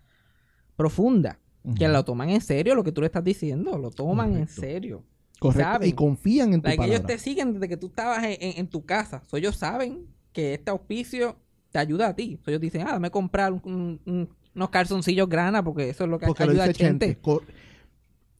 profunda 0.76 1.38
que 1.76 1.88
lo 1.88 2.04
toman 2.04 2.30
en 2.30 2.40
serio 2.40 2.74
lo 2.74 2.84
que 2.84 2.92
tú 2.92 3.00
le 3.00 3.08
estás 3.08 3.24
diciendo, 3.24 3.76
lo 3.78 3.90
toman 3.90 4.36
en 4.36 4.48
serio. 4.48 5.04
Correcto. 5.38 5.62
saben. 5.72 5.88
Y 5.88 5.92
confían 5.92 6.52
en 6.54 6.60
tu 6.62 6.68
Like, 6.68 6.82
ellos 6.84 6.96
palabra. 7.00 7.14
te 7.16 7.22
siguen 7.22 7.52
desde 7.54 7.68
que 7.68 7.76
tú 7.76 7.86
estabas 7.86 8.24
en, 8.24 8.36
en- 8.40 8.58
en 8.58 8.66
tu 8.68 8.84
casa. 8.84 9.22
So, 9.26 9.36
ellos 9.36 9.56
saben 9.56 10.06
que 10.32 10.54
este 10.54 10.70
auspicio 10.70 11.36
te 11.70 11.78
ayuda 11.78 12.08
a 12.08 12.16
ti. 12.16 12.38
So, 12.44 12.50
ellos 12.50 12.60
dicen, 12.60 12.82
ah, 12.82 12.92
dame 12.92 13.10
comprar 13.10 13.52
un- 13.52 13.60
un- 13.64 14.00
un- 14.06 14.28
unos 14.54 14.70
calzoncillos 14.70 15.28
grana 15.28 15.62
porque 15.62 15.88
eso 15.88 16.04
es 16.04 16.10
lo 16.10 16.18
que 16.18 16.26
Porque 16.26 16.44
lo 16.44 16.50
ayuda 16.52 16.64
a 16.64 16.68
dice 16.68 16.78
Chente. 16.78 17.18
¿Qué- 17.22 17.38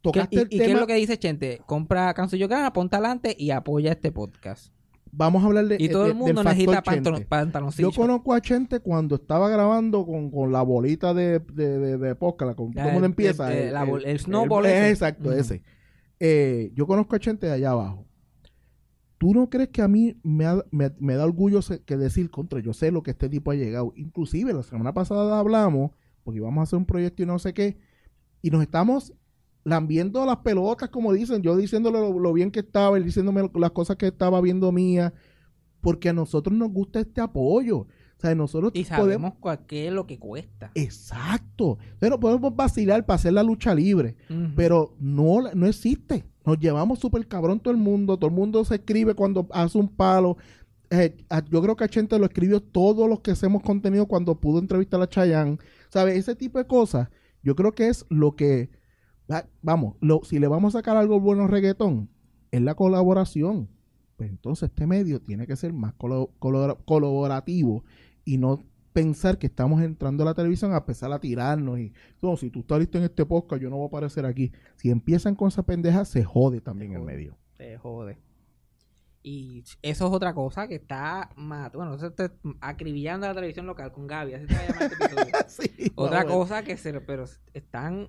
Tocaste 0.01 0.37
¿Y, 0.37 0.39
el 0.39 0.47
y 0.51 0.59
qué 0.59 0.73
es 0.73 0.79
lo 0.81 0.87
que 0.87 0.95
dice 0.95 1.19
Chente? 1.19 1.61
Compra 1.67 2.13
calzoncillos 2.15 2.49
grana, 2.49 2.73
ponte 2.73 2.97
adelante 2.97 3.35
y 3.39 3.51
apoya 3.51 3.93
este 3.93 4.13
podcast. 4.13 4.73
Vamos 5.11 5.43
a 5.43 5.47
hablar 5.47 5.67
de, 5.67 5.77
Y 5.79 5.89
todo 5.89 6.05
de- 6.05 6.11
el 6.11 6.15
mundo 6.15 6.45
necesita 6.45 6.83
Chente. 6.83 7.11
pantalo- 7.11 7.27
pantaloncillos. 7.29 7.95
Yo 7.95 8.01
conozco 8.03 8.33
a 8.35 8.41
Chente 8.41 8.79
cuando 8.81 9.17
estaba 9.17 9.49
grabando 9.49 10.05
con, 10.07 10.31
con 10.31 10.53
la 10.53 10.63
bolita 10.63 11.15
de, 11.15 11.41
de, 11.41 11.79
de, 11.79 11.99
de 11.99 12.15
podcast, 12.15 12.57
con 12.57 12.73
Ya, 12.73 12.85
todo 12.89 12.99
el 12.99 13.05
empieza. 13.05 13.53
el- 13.53 13.75
el 14.05 14.21
snowball 14.21 14.67
ese. 14.67 14.91
Exacto, 14.91 15.33
ese. 15.33 15.63
Eh, 16.21 16.73
yo 16.75 16.87
conozco 16.87 17.17
a 17.17 17.19
Chente 17.19 17.47
de 17.47 17.53
allá 17.53 17.71
abajo. 17.71 18.07
¿Tú 19.19 19.35
no 19.35 19.51
crees 19.51 19.71
que 19.71 19.83
a 19.83 19.89
mí 19.89 20.17
me, 20.23 20.45
da 20.45 21.25
orgullo 21.25 21.61
que 21.85 21.97
decir 21.97 22.31
contra? 22.31 22.61
Yo 22.61 22.73
sé 22.73 22.93
lo 22.93 23.03
que 23.03 23.11
este 23.11 23.29
tipo 23.29 23.51
ha 23.51 23.57
llegado. 23.57 23.93
Inclusive 23.97 24.53
la 24.53 24.63
semana 24.63 24.95
pasada 24.95 25.41
hablamos, 25.41 25.91
porque 26.23 26.39
íbamos 26.39 26.61
a 26.61 26.63
hacer 26.63 26.79
un 26.79 26.87
proyecto 26.87 27.25
y 27.25 27.27
no 27.27 27.39
sé 27.41 27.53
qué, 27.53 27.79
y 28.43 28.51
nos 28.51 28.63
estamos 28.63 29.13
lambiendo 29.65 30.25
las 30.25 30.39
pelotas, 30.39 30.89
como 30.91 31.13
dicen, 31.13 31.43
yo 31.43 31.57
diciéndole 31.57 31.99
lo, 31.99 32.19
lo 32.19 32.33
bien 32.33 32.53
que 32.53 32.61
estaba, 32.61 32.97
él 32.97 33.05
diciéndome 33.05 33.51
las 33.55 33.73
cosas 33.73 33.97
que 33.97 34.07
estaba 34.07 34.41
viendo 34.41 34.71
mía, 34.71 35.13
porque 35.81 36.09
a 36.09 36.13
nosotros 36.13 36.57
nos 36.57 36.71
gusta 36.71 37.01
este 37.01 37.21
apoyo. 37.21 37.87
O 38.19 38.21
sea, 38.21 38.35
nosotros 38.35 38.73
Y 38.75 38.85
podemos... 38.85 39.33
sabemos 39.33 39.67
qué 39.69 39.87
es 39.87 39.93
lo 39.93 40.07
que 40.07 40.19
cuesta. 40.19 40.73
Exacto. 40.75 41.79
Pero 42.01 42.19
podemos 42.19 42.55
vacilar 42.55 43.07
para 43.07 43.15
hacer 43.15 43.33
la 43.33 43.45
lucha 43.45 43.75
libre, 43.75 44.17
pero 44.57 44.95
no, 44.99 45.43
no 45.55 45.67
existe. 45.67 46.25
Nos 46.45 46.59
llevamos 46.59 46.99
súper 46.99 47.29
cabrón 47.29 47.61
todo 47.61 47.73
el 47.73 47.79
mundo, 47.81 48.17
todo 48.17 48.29
el 48.31 48.35
mundo 48.37 48.65
se 48.65 48.75
escribe 48.77 49.15
cuando 49.15 49.47
hace 49.53 49.79
un 49.79 49.89
palo. 49.89 50.37
Eh, 50.91 51.17
yo 51.51 51.63
creo 51.63 51.77
que 51.77 51.85
a 51.85 51.89
Chente 51.89 52.19
lo 52.19 52.25
escribió 52.25 52.61
todos 52.61 53.09
los 53.09 53.21
que 53.21 53.31
hacemos 53.31 53.63
contenido 53.63 54.07
cuando 54.07 54.35
pudo 54.41 54.59
entrevistar 54.59 55.01
a 55.01 55.09
Chayanne. 55.09 55.59
¿Sabes? 55.91 56.17
Ese 56.17 56.35
tipo 56.35 56.59
de 56.59 56.67
cosas, 56.67 57.09
yo 57.43 57.55
creo 57.55 57.73
que 57.73 57.89
es 57.89 58.05
lo 58.09 58.35
que, 58.35 58.71
va- 59.31 59.47
vamos, 59.63 59.95
lo, 60.01 60.23
si 60.25 60.39
le 60.41 60.49
vamos 60.49 60.75
a 60.75 60.79
sacar 60.79 60.97
algo 60.97 61.21
bueno 61.21 61.45
al 61.45 61.51
reggaetón, 61.51 62.09
es 62.51 62.63
la 62.63 62.75
colaboración. 62.75 63.69
Pues 64.17 64.31
entonces 64.31 64.71
este 64.71 64.87
medio 64.89 65.21
tiene 65.21 65.47
que 65.47 65.55
ser 65.55 65.73
más 65.73 65.95
colaborativo 66.85 67.85
y 68.33 68.39
no 68.39 68.63
pensar 68.93 69.39
que 69.39 69.47
estamos 69.47 69.81
entrando 69.83 70.23
a 70.25 70.27
la 70.27 70.35
televisión 70.35 70.73
a 70.73 70.79
empezar 70.79 71.13
a 71.13 71.21
tirarnos 71.21 71.79
y 71.79 71.93
no, 72.21 72.37
si 72.37 72.51
tú 72.51 72.61
estás 72.61 72.79
listo 72.81 72.99
en 72.99 73.05
este 73.05 73.25
podcast 73.25 73.63
yo 73.63 73.71
no 73.71 73.77
voy 73.77 73.85
a 73.85 73.89
aparecer 73.89 74.27
aquí. 74.27 74.53
Si 74.77 74.91
empiezan 74.91 75.35
con 75.35 75.49
esa 75.49 75.63
pendeja 75.63 76.05
se 76.05 76.25
jode 76.25 76.61
también 76.61 76.93
el 76.93 76.99
jode. 77.01 77.13
medio. 77.13 77.39
Se 77.57 77.79
jode. 77.79 78.19
Y 79.23 79.63
eso 79.83 80.07
es 80.07 80.13
otra 80.13 80.33
cosa 80.35 80.69
que 80.69 80.77
está 80.77 81.31
bueno, 81.37 81.95
eso 81.95 82.07
está 82.07 82.33
acribillando 82.61 83.27
a 83.27 83.31
la 83.31 83.35
televisión 83.35 83.67
local 83.67 83.93
con 83.93 84.07
Gaby, 84.07 84.35
así 84.35 84.47
se 84.47 84.55
va 84.55 84.61
a 84.61 84.67
llamar 84.69 84.83
este. 84.83 85.49
Sí, 85.79 85.93
Otra 85.97 86.25
cosa 86.25 86.63
que 86.63 86.77
se 86.77 87.01
pero 87.01 87.25
están 87.53 88.09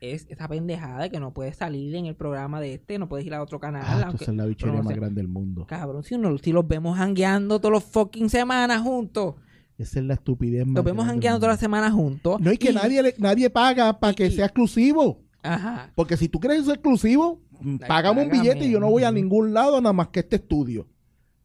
es 0.00 0.26
esa 0.28 0.48
pendejada 0.48 1.02
de 1.04 1.10
que 1.10 1.18
no 1.20 1.32
puedes 1.32 1.56
salir 1.56 1.94
en 1.94 2.06
el 2.06 2.14
programa 2.16 2.60
de 2.60 2.74
este, 2.74 2.98
no 2.98 3.08
puedes 3.08 3.26
ir 3.26 3.34
a 3.34 3.42
otro 3.42 3.58
canal, 3.58 3.84
Ah, 3.86 4.04
aunque 4.08 4.24
es 4.24 4.34
la 4.34 4.46
bichería 4.46 4.76
no 4.76 4.82
más 4.82 4.94
grande 4.96 5.20
del 5.20 5.28
mundo. 5.28 5.66
cabrón, 5.66 6.02
si 6.04 6.14
uno 6.14 6.36
si 6.38 6.52
los 6.52 6.66
vemos 6.66 6.96
jangueando 6.98 7.58
todos 7.60 7.72
los 7.72 7.84
fucking 7.84 8.28
semanas 8.28 8.82
juntos, 8.82 9.36
Esa 9.78 9.98
es 9.98 10.04
la 10.04 10.14
estupidez 10.14 10.66
más 10.66 10.76
los 10.76 10.84
vemos 10.84 11.04
todas 11.06 11.24
las 11.24 11.40
mundo. 11.40 11.56
semanas 11.56 11.92
juntos. 11.92 12.40
No, 12.40 12.52
y 12.52 12.58
que 12.58 12.72
nadie, 12.72 13.02
le- 13.02 13.14
nadie 13.18 13.50
paga 13.50 13.98
para 13.98 14.14
que 14.14 14.26
y- 14.26 14.30
sea 14.30 14.46
exclusivo. 14.46 15.20
Ajá. 15.42 15.90
Porque 15.94 16.16
si 16.16 16.28
tú 16.28 16.38
quieres 16.40 16.64
ser 16.64 16.74
exclusivo, 16.74 17.40
Ay, 17.60 17.78
págame 17.88 18.22
un 18.22 18.30
billete 18.30 18.64
y 18.66 18.70
yo 18.70 18.80
no 18.80 18.88
voy 18.90 19.04
a 19.04 19.10
ningún 19.10 19.52
lado 19.52 19.80
nada 19.80 19.92
más 19.92 20.08
que 20.08 20.20
este 20.20 20.36
estudio. 20.36 20.86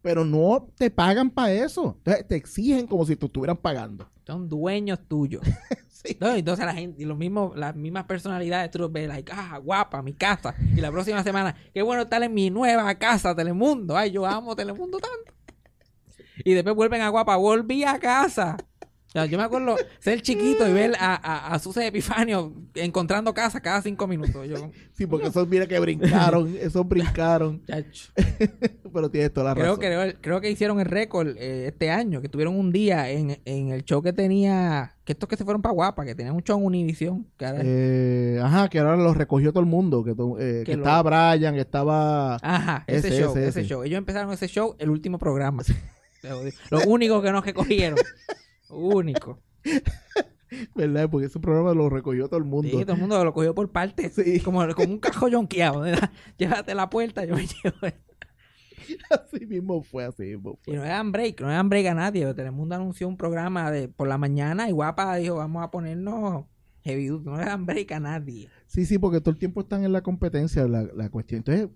Pero 0.02 0.24
no 0.24 0.68
te 0.78 0.90
pagan 0.90 1.30
para 1.30 1.52
eso. 1.52 1.96
Entonces 1.98 2.26
te 2.28 2.36
exigen 2.36 2.88
como 2.88 3.06
si 3.06 3.16
te 3.18 3.26
estuvieran 3.26 3.58
pagando. 3.58 4.08
Son 4.26 4.48
dueños 4.48 5.00
tuyos. 5.08 5.42
Sí. 6.02 6.16
No, 6.22 6.34
entonces 6.34 6.66
la 6.66 6.74
gente, 6.74 7.02
y 7.04 7.06
los 7.06 7.18
mismos, 7.18 7.58
las 7.58 7.76
mismas 7.76 8.06
personalidades, 8.06 8.72
tú 8.72 8.80
los 8.80 8.90
ves, 8.90 9.10
like, 9.10 9.30
ah, 9.36 9.58
guapa, 9.62 10.02
mi 10.02 10.14
casa. 10.14 10.56
Y 10.74 10.80
la 10.80 10.90
próxima 10.94 11.22
semana, 11.26 11.54
qué 11.74 11.82
bueno 11.82 12.04
estar 12.04 12.24
en 12.24 12.34
mi 12.34 12.50
nueva 12.50 12.96
casa, 12.96 13.36
Telemundo. 13.36 13.98
Ay, 13.98 14.12
yo 14.12 14.26
amo 14.26 14.56
Telemundo 14.56 14.98
tanto. 15.00 15.34
Y 16.44 16.54
después 16.54 16.76
vuelven 16.76 17.02
a 17.02 17.10
guapa, 17.10 17.36
volví 17.36 17.84
a 17.84 18.00
casa. 18.00 18.58
O 18.62 19.12
sea, 19.12 19.26
yo 19.26 19.40
me 19.40 19.44
acuerdo 19.44 19.76
ser 19.98 20.22
chiquito 20.22 20.68
y 20.68 20.72
ver 20.72 20.94
a, 21.00 21.16
a, 21.16 21.56
a 21.56 21.58
Suce 21.58 21.88
Epifanio 21.88 22.54
encontrando 22.76 23.34
casa 23.34 23.60
cada 23.60 23.82
cinco 23.82 24.06
minutos. 24.06 24.48
Yo, 24.48 24.70
Sí, 24.94 25.08
porque 25.08 25.30
esos 25.30 25.48
mira 25.48 25.66
que 25.66 25.80
brincaron, 25.80 26.56
esos 26.62 26.88
brincaron. 26.88 27.64
Pero 28.94 29.10
tienes 29.10 29.34
toda 29.34 29.48
la 29.50 29.54
Creo, 29.56 29.66
razón. 29.76 29.80
creo, 29.80 30.14
creo 30.22 30.42
que 30.42 30.52
hicieron 30.52 30.80
el 30.80 30.86
récord 30.86 31.30
eh, 31.38 31.66
este 31.68 31.90
año, 31.90 32.22
que 32.22 32.30
tuvieron 32.30 32.56
un 32.56 32.72
día 32.72 33.10
en, 33.10 33.40
en 33.46 33.70
el 33.70 33.84
show 33.84 34.04
que 34.04 34.14
tenía, 34.14 34.96
que 35.06 35.14
estos 35.14 35.28
que 35.28 35.38
se 35.38 35.44
fueron 35.44 35.64
para 35.64 35.74
Guapa, 35.74 36.06
que 36.06 36.14
tenían 36.14 36.36
un 36.36 36.44
show 36.44 36.60
en 36.60 36.66
Univision, 36.68 37.26
que 37.36 37.46
ahora- 37.48 37.62
Eh, 37.64 38.40
ajá, 38.44 38.70
que 38.70 38.78
ahora 38.78 38.96
los 38.96 39.18
recogió 39.18 39.52
todo 39.52 39.62
el 39.62 39.70
mundo. 39.70 40.04
Que, 40.04 40.14
to- 40.14 40.38
eh, 40.40 40.60
que 40.66 40.72
Que 40.74 40.78
lo- 40.78 40.84
estaba 40.84 41.34
Brian, 41.36 41.56
que 41.56 41.62
estaba. 41.62 42.36
Ajá, 42.44 42.84
ese, 42.86 43.08
Ese, 43.08 43.22
show, 43.24 43.36
ese. 43.36 43.64
show. 43.66 43.84
Ellos 43.84 43.98
empezaron 43.98 44.32
ese 44.32 44.48
show 44.48 44.76
el 44.78 44.92
último 44.92 45.18
programa. 45.18 45.64
Te 46.22 46.32
odio. 46.32 46.52
Lo 46.70 46.82
único 46.88 47.22
que 47.22 47.32
no 47.32 47.42
recogieron. 47.42 48.00
único. 48.70 49.40
¿Verdad? 50.76 51.10
Porque 51.10 51.28
ese 51.28 51.40
programa 51.40 51.74
lo 51.74 51.90
recogió 51.90 52.28
todo 52.28 52.40
el 52.40 52.46
mundo. 52.46 52.70
Sí, 52.78 52.84
todo 52.84 52.94
el 52.94 53.00
mundo 53.00 53.24
lo 53.24 53.34
cogió 53.34 53.54
por 53.54 53.72
partes. 53.72 54.14
Sí. 54.16 54.40
Como, 54.40 54.68
como 54.74 54.94
un 54.94 55.00
cajo 55.00 55.28
yonqueado. 55.28 55.84
Llévate 56.38 56.74
la 56.76 56.90
puerta, 56.90 57.24
yo 57.26 57.36
me 57.36 57.46
llevo. 57.46 57.78
Así 59.12 59.46
mismo 59.46 59.84
fue, 59.84 60.06
así 60.06 60.24
mismo 60.24 60.58
Y 60.66 60.72
fue. 60.72 60.76
no 60.78 60.82
le 60.84 60.90
dan 60.90 61.12
break, 61.12 61.42
no 61.42 61.48
dan 61.48 61.70
break 61.70 61.86
a 61.88 61.94
nadie. 61.94 62.34
Telemundo 62.34 62.74
anunció 62.76 63.08
un 63.08 63.18
programa 63.18 63.70
de 63.70 63.88
por 63.88 64.08
la 64.08 64.18
mañana 64.18 64.68
y 64.68 64.72
Guapa 64.72 65.16
dijo, 65.18 65.36
vamos 65.36 65.64
a 65.64 65.70
ponernos 65.70 66.46
heavy 66.84 67.08
duty. 67.08 67.26
No 67.26 67.38
le 67.38 67.46
dan 67.46 67.68
break 67.68 67.92
a 67.92 68.00
nadie. 68.00 68.50
Sí, 68.66 68.86
sí, 68.86 68.98
porque 68.98 69.20
todo 69.22 69.32
el 69.32 69.38
tiempo 69.38 69.62
están 69.62 69.84
en 69.84 69.92
la 69.94 70.02
competencia, 70.02 70.68
la, 70.68 70.84
la 70.96 71.10
cuestión. 71.10 71.40
Entonces, 71.40 71.70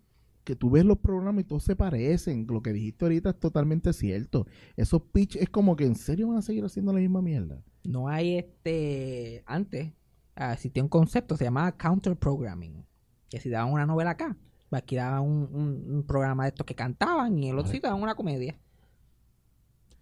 que 0.43 0.55
tú 0.55 0.69
ves 0.69 0.83
los 0.85 0.97
programas 0.97 1.43
y 1.43 1.47
todos 1.47 1.63
se 1.63 1.75
parecen. 1.75 2.45
Lo 2.49 2.61
que 2.61 2.73
dijiste 2.73 3.05
ahorita 3.05 3.29
es 3.31 3.39
totalmente 3.39 3.93
cierto. 3.93 4.45
Esos 4.75 5.01
pitch 5.03 5.37
es 5.37 5.49
como 5.49 5.75
que 5.75 5.85
en 5.85 5.95
serio 5.95 6.27
van 6.29 6.37
a 6.37 6.41
seguir 6.41 6.63
haciendo 6.65 6.91
la 6.93 6.99
misma 6.99 7.21
mierda. 7.21 7.63
No 7.83 8.07
hay 8.09 8.37
este. 8.37 9.43
Antes 9.45 9.93
ah, 10.35 10.53
existía 10.53 10.83
un 10.83 10.89
concepto, 10.89 11.37
se 11.37 11.45
llamaba 11.45 11.71
counter 11.77 12.15
programming. 12.17 12.85
Que 13.29 13.39
si 13.39 13.49
daban 13.49 13.71
una 13.73 13.85
novela 13.85 14.11
acá, 14.11 14.35
pues 14.69 14.81
aquí 14.81 14.95
daban 14.95 15.23
un, 15.23 15.49
un- 15.53 15.95
un 15.95 16.03
programa 16.03 16.43
de 16.43 16.49
estos 16.49 16.65
que 16.65 16.75
cantaban 16.75 17.37
y 17.39 17.49
el 17.49 17.57
otro 17.57 17.71
sitio 17.71 17.87
daban 17.89 18.03
una 18.03 18.15
comedia. 18.15 18.57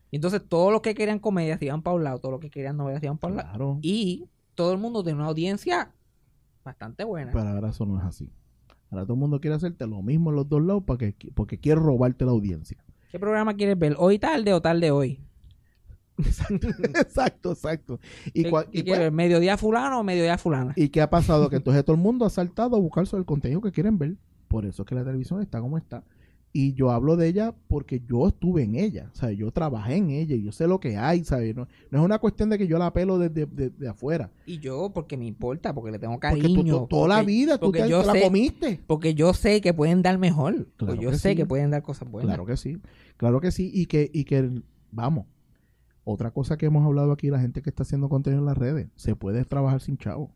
Y 0.10 0.18
entonces 0.18 0.42
todos 0.48 0.72
los 0.74 0.82
que 0.82 0.94
querían 0.94 1.20
comedia 1.20 1.58
se 1.58 1.66
iban 1.66 1.82
para 1.82 1.96
un 1.96 2.04
lado, 2.04 2.20
todos 2.20 2.34
los 2.34 2.42
que 2.42 2.50
querían 2.50 2.76
novelas 2.78 3.00
se 3.00 3.06
iban 3.06 3.18
para 3.18 3.32
un 3.32 3.38
lado. 3.38 3.50
Claro. 3.50 3.80
Y 3.82 4.28
todo 4.56 4.74
el 4.74 4.80
mundo 4.80 5.04
tiene 5.04 5.20
una 5.20 5.28
audiencia 5.30 5.94
bastante 6.66 7.04
buena. 7.06 7.32
Pero 7.32 7.48
ahora 7.48 7.70
eso 7.70 7.86
no 7.86 7.98
es 7.98 8.04
así. 8.06 8.30
Ahora 8.92 9.04
todo 9.06 9.14
el 9.16 9.20
mundo 9.22 9.40
quiere 9.42 9.56
hacerte 9.56 9.88
lo 9.88 10.02
mismo 10.04 10.30
en 10.30 10.36
los 10.36 10.48
dos 10.50 10.62
lados 10.62 10.84
para 10.84 10.98
que, 11.00 11.32
porque 11.34 11.58
quiere 11.60 11.80
robarte 11.82 12.26
la 12.26 12.32
audiencia. 12.32 12.78
¿Qué 13.10 13.18
programa 13.20 13.56
quieres 13.56 13.80
ver? 13.80 13.96
¿Hoy 13.98 14.20
tarde 14.20 14.54
o 14.54 14.62
tarde 14.62 14.92
hoy? 14.92 15.20
exacto, 16.18 17.52
exacto. 17.52 18.00
Y, 18.34 18.44
¿Qué, 18.44 18.52
qué 18.72 18.80
y 18.80 18.84
cua- 18.84 19.00
ver? 19.00 19.12
¿Mediodía 19.12 19.58
fulano 19.58 20.00
o 20.00 20.04
mediodía 20.04 20.38
fulana? 20.38 20.74
¿Y 20.76 20.90
qué 20.90 21.02
ha 21.02 21.10
pasado? 21.10 21.50
Que 21.50 21.56
entonces 21.58 21.84
todo 21.86 21.96
el 21.96 22.02
mundo 22.02 22.26
ha 22.26 22.30
saltado 22.30 22.76
a 22.76 22.80
buscar 22.80 23.08
sobre 23.08 23.22
el 23.22 23.26
contenido 23.26 23.62
que 23.62 23.72
quieren 23.72 23.98
ver. 23.98 24.16
Por 24.48 24.66
eso 24.66 24.84
es 24.84 24.88
que 24.88 24.96
la 24.96 25.04
televisión 25.04 25.42
está 25.42 25.62
como 25.62 25.78
está. 25.78 26.04
Y 26.54 26.74
yo 26.74 26.92
hablo 26.92 27.16
de 27.16 27.28
ella 27.30 27.56
porque 27.70 28.02
yo 28.06 28.28
estuve 28.28 28.64
en 28.64 28.76
ella. 28.76 29.10
O 29.14 29.16
sea, 29.16 29.32
yo 29.32 29.52
trabajé 29.52 29.96
en 29.96 30.10
ella 30.10 30.36
y 30.36 30.44
yo 30.44 30.52
sé 30.52 30.68
lo 30.68 30.82
que 30.82 30.98
hay, 30.98 31.24
¿sabes? 31.24 31.56
No, 31.56 31.66
no 31.92 32.00
es 32.00 32.04
una 32.04 32.20
cuestión 32.20 32.50
de 32.50 32.58
que 32.58 32.68
yo 32.68 32.78
la 32.78 32.92
pelo 32.92 33.18
desde 33.18 33.46
de, 33.46 33.70
de 33.70 33.88
afuera. 33.88 34.32
Y 34.46 34.60
yo, 34.60 34.92
porque 34.94 35.16
me 35.16 35.26
importa, 35.26 35.74
porque 35.74 35.92
le 35.92 36.00
tengo 36.00 36.16
Porque 36.20 36.42
cariño. 36.42 36.74
tú, 36.74 36.80
tú- 36.82 36.88
toda 36.88 37.08
la 37.08 37.16
porque- 37.20 37.32
vida 37.32 37.58
tú 37.58 37.68
porque 37.68 37.84
te, 37.84 37.90
yo 37.90 38.02
te 38.02 38.08
la 38.08 38.14
sé- 38.14 38.22
comiste. 38.22 38.80
Porque 38.86 39.14
yo 39.14 39.34
sé 39.34 39.62
que 39.62 39.74
pueden 39.74 40.02
dar 40.02 40.18
mejor. 40.18 40.68
Claro 40.76 40.96
yo 40.96 41.14
sé 41.14 41.30
sí. 41.30 41.36
que 41.38 41.46
pueden 41.46 41.72
dar 41.72 41.84
cosas 41.84 42.10
buenas. 42.12 42.28
Claro 42.28 42.46
que 42.46 42.58
sí, 42.58 42.78
claro 43.16 43.40
que 43.40 43.52
sí. 43.52 43.72
Y 43.74 43.86
que, 43.86 44.12
y 44.14 44.26
que, 44.26 44.62
vamos, 44.92 45.28
otra 46.04 46.32
cosa 46.32 46.58
que 46.58 46.66
hemos 46.66 46.86
hablado 46.86 47.14
aquí, 47.14 47.30
la 47.30 47.40
gente 47.40 47.62
que 47.62 47.70
está 47.70 47.84
haciendo 47.84 48.10
contenido 48.10 48.42
en 48.42 48.46
las 48.48 48.58
redes, 48.58 48.90
se 48.96 49.16
puede 49.16 49.46
trabajar 49.46 49.80
sin 49.80 49.98
chavo. 49.98 50.32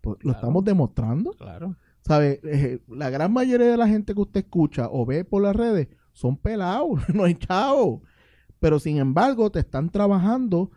Pues, 0.00 0.16
Lo 0.22 0.32
estamos 0.32 0.64
demostrando. 0.64 1.30
Claro. 1.32 1.76
¿Sabe? 2.08 2.40
Eh, 2.42 2.80
la 2.88 3.10
gran 3.10 3.34
mayoría 3.34 3.66
de 3.66 3.76
la 3.76 3.86
gente 3.86 4.14
que 4.14 4.20
usted 4.22 4.40
escucha 4.40 4.88
o 4.90 5.04
ve 5.04 5.26
por 5.26 5.42
las 5.42 5.54
redes 5.54 5.88
son 6.12 6.38
pelados, 6.38 7.02
no 7.14 7.24
hay 7.24 7.34
chavo. 7.34 8.02
Pero 8.58 8.80
sin 8.80 8.96
embargo, 8.96 9.50
te 9.52 9.60
están 9.60 9.90
trabajando 9.90 10.70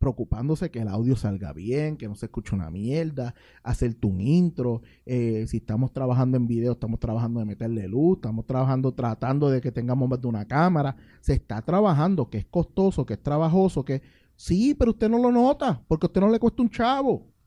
preocupándose 0.00 0.70
que 0.70 0.80
el 0.80 0.88
audio 0.88 1.14
salga 1.14 1.52
bien, 1.52 1.96
que 1.96 2.08
no 2.08 2.16
se 2.16 2.26
escuche 2.26 2.56
una 2.56 2.70
mierda, 2.70 3.34
hacerte 3.62 4.06
un 4.08 4.20
intro. 4.20 4.82
eh, 5.06 5.44
si 5.46 5.58
estamos 5.58 5.92
trabajando 5.92 6.36
en 6.36 6.48
video, 6.48 6.72
estamos 6.72 6.98
trabajando 6.98 7.38
de 7.38 7.46
meterle 7.46 7.86
luz, 7.86 8.16
estamos 8.18 8.44
trabajando 8.44 8.92
tratando 8.92 9.50
de 9.50 9.60
que 9.60 9.70
tengamos 9.70 10.08
más 10.08 10.20
de 10.20 10.26
una 10.26 10.44
cámara. 10.44 10.96
Se 11.20 11.34
está 11.34 11.62
trabajando, 11.62 12.30
que 12.30 12.38
es 12.38 12.46
costoso, 12.46 13.06
que 13.06 13.14
es 13.14 13.22
trabajoso, 13.22 13.84
que 13.84 14.02
sí, 14.34 14.74
pero 14.74 14.90
usted 14.90 15.08
no 15.08 15.18
lo 15.18 15.30
nota, 15.30 15.80
porque 15.86 16.06
a 16.06 16.08
usted 16.08 16.20
no 16.20 16.30
le 16.30 16.40
cuesta 16.40 16.62
un 16.62 16.70
chavo. 16.70 17.37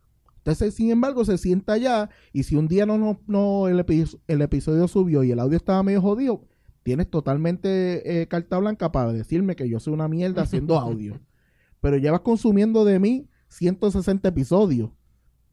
Entonces, 0.43 0.73
sin 0.73 0.89
embargo, 0.89 1.23
se 1.23 1.37
sienta 1.37 1.73
allá 1.73 2.09
y 2.33 2.43
si 2.43 2.55
un 2.55 2.67
día 2.67 2.85
no, 2.87 2.97
no, 2.97 3.19
no 3.27 3.67
el, 3.67 3.79
epi- 3.79 4.19
el 4.27 4.41
episodio 4.41 4.87
subió 4.87 5.23
y 5.23 5.31
el 5.31 5.39
audio 5.39 5.55
estaba 5.57 5.83
medio 5.83 6.01
jodido, 6.01 6.45
tienes 6.83 7.09
totalmente 7.11 8.21
eh, 8.21 8.27
carta 8.27 8.57
blanca 8.57 8.91
para 8.91 9.13
decirme 9.13 9.55
que 9.55 9.69
yo 9.69 9.79
soy 9.79 9.93
una 9.93 10.07
mierda 10.07 10.41
haciendo 10.43 10.79
audio. 10.79 11.19
Pero 11.79 11.97
llevas 11.97 12.21
consumiendo 12.21 12.85
de 12.85 12.99
mí 12.99 13.27
160 13.49 14.29
episodios. 14.29 14.89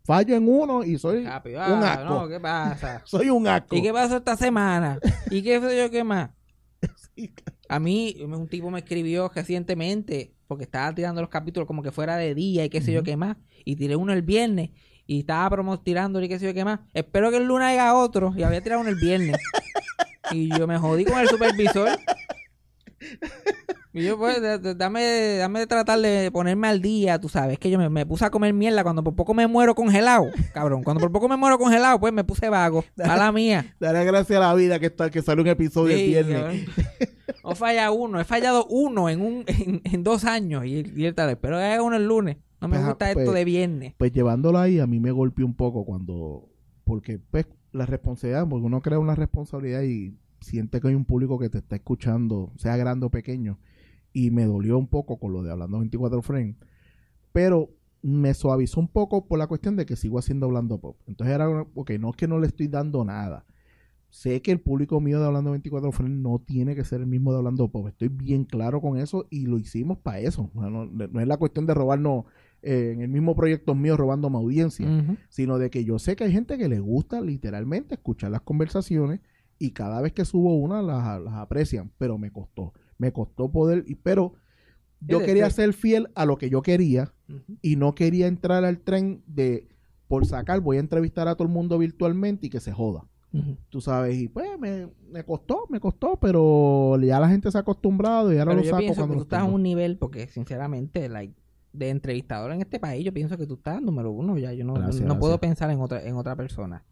Fallo 0.05 0.34
en 0.36 0.49
uno 0.49 0.82
y 0.84 0.97
soy 0.97 1.24
Rápido. 1.24 1.59
un 1.59 1.82
Ah, 1.84 1.93
asco. 1.93 2.05
no, 2.14 2.28
¿qué 2.28 2.41
pasa? 2.41 3.03
Soy 3.05 3.28
un 3.28 3.47
asco. 3.47 3.76
¿Y 3.76 3.82
qué 3.82 3.93
pasó 3.93 4.16
esta 4.16 4.36
semana? 4.39 4.99
¿Y 5.30 5.43
qué 5.43 5.61
sé 5.61 5.76
yo 5.76 5.91
qué 5.91 6.03
más? 6.03 6.30
Sí, 7.14 7.34
A 7.68 7.78
mí, 7.78 8.16
un 8.24 8.49
tipo 8.49 8.70
me 8.70 8.78
escribió 8.78 9.28
recientemente, 9.34 10.32
porque 10.49 10.64
estaba 10.64 10.92
tirando 10.94 11.20
los 11.20 11.30
capítulos 11.30 11.66
como 11.66 11.82
que 11.82 11.92
fuera 11.92 12.16
de 12.16 12.34
día 12.34 12.64
y 12.64 12.70
qué 12.70 12.80
sé 12.80 12.90
yo 12.90 13.05
qué 13.05 13.16
más. 13.16 13.36
Y 13.64 13.76
tiré 13.76 13.94
uno 13.94 14.12
el 14.14 14.22
viernes 14.22 14.70
y 15.07 15.20
estaba 15.20 15.49
promo 15.51 15.78
tirando 15.78 16.20
y 16.22 16.28
qué 16.28 16.38
sé 16.38 16.46
yo 16.46 16.55
qué 16.55 16.64
más. 16.64 16.80
Espero 16.94 17.30
que 17.30 17.36
el 17.36 17.44
lunes 17.44 17.68
haya 17.68 17.94
otro 17.94 18.32
y 18.34 18.42
había 18.42 18.62
tirado 18.62 18.80
uno 18.80 18.90
el 18.90 18.96
viernes. 18.96 19.36
y 20.32 20.49
yo 20.59 20.66
me 20.66 20.78
jodí 20.78 21.05
con 21.05 21.20
el 21.20 21.28
supervisor. 21.28 21.90
Y 23.99 24.05
yo, 24.05 24.18
pues, 24.18 24.40
dame, 24.76 25.36
dame 25.36 25.61
de 25.61 25.66
tratar 25.66 25.99
de 26.01 26.30
ponerme 26.32 26.68
al 26.68 26.80
día, 26.80 27.18
tú 27.18 27.28
sabes, 27.28 27.59
que 27.59 27.70
yo 27.70 27.78
me, 27.78 27.88
me 27.88 28.07
puse 28.07 28.24
a 28.24 28.30
comer 28.30 28.55
mierda 28.55 28.82
cuando 28.82 29.03
por 29.05 29.14
poco 29.14 29.34
me 29.34 29.46
muero 29.46 29.74
congelado, 29.74 30.26
cabrón. 30.53 30.82
Cuando 30.82 31.01
por 31.01 31.12
poco 31.12 31.28
me 31.28 31.36
muero 31.36 31.59
congelado, 31.59 31.99
pues 32.01 32.12
me 32.12 32.24
puse 32.24 32.49
vago. 32.49 32.84
A 32.99 33.16
la 33.16 33.32
mía. 33.32 33.74
Daré 33.80 34.05
gracias 34.05 34.36
a 34.38 34.40
la 34.40 34.55
vida 34.55 34.78
que, 34.78 34.86
está, 34.86 35.11
que 35.11 35.22
sale 35.22 35.40
un 35.40 35.49
episodio 35.49 35.96
el 35.96 36.07
viernes. 36.07 36.68
No 37.44 37.51
falla 37.55 37.90
uno, 37.90 38.20
he 38.20 38.24
fallado 38.24 38.66
uno 38.66 39.09
en 39.09 39.20
un 39.20 39.44
en, 39.46 39.80
en 39.84 40.03
dos 40.05 40.24
años 40.24 40.64
y, 40.64 40.84
y 40.96 41.05
el 41.07 41.14
tal 41.14 41.38
pero 41.38 41.61
es 41.61 41.80
uno 41.80 41.96
el 41.96 42.07
lunes. 42.07 42.36
No 42.61 42.68
me 42.68 42.76
Pues, 42.76 42.88
gusta 42.88 43.12
pues, 43.12 43.18
esto 43.18 43.32
de 43.32 43.44
viernes. 43.44 43.94
Pues 43.96 44.12
llevándolo 44.12 44.59
ahí, 44.59 44.80
a 44.80 44.86
mí 44.86 45.01
me 45.01 45.11
golpeó 45.11 45.46
un 45.46 45.55
poco 45.55 45.84
cuando. 45.84 46.49
Porque, 46.84 47.18
pues, 47.18 47.46
la 47.72 47.86
responsabilidad, 47.86 48.49
porque 48.49 48.66
uno 48.66 48.80
crea 48.80 48.99
una 48.99 49.14
responsabilidad 49.14 49.82
y 49.82 50.14
siente 50.40 50.80
que 50.80 50.88
hay 50.88 50.94
un 50.94 51.05
público 51.05 51.38
que 51.38 51.51
te 51.51 51.59
está 51.59 51.76
escuchando, 51.76 52.53
sea 52.57 52.76
grande 52.76 53.07
o 53.07 53.11
pequeño. 53.11 53.59
Y 54.12 54.30
me 54.30 54.44
dolió 54.46 54.78
un 54.78 54.86
poco 54.88 55.18
con 55.18 55.32
lo 55.32 55.42
de 55.42 55.50
hablando 55.52 55.78
24 55.78 56.22
frames. 56.22 56.56
Pero 57.32 57.70
me 58.02 58.32
suavizó 58.34 58.80
un 58.80 58.88
poco 58.88 59.26
por 59.26 59.38
la 59.38 59.46
cuestión 59.46 59.76
de 59.76 59.84
que 59.86 59.96
sigo 59.96 60.18
haciendo 60.18 60.46
hablando 60.46 60.78
pop. 60.78 60.96
Entonces 61.06 61.34
era, 61.34 61.48
una- 61.48 61.66
ok, 61.74 61.90
no 61.98 62.11
es 62.11 62.16
que 62.16 62.28
no 62.28 62.38
le 62.38 62.46
estoy 62.46 62.68
dando 62.68 63.04
nada. 63.04 63.44
Sé 64.11 64.40
que 64.40 64.52
el 64.52 64.61
público 64.61 65.00
mío 65.00 65.20
de 65.20 65.26
Hablando 65.26 65.50
24 65.50 65.92
frames 65.92 66.16
no 66.18 66.38
tiene 66.38 66.74
que 66.74 66.84
ser 66.84 67.00
el 67.02 67.06
mismo 67.06 67.30
de 67.32 67.38
Hablando 67.38 67.68
Pop. 67.68 67.88
Estoy 67.88 68.09
bien 68.09 68.44
claro 68.44 68.80
con 68.80 68.96
eso 68.96 69.26
y 69.28 69.46
lo 69.46 69.59
hicimos 69.59 69.98
para 69.98 70.20
eso. 70.20 70.50
O 70.54 70.61
sea, 70.62 70.70
No, 70.70 70.86
no 70.86 71.20
es 71.20 71.26
la 71.28 71.36
cuestión 71.36 71.66
de 71.66 71.74
robarnos 71.74 72.24
eh, 72.62 72.92
en 72.94 73.02
el 73.02 73.09
mismo 73.09 73.36
proyecto 73.36 73.74
mío 73.74 73.96
robando 73.98 74.30
mi 74.30 74.36
audiencia 74.36 74.86
sino 75.28 75.59
de 75.59 75.68
que 75.70 75.84
yo 75.84 75.98
sé 75.98 76.16
que 76.16 76.24
hay 76.24 76.32
gente 76.32 76.56
que 76.59 76.68
le 76.68 76.80
gusta 76.80 77.20
literalmente 77.20 77.94
escuchar 77.96 78.30
las 78.30 78.40
conversaciones 78.40 79.20
y 79.59 79.72
cada 79.72 80.00
vez 80.00 80.12
que 80.12 80.24
subo 80.24 80.56
una 80.56 80.80
las, 80.82 81.20
las 81.20 81.34
aprecian, 81.34 81.92
pero 81.98 82.16
me 82.18 82.30
costó, 82.32 82.72
me 82.99 83.12
costó 83.12 83.51
poder, 83.51 83.84
pero 84.03 84.34
yo 85.01 85.20
quería 85.20 85.49
ser 85.51 85.72
fiel 85.72 86.09
a 86.14 86.26
lo 86.26 86.36
que 86.36 86.51
yo 86.51 86.62
quería 86.62 87.12
y 87.62 87.76
no 87.76 87.94
quería 87.94 88.26
entrar 88.26 88.64
al 88.64 88.80
tren 88.80 89.22
de 89.26 89.68
por 90.09 90.26
sacar, 90.26 90.61
voy 90.61 90.78
a 90.78 90.80
entrevistar 90.80 91.28
a 91.28 91.34
todo 91.34 91.46
el 91.46 91.53
mundo 91.53 91.78
virtualmente 91.78 92.46
y 92.46 92.51
que 92.51 92.61
se 92.61 92.72
joda. 92.72 93.05
Ujú. 93.32 93.57
Tú 93.68 93.80
sabes, 93.82 94.16
y 94.18 94.28
pues 94.28 94.59
me, 94.59 94.88
me 95.11 95.22
costó, 95.22 95.66
me 95.68 95.80
costó, 95.80 96.18
pero 96.18 96.99
ya 96.99 97.20
la 97.20 97.28
gente 97.28 97.51
se 97.51 97.59
ha 97.59 97.61
acostumbrado 97.61 98.32
y 98.32 98.38
ahora 98.38 98.53
Pero 98.53 98.61
lo 98.61 98.64
yo 98.64 98.70
saco 98.70 98.80
pienso 98.80 99.01
cuando 99.01 99.14
que 99.14 99.18
tú 99.18 99.22
estás 99.24 99.40
a 99.40 99.44
un 99.44 99.62
nivel, 99.62 99.99
porque 99.99 100.28
sinceramente, 100.28 101.09
like, 101.11 101.34
de 101.74 101.90
entrevistador 101.90 102.53
en 102.53 102.62
este 102.62 102.80
país, 102.80 103.05
yo 103.05 103.12
pienso 103.12 103.36
que 103.36 103.46
tú 103.46 103.55
estás 103.55 103.82
número 103.82 104.11
uno 104.11 104.38
ya. 104.38 104.55
Yo 104.55 104.64
no, 104.64 104.74
Gracias, 104.74 105.03
no 105.03 105.18
puedo 105.18 105.38
pensar 105.38 105.70
en 105.70 105.80
otra, 105.80 106.03
en 106.03 106.16
otra 106.16 106.34
persona. 106.34 106.84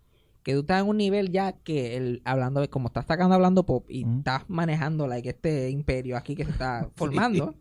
Que 0.47 0.53
tú 0.55 0.61
estás 0.61 0.81
en 0.81 0.89
un 0.89 0.97
nivel 0.97 1.33
ya 1.33 1.55
que 1.55 1.97
el 1.97 2.23
hablando 2.25 2.61
de 2.61 2.69
como 2.71 2.87
estás 2.87 3.05
sacando 3.05 3.35
hablando 3.35 3.67
pop 3.67 3.85
y 3.91 4.07
estás 4.19 4.45
manejando 4.47 5.09
like 5.09 5.29
este 5.29 5.71
imperio 5.71 6.17
aquí 6.17 6.37
que 6.37 6.45
se 6.45 6.53
está 6.53 6.89
formando. 6.95 7.57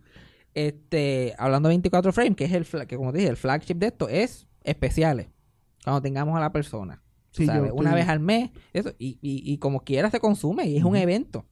Este, 0.53 1.33
hablando 1.39 1.69
24 1.69 2.13
frames, 2.13 2.35
que 2.35 2.45
es 2.45 2.51
el 2.51 2.63
que 2.85 2.95
como 2.95 3.11
te 3.11 3.17
dije, 3.17 3.31
el 3.31 3.37
flagship 3.37 3.73
de 3.77 3.87
esto 3.87 4.07
es 4.07 4.45
especiales. 4.63 5.29
Cuando 5.83 5.99
tengamos 6.03 6.37
a 6.37 6.39
la 6.39 6.51
persona. 6.51 7.01
Sí, 7.31 7.47
sabes, 7.47 7.71
una 7.73 7.89
estoy- 7.89 8.01
vez 8.01 8.07
al 8.07 8.19
mes, 8.19 8.51
eso, 8.71 8.91
y, 8.99 9.17
y, 9.19 9.41
y 9.51 9.57
como 9.57 9.79
quiera 9.79 10.11
se 10.11 10.19
consume, 10.19 10.67
y 10.67 10.77
es 10.77 10.83
un 10.83 10.95
evento. 10.95 11.43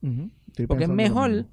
Porque 0.68 0.84
es 0.84 0.90
mejor, 0.92 1.48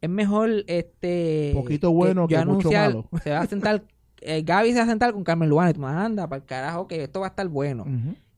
es 0.00 0.10
mejor 0.10 0.62
este 0.68 1.50
Poquito 1.56 1.90
bueno 1.90 2.28
que 2.28 2.34
yo 2.36 2.46
mucho 2.46 2.70
malo. 2.70 3.08
Se 3.24 3.30
va 3.30 3.40
a 3.40 3.46
sentar, 3.48 3.82
eh, 4.20 4.42
Gaby 4.42 4.70
se 4.70 4.78
va 4.78 4.84
a 4.84 4.86
sentar 4.86 5.12
con 5.12 5.24
Carmen 5.24 5.48
Luana 5.48 5.70
y 5.70 5.74
tú 5.74 5.80
me 5.80 5.88
anda 5.88 6.28
para 6.28 6.40
el 6.40 6.46
carajo 6.46 6.86
que 6.86 7.02
esto 7.02 7.18
va 7.18 7.26
a 7.26 7.30
estar 7.30 7.48
bueno. 7.48 7.84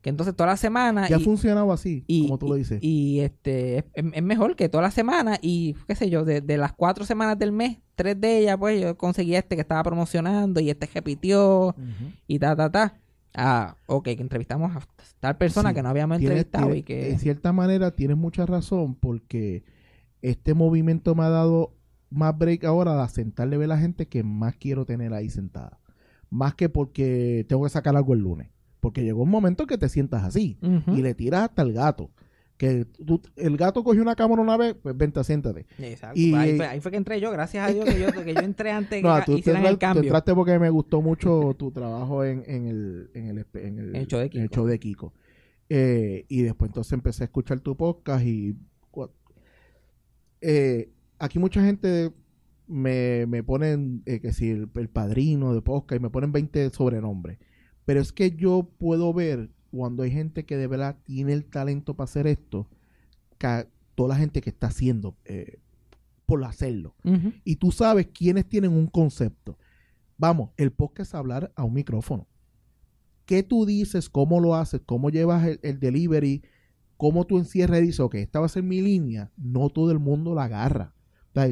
Que 0.04 0.10
entonces 0.10 0.36
toda 0.36 0.50
la 0.50 0.58
semana 0.58 1.08
Ya 1.08 1.16
ha 1.16 1.18
funcionado 1.20 1.72
así, 1.72 2.04
y- 2.06 2.26
como 2.26 2.36
tú 2.38 2.48
lo 2.48 2.56
dices. 2.56 2.78
y, 2.82 3.20
este 3.20 3.78
es, 3.78 3.84
es 3.94 4.22
mejor 4.22 4.54
que 4.54 4.68
toda 4.68 4.82
la 4.82 4.90
semana 4.90 5.38
y 5.40 5.76
qué 5.88 5.94
sé 5.94 6.10
yo, 6.10 6.26
de, 6.26 6.42
de 6.42 6.58
las 6.58 6.74
cuatro 6.74 7.06
semanas 7.06 7.38
del 7.38 7.52
mes, 7.52 7.78
tres 7.94 8.20
de 8.20 8.40
ellas 8.40 8.58
pues 8.58 8.78
yo 8.82 8.98
conseguí 8.98 9.34
este 9.34 9.54
que 9.54 9.62
estaba 9.62 9.82
promocionando 9.82 10.60
y 10.60 10.68
este 10.68 10.90
repitió 10.92 11.68
Ujú. 11.68 12.12
y 12.26 12.38
ta 12.38 12.54
ta 12.54 12.70
ta. 12.70 13.00
Ah, 13.32 13.76
ok, 13.86 14.04
que 14.04 14.20
entrevistamos 14.20 14.76
a 14.76 14.80
tal 15.20 15.38
persona 15.38 15.70
Sí, 15.70 15.74
que 15.76 15.82
no 15.82 15.88
habíamos 15.88 16.18
Tienes- 16.18 16.36
entrevistado 16.36 16.66
tienes- 16.66 16.80
y 16.80 16.82
que... 16.82 17.10
En 17.10 17.18
cierta 17.18 17.52
manera 17.54 17.90
tienes 17.92 18.18
mucha 18.18 18.44
razón 18.44 18.94
porque 18.96 19.64
este 20.20 20.52
movimiento 20.52 21.14
me 21.14 21.22
ha 21.24 21.30
dado 21.30 21.72
más 22.10 22.36
break 22.36 22.64
ahora 22.64 23.00
de 23.00 23.08
sentarle 23.08 23.56
a 23.56 23.58
ver 23.58 23.70
a 23.72 23.74
la 23.76 23.80
gente 23.80 24.06
que 24.06 24.22
más 24.22 24.54
quiero 24.56 24.84
tener 24.84 25.14
ahí 25.14 25.30
sentada. 25.30 25.80
Más 26.28 26.54
que 26.54 26.68
porque 26.68 27.46
tengo 27.48 27.64
que 27.64 27.70
sacar 27.70 27.96
algo 27.96 28.12
el 28.12 28.20
lunes. 28.20 28.48
Porque 28.84 29.02
llegó 29.02 29.22
un 29.22 29.30
momento 29.30 29.66
que 29.66 29.78
te 29.78 29.88
sientas 29.88 30.24
así 30.24 30.58
y 30.88 31.00
le 31.00 31.14
tiras 31.14 31.44
hasta 31.44 31.62
el 31.62 31.72
gato. 31.72 32.10
Que 32.58 32.84
tú- 32.84 33.22
el 33.36 33.56
gato 33.56 33.82
cogió 33.82 34.02
una 34.02 34.14
cámara 34.14 34.42
una 34.42 34.56
vez, 34.58 34.74
pues 34.80 34.94
vente, 34.96 35.24
siéntate. 35.24 35.64
Exacto. 35.78 36.20
Y- 36.20 36.34
ahí, 36.34 36.56
fue, 36.56 36.66
ahí 36.66 36.80
fue 36.80 36.90
que 36.90 36.98
entré 36.98 37.18
yo, 37.18 37.30
gracias 37.32 37.66
a 37.68 37.72
Dios 37.72 37.86
que 37.86 37.98
yo, 37.98 38.12
que 38.12 38.34
yo 38.34 38.40
entré 38.42 38.70
antes 38.72 39.02
No, 39.02 39.16
que 39.16 39.22
tú, 39.24 39.32
te 39.32 39.38
hicieran 39.40 39.64
el 39.64 39.78
tú 39.78 39.86
entraste 40.00 40.34
porque 40.34 40.58
me 40.58 40.68
gustó 40.68 41.00
mucho 41.00 41.54
tu 41.58 41.70
trabajo 41.72 42.24
en, 42.24 42.44
en 42.46 42.66
el, 42.66 43.10
en, 43.14 43.28
el, 43.28 43.46
en 43.54 43.78
el- 43.78 43.96
El 43.96 44.06
show 44.06 44.20
de 44.20 44.26
en 44.26 44.32
el 44.42 44.48
Kiko. 44.50 44.54
show 44.54 44.66
de 44.66 44.78
Kiko. 44.78 45.12
Eh, 45.70 46.26
y 46.28 46.42
después 46.42 46.68
entonces 46.68 46.92
empecé 46.92 47.24
a 47.24 47.26
escuchar 47.26 47.60
tu 47.60 47.74
podcast 47.76 48.24
y 48.24 48.54
eh, 50.40 50.90
aquí 51.18 51.38
mucha 51.38 51.62
gente 51.64 52.12
me, 52.66 53.26
me 53.26 53.42
ponen 53.42 54.02
eh, 54.06 54.20
que 54.20 54.32
si 54.32 54.50
el, 54.50 54.68
el 54.74 54.88
padrino 54.88 55.54
de 55.54 55.62
podcast 55.62 56.00
y 56.00 56.02
me 56.02 56.10
ponen 56.10 56.32
20 56.32 56.70
sobrenombres. 56.70 57.38
Pero 57.84 58.00
es 58.00 58.12
que 58.12 58.30
yo 58.32 58.68
puedo 58.78 59.12
ver 59.12 59.50
cuando 59.70 60.02
hay 60.02 60.10
gente 60.10 60.44
que 60.44 60.56
de 60.56 60.66
verdad 60.66 60.96
tiene 61.04 61.32
el 61.32 61.44
talento 61.44 61.94
para 61.94 62.04
hacer 62.04 62.26
esto, 62.26 62.68
toda 63.94 64.08
la 64.10 64.16
gente 64.16 64.40
que 64.40 64.50
está 64.50 64.68
haciendo 64.68 65.16
eh, 65.24 65.58
por 66.26 66.42
hacerlo. 66.44 66.94
Y 67.44 67.56
tú 67.56 67.72
sabes 67.72 68.06
quiénes 68.06 68.48
tienen 68.48 68.72
un 68.72 68.86
concepto. 68.86 69.58
Vamos, 70.16 70.50
el 70.56 70.70
podcast 70.72 71.10
es 71.10 71.14
hablar 71.14 71.52
a 71.56 71.64
un 71.64 71.74
micrófono. 71.74 72.26
¿Qué 73.26 73.42
tú 73.42 73.66
dices? 73.66 74.08
¿Cómo 74.08 74.40
lo 74.40 74.54
haces? 74.54 74.80
¿Cómo 74.84 75.10
llevas 75.10 75.46
el, 75.46 75.60
el 75.62 75.80
delivery? 75.80 76.42
¿Cómo 76.96 77.26
tú 77.26 77.38
encierras 77.38 77.80
y 77.80 77.86
dices, 77.86 78.00
ok, 78.00 78.14
esta 78.16 78.40
va 78.40 78.46
a 78.46 78.50
ser 78.50 78.62
mi 78.62 78.80
línea? 78.80 79.32
No 79.36 79.68
todo 79.70 79.90
el 79.90 79.98
mundo 79.98 80.34
la 80.34 80.44
agarra. 80.44 80.93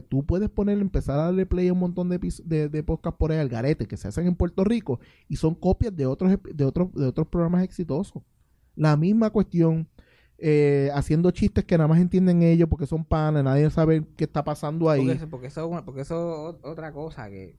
Tú 0.08 0.24
puedes 0.24 0.48
poner, 0.48 0.78
empezar 0.78 1.18
a 1.18 1.24
darle 1.24 1.44
play 1.44 1.68
a 1.68 1.72
un 1.72 1.80
montón 1.80 2.08
de, 2.08 2.18
de, 2.44 2.68
de 2.68 2.82
podcasts 2.82 3.18
por 3.18 3.32
ahí 3.32 3.38
al 3.38 3.48
garete 3.48 3.86
que 3.86 3.96
se 3.96 4.08
hacen 4.08 4.26
en 4.26 4.36
Puerto 4.36 4.62
Rico 4.62 5.00
y 5.28 5.36
son 5.36 5.54
copias 5.54 5.94
de 5.96 6.06
otros, 6.06 6.38
de 6.42 6.64
otros, 6.64 6.92
de 6.94 7.06
otros 7.06 7.26
programas 7.26 7.64
exitosos. 7.64 8.22
La 8.76 8.96
misma 8.96 9.30
cuestión, 9.30 9.88
eh, 10.38 10.90
haciendo 10.94 11.30
chistes 11.32 11.64
que 11.64 11.76
nada 11.76 11.88
más 11.88 11.98
entienden 11.98 12.42
ellos 12.42 12.68
porque 12.68 12.86
son 12.86 13.04
panas, 13.04 13.42
nadie 13.42 13.68
sabe 13.70 14.04
qué 14.16 14.24
está 14.24 14.44
pasando 14.44 14.88
ahí. 14.88 15.00
Porque 15.00 15.16
eso, 15.16 15.28
porque 15.28 15.46
eso, 15.48 15.82
porque 15.84 16.00
eso 16.02 16.50
es 16.50 16.56
otra 16.64 16.92
cosa 16.92 17.28
que 17.28 17.58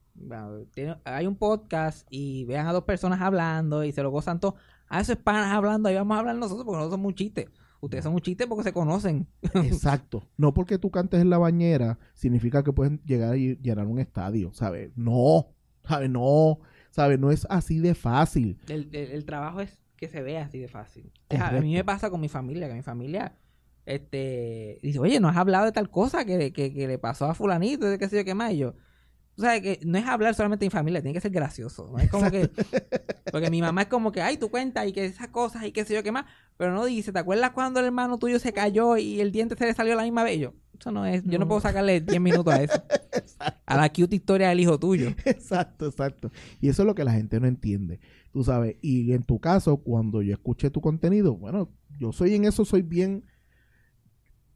hay 1.04 1.28
un 1.28 1.36
podcast 1.36 2.08
y 2.10 2.46
vean 2.46 2.68
a 2.68 2.74
dos 2.74 2.84
personas 2.84 3.22
hablando 3.22 3.84
y 3.84 3.92
se 3.92 4.02
lo 4.02 4.12
gozan 4.12 4.40
todo. 4.40 4.56
A 4.88 5.02
eso 5.02 5.12
es 5.12 5.18
panas 5.18 5.52
hablando, 5.52 5.90
ahí 5.90 5.96
vamos 5.96 6.16
a 6.16 6.20
hablar 6.20 6.36
nosotros 6.36 6.66
porque 6.66 6.78
nosotros 6.78 6.98
somos 6.98 7.10
un 7.10 7.16
chiste. 7.16 7.50
Ustedes 7.84 8.04
son 8.06 8.14
un 8.14 8.22
chiste 8.22 8.48
porque 8.48 8.64
se 8.64 8.72
conocen. 8.74 9.28
Exacto. 9.56 10.24
No 10.38 10.54
porque 10.54 10.78
tú 10.78 10.90
cantes 10.90 11.22
en 11.22 11.30
la 11.30 11.38
bañera 11.38 12.00
significa 12.14 12.64
que 12.64 12.72
puedes 12.72 12.98
llegar 13.06 13.36
y 13.38 13.58
llenar 13.58 13.88
un 13.88 14.00
estadio, 14.00 14.54
¿sabes? 14.54 14.92
No, 14.96 15.48
¿sabes? 15.86 16.10
No, 16.10 16.60
¿sabes? 16.92 17.20
No 17.20 17.30
es 17.32 17.46
así 17.50 17.80
de 17.80 17.94
fácil. 17.94 18.58
El, 18.70 18.90
el- 18.94 19.12
el 19.12 19.26
trabajo 19.26 19.60
es 19.62 19.82
que 19.98 20.08
se 20.08 20.22
vea 20.22 20.46
así 20.46 20.60
de 20.60 20.68
fácil. 20.70 21.12
O 21.30 21.36
sea, 21.36 21.50
a 21.50 21.62
mí 21.62 21.74
me 21.74 21.84
pasa 21.84 22.10
con 22.10 22.22
mi 22.22 22.30
familia, 22.30 22.68
que 22.70 22.74
mi 22.74 22.82
familia 22.84 23.36
este 23.86 24.80
dice, 24.82 25.00
oye, 25.00 25.20
no 25.20 25.28
has 25.30 25.38
hablado 25.38 25.66
de 25.66 25.72
tal 25.72 25.90
cosa 25.90 26.26
que, 26.26 26.54
que, 26.54 26.74
que 26.74 26.88
le 26.88 26.98
pasó 26.98 27.26
a 27.26 27.34
fulanito, 27.36 27.86
de 27.86 27.98
qué 27.98 28.08
sé 28.10 28.18
yo 28.18 28.24
qué 28.24 28.34
más. 28.34 28.54
Y 28.54 28.58
yo, 28.60 28.74
tú 29.36 29.42
sabes 29.44 29.62
que 29.62 29.80
no 29.86 29.98
es 29.98 30.06
hablar 30.06 30.36
solamente 30.36 30.66
mi 30.66 30.70
familia, 30.70 31.02
tiene 31.02 31.14
que 31.14 31.22
ser 31.22 31.32
gracioso. 31.32 31.90
No 31.92 32.00
es 32.00 32.10
como 32.10 32.30
que, 32.32 32.50
porque 33.32 33.50
mi 33.50 33.62
mamá 33.62 33.82
es 33.84 33.88
como 33.88 34.12
que, 34.12 34.22
ay, 34.22 34.38
tú 34.38 34.50
cuentas 34.50 34.88
y 34.88 34.94
que 34.94 35.06
esas 35.06 35.28
cosas 35.30 35.66
y 35.66 35.72
qué 35.72 35.84
sé 35.86 35.94
yo 35.96 36.04
qué 36.04 36.12
más, 36.12 36.26
pero 36.58 36.74
no 36.74 36.86
dice, 36.86 37.12
¿te 37.12 37.20
acuerdas 37.20 37.52
cuando 37.52 37.80
el 37.80 37.86
hermano 37.88 38.18
tuyo 38.18 38.40
se 38.40 38.54
cayó 38.54 38.98
y 38.98 39.20
el 39.20 39.32
diente 39.32 39.56
se 39.58 39.66
le 39.66 39.74
salió 39.74 39.94
a 39.94 39.96
la 39.98 40.04
misma 40.04 40.24
vez? 40.24 40.40
Yo, 40.40 40.54
eso 40.80 40.92
no 40.92 41.06
es, 41.06 41.24
yo 41.24 41.34
no 41.34 41.40
No. 41.40 41.48
puedo 41.48 41.62
sacarle 41.62 42.02
10 42.02 42.22
minutos 42.22 42.54
a 42.54 42.64
eso. 42.64 42.74
A 43.66 43.78
la 43.78 43.90
cute 43.90 44.16
historia 44.16 44.50
del 44.50 44.60
hijo 44.60 44.78
tuyo. 44.80 45.10
Exacto, 45.26 45.86
exacto. 45.88 46.32
Y 46.62 46.70
eso 46.70 46.82
es 46.84 46.86
lo 46.88 46.96
que 46.96 47.04
la 47.04 47.14
gente 47.14 47.40
no 47.40 47.48
entiende, 47.48 48.00
tú 48.32 48.44
sabes. 48.44 48.76
Y 48.82 49.14
en 49.14 49.24
tu 49.24 49.40
caso, 49.40 49.78
cuando 49.78 50.22
yo 50.22 50.34
escuché 50.34 50.70
tu 50.70 50.82
contenido, 50.82 51.36
bueno, 51.36 51.70
yo 52.00 52.12
soy 52.12 52.36
en 52.36 52.46
eso, 52.46 52.66
soy 52.66 52.82
bien, 52.82 53.24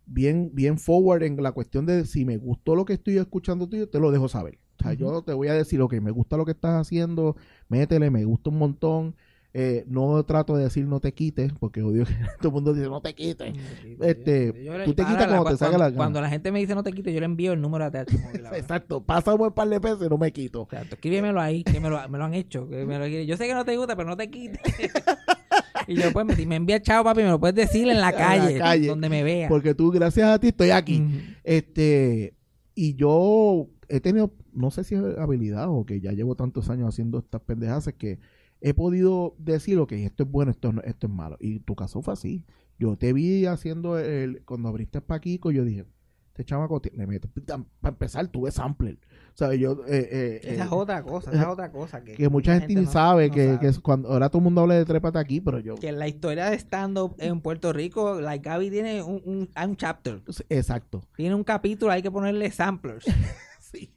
bien, 0.06 0.52
bien 0.54 0.78
forward 0.78 1.24
en 1.24 1.42
la 1.42 1.52
cuestión 1.52 1.86
de 1.86 2.06
si 2.06 2.26
me 2.26 2.38
gustó 2.38 2.76
lo 2.76 2.86
que 2.86 2.94
estoy 2.94 3.18
escuchando 3.18 3.68
tuyo, 3.68 3.90
te 3.90 4.00
lo 4.00 4.12
dejo 4.12 4.28
saber. 4.28 4.60
O 4.80 4.84
sea, 4.84 4.94
yo 4.94 5.22
te 5.24 5.34
voy 5.34 5.48
a 5.48 5.54
decir, 5.54 5.82
ok, 5.82 5.94
me 6.02 6.12
gusta 6.12 6.38
lo 6.38 6.46
que 6.46 6.52
estás 6.52 6.80
haciendo, 6.80 7.36
métele, 7.70 8.10
me 8.12 8.26
gusta 8.26 8.50
un 8.50 8.58
montón. 8.58 9.16
Eh, 9.60 9.86
no 9.88 10.24
trato 10.24 10.56
de 10.56 10.66
decir 10.66 10.86
no 10.86 11.00
te 11.00 11.16
quites, 11.16 11.52
porque 11.60 11.82
odio 11.82 12.06
que 12.06 12.14
todo 12.40 12.50
el 12.50 12.54
mundo 12.54 12.76
dice 12.76 12.88
no 12.90 13.02
te 13.02 13.16
quites. 13.16 13.56
Este, 14.02 14.54
Yo 14.64 14.84
tú 14.84 14.94
te 14.94 15.04
quitas 15.04 15.26
cuando 15.26 15.46
te 15.50 15.58
salga 15.58 15.80
la. 15.80 15.92
Cuando 15.92 16.22
la 16.22 16.30
gente 16.30 16.52
me 16.52 16.60
dice 16.60 16.76
no 16.76 16.84
te 16.84 16.94
quites, 16.94 17.12
yo 17.12 17.20
le 17.20 17.26
envío 17.26 17.54
el 17.54 17.62
número 17.62 17.90
de 17.90 17.98
ahora. 17.98 18.08
Exacto, 18.56 19.02
pasa 19.02 19.34
un 19.34 19.52
par 19.52 19.68
de 19.68 19.82
pesos 19.82 20.06
y 20.06 20.10
no 20.10 20.20
me 20.20 20.32
quito. 20.32 20.62
Exacto, 20.62 20.94
escríbemelo 20.94 21.42
ahí, 21.42 21.64
que 21.64 21.80
me 21.80 21.90
lo, 21.90 22.08
me 22.08 22.20
lo 22.20 22.26
han 22.26 22.36
hecho. 22.36 22.70
que 22.70 22.86
me 22.86 23.00
lo- 23.00 23.08
yo 23.08 23.36
sé 23.36 23.48
que 23.48 23.56
no 23.56 23.66
te 23.66 23.76
gusta, 23.76 23.96
pero 23.96 24.08
no 24.08 24.16
te 24.16 24.30
quites. 24.30 24.62
y 25.88 25.96
yo, 25.96 26.14
pues, 26.14 26.24
me, 26.28 26.46
me 26.46 26.56
envía 26.56 26.80
chao, 26.80 27.04
papi, 27.04 27.24
me 27.24 27.30
lo 27.30 27.40
puedes 27.40 27.56
decir 27.56 27.90
en 27.90 28.00
la 28.00 28.10
En 28.12 28.16
la 28.60 28.60
calle, 28.60 28.88
donde 28.88 29.10
me 29.10 29.24
vea. 29.24 29.50
Porque 29.50 29.74
tú, 29.74 29.90
gracias 29.90 30.30
a 30.30 30.38
ti, 30.40 30.50
estoy 30.50 30.70
aquí. 30.70 31.04
Este, 31.44 32.36
y 32.76 32.94
yo 32.94 33.70
he 33.90 34.02
tenido, 34.02 34.32
no 34.54 34.70
sé 34.70 34.84
si 34.84 34.94
es 34.94 35.02
habilidad 35.18 35.68
o 35.70 35.84
que 35.84 36.00
ya 36.00 36.12
llevo 36.12 36.36
tantos 36.36 36.70
años 36.70 36.90
haciendo 36.90 37.18
estas 37.18 37.42
pendejadas 37.42 37.92
que 37.98 38.20
he 38.62 38.74
podido 38.74 39.36
decir, 39.38 39.78
ok, 39.80 39.92
esto 39.94 40.24
es 40.24 40.32
bueno, 40.32 40.52
esto, 40.52 40.74
esto 40.84 41.08
es 41.08 41.14
malo. 41.14 41.38
Y 41.40 41.60
tu 41.60 41.76
caso 41.76 42.02
fue 42.02 42.14
así. 42.14 42.46
Yo 42.80 42.96
te 42.98 43.14
vi 43.14 43.46
haciendo 43.46 43.98
el, 43.98 44.44
cuando 44.46 44.70
abriste 44.70 45.02
Paquico, 45.02 45.52
yo 45.52 45.64
dije, 45.66 45.86
este 46.28 46.46
chamaco 46.46 46.80
le 46.94 47.08
mete, 47.08 47.28
para 47.28 47.64
empezar, 47.94 48.28
tuve 48.28 48.52
sampler. 48.52 49.00
Sea, 49.34 49.56
yo, 49.56 49.84
eh, 49.88 50.08
eh, 50.12 50.40
Esa 50.44 50.66
es 50.66 50.72
eh, 50.72 50.76
otra 50.76 51.02
cosa, 51.02 51.32
esa 51.32 51.42
es 51.42 51.48
otra 51.48 51.72
cosa. 51.72 52.04
Que, 52.04 52.14
que 52.14 52.30
mucha 52.30 52.60
gente, 52.60 52.76
ni 52.76 52.86
no- 52.86 52.92
sabe, 52.92 53.30
no 53.30 53.34
que, 53.34 53.46
sabe. 53.48 53.60
que 53.60 53.68
es 53.68 53.80
cuando, 53.80 54.10
ahora 54.10 54.30
todo 54.30 54.40
el 54.40 54.44
mundo 54.44 54.62
habla 54.62 54.76
de 54.76 54.86
trépate 54.86 55.18
aquí, 55.18 55.42
pero 55.42 55.60
yo, 55.60 55.74
Que 55.76 55.92
la 55.92 56.08
historia 56.08 56.50
de 56.52 56.56
stand-up 56.58 57.16
en 57.18 57.42
Puerto 57.42 57.74
Rico, 57.74 58.22
like 58.22 58.48
Gaby 58.48 58.70
tiene 58.70 59.02
un, 59.02 59.22
un, 59.26 59.50
un 59.56 59.76
chapter. 59.78 60.22
exacto. 60.50 61.04
Tiene 61.16 61.34
un 61.34 61.44
capítulo, 61.44 61.92
hay 61.92 62.04
que 62.04 62.12
ponerle 62.12 62.52
samplers. 62.52 63.06
Sí. 63.60 63.92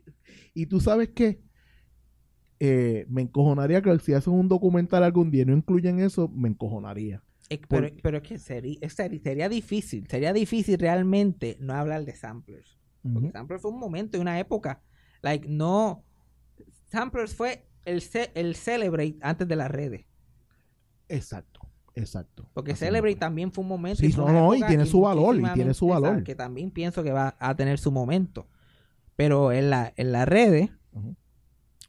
Y 0.54 0.66
tú 0.66 0.80
sabes 0.80 1.11
qué? 1.11 1.40
Eh, 2.62 3.06
me 3.08 3.22
encojonaría 3.22 3.80
que 3.80 3.98
si 4.00 4.12
hacen 4.12 4.34
un 4.34 4.46
documental 4.48 5.02
algún 5.02 5.30
día 5.30 5.42
y 5.42 5.46
no 5.46 5.54
incluyen 5.54 5.98
eso, 6.00 6.28
me 6.28 6.48
encojonaría. 6.48 7.22
Eh, 7.48 7.61
Pero, 7.68 7.88
Por- 7.88 8.02
pero 8.02 8.16
es 8.18 8.22
que 8.22 8.38
sería, 8.38 8.78
sería 8.90 9.48
difícil, 9.48 10.06
sería 10.08 10.32
difícil 10.32 10.78
realmente 10.78 11.56
no 11.58 11.72
hablar 11.74 12.04
de 12.04 12.14
samplers. 12.14 12.78
Porque 13.02 13.28
Ujú. 13.28 13.32
samplers 13.32 13.62
fue 13.62 13.70
un 13.70 13.78
momento 13.80 14.18
y 14.18 14.20
una 14.20 14.38
época. 14.38 14.82
Like, 15.22 15.48
no. 15.48 16.04
Samplers 16.92 17.34
fue 17.34 17.66
el, 17.86 18.02
ce- 18.02 18.30
el 18.34 18.54
Celebrate 18.54 19.16
antes 19.22 19.48
de 19.48 19.56
las 19.56 19.70
redes. 19.70 20.04
Exacto, 21.08 21.61
exacto. 21.94 22.48
Porque 22.52 22.72
Así 22.72 22.84
Celebrate 22.84 23.16
también 23.16 23.50
fue 23.52 23.62
un 23.62 23.68
momento. 23.68 24.00
Sí, 24.00 24.12
fue 24.12 24.26
no, 24.26 24.32
no, 24.32 24.54
y 24.54 24.62
tiene 24.62 24.86
su 24.86 25.00
valor, 25.00 25.36
y 25.36 25.42
tiene 25.54 25.74
su 25.74 25.88
valor. 25.88 26.22
Que 26.22 26.34
también 26.34 26.70
pienso 26.70 27.02
que 27.02 27.11
va 27.12 27.36
a 27.38 27.54
tener 27.56 27.78
su 27.78 27.90
momento. 27.90 28.46
Pero 29.16 29.50
en, 29.52 29.70
la, 29.70 29.92
en 29.96 30.12
las 30.12 30.28
redes. 30.28 30.70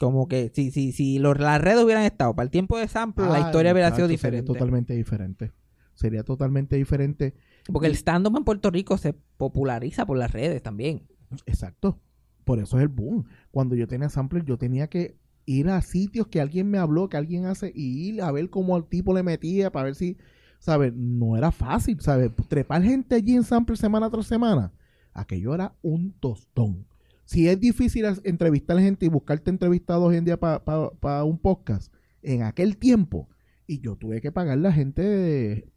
Como 0.02 0.28
que 0.28 0.52
si, 0.52 0.72
si, 0.72 0.92
si 0.92 1.20
los, 1.20 1.40
las 1.40 1.62
redes 1.62 1.84
hubieran 1.84 2.04
estado 2.04 2.36
para 2.36 2.46
el 2.46 2.50
tiempo 2.50 2.76
de 2.76 2.88
Samplers, 2.88 3.30
la 3.30 3.38
Ay, 3.38 3.44
historia 3.44 3.72
hubiera 3.72 3.96
sido 3.96 4.08
diferente. 4.08 4.48
Sería 4.48 4.60
totalmente 4.60 4.96
diferente. 4.96 5.52
Sería 5.94 6.24
totalmente 6.24 6.76
diferente. 6.76 7.36
Porque 7.72 7.86
el 7.86 7.94
stand-up 7.94 8.36
en 8.36 8.44
Puerto 8.44 8.72
Rico 8.72 8.98
se 8.98 9.14
populariza 9.14 10.08
por 10.08 10.18
las 10.18 10.32
redes 10.32 10.64
también. 10.64 11.04
Exacto. 11.46 12.00
Por 12.46 12.58
eso 12.58 12.78
es 12.78 12.82
el 12.82 12.88
boom. 12.88 13.26
Cuando 13.52 13.76
yo 13.76 13.88
tenía 13.88 14.10
sampler, 14.10 14.44
yo 14.44 14.58
tenía 14.58 14.88
que 14.88 15.20
ir 15.46 15.70
a 15.70 15.80
sitios 15.84 16.26
que 16.26 16.42
alguien 16.42 16.72
me 16.72 16.80
habló, 16.80 17.08
que 17.08 17.18
alguien 17.18 17.46
hace, 17.46 17.72
y 17.76 18.10
ir 18.10 18.24
a 18.24 18.32
ver 18.32 18.50
cómo 18.50 18.78
el 18.78 18.86
tipo 18.86 19.14
le 19.14 19.22
metía, 19.22 19.72
para 19.72 19.86
ver 19.86 19.96
si, 19.96 20.18
¿sabes? 20.58 20.94
No 20.96 21.38
era 21.38 21.52
fácil, 21.52 22.00
¿sabes? 22.02 22.32
Trepar 22.48 22.82
gente 22.82 23.14
allí 23.14 23.36
en 23.36 23.44
sampler 23.44 23.78
semana 23.78 24.10
tras 24.10 24.26
semana, 24.26 24.74
aquello 25.14 25.54
era 25.54 25.76
un 25.84 26.12
tostón. 26.14 26.88
Si 27.32 27.48
es 27.48 27.58
difícil 27.62 28.04
entrevistar 28.26 28.78
gente 28.80 29.06
y 29.06 29.10
buscarte 29.10 29.50
entrevistados 29.50 30.04
hoy 30.04 30.18
en 30.18 30.26
día 30.26 30.38
para 30.38 31.24
un 31.24 31.38
podcast, 31.38 31.94
en 32.22 32.44
aquel 32.44 32.76
tiempo, 32.76 33.30
y 33.66 33.80
yo 33.80 33.96
tuve 33.96 34.20
que 34.20 34.34
pagar 34.34 34.58
la 34.58 34.74
gente 34.74 35.72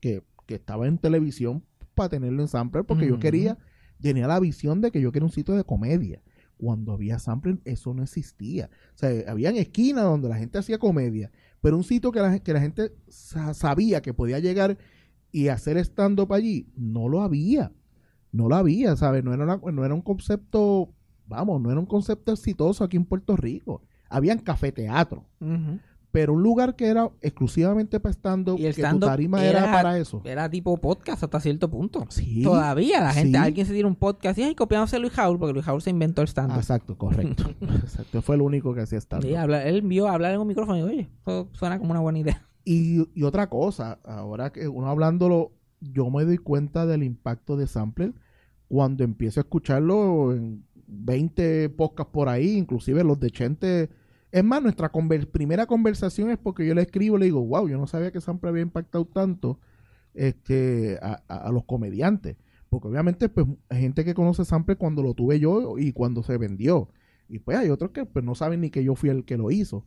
que, 0.00 0.22
que 0.46 0.54
estaba 0.56 0.86
en 0.86 0.98
televisión 0.98 1.64
para 1.94 2.10
tenerlo 2.10 2.42
en 2.42 2.48
sampler, 2.48 2.84
porque 2.84 3.06
yo 3.08 3.18
quería 3.18 3.56
tenía 3.98 4.26
la 4.26 4.38
visión 4.40 4.82
de 4.82 4.90
que 4.90 5.00
yo 5.00 5.10
quería 5.10 5.24
un 5.24 5.32
sitio 5.32 5.54
de 5.54 5.64
comedia. 5.64 6.20
Cuando 6.58 6.92
había 6.92 7.18
sampling, 7.18 7.62
eso 7.64 7.94
no 7.94 8.02
existía. 8.02 8.68
O 8.94 8.98
sea, 8.98 9.10
habían 9.30 9.56
esquinas 9.56 10.04
donde 10.04 10.28
la 10.28 10.36
gente 10.36 10.58
hacía 10.58 10.78
comedia, 10.78 11.30
pero 11.62 11.78
un 11.78 11.84
sitio 11.84 12.12
que 12.12 12.20
la, 12.20 12.38
que 12.40 12.52
la 12.52 12.60
gente 12.60 12.92
sa- 13.08 13.54
sabía 13.54 14.02
que 14.02 14.12
podía 14.12 14.38
llegar 14.38 14.76
y 15.32 15.48
hacer 15.48 15.78
stand-up 15.78 16.34
allí, 16.34 16.66
no 16.76 17.08
lo 17.08 17.22
había. 17.22 17.72
No 18.32 18.48
lo 18.48 18.56
había, 18.56 18.96
¿sabes? 18.96 19.24
No 19.24 19.32
era, 19.34 19.44
una- 19.44 19.60
no 19.72 19.84
era 19.84 19.94
un 19.94 20.02
concepto, 20.02 20.90
vamos, 21.26 21.60
no 21.60 21.70
era 21.70 21.80
un 21.80 21.86
concepto 21.86 22.32
exitoso 22.32 22.84
aquí 22.84 22.96
en 22.96 23.04
Puerto 23.04 23.36
Rico. 23.36 23.82
Habían 24.08 24.38
cafeteatro, 24.38 25.24
pero 26.12 26.32
un 26.32 26.42
lugar 26.42 26.74
que 26.74 26.86
era 26.88 27.08
exclusivamente 27.22 28.00
para 28.00 28.12
stand-up, 28.12 28.58
Y 28.58 28.66
el 28.66 28.74
que 28.74 28.82
tu 28.82 28.98
tarima 28.98 29.44
era, 29.44 29.60
era- 29.60 29.72
para 29.72 29.98
eso. 29.98 30.20
Era 30.24 30.48
tipo 30.50 30.76
podcast 30.78 31.22
hasta 31.22 31.38
cierto 31.38 31.70
punto. 31.70 32.04
Sí. 32.08 32.42
Todavía 32.42 33.00
la 33.00 33.12
gente, 33.12 33.38
sí. 33.38 33.44
alguien 33.44 33.66
se 33.66 33.72
tira 33.72 33.86
un 33.86 33.94
podcast 33.94 34.36
y 34.38 34.42
ay, 34.42 34.54
copiándose 34.56 34.96
a 34.96 34.98
Luis 34.98 35.12
Jaul, 35.12 35.38
porque 35.38 35.52
Luis 35.52 35.64
Jaul 35.64 35.80
se 35.82 35.90
inventó 35.90 36.22
el 36.22 36.28
stand-up. 36.28 36.56
exacto, 36.58 36.98
correcto. 36.98 37.44
exacto. 37.60 38.22
Fue 38.22 38.34
el 38.34 38.42
único 38.42 38.74
que 38.74 38.80
hacía 38.80 38.98
stand-up. 38.98 39.28
Sí, 39.28 39.34
él 39.36 39.82
vio 39.82 40.08
hablar 40.08 40.34
en 40.34 40.40
un 40.40 40.48
micrófono 40.48 40.78
y 40.78 40.82
oye, 40.82 41.10
eso 41.22 41.48
suena 41.52 41.78
como 41.78 41.92
una 41.92 42.00
buena 42.00 42.18
idea. 42.18 42.44
Y, 42.64 43.08
y 43.14 43.22
otra 43.22 43.48
cosa, 43.48 44.00
ahora 44.04 44.50
que 44.50 44.66
uno 44.66 44.88
hablándolo, 44.90 45.52
yo 45.80 46.10
me 46.10 46.24
doy 46.24 46.38
cuenta 46.38 46.86
del 46.86 47.02
impacto 47.02 47.56
de 47.56 47.66
Sampler 47.66 48.12
cuando 48.68 49.02
empiezo 49.02 49.40
a 49.40 49.42
escucharlo 49.42 50.32
en 50.32 50.64
20 50.86 51.70
podcasts 51.70 52.12
por 52.12 52.28
ahí, 52.28 52.56
inclusive 52.56 53.02
los 53.04 53.18
de 53.18 53.30
Chente. 53.30 53.90
Es 54.30 54.44
más, 54.44 54.62
nuestra 54.62 54.90
primera 55.32 55.66
conversación 55.66 56.30
es 56.30 56.38
porque 56.38 56.66
yo 56.66 56.74
le 56.74 56.82
escribo 56.82 57.16
y 57.16 57.20
le 57.20 57.24
digo, 57.26 57.44
wow, 57.44 57.68
yo 57.68 57.78
no 57.78 57.86
sabía 57.86 58.12
que 58.12 58.20
Sampler 58.20 58.50
había 58.50 58.62
impactado 58.62 59.04
tanto 59.06 59.58
este, 60.14 60.98
a, 61.02 61.50
los 61.50 61.64
comediantes. 61.64 62.36
Porque 62.68 62.86
obviamente, 62.88 63.28
pues, 63.28 63.46
gente 63.70 64.04
que 64.04 64.14
conoce 64.14 64.44
Sampler 64.44 64.78
cuando 64.78 65.02
lo 65.02 65.14
tuve 65.14 65.40
yo 65.40 65.78
y 65.78 65.92
cuando 65.92 66.22
se 66.22 66.36
vendió. 66.38 66.88
Y 67.28 67.40
pues 67.40 67.56
hay 67.56 67.70
otros 67.70 67.90
que 67.90 68.04
pues, 68.04 68.24
no 68.24 68.34
saben 68.34 68.60
ni 68.60 68.70
que 68.70 68.84
yo 68.84 68.94
fui 68.94 69.10
el 69.10 69.24
que 69.24 69.36
lo 69.36 69.50
hizo. 69.50 69.84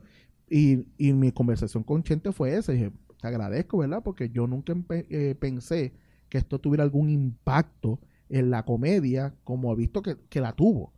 Y, 0.50 0.88
y 0.98 1.14
mi 1.14 1.32
conversación 1.32 1.84
con 1.84 2.04
Chente 2.04 2.34
fue 2.34 2.56
esa. 2.56 2.74
Dije, 2.74 2.92
te 3.24 3.30
agradezco, 3.30 3.78
¿verdad? 3.78 4.02
Porque 4.04 4.30
yo 4.30 4.48
nunca 4.48 4.76
eh, 4.90 5.34
pensé 5.40 5.94
que 6.28 6.38
esto 6.38 6.60
tuviera 6.60 6.84
algún 6.84 7.10
impacto 7.10 8.02
en 8.28 8.50
la 8.50 8.66
comedia 8.66 9.34
como 9.46 9.72
he 9.72 9.76
visto 9.78 10.02
que, 10.02 10.18
que 10.30 10.42
la 10.42 10.52
tuvo. 10.52 10.92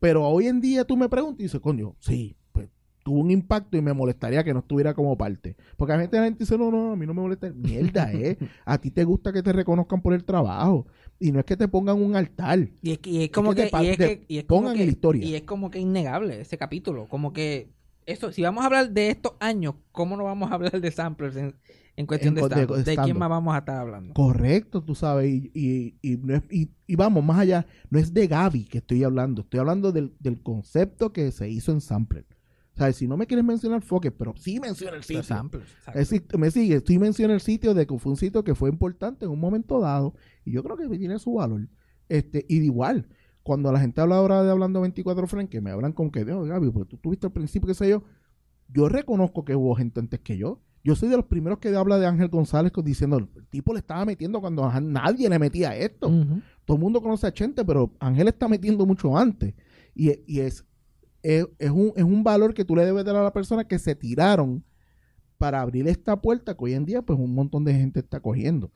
Pero 0.00 0.26
hoy 0.26 0.46
en 0.46 0.62
día 0.62 0.84
tú 0.86 0.96
me 0.96 1.10
preguntas 1.10 1.40
y 1.40 1.42
dices, 1.42 1.60
coño, 1.60 1.94
sí, 1.98 2.36
pues 2.52 2.70
tuvo 3.04 3.18
un 3.20 3.30
impacto 3.30 3.76
y 3.76 3.82
me 3.82 3.92
molestaría 3.92 4.42
que 4.44 4.54
no 4.54 4.60
estuviera 4.60 4.94
como 4.94 5.18
parte. 5.18 5.56
Porque 5.76 5.92
a 5.92 6.00
gente, 6.00 6.16
la 6.16 6.24
gente 6.24 6.38
dice, 6.44 6.56
no, 6.56 6.70
no, 6.70 6.92
a 6.92 6.96
mí 6.96 7.04
no 7.06 7.12
me 7.12 7.20
molesta. 7.20 7.50
Mierda, 7.54 8.10
¿eh? 8.14 8.38
A 8.64 8.78
ti 8.78 8.90
te 8.90 9.04
gusta 9.04 9.30
que 9.30 9.42
te 9.42 9.52
reconozcan 9.52 10.00
por 10.00 10.14
el 10.14 10.24
trabajo. 10.24 10.86
Y 11.20 11.32
no 11.32 11.38
es 11.40 11.44
que 11.44 11.56
te 11.58 11.68
pongan 11.68 12.00
un 12.00 12.16
altar. 12.16 12.66
Y 12.80 12.92
es, 12.92 12.98
que- 13.00 13.10
y 13.10 13.24
es 13.24 13.30
como 13.30 13.50
que 13.50 13.56
que, 13.56 13.62
te 13.64 13.70
pa- 13.70 13.84
y 13.84 13.88
es 13.88 13.98
te 13.98 14.20
que- 14.20 14.24
y 14.26 14.38
es 14.38 14.44
como 14.44 14.60
pongan 14.62 14.76
en 14.80 14.86
la 14.86 14.90
historia. 14.92 15.26
Y 15.26 15.34
es 15.34 15.42
como 15.42 15.70
que 15.70 15.80
innegable 15.80 16.40
ese 16.40 16.56
capítulo. 16.56 17.08
Como 17.08 17.34
que 17.34 17.68
eso, 18.12 18.32
si 18.32 18.42
vamos 18.42 18.62
a 18.62 18.66
hablar 18.66 18.90
de 18.90 19.10
estos 19.10 19.32
años, 19.40 19.74
¿cómo 19.92 20.16
no 20.16 20.24
vamos 20.24 20.50
a 20.50 20.54
hablar 20.54 20.80
de 20.80 20.90
samplers 20.90 21.36
en, 21.36 21.54
en 21.96 22.06
cuestión 22.06 22.30
En 22.30 22.34
de 22.36 22.40
stand 22.64 22.84
¿De, 22.84 22.96
quién 22.96 23.18
más 23.18 23.28
vamos 23.28 23.54
a 23.54 23.58
estar 23.58 23.76
hablando? 23.76 24.14
Correcto, 24.14 24.82
tú 24.82 24.94
sabes. 24.94 25.28
Y, 25.30 25.50
y, 25.54 25.94
y, 26.02 26.16
no 26.16 26.34
es- 26.36 26.42
y- 26.50 26.70
y 26.86 26.96
vamos, 26.96 27.24
más 27.24 27.38
allá, 27.38 27.66
no 27.90 27.98
es 27.98 28.12
de 28.14 28.26
Gaby 28.26 28.64
que 28.64 28.78
estoy 28.78 29.04
hablando. 29.04 29.42
Estoy 29.42 29.60
hablando 29.60 29.92
del, 29.92 30.14
del 30.20 30.40
concepto 30.42 31.12
que 31.12 31.30
se 31.32 31.48
hizo 31.50 31.70
en 31.72 31.80
Sampler. 31.80 32.24
O 32.74 32.78
sea, 32.78 32.92
si 32.92 33.08
no 33.08 33.16
me 33.16 33.26
quieres 33.26 33.44
mencionar 33.44 33.82
Fokker, 33.82 34.16
pero 34.16 34.34
sí 34.36 34.60
menciona 34.60 34.96
el 34.96 35.02
sitio. 35.02 35.22
samplers. 35.24 35.68
exacto. 35.68 35.98
Es 35.98 36.10
decir, 36.10 36.26
me 36.38 36.50
sigue, 36.52 36.76
estoy 36.76 36.98
mencionando 37.00 37.34
el 37.34 37.40
sitio 37.40 37.74
de 37.74 37.86
que 37.88 37.98
fue 37.98 38.12
un 38.12 38.16
sitio 38.16 38.44
que 38.44 38.54
fue 38.54 38.70
importante 38.70 39.24
en 39.24 39.32
un 39.32 39.40
momento 39.40 39.80
dado 39.80 40.14
y 40.44 40.52
yo 40.52 40.62
creo 40.62 40.76
que 40.76 40.88
tiene 40.96 41.18
su 41.18 41.34
valor. 41.34 41.68
Este, 42.08 42.46
y 42.48 42.60
de 42.60 42.66
igual, 42.66 43.08
cuando 43.48 43.72
la 43.72 43.80
gente 43.80 44.00
habla 44.00 44.16
ahora 44.16 44.42
de 44.44 44.50
hablando 44.50 44.82
24 44.82 45.26
frames, 45.26 45.48
que 45.48 45.62
me 45.62 45.70
hablan 45.70 45.92
con 45.92 46.10
que, 46.10 46.22
"Dios, 46.22 46.46
Gaby, 46.46 46.70
porque 46.70 46.90
tú 46.90 46.96
tuviste 46.98 47.26
al 47.26 47.32
principio, 47.32 47.66
qué 47.66 47.72
sé 47.72 47.88
yo, 47.88 48.04
yo 48.68 48.90
reconozco 48.90 49.42
que 49.42 49.56
hubo 49.56 49.74
gente 49.74 50.00
antes 50.00 50.20
que 50.20 50.36
yo. 50.36 50.60
Yo 50.84 50.94
soy 50.94 51.08
de 51.08 51.16
los 51.16 51.24
primeros 51.24 51.58
que 51.58 51.74
habla 51.74 51.98
de 51.98 52.06
Ángel 52.06 52.28
González 52.28 52.72
diciendo, 52.84 53.16
el 53.16 53.46
tipo 53.48 53.72
le 53.72 53.78
estaba 53.80 54.04
metiendo 54.04 54.40
cuando 54.42 54.66
a 54.66 54.80
nadie 54.80 55.30
le 55.30 55.38
metía 55.38 55.74
esto. 55.74 56.08
Todo 56.66 56.76
el 56.76 56.82
mundo 56.82 57.00
conoce 57.00 57.26
a 57.26 57.32
Chente, 57.32 57.64
pero 57.64 57.90
Ángel 58.00 58.28
está 58.28 58.48
metiendo 58.48 58.84
mucho 58.84 59.16
antes. 59.16 59.54
Y, 59.94 60.12
y 60.26 60.40
es, 60.40 60.66
es, 61.22 61.46
es 61.58 61.70
un, 61.70 61.94
es 61.96 62.04
un 62.04 62.22
valor 62.22 62.52
que 62.52 62.66
tú 62.66 62.76
le 62.76 62.84
debes 62.84 63.04
dar 63.04 63.16
a 63.16 63.22
la 63.22 63.32
persona 63.32 63.64
que 63.64 63.78
se 63.78 63.94
tiraron 63.94 64.62
para 65.38 65.62
abrir 65.62 65.88
esta 65.88 66.20
puerta 66.20 66.54
que 66.54 66.64
hoy 66.64 66.74
en 66.74 66.84
día 66.84 67.00
pues 67.00 67.18
un 67.18 67.34
montón 67.34 67.64
de 67.64 67.72
gente 67.72 68.00
está 68.00 68.20
cogiendo. 68.20 68.70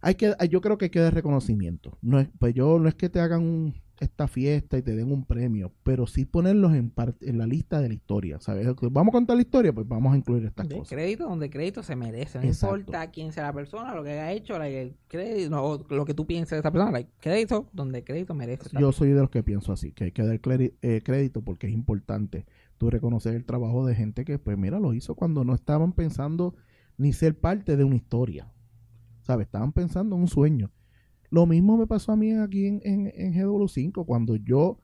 Hay 0.00 0.14
que, 0.14 0.32
yo 0.50 0.60
creo 0.60 0.78
que 0.78 0.86
hay 0.86 0.90
que 0.90 1.00
dar 1.00 1.14
reconocimiento. 1.14 1.98
No 2.02 2.20
es, 2.20 2.28
pues 2.38 2.54
yo 2.54 2.78
no 2.78 2.88
es 2.88 2.94
que 2.94 3.08
te 3.08 3.20
hagan 3.20 3.42
un- 3.42 3.74
esta 4.00 4.28
fiesta 4.28 4.78
y 4.78 4.82
te 4.82 4.94
den 4.94 5.10
un 5.10 5.24
premio, 5.24 5.72
pero 5.82 6.06
sí 6.06 6.24
ponerlos 6.24 6.72
en, 6.72 6.88
parte, 6.88 7.28
en 7.28 7.36
la 7.36 7.48
lista 7.48 7.80
de 7.80 7.88
la 7.88 7.94
historia. 7.94 8.38
¿sabes? 8.40 8.68
Vamos 8.92 9.08
a 9.10 9.16
contar 9.16 9.34
la 9.34 9.42
historia, 9.42 9.72
pues 9.72 9.88
vamos 9.88 10.14
a 10.14 10.16
incluir 10.16 10.44
estas 10.44 10.68
De 10.68 10.76
cosas. 10.76 10.90
crédito 10.94 11.24
donde 11.28 11.50
crédito 11.50 11.82
se 11.82 11.96
merece. 11.96 12.38
No 12.38 12.44
Exacto. 12.44 12.76
importa 12.76 13.10
quién 13.10 13.32
sea 13.32 13.42
la 13.42 13.52
persona, 13.52 13.92
lo 13.96 14.04
que 14.04 14.10
haya 14.12 14.30
hecho, 14.30 14.56
like, 14.56 14.80
el 14.82 14.96
crédito, 15.08 15.50
no, 15.50 15.84
lo 15.90 16.04
que 16.04 16.14
tú 16.14 16.28
pienses 16.28 16.50
de 16.52 16.58
esa 16.60 16.70
persona. 16.70 16.92
like, 16.92 17.10
crédito 17.18 17.68
donde 17.72 18.04
crédito 18.04 18.34
merece. 18.34 18.70
Yo 18.78 18.92
soy 18.92 19.08
de 19.08 19.20
los 19.20 19.30
que 19.30 19.42
pienso 19.42 19.72
así, 19.72 19.90
que 19.90 20.04
hay 20.04 20.12
que 20.12 20.22
dar 20.24 20.38
eh, 20.80 21.00
crédito 21.02 21.42
porque 21.42 21.66
es 21.66 21.72
importante 21.72 22.46
tú 22.76 22.90
reconocer 22.90 23.34
el 23.34 23.44
trabajo 23.44 23.84
de 23.84 23.96
gente 23.96 24.24
que, 24.24 24.38
pues 24.38 24.56
mira, 24.56 24.78
lo 24.78 24.94
hizo 24.94 25.16
cuando 25.16 25.42
no 25.42 25.56
estaban 25.56 25.92
pensando 25.92 26.54
ni 26.98 27.12
ser 27.12 27.36
parte 27.36 27.76
de 27.76 27.82
una 27.82 27.96
historia. 27.96 28.46
¿Sabes? 29.28 29.44
Estaban 29.44 29.72
pensando 29.74 30.16
en 30.16 30.22
un 30.22 30.28
sueño. 30.28 30.70
Lo 31.28 31.44
mismo 31.44 31.76
me 31.76 31.86
pasó 31.86 32.12
a 32.12 32.16
mí 32.16 32.32
aquí 32.32 32.64
en, 32.64 32.80
en, 32.82 33.12
en 33.14 33.34
GW5, 33.34 34.06
cuando 34.06 34.36
yo, 34.36 34.80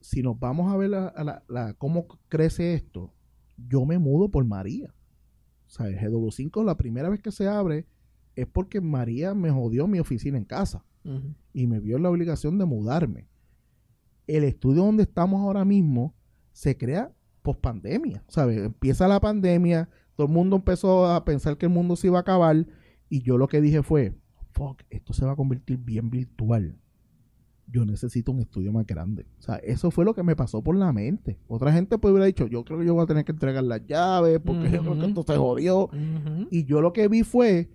si 0.00 0.22
nos 0.22 0.38
vamos 0.38 0.72
a 0.72 0.76
ver 0.76 0.90
la, 0.90 1.12
la- 1.16 1.42
la- 1.48 1.74
cómo 1.74 2.06
crece 2.28 2.74
esto, 2.74 3.12
yo 3.56 3.84
me 3.84 3.98
mudo 3.98 4.28
por 4.30 4.44
María. 4.44 4.94
O 5.66 5.68
sea, 5.70 5.88
el 5.88 5.98
GW5 5.98 6.64
la 6.64 6.76
primera 6.76 7.08
vez 7.08 7.20
que 7.20 7.32
se 7.32 7.48
abre 7.48 7.86
es 8.36 8.46
porque 8.46 8.80
María 8.80 9.34
me 9.34 9.50
jodió 9.50 9.88
mi 9.88 9.98
oficina 9.98 10.38
en 10.38 10.44
casa 10.44 10.84
y 11.52 11.66
me 11.66 11.80
vio 11.80 11.98
la 11.98 12.08
obligación 12.08 12.58
de 12.58 12.66
mudarme. 12.66 13.26
El 14.28 14.44
estudio 14.44 14.84
donde 14.84 15.02
estamos 15.02 15.40
ahora 15.40 15.64
mismo 15.64 16.14
se 16.52 16.76
crea 16.76 17.12
post 17.42 17.60
pandemia, 17.60 18.22
¿sabes? 18.28 18.58
Empieza 18.58 19.08
la 19.08 19.18
pandemia, 19.18 19.88
todo 20.14 20.28
el 20.28 20.32
mundo 20.32 20.54
empezó 20.54 21.06
a 21.06 21.24
pensar 21.24 21.58
que 21.58 21.66
el 21.66 21.72
mundo 21.72 21.96
se 21.96 22.06
iba 22.06 22.18
a 22.18 22.20
acabar 22.20 22.64
y 23.08 23.22
yo 23.22 23.38
lo 23.38 23.48
que 23.48 23.60
dije 23.60 23.82
fue, 23.82 24.14
fuck, 24.52 24.82
esto 24.90 25.12
se 25.12 25.24
va 25.24 25.32
a 25.32 25.36
convertir 25.36 25.78
bien 25.78 26.10
virtual. 26.10 26.76
Yo 27.68 27.84
necesito 27.84 28.30
un 28.30 28.40
estudio 28.40 28.72
más 28.72 28.86
grande. 28.86 29.26
O 29.38 29.42
sea, 29.42 29.56
eso 29.56 29.90
fue 29.90 30.04
lo 30.04 30.14
que 30.14 30.22
me 30.22 30.36
pasó 30.36 30.62
por 30.62 30.76
la 30.76 30.92
mente. 30.92 31.38
Otra 31.48 31.72
gente 31.72 31.98
pues 31.98 32.12
hubiera 32.12 32.26
dicho, 32.26 32.46
yo 32.46 32.64
creo 32.64 32.78
que 32.78 32.86
yo 32.86 32.94
voy 32.94 33.02
a 33.02 33.06
tener 33.06 33.24
que 33.24 33.32
entregar 33.32 33.64
las 33.64 33.84
llaves 33.86 34.40
porque 34.44 34.70
yo 34.70 34.82
creo 34.82 34.98
que 34.98 35.06
esto 35.06 35.24
se 35.24 35.36
jodió. 35.36 35.90
Y 36.50 36.64
yo 36.64 36.80
lo 36.80 36.92
que 36.92 37.08
vi 37.08 37.24
fue, 37.24 37.70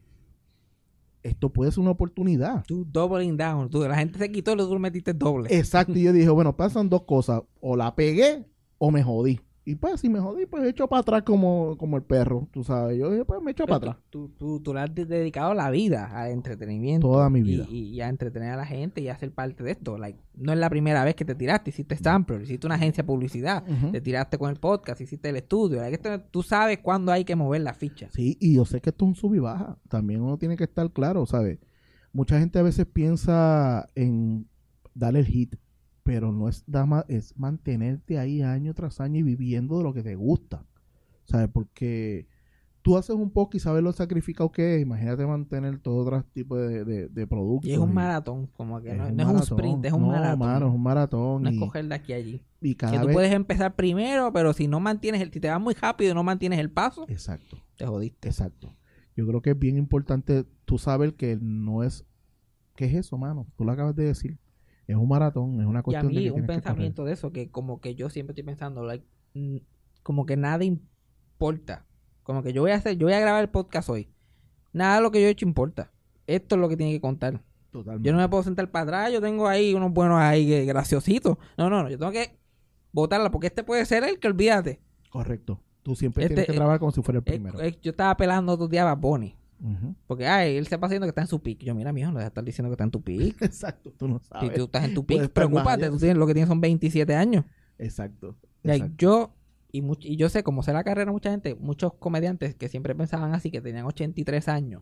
esto 1.23 1.51
puede 1.51 1.71
ser 1.71 1.81
una 1.81 1.91
oportunidad. 1.91 2.63
Tú 2.65 2.85
doubling 2.89 3.35
down. 3.35 3.69
Tú, 3.69 3.81
la 3.81 3.97
gente 3.97 4.17
se 4.17 4.31
quitó 4.31 4.53
y 4.53 4.57
tú 4.57 4.79
metiste 4.79 5.13
doble. 5.13 5.49
Exacto, 5.55 5.97
y 5.97 6.03
yo 6.03 6.13
dije, 6.13 6.29
bueno, 6.29 6.55
pasan 6.55 6.89
dos 6.89 7.03
cosas, 7.03 7.41
o 7.59 7.75
la 7.75 7.93
pegué 7.93 8.45
o 8.77 8.91
me 8.91 9.03
jodí. 9.03 9.41
Y 9.63 9.75
pues 9.75 10.01
si 10.01 10.09
me 10.09 10.19
jodí, 10.19 10.47
pues 10.47 10.63
echo 10.67 10.87
para 10.87 11.01
atrás 11.01 11.21
como, 11.21 11.77
como 11.77 11.95
el 11.95 12.01
perro, 12.01 12.47
tú 12.51 12.63
sabes. 12.63 12.97
Yo 12.97 13.11
dije, 13.11 13.25
pues 13.25 13.43
me 13.43 13.51
echo 13.51 13.65
para 13.65 13.75
atrás. 13.77 13.97
Tú, 14.09 14.29
tú, 14.29 14.59
tú 14.59 14.73
le 14.73 14.79
has 14.79 14.95
de- 14.95 15.05
dedicado 15.05 15.53
la 15.53 15.69
vida 15.69 16.07
al 16.19 16.31
entretenimiento. 16.31 17.07
Toda 17.07 17.29
mi 17.29 17.43
vida. 17.43 17.67
Y, 17.69 17.89
y 17.89 18.01
a 18.01 18.09
entretener 18.09 18.49
a 18.53 18.55
la 18.57 18.65
gente 18.65 19.01
y 19.01 19.07
a 19.09 19.17
ser 19.17 19.31
parte 19.31 19.63
de 19.63 19.71
esto. 19.71 19.99
Like, 19.99 20.17
no 20.33 20.51
es 20.51 20.57
la 20.57 20.67
primera 20.67 21.03
vez 21.03 21.13
que 21.13 21.25
te 21.25 21.35
tiraste, 21.35 21.69
hiciste 21.69 21.95
sampler, 21.95 22.41
hiciste 22.41 22.65
una 22.65 22.75
agencia 22.75 23.03
de 23.03 23.07
publicidad, 23.07 23.63
te 23.91 24.01
tiraste 24.01 24.39
con 24.39 24.49
el 24.49 24.57
podcast, 24.57 24.99
hiciste 24.99 25.29
el 25.29 25.35
estudio. 25.35 25.79
Like, 25.79 25.93
esto- 25.95 26.21
tú 26.31 26.41
sabes 26.41 26.79
cuándo 26.79 27.11
hay 27.11 27.23
que 27.23 27.35
mover 27.35 27.61
la 27.61 27.75
ficha. 27.75 28.09
Sí, 28.11 28.37
y 28.39 28.55
yo 28.55 28.65
sé 28.65 28.81
que 28.81 28.89
esto 28.89 29.05
es 29.05 29.09
un 29.09 29.15
sub 29.15 29.35
y 29.35 29.39
baja. 29.39 29.77
También 29.89 30.21
uno 30.21 30.39
tiene 30.39 30.57
que 30.57 30.63
estar 30.63 30.89
claro, 30.91 31.27
¿sabes? 31.27 31.59
Mucha 32.13 32.39
gente 32.39 32.57
a 32.57 32.63
veces 32.63 32.87
piensa 32.87 33.87
en 33.93 34.47
darle 34.95 35.19
el 35.19 35.27
hit, 35.27 35.55
pero 36.03 36.31
no 36.31 36.47
es 36.49 36.63
dama, 36.67 37.05
es 37.07 37.37
mantenerte 37.37 38.17
ahí 38.17 38.41
año 38.41 38.73
tras 38.73 38.99
año 39.01 39.19
y 39.19 39.23
viviendo 39.23 39.77
de 39.77 39.83
lo 39.83 39.93
que 39.93 40.03
te 40.03 40.15
gusta. 40.15 40.65
¿Sabes? 41.25 41.49
Porque 41.53 42.27
tú 42.81 42.97
haces 42.97 43.15
un 43.15 43.29
poco 43.29 43.55
y 43.55 43.59
sabes 43.59 43.83
lo 43.83 43.93
sacrificado 43.93 44.51
que 44.51 44.75
es. 44.77 44.81
Imagínate 44.81 45.25
mantener 45.27 45.77
todo 45.79 45.97
otro 45.97 46.23
tipo 46.33 46.57
de, 46.57 46.83
de, 46.83 47.07
de 47.07 47.27
productos. 47.27 47.69
Y 47.69 47.73
es 47.73 47.79
un 47.79 47.93
maratón, 47.93 48.47
como 48.47 48.81
que 48.81 48.93
no, 48.95 49.07
un 49.07 49.15
no 49.15 49.23
es 49.23 49.29
un 49.29 49.37
sprint, 49.37 49.85
es 49.85 49.93
un 49.93 50.01
No, 50.01 50.07
maratón. 50.07 50.39
mano, 50.39 50.67
es 50.67 50.73
un 50.73 50.81
maratón. 50.83 51.43
no 51.43 51.49
es 51.49 51.59
coger 51.59 51.87
de 51.87 51.95
aquí 51.95 52.13
a 52.13 52.15
allí. 52.15 52.41
y 52.59 52.73
cada 52.75 52.93
que 52.93 52.99
tú 52.99 53.05
vez... 53.07 53.13
puedes 53.15 53.33
empezar 53.33 53.75
primero, 53.75 54.33
pero 54.33 54.51
si 54.53 54.67
no 54.67 54.79
mantienes 54.79 55.21
el, 55.21 55.31
si 55.31 55.39
te 55.39 55.49
vas 55.49 55.61
muy 55.61 55.75
rápido 55.75 56.11
y 56.11 56.15
no 56.15 56.23
mantienes 56.23 56.59
el 56.59 56.71
paso, 56.71 57.05
Exacto. 57.07 57.57
te 57.77 57.85
jodiste. 57.85 58.27
Exacto. 58.29 58.75
Yo 59.15 59.27
creo 59.27 59.41
que 59.41 59.51
es 59.51 59.59
bien 59.59 59.77
importante 59.77 60.45
tú 60.65 60.77
saber 60.79 61.13
que 61.15 61.37
no 61.39 61.83
es... 61.83 62.05
¿Qué 62.75 62.85
es 62.85 62.95
eso, 62.95 63.17
mano? 63.17 63.45
Tú 63.57 63.63
lo 63.65 63.71
acabas 63.73 63.95
de 63.95 64.05
decir. 64.05 64.39
Es 64.91 64.97
un 64.97 65.07
maratón, 65.07 65.59
es 65.61 65.65
una 65.65 65.79
Y 65.79 65.81
a 65.81 65.83
cuestión 65.83 66.07
de 66.13 66.19
mí 66.19 66.25
que 66.25 66.31
un 66.31 66.41
que 66.41 66.47
pensamiento 66.47 67.03
de 67.05 67.13
eso, 67.13 67.31
que 67.31 67.49
como 67.49 67.79
que 67.81 67.95
yo 67.95 68.09
siempre 68.09 68.31
estoy 68.33 68.43
pensando, 68.43 68.83
like, 68.83 69.05
como 70.03 70.25
que 70.25 70.35
nada 70.37 70.63
importa. 70.63 71.85
Como 72.23 72.43
que 72.43 72.53
yo 72.53 72.61
voy 72.61 72.71
a 72.71 72.75
hacer, 72.75 72.97
yo 72.97 73.07
voy 73.07 73.13
a 73.13 73.19
grabar 73.19 73.41
el 73.41 73.49
podcast 73.49 73.89
hoy. 73.89 74.09
Nada 74.73 74.95
de 74.97 75.01
lo 75.01 75.11
que 75.11 75.21
yo 75.21 75.27
he 75.27 75.31
hecho 75.31 75.45
importa. 75.45 75.91
Esto 76.27 76.55
es 76.55 76.61
lo 76.61 76.69
que 76.69 76.77
tiene 76.77 76.91
que 76.93 77.01
contar. 77.01 77.41
Totalmente. 77.71 78.07
Yo 78.07 78.13
no 78.13 78.19
me 78.19 78.29
puedo 78.29 78.43
sentar 78.43 78.69
para 78.69 78.83
atrás, 78.83 79.13
yo 79.13 79.21
tengo 79.21 79.47
ahí 79.47 79.73
unos 79.73 79.91
buenos 79.93 80.19
ahí 80.19 80.45
que- 80.47 80.65
graciositos. 80.65 81.37
No, 81.57 81.69
no, 81.69 81.83
no, 81.83 81.89
yo 81.89 81.97
tengo 81.97 82.11
que 82.11 82.37
botarla 82.91 83.31
porque 83.31 83.47
este 83.47 83.63
puede 83.63 83.85
ser 83.85 84.03
el 84.03 84.19
que 84.19 84.27
olvídate. 84.27 84.81
Correcto. 85.09 85.61
Tú 85.83 85.95
siempre 85.95 86.23
Este, 86.23 86.35
tienes 86.35 86.47
que 86.47 86.51
eh, 86.53 86.55
trabajar 86.57 86.79
como 86.79 86.91
si 86.91 87.01
fuera 87.01 87.19
el 87.19 87.23
Eh, 87.25 87.31
primero. 87.31 87.59
eh, 87.61 87.77
yo 87.81 87.91
estaba 87.91 88.15
pelando 88.17 88.51
otros 88.53 88.69
días 88.69 88.83
a 88.85 88.93
Bad 88.95 88.99
Porque, 90.07 90.25
ay, 90.27 90.57
él 90.57 90.65
se 90.67 90.77
pasa 90.79 90.89
diciendo 90.93 91.05
que 91.05 91.09
está 91.09 91.21
en 91.21 91.27
su 91.27 91.41
pick. 91.41 91.63
Yo, 91.63 91.75
mira, 91.75 91.93
mijo, 91.93 92.07
no 92.11 92.15
deja 92.17 92.25
de 92.25 92.27
estar 92.29 92.43
diciendo 92.43 92.69
que 92.69 92.73
está 92.73 92.83
en 92.83 92.91
tu 92.91 93.01
pick. 93.03 93.39
Exacto, 93.41 93.91
tú 93.97 94.07
no 94.07 94.19
Si 94.19 94.25
sabes. 94.25 94.53
tú 94.53 94.63
estás 94.63 94.85
en 94.85 94.93
tu 94.95 95.05
pick, 95.05 95.29
preocúpate. 95.29 95.89
Tú 95.89 95.97
tienes, 95.97 96.17
lo 96.17 96.25
que 96.25 96.33
tienes 96.33 96.47
son 96.49 96.61
27 96.61 97.13
años. 97.15 97.45
Exacto. 97.77 98.35
Like, 98.63 98.85
exacto. 98.85 98.95
yo, 98.97 99.35
y, 99.71 99.81
much- 99.81 100.05
y 100.05 100.15
yo 100.17 100.29
sé, 100.29 100.43
como 100.43 100.63
sé 100.63 100.73
la 100.73 100.83
carrera, 100.83 101.11
mucha 101.11 101.29
gente, 101.31 101.55
muchos 101.55 101.93
comediantes 101.93 102.55
que 102.55 102.69
siempre 102.69 102.95
pensaban 102.95 103.33
así, 103.33 103.51
que 103.51 103.61
tenían 103.61 103.85
83 103.85 104.47
años, 104.47 104.81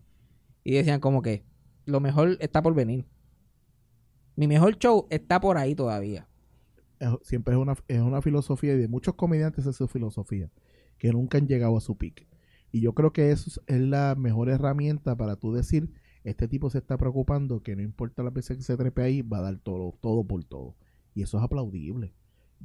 y 0.63 0.73
decían 0.73 0.99
como 1.01 1.21
que 1.21 1.43
lo 1.85 1.99
mejor 1.99 2.37
está 2.39 2.61
por 2.61 2.73
venir. 2.73 3.05
Mi 4.35 4.47
mejor 4.47 4.77
show 4.77 5.07
está 5.09 5.39
por 5.41 5.57
ahí 5.57 5.75
todavía. 5.75 6.27
Es- 6.99 7.09
siempre 7.23 7.53
es 7.55 7.59
una, 7.59 7.75
es 7.87 7.99
una 8.01 8.21
filosofía 8.21 8.73
y 8.73 8.77
de 8.77 8.87
muchos 8.87 9.15
comediantes 9.15 9.65
es 9.65 9.75
su 9.75 9.87
filosofía, 9.87 10.49
que 10.97 11.11
nunca 11.11 11.37
han 11.37 11.47
llegado 11.47 11.77
a 11.77 11.81
su 11.81 11.97
pique. 11.97 12.27
Y 12.71 12.81
yo 12.81 12.93
creo 12.93 13.11
que 13.13 13.31
eso 13.31 13.61
es- 13.67 13.79
la 13.81 14.15
mejor 14.15 14.49
herramienta 14.49 15.15
para 15.15 15.35
tú 15.35 15.53
decir, 15.53 15.89
este 16.23 16.47
tipo 16.47 16.69
se 16.69 16.77
está 16.79 16.97
preocupando, 16.97 17.63
que 17.63 17.75
no 17.75 17.81
importa 17.81 18.23
las 18.23 18.33
veces 18.33 18.57
que 18.57 18.63
se 18.63 18.77
trepe 18.77 19.01
ahí, 19.01 19.21
va 19.21 19.39
a 19.39 19.41
dar 19.41 19.57
todo, 19.57 19.95
todo 20.01 20.23
por 20.23 20.43
todo. 20.43 20.75
Y 21.15 21.23
eso 21.23 21.37
es 21.37 21.43
aplaudible. 21.43 22.13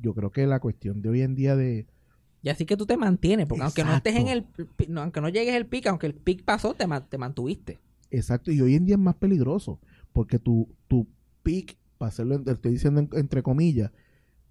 Yo 0.00 0.14
creo 0.14 0.30
que 0.32 0.46
la 0.46 0.60
cuestión 0.60 1.00
de 1.02 1.08
hoy 1.08 1.22
en 1.22 1.34
día 1.34 1.56
de... 1.56 1.86
Y 2.42 2.50
así 2.50 2.66
que 2.66 2.76
tú 2.76 2.84
te 2.84 2.96
mantienes, 2.98 3.46
porque 3.46 3.62
aunque 3.64 3.84
no 3.84 3.94
estés 3.94 4.16
en 4.16 4.28
el, 4.28 4.46
no, 4.88 5.00
aunque 5.00 5.20
no 5.22 5.28
llegues 5.30 5.54
el 5.54 5.66
pic, 5.66 5.86
aunque 5.86 6.06
el 6.06 6.14
pic 6.14 6.44
pasó, 6.44 6.74
te, 6.74 6.84
te 7.08 7.16
mantuviste. 7.16 7.78
Exacto, 8.10 8.52
y 8.52 8.60
hoy 8.60 8.74
en 8.74 8.84
día 8.84 8.96
es 8.96 9.00
más 9.00 9.14
peligroso, 9.14 9.80
porque 10.12 10.38
tu, 10.38 10.68
tu 10.86 11.06
pick, 11.42 11.78
para 11.96 12.08
hacerlo, 12.10 12.42
estoy 12.44 12.72
diciendo 12.72 13.00
en- 13.00 13.08
entre 13.14 13.42
comillas, 13.42 13.92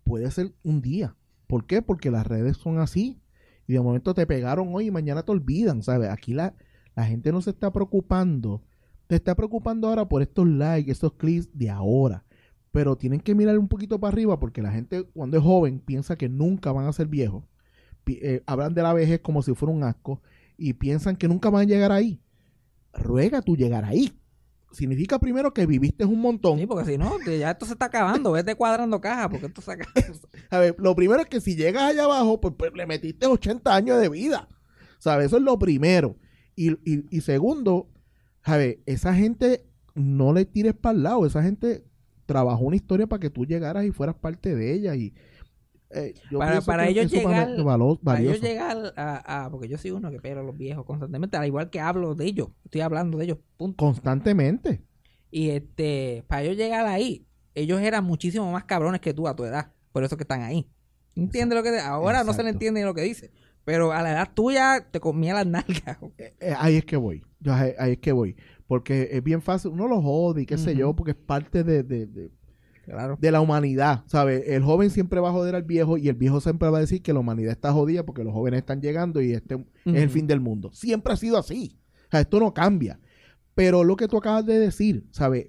puede 0.04 0.30
ser 0.32 0.54
un 0.64 0.82
día. 0.82 1.16
¿Por 1.46 1.66
qué? 1.68 1.82
Porque 1.84 2.10
las 2.10 2.26
redes 2.26 2.58
son 2.58 2.80
así. 2.80 3.20
Y 3.68 3.74
de 3.74 3.82
momento 3.82 4.14
te 4.14 4.26
pegaron 4.26 4.70
hoy 4.74 4.88
y 4.88 4.92
mañana 4.92 5.24
te 5.24 5.32
olvidan, 5.32 5.84
¿sabes? 5.84 6.10
Aquí 6.10 6.34
la, 6.34 6.54
la 6.96 7.06
gente 7.06 7.32
no 7.32 7.42
se 7.42 7.52
está 7.52 7.72
preocupando. 7.72 8.62
Se 9.10 9.16
está 9.16 9.36
preocupando 9.36 9.88
ahora 9.88 10.08
por 10.08 10.22
estos 10.22 10.48
likes, 10.48 10.92
estos 10.92 11.14
clics 11.14 11.50
de 11.54 11.70
ahora. 11.70 12.24
Pero 12.72 12.98
tienen 12.98 13.20
que 13.20 13.36
mirar 13.36 13.58
un 13.60 13.68
poquito 13.68 14.00
para 14.00 14.14
arriba 14.14 14.40
porque 14.40 14.62
la 14.62 14.72
gente 14.72 15.04
cuando 15.14 15.38
es 15.38 15.44
joven 15.44 15.80
piensa 15.80 16.18
que 16.18 16.30
nunca 16.30 16.72
van 16.72 16.88
a 16.88 16.94
ser 16.94 17.08
viejos. 17.08 17.44
Eh, 18.08 18.42
hablan 18.46 18.74
de 18.74 18.82
la 18.82 18.94
vejez 18.94 19.22
como 19.22 19.42
si 19.42 19.54
fuera 19.54 19.74
un 19.74 19.84
asco 19.84 20.22
y 20.58 20.74
piensan 20.74 21.16
que 21.16 21.28
nunca 21.28 21.50
van 21.50 21.62
a 21.62 21.66
llegar 21.66 21.92
ahí. 21.92 22.22
Ruega 22.94 23.42
tú 23.42 23.56
llegar 23.56 23.86
ahí. 23.86 24.14
Significa 24.74 25.20
primero 25.20 25.54
que 25.54 25.66
viviste 25.66 26.04
un 26.04 26.20
montón. 26.20 26.60
Sí, 26.60 26.66
porque 26.66 26.92
si 26.92 26.98
no, 26.98 27.18
ya 27.26 27.52
esto 27.52 27.66
se 27.66 27.74
está 27.74 27.86
acabando. 27.86 28.32
Vete 28.34 28.56
cuadrando 28.56 29.00
caja, 29.00 29.30
porque 29.30 29.46
esto 29.46 29.62
se 29.62 29.72
acaba. 29.72 29.92
A 30.50 30.60
ver, 30.60 30.76
lo 30.80 30.96
primero 30.96 31.22
es 31.22 31.28
que 31.28 31.40
si 31.40 31.56
llegas 31.56 31.84
allá 31.84 32.04
abajo, 32.06 32.42
pues, 32.42 32.54
pues, 32.58 32.74
le 32.74 32.86
metiste 32.86 33.26
80 33.28 33.74
años 33.74 34.02
de 34.02 34.10
vida. 34.10 34.50
¿Sabes? 35.00 35.28
Eso 35.28 35.38
es 35.38 35.44
lo 35.44 35.58
primero. 35.60 36.18
Y, 36.56 36.72
y- 36.90 37.06
y 37.10 37.22
segundo, 37.22 37.90
¿sabes? 38.46 38.78
Esa 38.86 39.14
gente 39.14 39.66
no 39.96 40.34
le 40.34 40.46
tires 40.46 40.74
para 40.74 40.96
el 40.98 41.04
lado. 41.04 41.26
Esa 41.26 41.44
gente 41.44 41.86
trabajó 42.26 42.64
una 42.64 42.76
historia 42.76 43.06
para 43.08 43.20
que 43.20 43.30
tú 43.30 43.46
llegaras 43.46 43.86
y 43.86 43.92
fueras 43.92 44.16
parte 44.16 44.56
de 44.56 44.74
ella. 44.74 44.96
Y 44.96 45.14
eh, 45.94 46.14
yo 46.32 46.40
Para- 46.40 46.62
para 46.62 46.88
ellos 46.88 47.12
llegar- 47.12 47.56
Para 47.56 47.78
valioso. 48.02 48.42
llegar 48.42 48.94
a, 48.96 49.46
a- 49.46 49.50
Porque 49.52 49.68
yo 49.68 49.78
soy 49.78 49.92
uno 49.92 50.10
que 50.12 50.32
a 50.32 50.36
los 50.36 50.58
viejos 50.58 50.86
constantemente, 50.86 51.38
al 51.38 51.46
igual 51.46 51.70
que 51.70 51.80
hablo 51.80 52.16
de 52.16 52.26
ellos. 52.26 52.50
Estoy 52.66 52.82
hablando 52.82 53.18
de 53.18 53.26
ellos, 53.26 53.38
punto. 53.58 53.78
Constantemente. 53.78 54.82
Y 55.32 55.50
este, 55.50 56.24
para 56.28 56.44
yo 56.44 56.54
llegar 56.54 56.86
ahí, 56.86 57.26
ellos 57.56 57.82
eran 57.82 58.04
muchísimo 58.04 58.52
más 58.52 58.64
cabrones 58.66 59.02
que 59.02 59.14
tú 59.14 59.28
a 59.28 59.36
tu 59.36 59.44
edad. 59.46 59.72
Por 59.92 60.04
eso 60.04 60.18
que 60.18 60.24
están 60.24 60.42
ahí. 60.42 60.68
¿Entiendes 61.16 61.56
lo 61.58 61.64
que 61.64 61.78
Ahora 61.80 62.24
no 62.24 62.34
se 62.34 62.44
le 62.44 62.50
entiende 62.50 62.84
lo 62.84 62.94
que 62.94 63.02
dice. 63.02 63.32
Pero 63.66 63.92
a 63.94 64.02
la 64.02 64.12
edad 64.12 64.30
tuya 64.34 64.88
te 64.92 65.00
comía 65.00 65.34
las 65.34 65.48
nalgas. 65.48 65.98
Eh, 66.18 66.34
eh, 66.40 66.54
ahí 66.58 66.76
es 66.78 66.86
que 66.86 66.98
voy. 66.98 67.24
Yo 67.40 67.54
ahí, 67.54 67.72
ahí 67.78 67.92
es 67.94 67.98
que 68.00 68.12
voy. 68.12 68.36
Porque 68.68 69.10
es 69.12 69.24
bien 69.24 69.42
fácil. 69.42 69.72
Uno 69.72 69.88
lo 69.88 70.02
jode 70.02 70.42
y 70.42 70.46
qué 70.46 70.58
sé 70.58 70.76
yo, 70.76 70.94
porque 70.96 71.12
es 71.12 71.18
parte 71.18 71.64
de- 71.64 71.84
de- 71.84 72.08
de, 72.08 72.32
Claro. 72.84 73.18
de 73.20 73.32
la 73.32 73.40
humanidad, 73.40 74.04
¿sabes? 74.08 74.44
El 74.46 74.62
joven 74.62 74.90
siempre 74.90 75.22
va 75.22 75.30
a 75.30 75.32
joder 75.32 75.56
al 75.56 75.64
viejo 75.64 75.98
y 75.98 76.10
el 76.10 76.16
viejo 76.16 76.42
siempre 76.42 76.70
va 76.70 76.80
a 76.80 76.82
decir 76.82 77.02
que 77.02 77.14
la 77.14 77.20
humanidad 77.20 77.52
está 77.52 77.72
jodida 77.72 78.06
porque 78.06 78.26
los 78.26 78.34
jóvenes 78.34 78.60
están 78.60 78.82
llegando 78.82 79.22
y 79.22 79.32
este 79.32 79.56
es 79.86 79.96
el 79.96 80.10
fin 80.10 80.28
del 80.28 80.42
mundo. 80.42 80.70
Siempre 80.74 81.14
ha 81.14 81.16
sido 81.16 81.38
así. 81.38 81.80
O 82.08 82.12
sea, 82.12 82.20
esto 82.20 82.40
no 82.42 82.54
cambia. 82.54 83.00
Pero 83.56 83.84
lo 83.84 83.96
que 83.96 84.08
tú 84.08 84.18
acabas 84.18 84.46
de 84.46 84.60
decir, 84.60 85.08
¿sabes? 85.12 85.48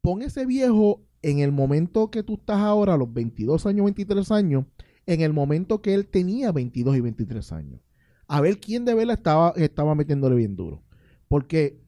Pon 0.00 0.22
ese 0.22 0.44
viejo 0.44 1.02
en 1.22 1.38
el 1.38 1.52
momento 1.52 2.10
que 2.10 2.22
tú 2.22 2.34
estás 2.34 2.58
ahora, 2.58 2.94
a 2.94 2.96
los 2.96 3.12
22 3.12 3.64
años, 3.66 3.84
23 3.84 4.30
años, 4.32 4.64
en 5.06 5.20
el 5.20 5.32
momento 5.32 5.82
que 5.82 5.94
él 5.94 6.06
tenía 6.08 6.52
22 6.52 6.96
y 6.96 7.00
23 7.00 7.52
años. 7.52 7.80
A 8.26 8.40
ver 8.40 8.58
quién 8.58 8.84
de 8.84 8.94
verdad 8.94 9.16
estaba, 9.16 9.52
estaba 9.56 9.94
metiéndole 9.94 10.34
bien 10.34 10.56
duro. 10.56 10.82
Porque 11.28 11.80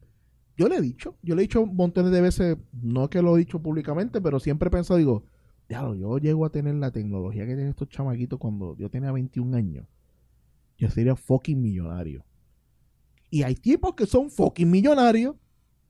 yo 0.58 0.68
le 0.68 0.76
he 0.76 0.80
dicho, 0.80 1.16
yo 1.22 1.36
le 1.36 1.42
he 1.42 1.44
dicho 1.44 1.64
montones 1.64 2.10
de 2.10 2.20
veces, 2.20 2.58
no 2.82 3.08
que 3.08 3.22
lo 3.22 3.36
he 3.36 3.38
dicho 3.38 3.62
públicamente, 3.62 4.20
pero 4.20 4.40
siempre 4.40 4.66
he 4.66 4.70
pensado, 4.70 4.98
digo, 4.98 5.24
yo 5.68 6.18
llego 6.18 6.44
a 6.44 6.50
tener 6.50 6.74
la 6.74 6.90
tecnología 6.90 7.42
que 7.42 7.54
tienen 7.54 7.68
estos 7.68 7.88
chamaquitos 7.88 8.38
cuando 8.40 8.76
yo 8.76 8.90
tenía 8.90 9.12
21 9.12 9.56
años. 9.56 9.86
Yo 10.76 10.90
sería 10.90 11.14
fucking 11.14 11.60
millonario. 11.60 12.24
Y 13.30 13.44
hay 13.44 13.54
tipos 13.54 13.94
que 13.94 14.06
son 14.06 14.30
fucking 14.30 14.68
millonarios 14.68 15.36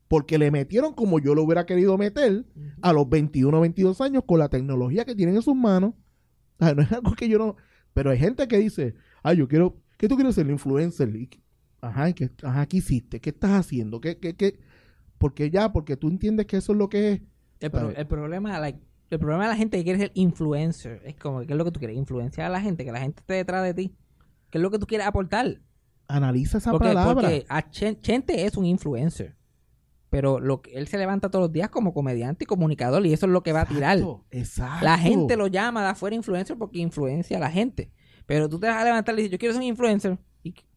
porque 0.07 0.39
le 0.39 0.51
metieron 0.51 0.93
como 0.93 1.19
yo 1.19 1.35
lo 1.35 1.45
hubiera 1.45 1.65
querido 1.65 1.97
meter 1.97 2.45
a 2.83 2.93
los 2.93 3.09
21 3.09 3.61
22 3.61 4.01
años 4.01 4.25
con 4.27 4.39
la 4.39 4.49
tecnología 4.49 5.05
que 5.05 5.15
tienen 5.15 5.37
en 5.37 5.43
sus 5.43 5.55
manos. 5.55 5.95
O 6.59 6.65
sea, 6.65 6.75
no 6.75 6.83
es 6.83 6.93
algo 6.93 7.15
que 7.15 7.29
yo 7.29 7.39
no... 7.39 7.57
Pero 7.95 8.11
hay 8.11 8.19
gente 8.19 8.49
que 8.49 8.59
dice, 8.59 8.95
ay, 9.23 9.39
yo 9.39 9.49
quiero... 9.49 9.81
¿Qué 9.97 10.09
tú 10.09 10.17
quieres 10.17 10.35
ser? 10.35 10.49
Influencer. 10.49 11.15
Y, 11.15 11.31
ajá, 11.81 12.13
¿qué, 12.13 12.31
ajá, 12.43 12.67
¿qué 12.67 12.77
hiciste? 12.79 13.21
¿Qué 13.21 13.31
estás 13.31 13.51
haciendo? 13.53 14.01
¿Qué, 14.01 14.19
qué, 14.19 14.35
qué? 14.35 14.59
Porque 15.19 15.51
ya, 15.51 15.73
porque 15.73 15.97
tú 15.97 16.09
entiendes 16.09 16.47
que 16.47 16.57
eso 16.59 16.73
es 16.73 16.79
lo 16.79 16.89
que 16.89 17.13
es. 17.13 17.21
El, 17.61 17.71
pro- 17.71 17.81
¿sabes? 17.81 17.99
el 17.99 18.07
problema, 18.07 18.59
like, 18.61 18.79
el 19.11 19.19
problema 19.19 19.45
de 19.45 19.51
la 19.51 19.57
gente 19.57 19.79
que 19.79 19.85
quiere 19.85 19.99
ser 19.99 20.11
influencer 20.15 21.03
es 21.05 21.17
como, 21.17 21.41
¿qué 21.41 21.53
es 21.53 21.57
lo 21.59 21.65
que 21.65 21.73
tú 21.73 21.81
quieres? 21.81 21.97
Influenciar 21.97 22.47
a 22.47 22.51
la 22.51 22.61
gente, 22.61 22.85
que 22.85 22.93
la 22.93 23.01
gente 23.01 23.21
esté 23.21 23.35
detrás 23.35 23.65
de 23.65 23.75
ti. 23.75 23.95
¿Qué 24.51 24.59
es 24.59 24.63
lo 24.63 24.71
que 24.71 24.79
tú 24.79 24.87
quieres 24.87 25.07
aportar? 25.07 25.61
Analiza 26.07 26.59
esa 26.59 26.71
Porque, 26.71 26.89
palabra. 26.89 27.15
porque 27.15 27.45
a 27.49 27.71
Chen- 27.71 28.01
Chente 28.01 28.45
es 28.47 28.57
un 28.57 28.65
influencer. 28.65 29.37
Pero 30.11 30.41
lo 30.41 30.63
que 30.63 30.73
él 30.73 30.89
se 30.89 30.97
levanta 30.97 31.31
todos 31.31 31.43
los 31.45 31.53
días 31.53 31.69
como 31.69 31.93
comediante 31.93 32.45
y 32.45 32.47
comunicador 32.47 33.05
y 33.05 33.13
eso 33.13 33.27
es 33.27 33.33
lo 33.33 33.43
que 33.43 33.53
va 33.53 33.63
a 33.63 33.67
tirar. 33.67 33.99
Exacto. 34.31 34.85
La 34.85 34.97
gente 34.97 35.37
lo 35.37 35.49
llama 35.49 35.83
de 35.83 35.89
afuera 35.91 36.17
influencer 36.17 36.57
porque 36.57 36.79
influencia 36.79 37.37
a 37.37 37.41
la 37.41 37.51
gente. 37.51 37.91
Pero 38.25 38.49
tú 38.49 38.59
te 38.59 38.69
vas 38.69 38.77
a 38.81 38.85
levantar 38.85 39.15
y 39.15 39.19
dices, 39.19 39.33
yo 39.33 39.39
quiero 39.39 39.53
ser 39.53 39.61
un 39.61 39.69
influencer. 39.69 40.19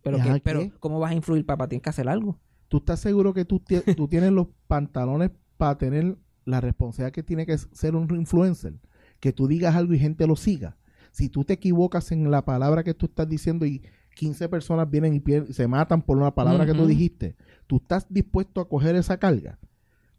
Pero, 0.01 0.17
¿Y 0.17 0.21
qué- 0.21 0.29
ajá, 0.29 0.33
qué? 0.39 0.41
pero 0.43 0.61
¿cómo 0.79 0.99
vas 0.99 1.11
a 1.11 1.15
influir, 1.15 1.45
papá? 1.45 1.67
Tienes 1.67 1.83
que 1.83 1.89
hacer 1.89 2.09
algo. 2.09 2.39
¿Tú 2.67 2.77
estás 2.77 2.99
seguro 2.99 3.33
que 3.33 3.45
tú, 3.45 3.61
tú 3.95 4.07
tienes 4.07 4.31
los 4.31 4.47
pantalones 4.67 5.31
para 5.57 5.77
tener 5.77 6.17
la 6.45 6.61
responsabilidad 6.61 7.11
que 7.13 7.23
tiene 7.23 7.45
que 7.45 7.57
ser 7.57 7.95
un 7.95 8.13
influencer? 8.15 8.79
Que 9.19 9.33
tú 9.33 9.47
digas 9.47 9.75
algo 9.75 9.93
y 9.93 9.99
gente 9.99 10.25
lo 10.25 10.35
siga. 10.35 10.77
Si 11.11 11.27
tú 11.29 11.43
te 11.43 11.53
equivocas 11.53 12.11
en 12.11 12.31
la 12.31 12.45
palabra 12.45 12.83
que 12.83 12.93
tú 12.93 13.07
estás 13.07 13.27
diciendo 13.27 13.65
y 13.65 13.83
15 14.15 14.47
personas 14.49 14.89
vienen 14.89 15.21
y 15.25 15.53
se 15.53 15.67
matan 15.67 16.01
por 16.01 16.17
una 16.17 16.33
palabra 16.33 16.65
que 16.65 16.73
tú 16.73 16.85
dijiste, 16.87 17.35
¿tú 17.67 17.77
estás 17.77 18.05
dispuesto 18.09 18.61
a 18.61 18.67
coger 18.69 18.95
esa 18.95 19.17
carga? 19.17 19.59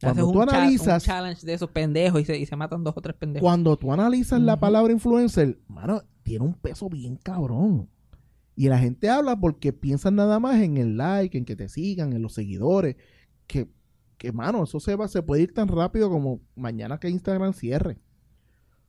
Haces 0.03 0.25
Cuando 0.25 0.33
tú 0.33 0.39
un, 0.41 0.47
cha- 0.47 0.53
un 0.53 0.59
analizas, 0.63 1.05
challenge 1.05 1.47
de 1.47 1.55
esos 1.55 1.71
pendejos 1.71 2.21
y 2.21 2.25
se, 2.25 2.37
y 2.39 2.45
se 2.47 2.57
matan 2.57 2.83
dos 2.85 2.95
o 2.97 3.01
tres 3.01 3.15
pendejos. 3.17 3.45
cuando 3.47 3.77
tú 3.77 3.93
analizas 3.93 4.41
la 4.41 4.59
palabra 4.59 4.93
influencer, 4.93 5.59
mano, 5.69 6.03
tiene 6.23 6.45
un 6.45 6.55
peso 6.55 6.89
bien 6.91 7.17
cabrón. 7.17 7.89
Y 8.55 8.69
la 8.69 8.79
gente 8.79 9.09
habla 9.09 9.39
porque 9.39 9.73
piensan 9.73 10.17
nada 10.17 10.39
más 10.39 10.61
en 10.61 10.77
el 10.77 10.97
like, 10.97 11.37
en 11.37 11.45
que 11.45 11.57
te 11.57 11.69
sigan, 11.69 12.13
en 12.13 12.23
los 12.23 12.35
seguidores. 12.35 12.97
Que, 13.47 13.69
que 14.19 14.33
mano, 14.33 14.65
eso 14.65 14.79
se 14.79 14.95
va, 14.95 15.09
se 15.09 15.23
puede 15.23 15.43
ir 15.43 15.55
tan 15.55 15.69
rápido 15.69 16.11
como 16.11 16.41
mañana 16.55 16.99
que 16.99 17.09
Instagram 17.09 17.55
cierre. 17.55 17.99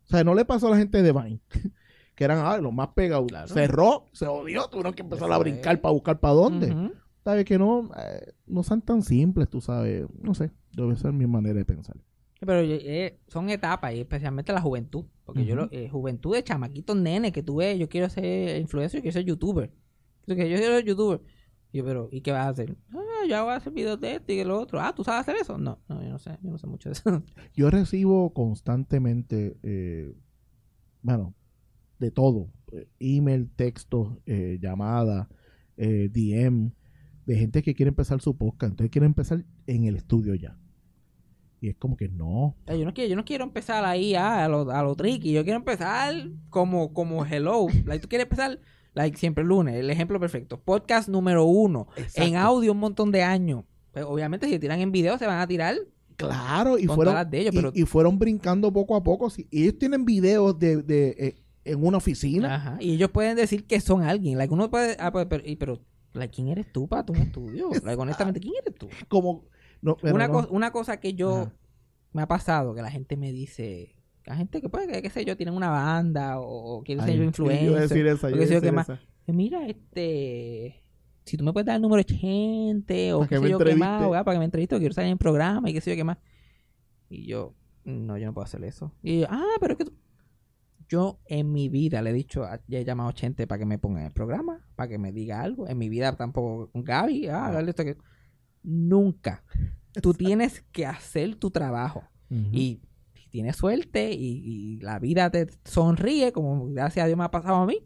O 0.04 0.08
sea, 0.08 0.24
no 0.24 0.36
le 0.36 0.46
pasó 0.46 0.68
a 0.68 0.72
la 0.72 0.78
gente 0.78 1.02
de 1.02 1.12
Vine, 1.14 1.42
que 2.16 2.24
eran 2.24 2.40
ah, 2.46 2.58
los 2.58 2.74
más 2.74 2.90
pegados. 2.90 3.28
Claro. 3.28 3.48
Cerró, 3.48 4.10
se 4.12 4.28
odió, 4.28 4.68
tuvieron 4.68 4.94
que 4.94 5.02
empezar 5.02 5.32
a 5.32 5.38
brincar 5.38 5.80
para 5.80 5.94
buscar 5.94 6.20
para 6.20 6.34
dónde. 6.34 6.92
Sabes 7.24 7.46
que 7.46 7.58
no, 7.58 7.90
Eh, 7.98 8.34
no 8.48 8.64
son 8.64 8.82
tan 8.82 9.02
simples, 9.02 9.50
tú 9.50 9.62
sabes. 9.62 10.06
No 10.22 10.34
sé, 10.34 10.52
debe 10.74 10.98
ser 10.98 11.14
mi 11.14 11.26
manera 11.26 11.56
de 11.56 11.66
pensar. 11.66 11.96
Pero 12.46 12.60
eh, 12.62 13.20
son 13.28 13.50
etapas, 13.50 13.94
y 13.94 14.02
especialmente 14.02 14.52
la 14.54 14.62
juventud. 14.62 15.06
Porque 15.26 15.46
yo, 15.46 15.56
lo, 15.56 15.70
eh, 15.72 15.90
juventud 15.90 16.36
de 16.36 16.44
chamaquitos 16.44 16.96
nenes 16.96 17.32
que 17.32 17.44
tú 17.44 17.58
ves, 17.58 17.80
yo 17.80 17.88
quiero 17.88 18.10
ser 18.10 18.60
influencer, 18.60 19.00
yo 19.00 19.02
quiero 19.02 19.14
ser 19.14 19.26
youtuber. 19.26 19.72
Yo 20.28 20.36
que 20.36 20.50
yo 20.50 20.58
quiero 20.58 20.76
ser 20.76 20.86
youtuber. 20.86 21.22
Y 21.72 21.78
yo, 21.78 21.86
pero, 21.86 22.10
¿y 22.12 22.22
qué 22.22 22.32
vas 22.32 22.46
a 22.46 22.50
hacer? 22.50 22.76
Ah, 22.92 23.26
yo 23.28 23.44
voy 23.44 23.54
a 23.54 23.56
hacer 23.56 23.74
videos 23.74 24.00
de 24.00 24.16
esto 24.16 24.32
y 24.32 24.38
de 24.38 24.46
lo 24.46 24.60
otro. 24.60 24.80
Ah, 24.82 24.94
¿tú 24.94 25.04
sabes 25.04 25.22
hacer 25.22 25.38
eso? 25.42 25.58
No, 25.58 25.80
no, 25.88 26.04
yo 26.04 26.10
no 26.10 26.20
sé, 26.20 26.38
yo 26.42 26.52
no 26.52 26.58
sé 26.58 26.68
mucho 26.68 26.90
de 26.90 26.94
eso. 26.94 27.24
Yo 27.56 27.70
recibo 27.70 28.34
constantemente, 28.34 29.58
eh, 29.64 30.14
bueno, 31.02 31.34
de 32.00 32.12
todo. 32.12 32.50
Email, 33.00 33.50
textos, 33.56 34.18
eh, 34.26 34.58
llamadas, 34.60 35.28
DM, 35.78 36.72
de 37.26 37.36
gente 37.36 37.62
que 37.62 37.76
quiere 37.76 37.90
empezar 37.90 38.22
su 38.22 38.36
podcast. 38.36 38.72
Entonces 38.72 38.92
quiere 38.92 39.06
empezar 39.06 39.46
en 39.68 39.86
el 39.86 39.96
estudio 39.96 40.36
ya. 40.36 40.58
Y 41.64 41.70
es 41.70 41.78
como 41.78 41.96
que 41.96 42.10
no. 42.10 42.58
Yo, 42.68 42.84
no 42.84 42.94
quiero, 42.94 43.10
yo 43.10 43.16
no 43.16 43.24
quiero 43.24 43.46
empezar 43.46 43.86
ahí 43.86 44.16
ah, 44.16 44.44
a 44.44 44.50
lo, 44.50 44.70
a 44.70 44.84
lo 44.84 44.96
tricky. 44.96 45.32
Yo 45.32 45.46
quiero 45.46 45.56
empezar 45.56 46.14
como, 46.50 46.94
como 46.94 47.26
hello. 47.26 47.68
Like, 47.86 48.00
tú 48.02 48.10
quieres 48.10 48.26
empezar, 48.26 48.60
like, 48.94 49.18
siempre 49.18 49.44
el 49.44 49.48
lunes. 49.48 49.76
El 49.76 49.90
ejemplo 49.90 50.20
perfecto. 50.20 50.60
Podcast 50.60 51.08
número 51.08 51.46
uno. 51.46 51.88
En 52.16 52.36
audio 52.36 52.74
un 52.74 52.80
montón 52.80 53.14
de 53.14 53.24
años. 53.24 53.64
Pues, 53.94 54.04
obviamente, 54.04 54.50
si 54.50 54.60
tiran 54.60 54.82
en 54.82 54.92
video, 54.92 55.18
se 55.18 55.26
van 55.26 55.40
a 55.40 55.48
tirar 55.48 55.78
Claro, 56.18 56.78
y 56.78 56.86
fueron, 56.86 57.30
de 57.30 57.40
ellos, 57.40 57.54
y- 57.54 57.58
pero- 57.58 57.72
y, 57.74 57.84
fueron 57.84 58.20
brincando 58.20 58.72
poco 58.74 58.98
a 58.98 59.02
poco. 59.02 59.32
Ellos 59.50 59.80
tienen 59.80 60.04
videos 60.04 60.60
de, 60.60 60.84
de, 60.84 61.16
eh, 61.18 61.36
en 61.64 61.82
una 61.82 61.96
oficina. 61.96 62.56
Ajá. 62.56 62.78
Y 62.82 62.92
ellos 62.92 63.10
pueden 63.10 63.38
decir 63.38 63.66
que 63.66 63.80
son 63.80 64.04
alguien. 64.04 64.38
Like, 64.38 64.54
uno 64.54 64.70
puede. 64.70 64.98
Ah, 65.00 65.14
pues, 65.14 65.28
pero, 65.30 65.44
pero 65.58 65.80
like, 66.12 66.36
¿quién 66.36 66.50
eres 66.50 66.74
tú 66.74 66.90
para 66.90 67.06
tu 67.06 67.14
estudio? 67.14 67.70
Like, 67.84 68.02
honestamente, 68.02 68.42
¿quién 68.42 68.54
eres 68.62 68.76
tú? 68.78 68.90
Como. 69.08 69.46
No, 69.84 69.98
Una, 70.02 70.28
no. 70.28 70.34
co- 70.34 70.48
una 70.50 70.72
cosa 70.72 71.00
que 71.00 71.14
yo. 71.14 71.36
Ajá. 71.44 71.54
Me 72.14 72.22
ha 72.24 72.28
pasado 72.28 72.74
que 72.74 72.82
la 72.82 72.90
gente 72.92 73.18
me 73.18 73.32
dice. 73.32 73.96
La 74.26 74.36
gente 74.36 74.62
que 74.62 74.70
puede, 74.70 74.88
que 74.88 75.02
qué 75.02 75.10
sé 75.10 75.26
yo, 75.26 75.36
tienen 75.36 75.54
una 75.56 75.70
banda 75.70 76.40
o, 76.40 76.78
o 76.78 76.84
quiere 76.84 77.02
ser 77.02 77.12
yo 77.16 77.18
yo 77.18 77.24
influencer. 77.26 77.80
decir 77.90 78.08
esa, 78.08 78.30
yo 78.30 78.36
o 78.36 78.40
yo, 78.40 78.42
decir 78.50 78.66
esa. 78.66 79.00
Eh, 79.28 79.34
Mira, 79.34 79.68
este. 79.68 80.84
Si 81.26 81.38
tú 81.38 81.44
me 81.44 81.54
puedes 81.54 81.66
dar 81.66 81.76
el 81.78 81.82
número 81.82 82.04
de 82.04 82.14
gente 82.14 83.14
o 83.14 83.22
qué 83.22 83.30
que 83.30 83.40
sé 83.40 83.50
yo 83.50 83.58
qué 83.60 83.76
más. 83.76 84.02
¿verdad? 84.02 84.24
para 84.26 84.36
que 84.36 84.40
me 84.40 84.46
entreviste, 84.46 84.76
o 84.76 84.80
quiero 84.80 84.94
salir 84.94 85.12
en 85.12 85.18
programa 85.18 85.70
y 85.70 85.74
qué 85.74 85.82
sé 85.82 85.92
yo 85.92 85.96
qué 85.96 86.04
más. 86.04 86.18
Y 87.10 87.26
yo, 87.28 87.54
no, 87.86 88.18
yo 88.18 88.26
no 88.26 88.34
puedo 88.34 88.46
hacer 88.46 88.64
eso. 88.64 88.92
Y 89.02 89.22
yo, 89.22 89.28
ah, 89.30 89.56
pero 89.60 89.74
es 89.74 89.78
que 89.78 89.86
tú... 89.86 89.94
Yo 90.90 91.20
en 91.26 91.52
mi 91.52 91.70
vida 91.70 92.02
le 92.02 92.10
he 92.10 92.14
dicho, 92.14 92.46
ya 92.68 92.80
he 92.80 92.84
llamado 92.86 93.10
a 93.10 93.14
gente 93.14 93.48
para 93.48 93.58
que 93.60 93.66
me 93.66 93.80
ponga 93.80 94.02
en 94.02 94.08
el 94.08 94.12
programa, 94.12 94.66
para 94.76 94.90
que 94.90 94.98
me 94.98 95.12
diga 95.14 95.42
algo. 95.42 95.68
En 95.68 95.78
mi 95.78 95.88
vida 95.90 96.16
tampoco 96.16 96.70
con 96.72 96.84
Gaby, 96.84 97.28
ah, 97.30 97.52
dale 97.52 97.70
esto 97.70 97.84
que... 97.86 97.98
Nunca. 98.64 99.44
Tú 100.02 100.14
tienes 100.14 100.62
que 100.72 100.86
hacer 100.86 101.36
tu 101.36 101.52
trabajo. 101.52 102.04
Y 102.52 102.82
si 103.14 103.30
tienes 103.30 103.58
suerte 103.58 104.12
y, 104.12 104.42
y 104.44 104.80
la 104.80 104.98
vida 104.98 105.30
te 105.30 105.48
sonríe, 105.66 106.32
como 106.32 106.70
gracias 106.70 107.04
a 107.04 107.08
Dios 107.08 107.16
me 107.18 107.24
ha 107.24 107.30
pasado 107.30 107.58
a 107.58 107.66
mí, 107.68 107.78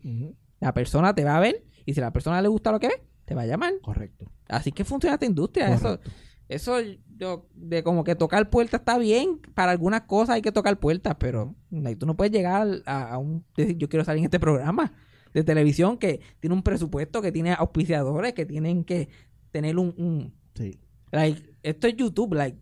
la 0.62 0.74
persona 0.74 1.14
te 1.14 1.26
va 1.26 1.36
a 1.36 1.42
ver 1.42 1.66
y 1.86 1.94
si 1.94 2.00
a 2.00 2.04
la 2.04 2.14
persona 2.14 2.42
le 2.42 2.48
gusta 2.48 2.72
lo 2.72 2.80
que 2.80 2.88
ve, 2.88 3.04
te 3.26 3.36
va 3.36 3.42
a 3.42 3.46
llamar. 3.46 3.74
Correcto. 3.82 4.32
Así 4.48 4.72
que 4.72 4.86
funciona 4.86 5.16
esta 5.16 5.26
industria. 5.26 5.74
Eso, 5.74 5.98
correcto. 5.98 6.12
Eso 6.48 6.78
yo, 7.18 7.50
de 7.54 7.84
como 7.84 8.04
que 8.04 8.16
tocar 8.16 8.50
puertas 8.50 8.80
está 8.80 8.98
bien. 8.98 9.42
Para 9.54 9.72
algunas 9.72 10.02
cosas 10.02 10.36
hay 10.36 10.42
que 10.42 10.52
tocar 10.52 10.80
puertas, 10.80 11.16
pero 11.20 11.56
like, 11.70 12.00
tú 12.00 12.06
no 12.06 12.16
puedes 12.16 12.32
llegar 12.32 12.68
a, 12.86 13.10
a 13.12 13.18
un 13.18 13.44
decir 13.56 13.78
yo 13.78 13.90
quiero 13.90 14.06
salir 14.06 14.20
en 14.20 14.26
este 14.26 14.40
programa 14.40 14.94
de 15.34 15.44
televisión 15.44 15.98
que 15.98 16.22
tiene 16.40 16.56
un 16.56 16.64
presupuesto, 16.64 17.22
que 17.22 17.32
tiene 17.32 17.54
auspiciadores, 17.54 18.34
que 18.34 18.46
tienen 18.46 18.86
que 18.86 19.10
tener 19.52 19.78
un, 19.78 19.94
un 19.98 20.34
Sí. 20.58 20.80
like, 21.12 21.42
esto 21.64 21.88
es 21.88 21.96
YouTube, 21.96 22.34
like 22.34 22.58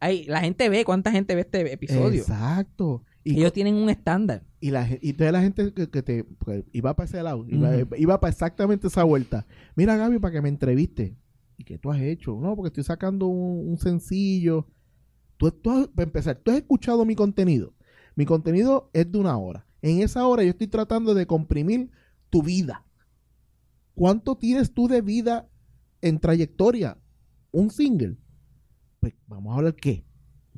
hay, 0.00 0.24
la 0.24 0.40
gente 0.40 0.68
ve 0.68 0.84
cuánta 0.84 1.10
gente 1.10 1.34
ve 1.34 1.42
este 1.42 1.72
episodio. 1.72 2.20
Exacto. 2.22 3.02
Y, 3.24 3.38
Ellos 3.38 3.52
tienen 3.52 3.74
un 3.74 3.90
estándar. 3.90 4.44
y, 4.60 4.70
la, 4.70 4.88
y 5.00 5.12
toda 5.14 5.32
la 5.32 5.40
gente 5.42 5.72
que, 5.74 5.90
que 5.90 6.02
te 6.02 6.24
pues, 6.24 6.64
iba 6.72 6.94
para 6.94 7.06
ese 7.08 7.22
lado, 7.22 7.44
iba, 7.48 8.20
para 8.20 8.30
exactamente 8.30 8.86
esa 8.86 9.02
vuelta. 9.04 9.46
Mira, 9.74 9.96
Gaby, 9.96 10.18
para 10.18 10.32
que 10.32 10.42
me 10.42 10.48
entreviste. 10.48 11.16
¿Y 11.58 11.64
qué 11.64 11.78
tú 11.78 11.90
has 11.90 12.00
hecho? 12.00 12.38
No, 12.40 12.54
porque 12.54 12.68
estoy 12.68 12.84
sacando 12.84 13.26
un, 13.26 13.68
un 13.70 13.78
sencillo. 13.78 14.68
Tú, 15.38 15.50
tú 15.50 15.70
has- 15.70 15.88
para 15.88 16.04
empezar, 16.04 16.36
tú 16.36 16.50
has 16.52 16.58
escuchado 16.58 17.04
mi 17.04 17.14
contenido. 17.16 17.74
Mi 18.14 18.24
contenido 18.26 18.90
es 18.92 19.10
de 19.10 19.18
una 19.18 19.36
hora. 19.36 19.66
En 19.82 20.00
esa 20.00 20.26
hora 20.26 20.42
yo 20.44 20.50
estoy 20.50 20.68
tratando 20.68 21.12
de 21.14 21.26
comprimir 21.26 21.90
tu 22.30 22.42
vida. 22.42 22.86
¿Cuánto 23.94 24.36
tienes 24.36 24.72
tú 24.72 24.88
de 24.88 25.00
vida 25.00 25.48
en 26.00 26.18
trayectoria? 26.20 26.98
Un 27.56 27.70
single. 27.70 28.18
Pues 29.00 29.14
vamos 29.26 29.54
a 29.54 29.56
hablar 29.56 29.74
qué. 29.74 30.04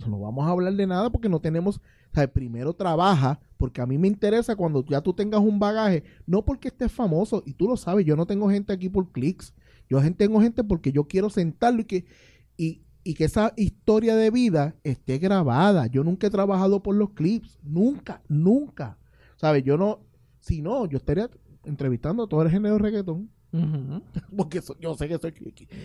No 0.05 0.19
vamos 0.19 0.45
a 0.45 0.51
hablar 0.51 0.75
de 0.75 0.85
nada 0.85 1.11
porque 1.11 1.29
no 1.29 1.41
tenemos, 1.41 1.81
o 2.17 2.29
primero 2.33 2.73
trabaja, 2.75 3.39
porque 3.57 3.81
a 3.81 3.87
mí 3.87 3.97
me 3.99 4.09
interesa 4.09 4.57
cuando 4.57 4.85
ya 4.85 5.01
tú 5.01 5.13
tengas 5.13 5.41
un 5.41 5.61
bagaje, 5.61 6.03
no 6.27 6.45
porque 6.45 6.67
estés 6.67 6.91
famoso, 6.91 7.45
y 7.47 7.55
tú 7.55 7.69
lo 7.69 7.77
sabes, 7.77 8.05
yo 8.05 8.17
no 8.17 8.27
tengo 8.27 8.51
gente 8.51 8.73
aquí 8.73 8.89
por 8.89 9.13
clics, 9.13 9.55
yo 9.89 10.01
tengo 10.15 10.41
gente 10.41 10.65
porque 10.65 10.91
yo 10.91 11.05
quiero 11.05 11.31
sentarlo 11.31 11.83
y 11.83 11.85
que, 11.85 12.05
y, 12.57 12.83
y 13.05 13.15
que 13.15 13.27
esa 13.27 13.53
historia 13.57 14.17
de 14.17 14.33
vida 14.33 14.75
esté 14.83 15.19
grabada. 15.19 15.87
Yo 15.87 16.03
nunca 16.03 16.27
he 16.27 16.31
trabajado 16.31 16.83
por 16.83 16.97
los 16.97 17.11
clips, 17.11 17.61
nunca, 17.63 18.23
nunca. 18.29 18.99
¿Sabes? 19.37 19.63
Yo 19.63 19.77
no, 19.77 20.01
si 20.41 20.63
no, 20.63 20.85
yo 20.87 20.99
estaría 20.99 21.31
entrevistando 21.65 22.25
a 22.25 22.29
todo 22.29 22.43
el 22.43 22.51
género 22.51 22.75
de 22.75 22.81
reggaetón, 22.81 23.31
Porque 24.37 24.59
eso- 24.59 24.77
yo 24.81 24.95
sé 24.95 25.09
que 25.09 25.15
eso, 25.15 25.29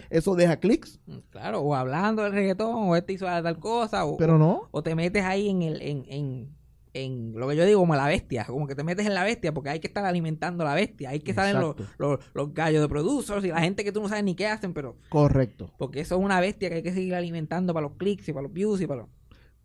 eso 0.09 0.35
deja 0.35 0.57
clics, 0.57 0.99
Claro, 1.29 1.61
o 1.61 1.75
hablando 1.75 2.23
del 2.23 2.33
reggaetón, 2.33 2.89
o 2.89 2.95
este 2.95 3.13
hizo 3.13 3.25
tal 3.25 3.59
cosa, 3.59 4.05
o, 4.05 4.17
pero 4.17 4.37
no. 4.37 4.67
o 4.71 4.83
te 4.83 4.95
metes 4.95 5.23
ahí 5.23 5.49
en 5.49 5.61
el, 5.61 5.81
en, 5.81 6.03
en, 6.07 6.49
en 6.93 7.33
lo 7.35 7.47
que 7.47 7.55
yo 7.55 7.65
digo 7.65 7.79
como 7.79 7.95
la 7.95 8.07
bestia, 8.07 8.45
como 8.45 8.67
que 8.67 8.75
te 8.75 8.83
metes 8.83 9.05
en 9.07 9.13
la 9.13 9.23
bestia, 9.23 9.53
porque 9.53 9.69
hay 9.69 9.79
que 9.79 9.87
estar 9.87 10.05
alimentando 10.05 10.63
la 10.63 10.75
bestia, 10.75 11.09
hay 11.09 11.21
que 11.21 11.33
salen 11.33 11.59
los, 11.59 11.75
los, 11.97 12.19
los 12.33 12.53
gallos 12.53 12.81
de 12.81 12.89
producers 12.89 13.43
y 13.45 13.47
la 13.47 13.61
gente 13.61 13.83
que 13.83 13.91
tú 13.91 14.01
no 14.01 14.09
sabes 14.09 14.23
ni 14.23 14.35
qué 14.35 14.47
hacen, 14.47 14.73
pero 14.73 14.97
Correcto. 15.09 15.71
porque 15.77 16.01
eso 16.01 16.15
es 16.17 16.21
una 16.23 16.39
bestia 16.39 16.69
que 16.69 16.75
hay 16.75 16.83
que 16.83 16.93
seguir 16.93 17.15
alimentando 17.15 17.73
para 17.73 17.87
los 17.87 17.97
clics 17.97 18.27
y 18.29 18.33
para 18.33 18.43
los 18.43 18.53
views 18.53 18.81
y 18.81 18.87
para 18.87 19.01
los... 19.01 19.09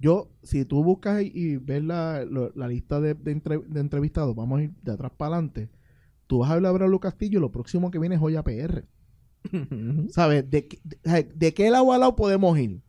Yo, 0.01 0.29
si 0.45 0.65
tú 0.65 0.85
buscas 0.85 1.23
y, 1.25 1.57
ves 1.57 1.83
la, 1.83 2.25
la 2.55 2.69
lista 2.69 3.01
de, 3.01 3.15
de 3.15 3.33
entre- 3.33 3.59
de 3.59 3.81
entrevistados, 3.81 4.35
vamos 4.37 4.61
a 4.61 4.63
ir 4.63 4.71
de 4.83 4.93
atrás 4.93 5.11
para 5.17 5.35
adelante. 5.35 5.69
Tú 6.29 6.41
vas 6.41 6.51
a 6.51 6.55
hablar 6.55 6.71
a 6.71 6.75
Braulio 6.75 7.01
Castillo, 7.01 7.41
lo 7.41 7.53
próximo 7.53 7.91
que 7.91 8.01
viene 8.01 8.17
es 8.17 8.23
Joya 8.23 8.45
PR. 8.45 8.87
¿Sabes? 10.11 10.51
¿De, 10.51 10.69
qué- 10.69 10.81
de, 10.85 11.25
de 11.35 11.55
qué 11.55 11.71
lado 11.71 11.93
a 11.93 11.99
lado 11.99 12.17
podemos 12.17 12.59
ir? 12.59 12.83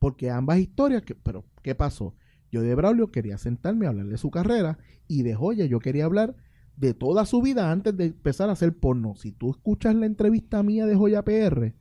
Porque 0.00 0.30
ambas 0.30 0.58
historias, 0.60 1.02
que, 1.02 1.14
pero 1.16 1.46
¿qué 1.62 1.74
pasó? 1.74 2.16
Yo 2.52 2.62
de 2.62 2.74
Braulio 2.74 3.12
quería 3.12 3.38
sentarme 3.38 3.86
a 3.86 3.90
hablar 3.90 4.06
de 4.08 4.18
su 4.18 4.30
carrera 4.30 4.78
y 5.08 5.22
de 5.22 5.34
Joya 5.34 5.66
yo 5.66 5.80
quería 5.80 6.06
hablar 6.06 6.36
de 6.76 6.94
toda 6.94 7.26
su 7.26 7.42
vida 7.42 7.72
antes 7.72 7.96
de 7.96 8.06
empezar 8.06 8.48
a 8.50 8.54
hacer 8.54 8.76
porno. 8.78 9.14
Si 9.16 9.32
tú 9.32 9.50
escuchas 9.50 9.94
la 9.94 10.06
entrevista 10.06 10.62
mía 10.62 10.86
de 10.86 10.96
Joya 10.96 11.24
PR, 11.24 11.74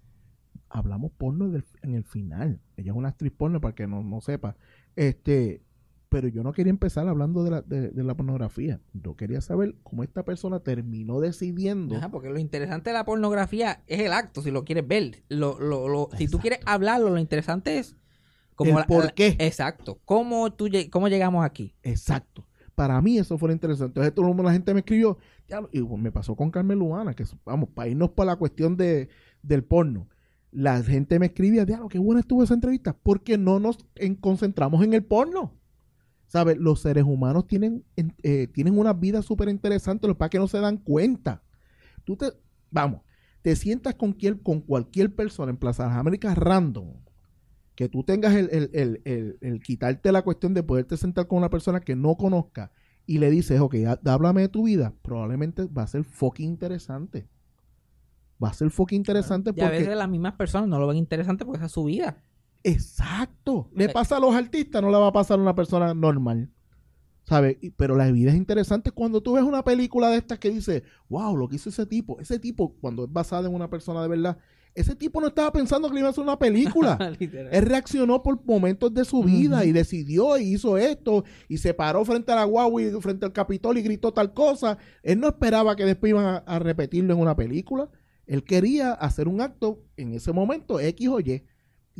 hablamos 0.69 1.11
porno 1.13 1.49
del- 1.49 1.65
en 1.83 1.95
el 1.95 2.03
final. 2.05 2.61
Ella 2.77 2.91
es 2.91 2.97
una 2.97 3.09
actriz 3.09 3.31
porno 3.33 3.61
para 3.61 3.75
que 3.75 3.87
no, 3.87 4.03
no 4.03 4.21
sepa. 4.21 4.57
Este, 4.95 5.63
pero 6.09 6.27
yo 6.27 6.41
no 6.43 6.51
quería 6.53 6.71
empezar 6.71 7.07
hablando 7.07 7.43
de 7.43 7.51
la, 7.51 7.61
de, 7.61 7.89
de 7.91 8.03
la 8.03 8.15
pornografía. 8.15 8.81
Yo 8.93 9.15
quería 9.15 9.41
saber 9.41 9.75
cómo 9.83 10.03
esta 10.03 10.25
persona 10.25 10.59
terminó 10.59 11.19
decidiendo. 11.19 11.95
Ajá, 11.97 12.09
porque 12.09 12.29
lo 12.29 12.39
interesante 12.39 12.89
de 12.89 12.95
la 12.95 13.05
pornografía 13.05 13.83
es 13.87 13.99
el 13.99 14.11
acto, 14.13 14.41
si 14.41 14.49
lo 14.51 14.65
quieres 14.65 14.87
ver. 14.87 15.23
Lo, 15.29 15.59
lo, 15.59 15.87
lo- 15.87 16.09
si 16.17 16.27
tú 16.27 16.39
quieres 16.39 16.59
hablarlo, 16.65 17.09
lo 17.11 17.19
interesante 17.19 17.77
es... 17.79 17.95
El 18.59 18.73
la- 18.75 18.87
por 18.87 19.05
la- 19.05 19.11
qué. 19.11 19.35
Exacto. 19.39 19.99
¿Cómo, 20.03 20.51
tú, 20.51 20.67
¿Cómo 20.91 21.07
llegamos 21.07 21.45
aquí? 21.45 21.75
Exacto. 21.83 22.45
Para 22.75 22.99
mí 23.01 23.17
eso 23.17 23.37
fue 23.37 23.49
lo 23.49 23.53
interesante. 23.53 23.91
Entonces 23.91 24.13
todo 24.13 24.25
el 24.25 24.29
mundo, 24.29 24.43
la 24.43 24.51
gente 24.51 24.73
me 24.73 24.79
escribió, 24.81 25.17
"Ya 25.47 25.61
lo-", 25.61 25.69
y 25.71 25.81
pues, 25.81 26.01
me 26.01 26.11
pasó 26.11 26.35
con 26.35 26.49
Carmen 26.51 26.79
Luana, 26.79 27.13
que 27.13 27.23
vamos, 27.45 27.69
para 27.69 27.87
irnos 27.89 28.09
para 28.11 28.31
la 28.31 28.35
cuestión 28.37 28.75
de, 28.77 29.09
del 29.43 29.63
porno. 29.63 30.09
La 30.51 30.81
gente 30.83 31.19
me 31.19 31.27
escribía, 31.27 31.63
diablo, 31.65 31.87
qué 31.87 31.99
buena 31.99 32.21
estuvo 32.21 32.43
esa 32.43 32.53
entrevista, 32.53 32.97
porque 33.01 33.37
no 33.37 33.59
nos 33.59 33.77
en- 33.95 34.15
concentramos 34.15 34.83
en 34.83 34.93
el 34.93 35.03
porno. 35.05 35.53
¿Sabes? 36.29 36.57
Los 36.57 36.79
seres 36.81 37.03
humanos 37.03 37.47
tienen, 37.47 37.83
en- 37.97 38.13
eh, 38.23 38.47
tienen 38.47 38.77
una 38.77 38.93
vida 38.93 39.21
súper 39.23 39.49
interesante, 39.49 40.07
lo 40.07 40.13
que 40.13 40.19
pasa 40.19 40.27
es 40.27 40.31
que 40.31 40.39
no 40.39 40.47
se 40.47 40.59
dan 40.61 40.77
cuenta. 40.77 41.41
Tú 42.05 42.15
te, 42.15 42.27
vamos, 42.71 43.01
te 43.41 43.55
sientas 43.55 43.95
con, 43.95 44.13
quien- 44.13 44.37
con 44.37 44.61
cualquier 44.61 45.13
persona 45.13 45.49
en 45.49 45.57
Plaza 45.57 45.83
de 45.83 45.89
las 45.89 45.97
Américas 45.97 46.37
random, 46.37 46.93
que 47.75 47.89
tú 47.89 48.03
tengas 48.03 48.35
el, 48.35 48.47
el- 48.51 49.01
el- 49.05 49.37
el- 49.41 49.59
quitarte 49.61 50.11
la 50.11 50.21
cuestión 50.21 50.53
de 50.53 50.61
poderte 50.63 50.97
sentar 50.97 51.27
con 51.27 51.39
una 51.39 51.49
persona 51.49 51.79
que 51.79 51.95
no 51.95 52.15
conozca 52.15 52.71
y 53.07 53.17
le 53.17 53.31
dices, 53.31 53.59
ok, 53.59 53.75
há- 53.87 53.99
háblame 54.05 54.41
de 54.41 54.49
tu 54.49 54.63
vida, 54.65 54.93
probablemente 55.01 55.65
va 55.65 55.81
a 55.83 55.87
ser 55.87 56.03
fucking 56.03 56.47
interesante. 56.47 57.27
Va 58.41 58.49
a 58.49 58.53
ser 58.53 58.69
fucking 58.69 58.97
interesante 58.97 59.51
Y 59.55 59.59
a 59.61 59.65
porque... 59.65 59.79
veces 59.79 59.97
las 59.97 60.07
mismas 60.09 60.33
personas 60.35 60.69
no 60.69 60.77
lo 60.79 60.85
ven 60.87 60.97
interesante 60.97 61.43
porque 61.43 61.57
esa 61.57 61.65
es 61.65 61.71
su 61.71 61.85
vida. 61.85 62.21
Exacto. 62.63 63.69
Le 63.73 63.85
Ok. 63.87 63.93
pasa 63.93 64.17
a 64.17 64.19
los 64.19 64.33
artistas, 64.33 64.81
no 64.81 64.89
le 64.91 64.97
va 64.97 65.07
a 65.07 65.13
pasar 65.13 65.39
a 65.39 65.41
una 65.41 65.55
persona 65.55 65.93
normal. 65.93 66.51
¿Sabes? 67.23 67.57
Pero 67.77 67.95
la 67.95 68.11
vida 68.11 68.31
es 68.31 68.37
interesante 68.37 68.89
cuando 68.89 69.21
tú 69.21 69.33
ves 69.33 69.43
una 69.43 69.63
película 69.63 70.09
de 70.09 70.17
estas 70.17 70.39
que 70.39 70.49
dice, 70.49 70.83
wow, 71.09 71.37
lo 71.37 71.47
que 71.47 71.57
hizo 71.57 71.69
ese 71.69 71.85
tipo. 71.85 72.19
Ese 72.19 72.39
tipo, 72.39 72.73
cuando 72.81 73.03
es 73.03 73.13
basada 73.13 73.47
en 73.47 73.53
una 73.53 73.69
persona 73.69 74.01
de 74.01 74.07
verdad, 74.07 74.37
ese 74.73 74.95
tipo 74.95 75.21
no 75.21 75.27
estaba 75.27 75.51
pensando 75.51 75.87
que 75.87 75.93
le 75.93 75.99
iba 75.99 76.07
a 76.07 76.11
hacer 76.11 76.23
una 76.23 76.39
película. 76.39 76.97
Él 77.19 77.65
reaccionó 77.65 78.23
por 78.23 78.43
momentos 78.45 78.91
de 78.93 79.05
su 79.05 79.21
vida 79.23 79.63
y 79.63 79.71
decidió 79.71 80.37
y 80.37 80.53
hizo 80.53 80.77
esto 80.77 81.23
y 81.47 81.57
se 81.57 81.75
paró 81.75 82.03
frente 82.03 82.31
a 82.31 82.35
la 82.35 82.47
y 82.79 83.01
frente 83.01 83.25
al 83.27 83.33
Capitol 83.33 83.77
y 83.77 83.83
gritó 83.83 84.11
tal 84.11 84.33
cosa. 84.33 84.79
Él 85.03 85.19
no 85.19 85.27
esperaba 85.27 85.75
que 85.75 85.85
después 85.85 86.09
iban 86.11 86.25
a, 86.25 86.37
a 86.37 86.57
repetirlo 86.57 87.13
en 87.13 87.19
una 87.19 87.35
película. 87.35 87.89
Él 88.25 88.43
quería 88.43 88.93
hacer 88.93 89.27
un 89.27 89.41
acto 89.41 89.83
en 89.97 90.13
ese 90.13 90.31
momento, 90.31 90.79
X 90.79 91.07
o 91.09 91.19
Y. 91.19 91.43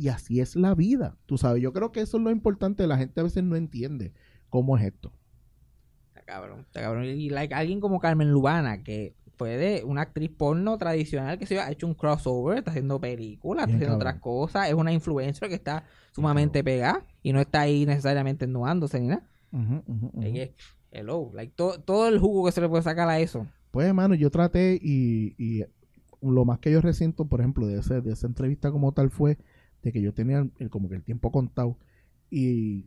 Y 0.00 0.08
así 0.08 0.40
es 0.40 0.56
la 0.56 0.74
vida. 0.74 1.16
Tú 1.26 1.36
sabes, 1.36 1.62
yo 1.62 1.72
creo 1.74 1.92
que 1.92 2.00
eso 2.00 2.16
es 2.16 2.22
lo 2.22 2.30
importante. 2.30 2.86
La 2.86 2.96
gente 2.96 3.20
a 3.20 3.24
veces 3.24 3.44
no 3.44 3.54
entiende 3.54 4.14
cómo 4.48 4.78
es 4.78 4.84
esto. 4.84 5.12
Está 6.08 6.22
cabrón, 6.22 6.60
está 6.60 6.80
cabrón. 6.80 7.04
Y 7.04 7.28
like, 7.28 7.52
alguien 7.54 7.80
como 7.80 8.00
Carmen 8.00 8.30
Lubana, 8.32 8.82
que 8.82 9.14
fue 9.36 9.56
de 9.58 9.84
una 9.84 10.00
actriz 10.02 10.30
porno 10.30 10.78
tradicional 10.78 11.38
que 11.38 11.44
se 11.46 11.60
ha 11.60 11.70
hecho 11.70 11.86
un 11.86 11.94
crossover, 11.94 12.58
está 12.58 12.70
haciendo 12.70 12.98
películas, 13.00 13.64
está 13.64 13.76
haciendo 13.76 13.98
cabrón. 13.98 14.08
otras 14.08 14.22
cosas, 14.22 14.68
es 14.68 14.74
una 14.74 14.92
influencer 14.92 15.48
que 15.50 15.54
está 15.54 15.84
sumamente 16.12 16.64
pegada 16.64 17.04
y 17.22 17.32
no 17.34 17.40
está 17.40 17.60
ahí 17.60 17.84
necesariamente 17.84 18.46
ennudándose 18.46 19.00
ni 19.00 19.08
nada. 19.08 19.26
Que, 20.20 20.54
hello, 20.92 21.30
like, 21.34 21.52
to- 21.56 21.80
todo 21.80 22.08
el 22.08 22.18
jugo 22.18 22.46
que 22.46 22.52
se 22.52 22.60
le 22.62 22.68
puede 22.70 22.82
sacar 22.82 23.08
a 23.08 23.18
eso. 23.20 23.46
Pues, 23.70 23.86
hermano, 23.86 24.14
yo 24.14 24.30
traté 24.30 24.78
y, 24.80 25.34
y 25.38 25.64
lo 26.22 26.44
más 26.44 26.58
que 26.58 26.70
yo 26.72 26.80
resiento, 26.80 27.26
por 27.26 27.40
ejemplo, 27.40 27.66
de, 27.66 27.80
ese, 27.80 28.00
de 28.00 28.12
esa 28.12 28.26
entrevista 28.26 28.70
como 28.70 28.92
tal 28.92 29.10
fue 29.10 29.38
de 29.82 29.92
que 29.92 30.02
yo 30.02 30.12
tenía 30.14 30.48
el- 30.58 30.70
como 30.70 30.88
que 30.88 30.96
el 30.96 31.02
tiempo 31.04 31.30
contado 31.32 31.78
y 32.30 32.86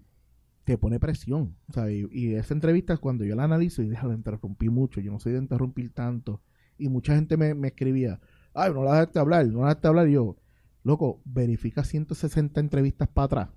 te 0.65 0.77
pone 0.77 0.99
presión. 0.99 1.55
Y, 1.89 2.07
y 2.31 2.35
esa 2.35 2.53
entrevista 2.53 2.97
cuando 2.97 3.25
yo 3.25 3.35
la 3.35 3.43
analizo 3.45 3.81
y 3.83 3.89
la 3.89 4.13
interrumpí 4.13 4.69
mucho, 4.69 5.01
yo 5.01 5.11
no 5.11 5.19
soy 5.19 5.33
de 5.33 5.39
interrumpir 5.39 5.91
tanto 5.93 6.41
y 6.77 6.89
mucha 6.89 7.15
gente 7.15 7.37
me, 7.37 7.53
me 7.53 7.69
escribía, 7.69 8.19
ay, 8.53 8.73
no 8.73 8.83
la 8.83 8.93
dejaste 8.93 9.19
hablar, 9.19 9.45
no 9.47 9.59
la 9.61 9.67
dejaste 9.69 9.87
hablar 9.87 10.09
y 10.09 10.13
yo, 10.13 10.37
loco, 10.83 11.21
verifica 11.25 11.83
160 11.83 12.59
entrevistas 12.61 13.07
para 13.09 13.25
atrás 13.25 13.49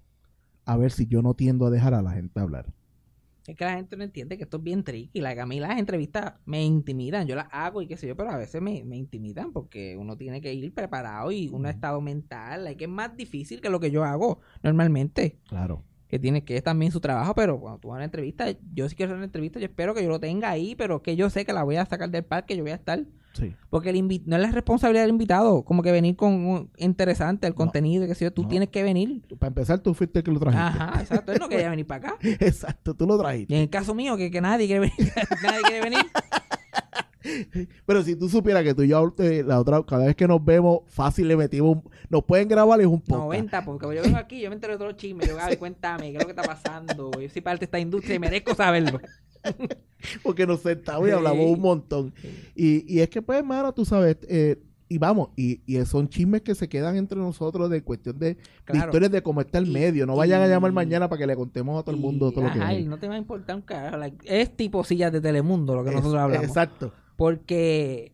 a 0.64 0.76
ver 0.76 0.92
si 0.92 1.06
yo 1.06 1.22
no 1.22 1.34
tiendo 1.34 1.66
a 1.66 1.70
dejar 1.70 1.94
a 1.94 2.02
la 2.02 2.12
gente 2.12 2.40
hablar. 2.40 2.66
Es 3.48 3.56
que 3.56 3.64
la 3.64 3.74
gente 3.74 3.97
no 3.97 4.05
entiende 4.05 4.36
que 4.36 4.44
esto 4.44 4.56
es 4.56 4.62
bien 4.62 4.82
tricky. 4.82 5.20
Like, 5.20 5.40
a 5.40 5.47
mí 5.47 5.60
las 5.60 5.78
entrevistas 5.78 6.35
me 6.44 6.64
intimidan. 6.64 7.27
Yo 7.27 7.36
las 7.36 7.48
hago 7.51 7.82
y 7.82 7.86
qué 7.86 7.97
sé 7.97 8.06
yo, 8.06 8.16
pero 8.16 8.31
a 8.31 8.36
veces 8.36 8.60
me, 8.60 8.85
me 8.85 8.97
intimidan 8.97 9.52
porque 9.52 9.97
uno 9.97 10.16
tiene 10.16 10.40
que 10.40 10.52
ir 10.52 10.74
preparado 10.74 11.31
y 11.31 11.48
un 11.48 11.66
estado 11.66 12.01
mental. 12.01 12.64
Like, 12.64 12.85
es 12.85 12.90
más 12.90 13.16
difícil 13.16 13.60
que 13.60 13.70
lo 13.70 13.81
que 13.81 13.90
yo 13.90 14.05
hago 14.05 14.40
normalmente. 14.62 15.39
Claro. 15.48 15.85
Que 16.09 16.18
tiene 16.18 16.44
que 16.44 16.56
es 16.56 16.62
también 16.62 16.93
su 16.93 17.01
trabajo, 17.01 17.35
pero 17.35 17.59
cuando 17.59 17.81
tú 17.81 17.89
vas 17.89 17.97
a 17.97 17.98
una 17.98 18.05
entrevista, 18.05 18.47
yo 18.73 18.89
sí 18.89 18.94
quiero 18.94 19.10
hacer 19.10 19.16
una 19.16 19.27
entrevista, 19.27 19.59
yo 19.59 19.66
espero 19.66 19.94
que 19.94 20.02
yo 20.02 20.09
lo 20.09 20.20
tenga 20.20 20.51
ahí, 20.51 20.77
pero 20.77 21.02
que 21.02 21.16
yo 21.16 21.31
sé 21.31 21.44
que 21.44 21.52
la 21.52 21.64
voy 21.64 21.77
a 21.77 21.86
sacar 21.86 22.10
del 22.10 22.24
parque, 22.24 22.56
yo 22.56 22.62
voy 22.62 22.73
a 22.73 22.77
estar. 22.77 23.05
Sí. 23.36 23.54
Porque 23.70 23.90
el 23.90 23.96
invi- 23.96 24.22
no 24.24 24.36
es 24.36 24.42
la 24.42 24.50
responsabilidad 24.50 25.02
del 25.02 25.10
invitado, 25.10 25.62
como 25.64 25.82
que 25.82 25.92
venir 25.92 26.16
con 26.16 26.32
un 26.32 26.70
interesante 26.78 27.46
el 27.46 27.52
No. 27.52 27.56
contenido, 27.56 28.06
que 28.06 28.14
yo, 28.14 28.32
tú 28.32 28.42
No. 28.44 28.48
tienes 28.48 28.70
que 28.70 28.82
venir. 28.82 29.22
Para 29.38 29.48
empezar, 29.48 29.78
tú 29.80 29.92
fuiste 29.92 30.20
el 30.20 30.24
que 30.24 30.30
lo 30.32 30.40
trajiste. 30.40 30.64
Ajá, 30.66 31.00
exacto. 31.02 31.32
Él 31.32 31.38
no 31.40 31.48
quería 31.48 31.68
venir 31.70 31.86
para 31.86 32.08
acá. 32.08 32.16
Exacto, 32.40 32.94
tú 32.94 33.06
lo 33.06 33.18
trajiste. 33.18 33.52
Y 33.52 33.56
en 33.56 33.62
el 33.64 33.70
caso 33.70 33.94
mío, 33.94 34.16
que, 34.16 34.30
que 34.30 34.40
nadie 34.40 34.66
quiere 34.66 34.80
venir, 34.80 34.94
nadie 35.42 35.62
quiere 35.62 35.80
venir. 35.82 36.00
Pero 37.86 38.02
si 38.04 38.14
tú 38.14 38.28
supieras 38.28 38.62
que 38.62 38.72
tú 38.72 38.82
y 38.82 38.88
yo, 38.88 39.12
eh, 39.18 39.42
la 39.44 39.58
otra, 39.58 39.82
cada 39.84 40.06
vez 40.06 40.14
que 40.14 40.28
nos 40.28 40.44
vemos, 40.44 40.80
fácil 40.86 41.26
le 41.26 41.36
metimos, 41.36 41.76
un- 41.76 41.90
nos 42.08 42.22
pueden 42.24 42.46
grabar 42.48 42.80
es 42.80 42.86
un 42.86 43.00
podcast. 43.00 43.20
90, 43.24 43.64
porque 43.64 43.96
yo 43.96 44.02
vengo 44.02 44.16
aquí, 44.16 44.40
yo 44.40 44.48
me 44.48 44.54
entero 44.54 44.74
de 44.74 44.78
todos 44.78 44.92
los 44.92 45.00
chismes. 45.00 45.26
Yo, 45.28 45.34
Gaby, 45.36 45.56
cuéntame, 45.56 46.12
¿qué 46.12 46.18
es 46.18 46.22
lo 46.22 46.26
que 46.32 46.40
está 46.40 46.42
pasando? 46.42 47.10
Yo 47.20 47.28
soy 47.28 47.42
parte 47.42 47.60
de 47.60 47.64
esta 47.64 47.80
industria 47.80 48.14
y 48.14 48.18
merezco 48.20 48.54
saberlo. 48.54 49.00
Porque 50.23 50.47
nos 50.47 50.60
sentamos 50.60 51.06
y 51.09 51.10
Sí. 51.10 51.16
hablamos 51.16 51.47
un 51.47 51.60
montón. 51.60 52.14
Y, 52.55 52.85
y 52.93 53.01
es 53.01 53.09
que, 53.09 53.23
pues, 53.23 53.39
hermano, 53.39 53.73
tú 53.73 53.85
sabes, 53.85 54.16
eh, 54.28 54.60
y 54.89 54.98
vamos, 54.98 55.31
y, 55.36 55.60
y 55.66 55.85
son 55.85 56.09
chismes 56.09 56.43
que 56.43 56.55
se 56.55 56.68
quedan 56.68 56.97
entre 56.97 57.18
nosotros 57.18 57.68
de 57.70 57.82
cuestión 57.82 58.18
de, 58.20 58.36
historias 58.73 59.10
de 59.10 59.20
cómo 59.23 59.40
está 59.40 59.59
el 59.59 59.66
Y- 59.68 59.73
medio. 59.73 60.06
No 60.06 60.14
vayan 60.14 60.43
a 60.43 60.47
llamar 60.47 60.70
mañana 60.73 61.09
para 61.09 61.18
que 61.18 61.27
le 61.27 61.35
contemos 61.35 61.81
a 61.81 61.82
todo 61.82 61.94
el 61.94 62.01
mundo 62.01 62.31
todo 62.31 62.44
lo 62.44 62.52
que 62.52 62.60
hay. 62.60 62.85
no 62.85 62.97
te 62.98 63.09
va 63.09 63.14
a 63.14 63.18
importar 63.18 63.56
un 63.56 63.62
carajo. 63.62 63.97
like, 63.97 64.18
es 64.27 64.56
tipo 64.56 64.85
sillas 64.85 65.10
de 65.12 65.20
Telemundo 65.20 65.74
lo 65.74 65.82
que 65.82 65.90
Es- 65.90 65.97
nosotros 65.97 66.20
hablamos. 66.23 66.47
Exacto. 66.47 66.93
Porque 67.16 68.12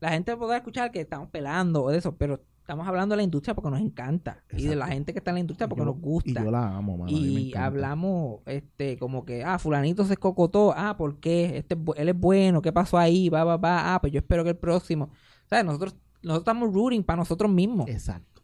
la 0.00 0.10
gente 0.10 0.36
podrá 0.36 0.56
escuchar 0.56 0.90
que 0.90 1.00
estamos 1.00 1.28
pelando 1.30 1.84
o 1.84 1.90
de 1.90 1.98
eso, 1.98 2.16
pero 2.16 2.40
estamos 2.66 2.88
hablando 2.88 3.12
de 3.12 3.18
la 3.18 3.22
industria 3.22 3.54
porque 3.54 3.70
nos 3.70 3.80
encanta. 3.80 4.42
Y 4.56 4.66
de 4.66 4.74
la 4.74 4.88
gente 4.88 5.12
que 5.12 5.20
está 5.20 5.30
en 5.30 5.36
la 5.36 5.40
industria 5.40 5.68
porque 5.68 5.82
Yo- 5.82 5.86
nos 5.86 6.00
gusta. 6.00 6.28
Y 6.40 6.44
yo 6.44 6.50
la 6.50 6.76
amo, 6.76 6.98
mano. 6.98 7.10
y 7.12 7.54
hablamos 7.54 8.40
este 8.46 8.98
como 8.98 9.24
que 9.24 9.44
ah 9.44 9.58
fulanito 9.60 10.04
se 10.04 10.14
escocotó 10.14 10.74
ah 10.76 10.96
¿por 10.96 11.20
qué? 11.20 11.58
este 11.58 11.76
él 11.96 12.08
es 12.08 12.18
bueno 12.18 12.60
qué 12.62 12.72
pasó 12.72 12.98
ahí 12.98 13.28
va 13.28 13.44
va 13.44 13.56
va 13.56 13.94
ah 13.94 14.00
pues 14.00 14.12
yo 14.12 14.18
espero 14.18 14.42
que 14.42 14.50
el 14.50 14.56
próximo 14.56 15.10
sabes 15.48 15.64
nosotros 15.64 15.94
nosotros 16.22 16.40
estamos 16.42 16.74
rooting 16.74 17.04
para 17.04 17.18
nosotros 17.18 17.50
mismos 17.50 17.88
Exacto. 17.88 18.42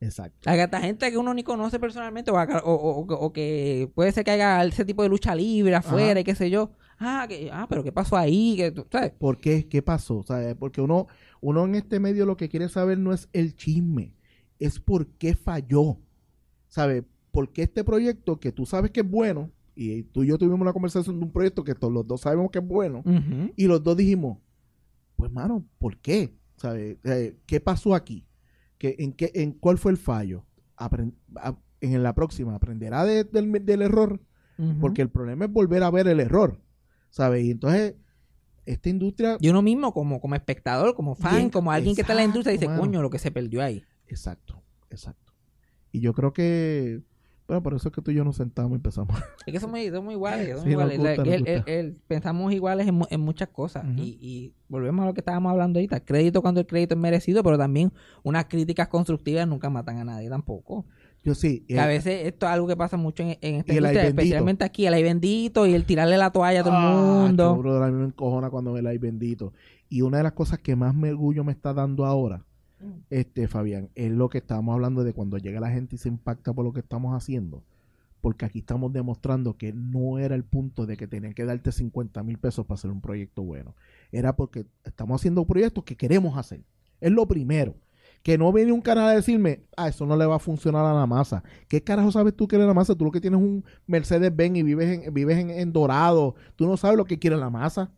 Exacto. 0.00 0.50
Hay 0.50 0.58
esta 0.60 0.80
gente 0.80 1.10
que 1.10 1.16
uno 1.16 1.32
ni 1.32 1.42
conoce 1.42 1.78
personalmente 1.78 2.30
o, 2.30 2.34
o- 2.34 2.74
o- 2.74 3.14
o- 3.14 3.32
que 3.32 3.90
puede 3.94 4.12
ser 4.12 4.24
que 4.24 4.32
haya 4.32 4.62
ese 4.64 4.84
tipo 4.84 5.02
de 5.02 5.08
lucha 5.08 5.34
libre 5.34 5.74
afuera 5.74 6.10
Ajá. 6.10 6.20
y 6.20 6.24
qué 6.24 6.34
sé 6.34 6.50
yo 6.50 6.72
ah 6.98 7.24
que 7.28 7.48
ah 7.52 7.66
pero 7.68 7.82
qué 7.82 7.92
pasó 7.92 8.16
ahí 8.16 8.56
que 8.56 8.70
tú- 8.72 8.86
sabes 8.90 9.12
¿Por 9.12 9.38
qué? 9.38 9.66
¿Qué 9.68 9.80
pasó? 9.82 10.22
¿Sabes? 10.26 10.54
Porque 10.56 10.80
uno, 10.82 11.06
uno 11.46 11.64
en 11.64 11.74
este 11.74 12.00
medio 12.00 12.24
lo 12.26 12.36
que 12.36 12.48
quiere 12.48 12.68
saber 12.68 12.98
no 12.98 13.12
es 13.12 13.28
el 13.32 13.54
chisme, 13.54 14.14
es 14.58 14.80
por 14.80 15.06
qué 15.18 15.34
falló. 15.34 15.98
¿Sabes? 16.68 17.04
Porque 17.30 17.62
este 17.62 17.84
proyecto 17.84 18.40
que 18.40 18.50
tú 18.52 18.64
sabes 18.66 18.90
que 18.90 19.00
es 19.00 19.10
bueno, 19.10 19.50
y 19.76 20.04
tú 20.04 20.22
y 20.24 20.28
yo 20.28 20.38
tuvimos 20.38 20.60
una 20.60 20.72
conversación 20.72 21.18
de 21.18 21.24
un 21.26 21.32
proyecto 21.32 21.62
que 21.64 21.74
todos 21.74 21.92
los 21.92 22.06
dos 22.06 22.20
sabemos 22.22 22.50
que 22.50 22.60
es 22.60 22.66
bueno, 22.66 23.02
y 23.56 23.66
los 23.66 23.82
dos 23.82 23.96
dijimos, 23.96 24.38
pues 25.16 25.30
mano, 25.32 25.64
¿por 25.78 25.98
qué? 25.98 26.34
¿Sabes? 26.56 26.96
Eh, 27.04 27.36
¿Qué 27.46 27.60
pasó 27.60 27.94
aquí? 27.94 28.26
¿Qué, 28.78 28.96
en, 28.98 29.12
qué, 29.12 29.30
¿En 29.34 29.52
cuál 29.52 29.78
fue 29.78 29.92
el 29.92 29.98
fallo? 29.98 30.44
A- 30.76 31.56
en 31.80 32.02
la 32.02 32.14
próxima, 32.14 32.54
¿aprenderá 32.54 33.04
de- 33.04 33.24
del, 33.24 33.52
del 33.66 33.82
error? 33.82 34.20
Porque 34.80 35.02
el 35.02 35.10
problema 35.10 35.44
es 35.44 35.52
volver 35.52 35.82
a 35.82 35.90
ver 35.90 36.06
el 36.08 36.20
error. 36.20 36.60
¿Sabes? 37.10 37.44
Y 37.44 37.50
entonces, 37.50 37.94
esta 38.66 38.88
industria 38.88 39.36
y 39.40 39.48
uno 39.48 39.62
mismo 39.62 39.92
como 39.92 40.20
como 40.20 40.34
espectador 40.34 40.94
como 40.94 41.14
fan 41.14 41.36
Bien, 41.36 41.50
como 41.50 41.70
alguien 41.72 41.94
que 41.94 42.00
está 42.02 42.12
en 42.14 42.18
la 42.18 42.24
industria 42.24 42.52
dice 42.52 42.66
mano. 42.66 42.80
coño 42.80 43.02
lo 43.02 43.10
que 43.10 43.18
se 43.18 43.30
perdió 43.30 43.62
ahí 43.62 43.82
Exacto, 44.06 44.62
exacto. 44.90 45.32
Y 45.92 46.00
yo 46.00 46.12
creo 46.12 46.32
que, 46.32 47.02
bueno, 47.46 47.62
por 47.62 47.74
eso 47.74 47.88
es 47.88 47.94
que 47.94 48.02
tú 48.02 48.10
y 48.10 48.14
yo 48.14 48.24
nos 48.24 48.36
sentamos 48.36 48.72
y 48.72 48.74
empezamos. 48.76 49.16
Es 49.46 49.52
que 49.52 49.60
somos, 49.60 49.78
somos 49.92 50.12
iguales, 50.12 50.48
somos 50.48 50.64
Sí, 50.64 50.70
iguales. 50.70 50.98
gusta, 50.98 51.22
él- 51.66 51.96
pensamos 52.06 52.52
iguales 52.52 52.86
en, 52.88 53.00
en 53.10 53.20
muchas 53.20 53.48
cosas. 53.48 53.84
Y, 53.96 54.18
y 54.20 54.54
volvemos 54.68 55.02
a 55.04 55.06
lo 55.06 55.14
que 55.14 55.20
estábamos 55.20 55.50
hablando 55.50 55.78
ahorita. 55.78 56.00
Crédito 56.04 56.42
cuando 56.42 56.60
el 56.60 56.66
crédito 56.66 56.94
es 56.94 57.00
merecido, 57.00 57.42
pero 57.44 57.56
también 57.58 57.92
unas 58.24 58.46
críticas 58.46 58.88
constructivas 58.88 59.46
nunca 59.46 59.70
matan 59.70 59.98
a 59.98 60.04
nadie 60.04 60.28
tampoco. 60.28 60.84
Yo 61.24 61.34
sí. 61.34 61.64
Que 61.66 61.74
eh, 61.74 61.80
a 61.80 61.86
veces 61.86 62.26
esto 62.26 62.46
es 62.46 62.52
algo 62.52 62.66
que 62.66 62.76
pasa 62.76 62.96
mucho 62.96 63.22
en, 63.22 63.38
en 63.40 63.54
esta 63.56 63.72
el 63.72 63.84
ay 63.84 63.92
industria, 63.92 64.08
especialmente 64.08 64.64
aquí, 64.64 64.86
el 64.86 64.94
ay 64.94 65.02
bendito 65.02 65.66
y 65.66 65.74
el 65.74 65.84
tirarle 65.84 66.16
la 66.18 66.30
toalla 66.30 66.60
a 66.60 66.64
todo 66.64 66.74
ah, 66.76 67.22
el 67.22 67.26
mundo. 67.26 67.56
brother, 67.56 67.82
a 67.82 67.90
mí 67.90 67.98
me 67.98 68.04
encojona 68.06 68.50
cuando 68.50 68.72
me 68.72 68.82
la 68.82 68.90
hay 68.90 68.98
bendito. 68.98 69.52
Y 69.88 70.02
una 70.02 70.18
de 70.18 70.22
las 70.24 70.32
cosas 70.32 70.58
que 70.58 70.76
más 70.76 70.94
me 70.94 71.10
orgullo 71.10 71.44
me 71.44 71.52
está 71.52 71.72
dando 71.72 72.04
ahora, 72.04 72.44
Mm. 72.84 72.92
este, 73.10 73.48
Fabián, 73.48 73.90
es 73.94 74.10
lo 74.12 74.28
que 74.28 74.38
estábamos 74.38 74.74
hablando 74.74 75.04
de 75.04 75.12
cuando 75.12 75.38
llega 75.38 75.60
la 75.60 75.70
gente 75.70 75.96
y 75.96 75.98
se 75.98 76.08
impacta 76.08 76.52
por 76.52 76.64
lo 76.64 76.72
que 76.72 76.80
estamos 76.80 77.14
haciendo. 77.14 77.62
Porque 78.20 78.46
aquí 78.46 78.60
estamos 78.60 78.92
demostrando 78.92 79.56
que 79.56 79.72
no 79.72 80.18
era 80.18 80.34
el 80.34 80.44
punto 80.44 80.86
de 80.86 80.96
que 80.96 81.06
tenían 81.06 81.34
que 81.34 81.44
darte 81.44 81.72
50 81.72 82.22
mil 82.22 82.38
pesos 82.38 82.64
para 82.64 82.76
hacer 82.76 82.90
un 82.90 83.02
proyecto 83.02 83.42
bueno. 83.42 83.74
Era 84.12 84.34
porque 84.34 84.66
estamos 84.82 85.20
haciendo 85.20 85.44
proyectos 85.44 85.84
que 85.84 85.96
queremos 85.96 86.38
hacer. 86.38 86.62
Es 87.00 87.12
lo 87.12 87.26
primero. 87.26 87.74
Que 88.24 88.38
no 88.38 88.50
viene 88.54 88.72
un 88.72 88.80
canal 88.80 89.08
a 89.08 89.12
decirme, 89.12 89.66
ah, 89.76 89.88
eso 89.88 90.06
no 90.06 90.16
le 90.16 90.24
va 90.24 90.36
a 90.36 90.38
funcionar 90.38 90.82
a 90.86 90.94
la 90.94 91.06
masa. 91.06 91.44
¿Qué 91.68 91.84
carajo 91.84 92.10
sabes 92.10 92.34
tú 92.34 92.48
que 92.48 92.56
es 92.56 92.62
la 92.62 92.72
masa? 92.72 92.94
Tú 92.94 93.04
lo 93.04 93.10
que 93.12 93.20
tienes 93.20 93.38
es 93.38 93.46
un 93.46 93.64
Mercedes-Benz 93.86 94.56
y 94.56 94.62
vives 94.62 95.04
en, 95.06 95.12
vives 95.12 95.36
en, 95.38 95.50
en 95.50 95.72
Dorado. 95.74 96.34
Tú 96.56 96.66
no 96.66 96.78
sabes 96.78 96.96
lo 96.96 97.04
que 97.04 97.18
quiere 97.18 97.36
la 97.36 97.50
masa. 97.50 97.92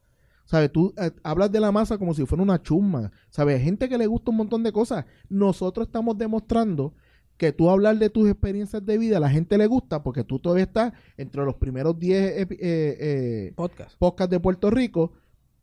¿Sabes? 0.44 0.72
Tú 0.72 0.92
eh, 1.00 1.12
hablas 1.22 1.52
de 1.52 1.60
la 1.60 1.70
masa 1.70 1.96
como 1.96 2.12
si 2.12 2.26
fuera 2.26 2.42
una 2.42 2.60
chusma. 2.60 3.12
¿Sabes? 3.30 3.62
Gente 3.62 3.88
que 3.88 3.96
le 3.98 4.06
gusta 4.08 4.32
un 4.32 4.38
montón 4.38 4.64
de 4.64 4.72
cosas. 4.72 5.04
Nosotros 5.28 5.86
estamos 5.86 6.18
demostrando 6.18 6.94
que 7.36 7.52
tú 7.52 7.70
hablar 7.70 7.96
de 7.98 8.10
tus 8.10 8.28
experiencias 8.28 8.84
de 8.84 8.98
vida 8.98 9.18
a 9.18 9.20
la 9.20 9.30
gente 9.30 9.56
le 9.58 9.66
gusta 9.68 10.02
porque 10.02 10.24
tú 10.24 10.40
todavía 10.40 10.64
estás 10.64 10.92
entre 11.16 11.44
los 11.44 11.54
primeros 11.54 11.98
10 12.00 12.48
epi- 12.48 12.58
eh, 12.60 12.96
eh, 12.98 13.52
Podcast. 13.54 13.96
podcasts 13.98 14.30
de 14.32 14.40
Puerto 14.40 14.70
Rico. 14.70 15.12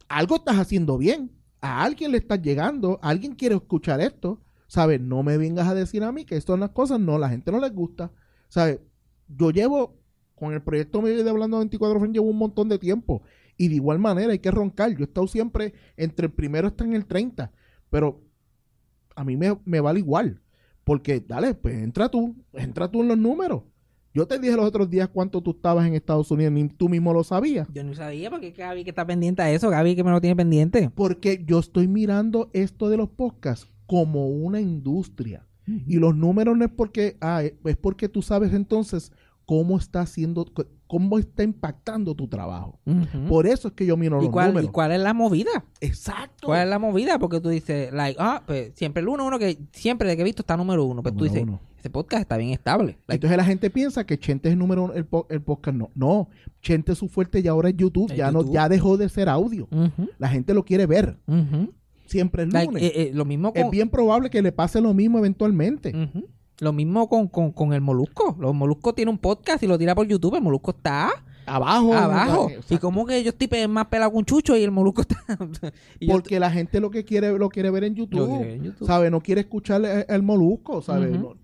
Algo 0.07 0.35
estás 0.37 0.55
haciendo 0.57 0.97
bien. 0.97 1.31
A 1.59 1.83
alguien 1.83 2.11
le 2.11 2.17
estás 2.19 2.41
llegando. 2.41 2.97
Alguien 3.01 3.35
quiere 3.35 3.55
escuchar 3.55 3.99
esto. 3.99 4.39
¿Sabes? 4.73 4.99
No 4.99 5.21
me 5.21 5.37
vengas 5.37 5.67
a 5.67 5.75
decir 5.75 6.03
a 6.03 6.11
mí 6.11 6.25
que 6.25 6.35
esto 6.35 6.53
son 6.53 6.61
las 6.61 6.71
cosas. 6.71 6.99
No, 6.99 7.19
la 7.19 7.29
gente 7.29 7.51
no 7.51 7.59
les 7.59 7.71
gusta. 7.71 8.11
¿Sabes? 8.49 8.79
Yo 9.27 9.51
llevo 9.51 9.99
con 10.33 10.51
el 10.51 10.63
proyecto 10.63 10.99
mío 10.99 11.23
de 11.23 11.29
Hablando 11.29 11.59
24 11.59 11.99
Friends 11.99 12.15
llevo 12.15 12.31
un 12.31 12.39
montón 12.39 12.69
de 12.69 12.79
tiempo. 12.79 13.21
Y 13.55 13.67
de 13.67 13.75
igual 13.75 13.99
manera 13.99 14.31
hay 14.31 14.39
que 14.39 14.49
roncar. 14.49 14.89
Yo 14.89 15.01
he 15.01 15.03
estado 15.03 15.27
siempre 15.27 15.75
entre 15.95 16.25
el 16.25 16.31
primero 16.31 16.65
hasta 16.65 16.85
en 16.85 16.93
el 16.93 17.05
30. 17.05 17.51
Pero 17.91 18.23
a 19.15 19.23
mí 19.23 19.37
me, 19.37 19.55
me 19.63 19.79
vale 19.79 19.99
igual. 19.99 20.41
Porque, 20.83 21.19
dale, 21.19 21.53
pues 21.53 21.75
entra 21.75 22.09
tú. 22.09 22.35
Entra 22.53 22.89
tú 22.89 23.03
en 23.03 23.09
los 23.09 23.17
números. 23.19 23.61
Yo 24.11 24.25
te 24.25 24.39
dije 24.39 24.55
los 24.55 24.65
otros 24.65 24.89
días 24.89 25.07
cuánto 25.07 25.43
tú 25.43 25.51
estabas 25.51 25.85
en 25.85 25.93
Estados 25.93 26.31
Unidos. 26.31 26.51
Ni 26.51 26.67
tú 26.69 26.89
mismo 26.89 27.13
lo 27.13 27.23
sabías. 27.23 27.67
Yo 27.71 27.83
no 27.83 27.93
sabía 27.93 28.31
porque 28.31 28.49
Gaby 28.49 28.83
que 28.83 28.89
está 28.89 29.05
pendiente 29.05 29.43
a 29.43 29.51
eso, 29.51 29.69
Gaby 29.69 29.95
que 29.95 30.03
me 30.03 30.09
lo 30.09 30.19
tiene 30.19 30.35
pendiente. 30.35 30.89
Porque 30.95 31.43
yo 31.45 31.59
estoy 31.59 31.87
mirando 31.87 32.49
esto 32.53 32.89
de 32.89 32.97
los 32.97 33.09
podcasts 33.09 33.72
como 33.93 34.27
una 34.27 34.59
industria. 34.59 35.45
Y 35.87 35.97
los 35.99 36.15
números 36.15 36.57
no 36.57 36.65
es 36.65 36.71
porque, 36.71 37.15
ah, 37.21 37.43
es 37.43 37.77
porque 37.77 38.09
tú 38.09 38.23
sabes 38.23 38.51
entonces 38.53 39.11
cómo 39.45 39.77
está 39.77 40.01
haciendo, 40.01 40.45
cómo 40.87 41.19
está 41.19 41.43
impactando 41.43 42.15
tu 42.15 42.27
trabajo. 42.27 42.79
Por 43.29 43.45
eso 43.45 43.67
es 43.67 43.73
que 43.75 43.85
yo 43.85 43.95
miro 43.95 44.19
¿Y 44.19 44.23
los 44.25 44.31
cuál, 44.31 44.47
números. 44.47 44.69
¿Y 44.69 44.71
cuál 44.73 44.91
es 44.93 44.99
la 44.99 45.13
movida? 45.13 45.51
Exacto. 45.79 46.47
¿Cuál 46.47 46.63
es 46.63 46.69
la 46.69 46.79
movida? 46.79 47.19
Porque 47.19 47.39
tú 47.39 47.49
dices, 47.49 47.93
like, 47.93 48.17
ah, 48.19 48.41
pues 48.47 48.71
siempre 48.73 49.01
el 49.03 49.09
uno, 49.09 49.27
uno 49.27 49.37
que 49.37 49.59
siempre 49.73 50.09
de 50.09 50.15
que 50.15 50.23
he 50.23 50.25
visto 50.25 50.41
está 50.41 50.57
número 50.57 50.83
uno. 50.85 51.03
Pues 51.03 51.15
tú 51.15 51.25
dices, 51.25 51.43
uno. 51.43 51.59
ese 51.77 51.91
podcast 51.91 52.21
está 52.21 52.35
bien 52.37 52.49
estable. 52.49 52.97
Like, 53.07 53.13
Entonces 53.17 53.37
la 53.37 53.45
gente 53.45 53.69
piensa 53.69 54.05
que 54.07 54.17
Chente 54.17 54.49
es 54.49 54.53
el 54.53 54.59
número 54.59 54.85
uno, 54.85 54.93
el, 54.93 55.05
po- 55.05 55.27
el 55.29 55.41
podcast 55.43 55.77
no. 55.77 55.91
No, 55.93 56.29
Chente 56.63 56.93
es 56.93 56.97
su 56.97 57.07
fuerte 57.09 57.41
y 57.41 57.47
ahora 57.47 57.69
es 57.69 57.77
YouTube. 57.77 58.11
Ya 58.15 58.31
no, 58.31 58.51
ya 58.51 58.67
dejó 58.67 58.97
de 58.97 59.07
ser 59.07 59.29
audio. 59.29 59.67
La 60.17 60.29
gente 60.29 60.55
lo 60.55 60.65
quiere 60.65 60.87
ver. 60.87 61.19
ujú. 61.27 61.71
Siempre 62.13 62.43
es 62.43 62.53
Like, 62.53 62.67
lunes. 62.71 62.83
eh, 62.83 62.91
eh, 62.95 63.11
lo 63.13 63.25
mismo 63.25 63.51
con, 63.51 63.61
es 63.63 63.69
bien 63.69 63.89
probable 63.89 64.29
que 64.29 64.41
le 64.41 64.51
pase 64.53 64.79
lo 64.79 64.93
mismo 64.93 65.17
eventualmente. 65.19 65.93
Lo 66.59 66.71
mismo 66.71 67.09
con, 67.09 67.27
con, 67.27 67.51
con 67.51 67.73
el 67.73 67.81
Molusco. 67.81 68.37
Los 68.39 68.53
Molusco 68.53 68.93
tiene 68.93 69.11
un 69.11 69.17
podcast 69.17 69.61
y 69.63 69.67
lo 69.67 69.77
tira 69.77 69.95
por 69.95 70.07
YouTube. 70.07 70.35
El 70.35 70.43
Molusco 70.43 70.71
está 70.71 71.09
Abajo. 71.45 71.93
abajo. 71.93 72.47
Exacto. 72.49 72.75
Y 72.75 72.77
como 72.77 73.05
que 73.05 73.21
yo 73.23 73.29
estoy 73.31 73.67
más 73.67 73.87
pelado 73.87 74.11
que 74.11 74.17
un 74.17 74.23
chucho 74.25 74.55
y 74.55 74.63
el 74.63 74.71
Molusco 74.71 75.01
está. 75.01 75.17
Porque 76.07 76.39
la 76.39 76.49
gente 76.51 76.79
lo 76.79 76.89
que 76.91 77.03
quiere 77.03 77.37
lo 77.37 77.49
quiere 77.49 77.69
ver 77.71 77.83
en 77.83 77.95
YouTube. 77.95 78.19
Lo 78.19 78.27
quiere 78.27 78.45
ver 78.45 78.53
en 78.53 78.63
YouTube. 78.63 78.87
¿Sabe? 78.87 79.09
No 79.11 79.19
quiere 79.19 79.41
escuchar 79.41 79.83
el, 79.83 80.05
el 80.07 80.23
molusco, 80.23 80.81
¿sabe? 80.81 81.09
No- 81.09 81.35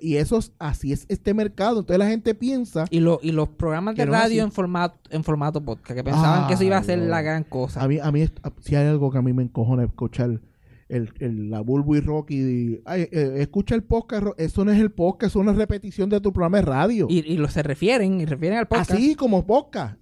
y 0.00 0.16
eso 0.16 0.38
es, 0.38 0.52
así 0.58 0.92
es 0.92 1.06
este 1.08 1.34
mercado. 1.34 1.80
Entonces 1.80 1.98
la 1.98 2.08
gente 2.08 2.34
piensa, 2.34 2.84
Y, 2.90 3.00
lo- 3.00 3.20
y 3.22 3.32
los 3.32 3.48
programas 3.48 3.94
de 3.96 4.06
radio 4.06 4.42
en 4.42 4.52
formato, 4.52 4.98
en 5.10 5.24
formato 5.24 5.64
podcast, 5.64 5.96
que 5.96 6.04
pensaban 6.04 6.46
que 6.48 6.54
eso 6.54 6.64
iba 6.64 6.76
a 6.76 6.82
ser 6.82 6.98
la 6.98 7.18
Dios. 7.18 7.24
gran 7.24 7.44
cosa. 7.44 7.82
a 7.82 7.88
mí, 7.88 7.98
a 8.00 8.10
mí 8.12 8.22
es- 8.22 8.32
si 8.60 8.74
hay 8.76 8.86
algo 8.86 9.10
que 9.10 9.18
a 9.18 9.22
mí 9.22 9.32
me 9.32 9.42
encojona 9.42 9.82
es 9.84 9.88
escuchar 9.90 10.40
el, 10.88 11.12
el- 11.20 11.50
la 11.50 11.60
Bulbo 11.60 11.96
y 11.96 12.00
Rocky. 12.00 12.80
ay, 12.86 13.02
eh, 13.12 13.34
escucha 13.38 13.74
el 13.74 13.82
podcast, 13.84 14.26
eso 14.38 14.64
no 14.64 14.72
es 14.72 14.80
el 14.80 14.90
podcast, 14.90 15.30
eso 15.32 15.40
es 15.40 15.42
una 15.48 15.52
repetición 15.52 16.08
de 16.08 16.20
tu 16.20 16.32
programa 16.32 16.58
de 16.58 16.64
radio. 16.64 17.06
Y, 17.10 17.18
y 17.30 17.36
lo, 17.36 17.48
se 17.48 17.62
refieren, 17.62 18.20
y 18.20 18.24
refieren 18.24 18.58
al 18.58 18.66
podcast. 18.68 18.92
Así 18.92 19.14
como 19.14 19.46
podcast. 19.46 19.98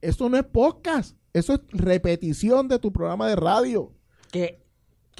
Eso 0.00 0.28
no 0.30 0.36
es 0.38 0.44
podcast, 0.44 1.16
eso 1.34 1.54
es 1.54 1.60
repetición 1.72 2.68
de 2.68 2.78
tu 2.78 2.90
programa 2.92 3.28
de 3.28 3.36
radio. 3.36 3.92
Que, 4.32 4.59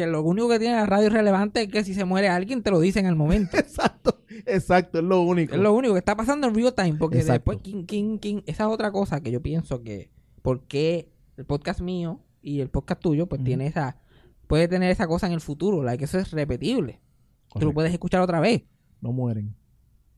que 0.05 0.07
lo 0.11 0.23
único 0.23 0.49
que 0.49 0.59
tiene 0.59 0.77
la 0.77 0.87
radio 0.87 1.11
relevante 1.11 1.63
es 1.63 1.69
que 1.69 1.85
si 1.85 1.95
se 1.95 2.05
muere 2.05 2.29
alguien 2.29 2.63
te 2.63 2.71
lo 2.71 2.81
dicen 2.81 3.07
al 3.07 3.17
momento. 3.17 3.57
Exacto, 3.59 4.23
exacto, 4.47 4.99
es 4.99 5.05
lo 5.05 5.21
único. 5.23 5.55
es 5.55 5.61
lo 5.61 5.73
único 5.75 5.95
que 5.95 5.99
está 5.99 6.17
pasando 6.17 6.47
en 6.49 6.55
real 6.55 6.75
time. 6.75 6.95
Porque 6.95 7.19
Exacto. 7.19 7.33
después, 7.53 7.59
¿quién- 7.63 7.85
quién- 7.85 8.19
quién? 8.19 8.43
esa 8.47 8.65
es 8.65 8.71
otra 8.71 8.91
cosa 8.93 9.21
que 9.21 9.31
yo 9.31 9.43
pienso 9.43 9.83
que, 9.83 10.11
¿por 10.43 10.63
qué 10.67 11.11
el 11.37 11.45
podcast 11.45 11.81
mío 11.81 12.21
y 12.43 12.61
el 12.61 12.71
podcast 12.71 13.01
tuyo, 13.03 13.27
pues 13.29 13.43
tiene 13.45 13.67
esa, 13.67 13.99
puede 14.47 14.69
tener 14.69 14.91
esa 14.91 15.07
cosa 15.07 15.27
en 15.27 15.33
el 15.33 15.41
futuro? 15.41 15.83
La 15.83 15.97
que 15.97 16.05
eso 16.05 16.19
es 16.19 16.31
repetible. 16.31 16.95
Tú 16.95 16.99
lo 17.01 17.53
Correcto. 17.53 17.75
puedes 17.75 17.93
escuchar 17.93 18.21
otra 18.23 18.41
vez. 18.41 18.63
No 19.01 19.13
mueren. 19.13 19.55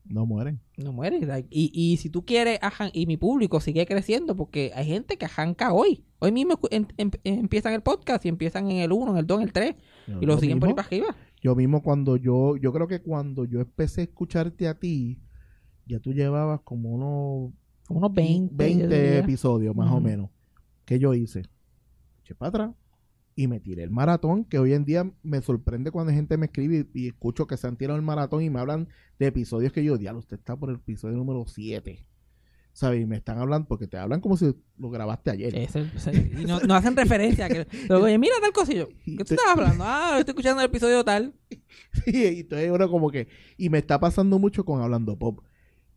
No 0.05 0.25
mueren. 0.25 0.59
No 0.77 0.91
muere. 0.91 1.21
like, 1.25 1.47
y, 1.49 1.71
y 1.73 1.97
si 1.97 2.09
tú 2.09 2.25
quieres, 2.25 2.59
ajan- 2.61 2.91
y 2.93 3.05
mi 3.05 3.15
público 3.17 3.59
sigue 3.61 3.85
creciendo 3.85 4.35
porque 4.35 4.71
hay 4.75 4.85
gente 4.85 5.17
que 5.17 5.25
arranca 5.25 5.71
hoy. 5.73 6.03
Hoy 6.19 6.31
mismo 6.31 6.59
em- 6.71 6.87
em- 6.97 7.11
empiezan 7.23 7.73
el 7.73 7.81
podcast 7.81 8.25
y 8.25 8.29
empiezan 8.29 8.69
en 8.69 8.77
el 8.77 8.91
1, 8.91 9.11
en 9.11 9.17
el 9.17 9.25
2, 9.27 9.37
en 9.41 9.47
el 9.47 9.53
3 9.53 9.75
y 10.21 10.25
lo 10.25 10.37
siguen 10.37 10.59
por 10.59 10.67
ahí 10.67 10.73
mismo- 10.73 10.75
para 10.75 10.87
arriba. 10.87 11.15
Yo 11.41 11.55
mismo 11.55 11.81
cuando 11.83 12.17
yo, 12.17 12.55
yo 12.57 12.71
creo 12.73 12.87
que 12.87 13.01
cuando 13.01 13.45
yo 13.45 13.61
empecé 13.61 14.01
a 14.01 14.03
escucharte 14.05 14.67
a 14.67 14.77
ti, 14.79 15.19
ya 15.85 15.99
tú 15.99 16.13
llevabas 16.13 16.61
como 16.61 16.89
unos 16.91 17.53
Como 17.87 17.99
unos 17.99 18.13
20. 18.13 18.53
20 18.55 18.83
yo 18.83 18.89
diría. 18.89 19.19
episodios 19.19 19.75
más 19.75 19.91
o 19.91 19.99
menos. 19.99 20.29
que 20.85 20.99
yo 20.99 21.13
hice? 21.13 21.43
Eché 22.21 22.35
para 22.35 22.49
atrás 22.49 22.71
y 23.35 23.47
me 23.47 23.59
tiré 23.59 23.83
el 23.83 23.89
maratón, 23.91 24.45
que 24.45 24.59
hoy 24.59 24.73
en 24.73 24.85
día 24.85 25.11
me 25.23 25.41
sorprende 25.41 25.91
cuando 25.91 26.11
gente 26.13 26.37
me 26.37 26.45
escribe 26.47 26.87
y, 26.93 27.03
y 27.03 27.07
escucho 27.07 27.47
que 27.47 27.57
se 27.57 27.67
han 27.67 27.77
tirado 27.77 27.97
el 27.97 28.05
maratón 28.05 28.43
y 28.43 28.49
me 28.49 28.59
hablan 28.59 28.87
de 29.19 29.27
episodios 29.27 29.71
que 29.73 29.83
yo, 29.83 29.97
diablo, 29.97 30.19
usted 30.19 30.37
está 30.37 30.55
por 30.55 30.69
el 30.69 30.75
episodio 30.75 31.17
número 31.17 31.43
7. 31.47 32.05
¿Sabes? 32.75 33.01
Y 33.01 33.05
me 33.05 33.17
están 33.17 33.37
hablando, 33.37 33.67
porque 33.67 33.85
te 33.85 33.97
hablan 33.97 34.19
como 34.19 34.35
si 34.35 34.51
lo 34.79 34.89
grabaste 34.89 35.29
ayer. 35.29 35.55
Es 35.55 35.75
el- 35.75 35.91
es 35.95 36.07
el- 36.07 36.41
y 36.41 36.45
no, 36.45 36.59
no 36.61 36.73
hacen 36.73 36.95
referencia. 36.95 37.47
Que, 37.47 37.67
luego, 37.87 38.05
oye, 38.05 38.17
mira 38.17 38.33
tal 38.41 38.51
yo, 38.75 38.89
¿Qué 39.05 39.23
tú 39.23 39.35
estabas 39.35 39.57
hablando? 39.59 39.83
Ah, 39.85 40.15
estoy 40.17 40.31
escuchando 40.31 40.59
el 40.61 40.67
episodio 40.69 41.03
tal. 41.03 41.33
Sí, 42.05 42.11
y 42.15 42.39
entonces 42.41 42.71
uno 42.71 42.89
como 42.89 43.11
que... 43.11 43.27
Y 43.57 43.69
me 43.69 43.77
está 43.77 43.99
pasando 43.99 44.39
mucho 44.39 44.65
con 44.65 44.81
Hablando 44.81 45.17
Pop. 45.19 45.41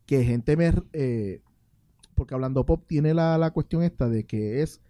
Que 0.04 0.22
gente 0.24 0.56
me... 0.56 0.72
eh, 0.92 1.40
porque 2.14 2.34
Hablando 2.34 2.64
Pop 2.66 2.84
tiene 2.86 3.14
la, 3.14 3.38
la 3.38 3.50
cuestión 3.52 3.82
esta 3.82 4.08
de 4.08 4.24
que 4.24 4.60
es... 4.62 4.80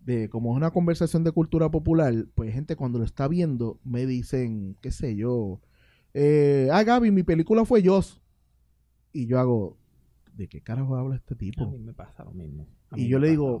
de 0.00 0.28
Como 0.28 0.50
es 0.52 0.56
una 0.56 0.70
conversación 0.70 1.24
de 1.24 1.32
cultura 1.32 1.70
popular, 1.70 2.14
pues 2.34 2.52
gente 2.52 2.76
cuando 2.76 2.98
lo 2.98 3.04
está 3.04 3.28
viendo 3.28 3.78
me 3.84 4.06
dicen, 4.06 4.76
qué 4.80 4.90
sé 4.90 5.16
yo... 5.16 5.60
Eh, 6.14 6.68
ah, 6.72 6.82
Gaby, 6.82 7.10
mi 7.10 7.22
película 7.22 7.64
fue 7.64 7.84
Joss. 7.84 8.20
Y 9.12 9.26
yo 9.26 9.38
hago... 9.38 9.76
¿De 10.34 10.48
qué 10.48 10.60
carajo 10.62 10.96
habla 10.96 11.16
este 11.16 11.34
tipo? 11.34 11.64
A 11.64 11.70
mí 11.70 11.78
me 11.78 11.92
pasa 11.92 12.24
lo 12.24 12.32
mismo. 12.32 12.66
Y 12.94 13.08
yo 13.08 13.18
le 13.18 13.28
digo- 13.30 13.60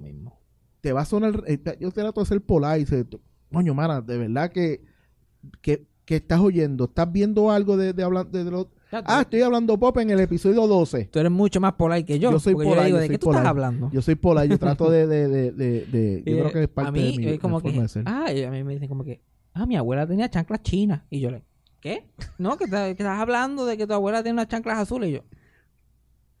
te 0.80 0.92
va 0.92 1.00
a 1.02 1.04
sonar. 1.04 1.42
eh, 1.46 1.58
Yo 1.80 1.90
trato 1.90 2.20
de 2.20 2.26
ser 2.26 2.40
polar 2.40 2.78
y 2.78 2.84
dice, 2.84 3.04
coño, 3.52 3.74
mana, 3.74 4.00
de 4.00 4.16
verdad 4.16 4.50
que, 4.52 4.82
que, 5.60 5.86
que 6.04 6.16
estás 6.16 6.40
oyendo, 6.40 6.84
estás 6.84 7.10
viendo 7.12 7.50
algo 7.50 7.76
de, 7.76 7.92
de 7.92 8.04
de, 8.30 8.50
lo- 8.50 8.70
Ya, 8.90 9.02
Ah, 9.06 9.20
estoy 9.20 9.42
hablando 9.42 9.78
pop 9.78 9.98
en 9.98 10.08
el 10.10 10.20
episodio 10.20 10.66
12. 10.66 11.04
tú 11.12 11.18
eres 11.18 11.30
mucho 11.30 11.60
más 11.60 11.74
polite 11.74 12.04
que 12.06 12.18
yo. 12.18 12.30
Yo 12.30 12.38
soy 12.40 12.54
yo 12.54 12.60
digo, 12.60 12.86
yo 12.86 12.96
¿de 12.96 13.08
qué 13.08 13.18
tú 13.18 13.26
polite. 13.26 13.40
estás 13.40 13.50
hablando? 13.50 13.90
Yo 13.92 14.00
soy 14.00 14.14
polar, 14.14 14.46
yo 14.48 14.58
trato 14.58 14.90
de, 14.90 15.06
de, 15.06 15.28
de, 15.28 15.52
de, 15.52 15.86
de- 15.86 16.22
yo 16.24 16.32
Eh, 16.36 16.38
creo 16.40 16.52
que 16.52 16.62
es 16.62 16.68
parte 16.68 16.88
a 16.88 16.92
mí, 16.92 17.16
de 17.18 17.32
mi, 17.32 17.38
como 17.38 17.60
que, 17.60 17.70
de 17.72 17.88
ser. 17.88 18.04
ah, 18.06 18.32
y 18.32 18.42
a 18.44 18.50
mí 18.50 18.64
me 18.64 18.72
dicen 18.74 18.88
como 18.88 19.04
que, 19.04 19.20
ah, 19.52 19.66
mi 19.66 19.76
abuela 19.76 20.06
tenía 20.06 20.30
chanclas 20.30 20.62
chinas. 20.62 21.02
Y 21.10 21.20
yo 21.20 21.30
le, 21.30 21.42
¿qué? 21.80 22.06
No, 22.38 22.56
que, 22.56 22.64
que 22.66 22.90
estás 22.92 23.20
hablando 23.20 23.66
de 23.66 23.76
que 23.76 23.86
tu 23.86 23.92
abuela 23.92 24.22
tiene 24.22 24.34
unas 24.34 24.48
chanclas 24.48 24.78
azules. 24.78 25.10
Y 25.10 25.12
yo, 25.12 25.20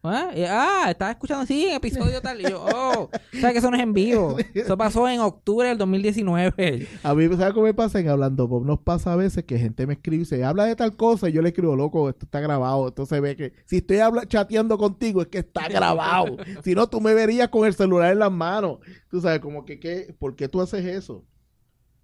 ah, 0.02 0.30
y- 0.34 0.42
ah, 0.42 0.86
estaba 0.90 1.10
escuchando, 1.10 1.44
sí, 1.46 1.66
en 1.66 1.74
episodio 1.74 2.20
tal. 2.20 2.40
Y 2.40 2.44
yo, 2.44 2.64
oh, 2.64 3.10
sabes 3.32 3.52
que 3.52 3.58
eso 3.58 3.70
no 3.70 3.76
es 3.76 3.82
en 3.82 3.92
vivo. 3.92 4.36
Eso 4.54 4.76
pasó 4.76 5.08
en 5.08 5.20
octubre 5.20 5.68
del 5.68 5.78
2019. 5.78 6.88
A 7.02 7.14
mí, 7.14 7.28
¿sabes 7.36 7.52
cómo 7.54 7.66
me 7.66 7.74
pasa 7.74 8.00
en 8.00 8.08
Hablando 8.08 8.48
Pop? 8.48 8.64
Nos 8.64 8.80
pasa 8.80 9.12
a 9.12 9.16
veces 9.16 9.44
que 9.44 9.58
gente 9.58 9.86
me 9.86 9.94
escribe 9.94 10.16
y 10.16 10.18
dice, 10.20 10.44
habla 10.44 10.64
de 10.64 10.76
tal 10.76 10.96
cosa, 10.96 11.28
y 11.28 11.32
yo 11.32 11.42
le 11.42 11.48
escribo, 11.50 11.76
loco, 11.76 12.08
esto 12.08 12.26
está 12.26 12.40
grabado. 12.40 12.88
Esto 12.88 13.06
se 13.06 13.20
ve 13.20 13.36
que, 13.36 13.52
si 13.66 13.78
estoy 13.78 13.98
chateando 14.28 14.78
contigo, 14.78 15.22
es 15.22 15.28
que 15.28 15.38
está 15.38 15.68
grabado. 15.68 16.36
si 16.64 16.74
no, 16.74 16.88
tú 16.88 17.00
me 17.00 17.14
verías 17.14 17.48
con 17.48 17.66
el 17.66 17.74
celular 17.74 18.12
en 18.12 18.18
las 18.20 18.32
manos. 18.32 18.78
Tú 19.10 19.20
sabes, 19.20 19.40
como 19.40 19.64
que, 19.64 19.78
¿qué? 19.80 20.14
¿por 20.18 20.36
qué 20.36 20.48
tú 20.48 20.60
haces 20.60 20.84
eso? 20.84 21.24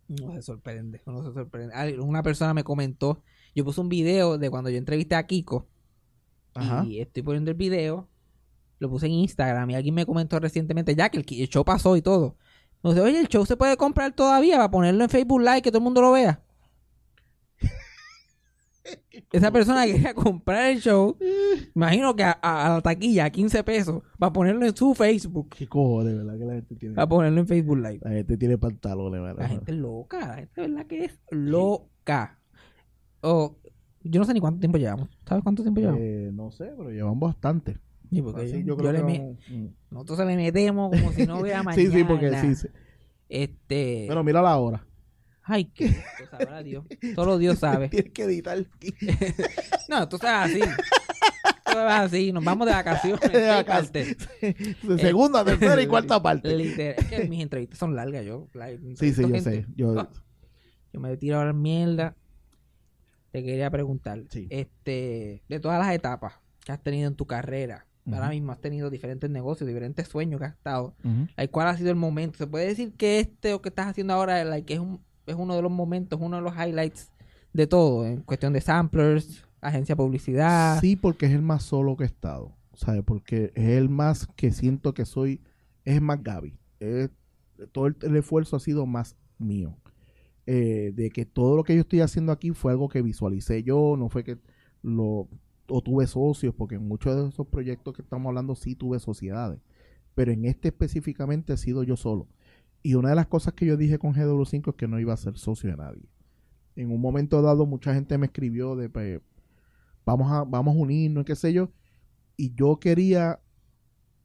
No 0.08 0.32
se 0.34 0.42
sorprende, 0.42 1.00
uno 1.06 1.22
se 1.22 1.32
sorprende. 1.32 1.98
Una 1.98 2.22
persona 2.22 2.52
me 2.52 2.62
comentó, 2.64 3.22
yo 3.54 3.64
puse 3.64 3.80
un 3.80 3.88
video 3.88 4.36
de 4.36 4.50
cuando 4.50 4.68
yo 4.70 4.76
entrevisté 4.76 5.14
a 5.14 5.26
Kiko. 5.26 5.66
Ajá. 6.54 6.84
Y 6.86 7.00
estoy 7.00 7.22
poniendo 7.22 7.50
el 7.50 7.56
video, 7.56 8.08
lo 8.78 8.88
puse 8.90 9.06
en 9.06 9.12
Instagram 9.12 9.70
y 9.70 9.74
alguien 9.74 9.94
me 9.94 10.06
comentó 10.06 10.38
recientemente 10.40 10.94
ya 10.94 11.08
que 11.08 11.18
el, 11.18 11.24
el 11.28 11.48
show 11.48 11.64
pasó 11.64 11.96
y 11.96 12.02
todo. 12.02 12.36
Me 12.82 12.90
dice, 12.90 13.00
oye, 13.02 13.18
el 13.20 13.28
show 13.28 13.46
se 13.46 13.56
puede 13.56 13.76
comprar 13.76 14.12
todavía 14.14 14.56
para 14.56 14.70
ponerlo 14.70 15.04
en 15.04 15.10
Facebook 15.10 15.40
Live 15.40 15.62
que 15.62 15.70
todo 15.70 15.78
el 15.78 15.84
mundo 15.84 16.00
lo 16.02 16.12
vea. 16.12 16.42
Esa 19.32 19.50
persona 19.50 19.86
quería 19.86 20.12
comprar 20.14 20.70
el 20.70 20.80
show, 20.80 21.16
imagino 21.74 22.14
que 22.14 22.22
a, 22.22 22.38
a- 22.42 22.66
a 22.66 22.68
la 22.74 22.80
taquilla, 22.82 23.24
a 23.24 23.30
15 23.30 23.64
pesos, 23.64 24.02
para 24.18 24.32
ponerlo 24.32 24.66
en 24.66 24.76
su 24.76 24.94
Facebook, 24.94 25.48
¿Qué 25.56 25.66
cojones, 25.66 26.16
verdad? 26.18 26.38
Que 26.38 26.44
la 26.44 26.52
gente 26.54 26.76
tiene, 26.76 26.94
para 26.94 27.08
ponerlo 27.08 27.40
en 27.40 27.46
Facebook 27.46 27.78
Live. 27.78 28.00
la 28.02 28.10
gente 28.10 28.36
tiene 28.36 28.58
pantalones, 28.58 29.22
¿verdad? 29.22 29.42
La 29.42 29.48
gente 29.48 29.72
es 29.72 29.78
loca, 29.78 30.18
la 30.28 30.34
gente 30.36 30.60
de 30.60 30.68
verdad 30.68 30.86
que 30.86 31.04
es 31.06 31.18
loca. 31.30 32.38
O, 33.22 33.56
yo 34.10 34.20
no 34.20 34.24
sé 34.26 34.34
ni 34.34 34.40
cuánto 34.40 34.60
tiempo 34.60 34.78
llevamos. 34.78 35.08
¿Sabes 35.26 35.42
cuánto 35.42 35.62
tiempo 35.62 35.80
llevamos? 35.80 36.00
Eh, 36.02 36.30
no 36.32 36.50
sé, 36.50 36.72
pero 36.76 36.90
llevamos 36.90 37.18
bastante. 37.20 37.78
Sí, 38.10 38.22
porque 38.22 38.42
Así 38.42 38.62
yo- 38.64 38.76
yo 38.76 38.82
yo 38.84 38.92
le 38.92 39.02
me- 39.02 39.36
mm. 39.48 39.66
nosotros 39.90 40.18
se 40.18 40.24
le 40.26 40.36
metemos 40.36 40.90
como 40.90 41.12
si 41.12 41.26
no 41.26 41.40
hubiera 41.40 41.62
mañana. 41.62 41.82
Sí, 41.90 41.90
sí, 41.90 42.04
porque 42.04 42.38
sí. 42.38 42.54
sí. 42.54 42.68
Este. 43.28 44.04
Bueno, 44.06 44.22
mira 44.22 44.40
la 44.42 44.56
hora. 44.58 44.86
Ay, 45.42 45.64
qué. 45.66 45.90
Sabrá 46.30 46.62
Dios. 46.62 46.84
Solo 47.14 47.38
Dios 47.38 47.58
sabe. 47.58 47.88
Tienes 47.90 48.12
que 48.12 48.22
editar. 48.24 48.58
No, 49.88 50.02
esto 50.02 50.16
es 50.16 50.24
así. 50.24 50.60
Esto 50.60 51.70
es 51.70 51.92
así. 51.92 52.32
Nos 52.32 52.44
vamos 52.44 52.66
de 52.66 52.72
vacaciones. 52.72 53.32
De 53.32 53.48
vacaciones. 53.48 54.16
De 54.40 54.98
segunda, 54.98 55.44
tercera 55.44 55.82
y 55.82 55.86
cuarta 55.86 56.22
parte. 56.22 56.54
Literal. 56.56 56.94
Es 56.98 57.04
que 57.06 57.28
mis 57.28 57.42
entrevistas 57.42 57.78
son 57.78 57.94
largas. 57.96 58.24
Yo, 58.24 58.48
like, 58.54 58.80
Sí, 58.96 59.12
sí, 59.12 59.22
yo 59.28 59.40
sé. 59.40 59.66
Yo, 59.76 59.98
Ah, 59.98 60.08
Yo 60.92 61.00
me 61.00 61.16
tiro 61.16 61.38
ahora 61.38 61.52
mierda. 61.52 62.14
Te 63.34 63.42
quería 63.42 63.68
preguntar. 63.68 64.22
Sí. 64.30 64.46
Este, 64.48 65.42
de 65.48 65.58
todas 65.58 65.80
las 65.84 65.92
etapas 65.92 66.34
que 66.64 66.70
has 66.70 66.80
tenido 66.80 67.08
en 67.08 67.16
tu 67.16 67.26
carrera, 67.26 67.84
ahora 68.06 68.28
mismo 68.28 68.52
has 68.52 68.60
tenido 68.60 68.90
diferentes 68.90 69.28
negocios, 69.28 69.66
diferentes 69.66 70.06
sueños 70.06 70.38
que 70.38 70.46
has 70.46 70.52
estado. 70.54 70.94
Like, 71.36 71.50
¿Cuál 71.50 71.66
ha 71.66 71.76
sido 71.76 71.90
el 71.90 71.96
momento? 71.96 72.38
¿Se 72.38 72.46
puede 72.46 72.66
decir 72.68 72.92
que 72.92 73.18
este 73.18 73.52
o 73.52 73.60
que 73.60 73.70
estás 73.70 73.88
haciendo 73.88 74.12
ahora 74.14 74.44
like, 74.44 74.72
es, 74.72 74.78
un, 74.78 75.00
es 75.26 75.34
uno 75.34 75.56
de 75.56 75.62
los 75.62 75.72
momentos, 75.72 76.20
uno 76.22 76.36
de 76.36 76.42
los 76.42 76.54
highlights 76.54 77.10
de 77.52 77.66
todo? 77.66 78.06
En 78.06 78.18
cuestión 78.22 78.52
de 78.52 78.60
samplers, 78.60 79.44
agencia 79.60 79.94
de 79.94 79.96
publicidad. 79.96 80.80
Sí, 80.80 80.94
porque 80.94 81.26
es 81.26 81.32
el 81.32 81.42
más 81.42 81.64
solo 81.64 81.96
que 81.96 82.04
he 82.04 82.06
estado. 82.06 82.52
¿Sabes? 82.74 83.02
Porque 83.04 83.50
es 83.56 83.68
el 83.70 83.88
más 83.88 84.28
que 84.36 84.52
siento 84.52 84.94
que 84.94 85.06
soy. 85.06 85.40
Es 85.84 86.00
más 86.00 86.22
Gaby. 86.22 86.56
Es- 86.78 87.10
todo 87.72 87.88
el, 87.88 87.96
el 88.02 88.14
esfuerzo 88.16 88.54
ha 88.54 88.60
sido 88.60 88.86
más 88.86 89.16
mío. 89.38 89.76
Eh, 90.46 90.92
de 90.94 91.10
que 91.10 91.24
todo 91.24 91.56
lo 91.56 91.64
que 91.64 91.74
yo 91.74 91.80
estoy 91.80 92.00
haciendo 92.00 92.30
aquí 92.30 92.50
fue 92.50 92.72
algo 92.72 92.88
que 92.88 93.00
visualicé 93.00 93.62
yo, 93.62 93.96
no 93.98 94.08
fue 94.08 94.24
que 94.24 94.38
lo. 94.82 95.28
Tuve 95.66 96.06
socios, 96.06 96.54
porque 96.54 96.74
en 96.74 96.86
muchos 96.86 97.16
de 97.16 97.26
esos 97.26 97.46
proyectos 97.46 97.94
que 97.94 98.02
estamos 98.02 98.28
hablando 98.28 98.54
sí 98.54 98.74
tuve 98.74 98.98
sociedades. 98.98 99.60
Pero 100.14 100.30
en 100.30 100.44
este 100.44 100.68
específicamente 100.68 101.54
he 101.54 101.56
sido 101.56 101.82
yo 101.84 101.96
solo. 101.96 102.28
Y 102.82 102.96
una 102.96 103.08
de 103.08 103.14
las 103.14 103.28
cosas 103.28 103.54
que 103.54 103.64
yo 103.64 103.78
dije 103.78 103.98
con 103.98 104.12
GW5 104.12 104.68
es 104.68 104.74
que 104.74 104.86
no 104.86 105.00
iba 105.00 105.14
a 105.14 105.16
ser 105.16 105.38
socio 105.38 105.70
de 105.70 105.78
nadie. 105.78 106.06
En 106.76 106.90
un 106.90 107.00
momento 107.00 107.40
dado, 107.40 107.64
mucha 107.64 107.94
gente 107.94 108.18
me 108.18 108.26
escribió 108.26 108.76
de. 108.76 108.90
pues, 108.90 109.22
vamos 110.04 110.30
a, 110.30 110.44
vamos 110.44 110.76
a 110.76 110.78
unirnos, 110.78 111.24
qué 111.24 111.34
sé 111.34 111.54
yo. 111.54 111.70
Y 112.36 112.54
yo 112.54 112.78
quería 112.78 113.40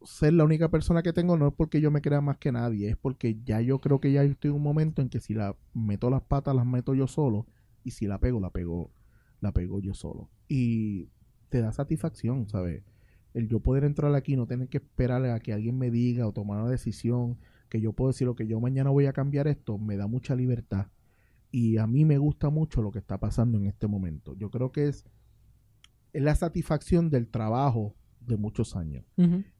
ser 0.03 0.33
la 0.33 0.43
única 0.43 0.69
persona 0.69 1.01
que 1.03 1.13
tengo, 1.13 1.37
no 1.37 1.47
es 1.47 1.53
porque 1.53 1.81
yo 1.81 1.91
me 1.91 2.01
crea 2.01 2.21
más 2.21 2.37
que 2.37 2.51
nadie, 2.51 2.89
es 2.89 2.97
porque 2.97 3.39
ya 3.43 3.61
yo 3.61 3.79
creo 3.79 3.99
que 3.99 4.11
ya 4.11 4.23
estoy 4.23 4.49
en 4.49 4.57
un 4.57 4.63
momento 4.63 5.01
en 5.01 5.09
que 5.09 5.19
si 5.19 5.33
la 5.33 5.55
meto 5.73 6.09
las 6.09 6.21
patas, 6.21 6.55
las 6.55 6.65
meto 6.65 6.93
yo 6.93 7.07
solo, 7.07 7.45
y 7.83 7.91
si 7.91 8.07
la 8.07 8.19
pego, 8.19 8.39
la 8.39 8.49
pego, 8.49 8.91
la 9.41 9.51
pego 9.51 9.79
yo 9.79 9.93
solo. 9.93 10.29
Y 10.47 11.09
te 11.49 11.61
da 11.61 11.71
satisfacción, 11.71 12.47
¿sabes? 12.47 12.83
El 13.33 13.47
yo 13.47 13.59
poder 13.59 13.83
entrar 13.83 14.13
aquí, 14.15 14.35
no 14.35 14.47
tener 14.47 14.69
que 14.69 14.77
esperar 14.77 15.23
a 15.25 15.39
que 15.39 15.53
alguien 15.53 15.77
me 15.77 15.91
diga 15.91 16.27
o 16.27 16.33
tomar 16.33 16.61
una 16.61 16.69
decisión, 16.69 17.37
que 17.69 17.81
yo 17.81 17.93
puedo 17.93 18.11
decir 18.11 18.27
lo 18.27 18.35
que 18.35 18.47
yo 18.47 18.59
mañana 18.59 18.89
voy 18.89 19.05
a 19.05 19.13
cambiar 19.13 19.47
esto, 19.47 19.77
me 19.77 19.97
da 19.97 20.07
mucha 20.07 20.35
libertad. 20.35 20.87
Y 21.51 21.77
a 21.77 21.87
mí 21.87 22.05
me 22.05 22.17
gusta 22.17 22.49
mucho 22.49 22.81
lo 22.81 22.91
que 22.91 22.99
está 22.99 23.19
pasando 23.19 23.57
en 23.57 23.65
este 23.65 23.87
momento. 23.87 24.35
Yo 24.35 24.49
creo 24.49 24.71
que 24.71 24.87
es, 24.87 25.05
es 26.13 26.21
la 26.21 26.35
satisfacción 26.35 27.09
del 27.09 27.27
trabajo 27.27 27.95
de 28.29 28.37
muchos 28.37 28.75
años. 28.77 29.03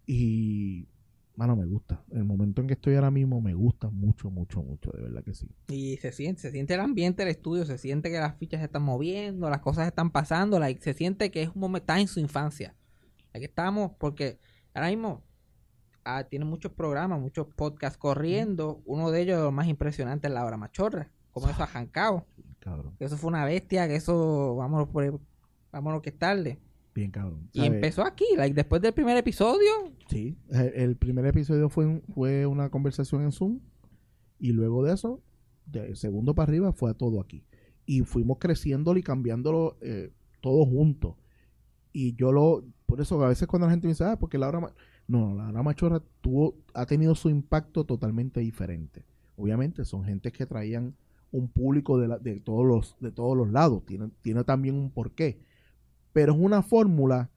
Y, 0.06 0.88
mano, 1.36 1.56
me 1.56 1.66
gusta. 1.66 2.02
El 2.12 2.24
momento 2.24 2.62
en 2.62 2.68
que 2.68 2.76
estoy 2.76 2.96
ahora 2.96 3.12
mismo 3.12 3.42
me 3.42 3.54
gusta 3.54 3.90
mucho, 3.90 4.30
mucho, 4.30 4.64
mucho. 4.64 4.92
De 4.92 5.02
verdad 5.02 5.24
que 5.24 5.34
sí. 5.34 5.50
Y 5.68 5.98
se 5.98 6.12
siente, 6.12 6.42
se 6.42 6.52
siente 6.52 6.76
el 6.76 6.80
ambiente 6.80 7.24
del 7.24 7.32
estudio, 7.32 7.66
se 7.66 7.78
siente 7.78 8.10
que 8.10 8.20
las 8.20 8.38
fichas 8.38 8.60
se 8.60 8.66
están 8.66 8.84
moviendo, 8.84 9.50
las 9.50 9.60
cosas 9.60 9.88
están 9.88 10.12
pasando, 10.12 10.60
like, 10.60 10.82
se 10.82 10.94
siente 10.94 11.32
que 11.32 11.44
es 11.44 11.50
un 11.50 11.60
momento, 11.60 11.84
está 11.84 12.00
en 12.00 12.08
su 12.08 12.20
infancia. 12.20 12.76
Aquí 13.34 13.46
estamos, 13.46 13.92
porque 13.98 14.40
ahora 14.74 14.90
mismo 14.90 15.24
ah, 16.06 16.24
tiene 16.24 16.46
muchos 16.46 16.72
programas, 16.72 17.20
muchos 17.20 17.48
podcasts 17.48 17.98
corriendo. 17.98 18.82
Uno 18.86 19.12
de 19.12 19.22
ellos, 19.22 19.42
lo 19.42 19.52
más 19.52 19.68
impresionante, 19.68 20.28
es 20.28 20.34
La 20.34 20.46
Hora 20.46 20.58
Machorra. 20.58 21.12
Como 21.32 21.50
eso 21.50 21.62
ha 21.62 21.66
arrancado. 21.66 22.26
Cabrón. 22.60 22.96
Eso 23.00 23.18
fue 23.18 23.30
una 23.30 23.46
bestia, 23.46 23.88
que 23.88 23.96
eso, 23.96 24.56
vámonos 24.56 24.90
por 24.90 25.04
ahí, 25.04 25.12
vámonos 25.72 26.02
que 26.02 26.10
es 26.10 26.18
tarde. 26.18 26.60
Bien, 26.94 27.12
cabrón. 27.12 27.50
Y 27.54 27.62
empezó 27.66 28.04
aquí, 28.04 28.26
like, 28.36 28.54
después 28.56 28.82
del 28.82 28.94
primer 28.94 29.16
episodio. 29.18 29.70
Sí. 30.10 30.38
El 30.52 30.96
primer 30.98 31.26
episodio 31.26 31.70
fue, 31.70 31.86
un- 31.86 32.02
fue 32.14 32.46
una 32.46 32.70
conversación 32.70 33.22
en 33.24 33.32
Zoom. 33.32 33.60
Y 34.40 34.52
luego 34.54 34.84
de 34.84 34.94
eso, 34.94 35.22
de 35.66 35.96
segundo 35.96 36.34
para 36.36 36.50
arriba, 36.50 36.72
fue 36.74 36.90
a 36.92 36.94
todo 36.94 37.22
aquí. 37.22 37.44
Y 37.86 38.02
fuimos 38.02 38.38
creciéndolo 38.40 39.00
y 39.00 39.04
cambiándolo 39.04 39.78
eh, 39.82 40.12
todo 40.42 40.66
juntos. 40.66 41.16
y 41.92 42.16
yo 42.16 42.32
lo, 42.32 42.64
por 42.86 43.02
eso 43.02 43.22
a 43.24 43.30
veces 43.30 43.48
cuando 43.48 43.66
la 43.66 43.72
gente 43.72 43.88
me 43.88 43.94
dice, 43.94 44.04
ah, 44.04 44.18
porque 44.20 44.38
Laura, 44.38 44.60
Ma-", 44.60 44.74
no, 45.08 45.34
Laura 45.36 45.64
Machorra 45.64 46.04
tuvo, 46.22 46.56
ha 46.76 46.86
tenido 46.86 47.16
su 47.16 47.30
impacto 47.30 47.84
totalmente 47.84 48.40
diferente. 48.42 49.04
Obviamente 49.36 49.84
son 49.86 50.04
gente 50.06 50.32
que 50.32 50.46
traían 50.46 50.96
un 51.32 51.48
público 51.50 51.98
de, 52.00 52.08
la- 52.08 52.20
de 52.20 52.40
todos 52.42 52.66
los, 52.66 52.96
de 53.00 53.12
todos 53.12 53.36
los 53.36 53.50
lados, 53.52 53.86
tiene, 53.86 54.10
tiene 54.22 54.44
también 54.44 54.76
un 54.76 54.92
porqué. 54.92 55.40
Pero 56.14 56.34
es 56.34 56.40
una 56.40 56.62
fórmula 56.62 57.30